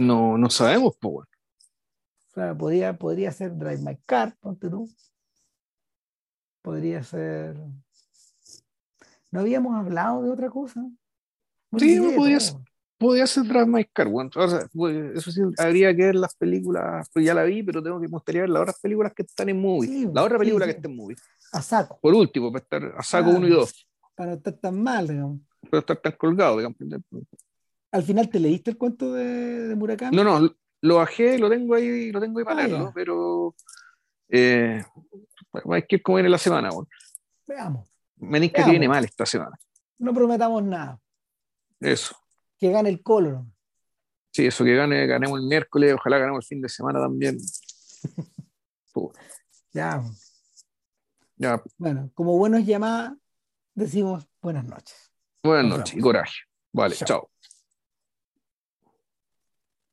No, 0.01 0.35
no 0.35 0.49
sabemos, 0.49 0.95
pues 0.99 1.27
O 2.29 2.33
sea, 2.33 2.57
podría, 2.57 2.97
podría 2.97 3.31
ser 3.31 3.55
Drive 3.55 3.77
My 3.77 3.97
Car, 4.05 4.35
ponte 4.39 4.67
tú. 4.67 4.89
Podría 6.63 7.03
ser. 7.03 7.55
¿No 9.29 9.41
habíamos 9.41 9.75
hablado 9.75 10.23
de 10.23 10.31
otra 10.31 10.49
cosa? 10.49 10.83
sí, 11.77 11.99
podría 12.15 12.39
ser, 12.39 12.55
podría 12.97 13.27
ser 13.27 13.43
Drive 13.43 13.67
My 13.67 13.85
Car. 13.85 14.07
Bueno, 14.07 14.31
o 14.35 14.47
sea, 14.47 14.67
pues, 14.73 14.95
eso 15.15 15.31
sí, 15.31 15.41
habría 15.59 15.95
que 15.95 16.05
ver 16.05 16.15
las 16.15 16.35
películas, 16.35 17.07
pues 17.13 17.23
ya 17.23 17.35
la 17.35 17.43
vi, 17.43 17.61
pero 17.61 17.83
tengo 17.83 18.01
que 18.01 18.07
mostrar 18.07 18.49
las 18.49 18.61
otras 18.61 18.79
películas 18.79 19.13
que 19.13 19.21
están 19.21 19.49
en 19.49 19.61
movie. 19.61 20.09
la 20.11 20.23
otra 20.23 20.39
película 20.39 20.65
que 20.65 20.71
está 20.71 20.87
en 20.87 20.95
movie. 20.95 21.17
A 21.53 21.61
saco. 21.61 21.99
Por 22.01 22.15
último, 22.15 22.51
para 22.51 22.63
estar 22.63 22.95
a 22.97 23.03
saco 23.03 23.29
uno 23.29 23.47
y 23.47 23.51
dos. 23.51 23.87
Para 24.15 24.31
no 24.31 24.37
estar 24.37 24.53
tan 24.53 24.81
mal, 24.81 25.07
digamos. 25.07 25.41
Para 25.69 25.79
estar 25.79 25.97
tan 25.97 26.13
colgado, 26.13 26.57
digamos 26.57 26.77
al 27.91 28.03
final 28.03 28.29
te 28.29 28.39
leíste 28.39 28.71
el 28.71 28.77
cuento 28.77 29.13
de, 29.13 29.75
Murakami. 29.75 30.15
No, 30.15 30.23
no, 30.23 30.55
lo 30.81 30.95
bajé, 30.95 31.37
lo 31.37 31.49
tengo 31.49 31.75
ahí, 31.75 32.11
lo 32.11 32.19
tengo 32.19 32.39
ahí 32.39 32.45
para 32.45 32.63
ah, 32.63 32.67
leerlo, 32.67 32.91
pero 32.93 33.55
eh, 34.29 34.83
hay 35.69 35.83
que 35.83 35.97
ir 35.97 36.01
como 36.01 36.15
viene 36.17 36.29
la 36.29 36.37
semana. 36.37 36.69
Veamos. 37.47 37.89
Me 38.17 38.51
que 38.51 38.63
viene 38.63 38.87
mal 38.87 39.03
esta 39.03 39.25
semana. 39.25 39.57
No 39.97 40.13
prometamos 40.13 40.63
nada. 40.63 40.99
Eso. 41.79 42.15
Que 42.57 42.69
gane 42.69 42.89
el 42.89 43.01
color. 43.01 43.43
Sí, 44.31 44.45
eso, 44.45 44.63
que 44.63 44.75
gane, 44.75 45.05
ganemos 45.07 45.39
el 45.39 45.47
miércoles, 45.47 45.93
ojalá 45.93 46.19
ganemos 46.19 46.45
el 46.45 46.47
fin 46.47 46.61
de 46.61 46.69
semana 46.69 46.99
también. 46.99 47.37
ya. 49.73 50.01
Ya. 51.35 51.61
Bueno, 51.77 52.11
como 52.13 52.37
buenos 52.37 52.65
llamadas, 52.65 53.13
decimos 53.73 54.27
buenas 54.41 54.65
noches. 54.65 55.11
Buenas 55.43 55.65
noches 55.65 55.97
y 55.97 55.99
coraje. 55.99 56.37
Vale, 56.71 56.95
chao. 56.95 57.30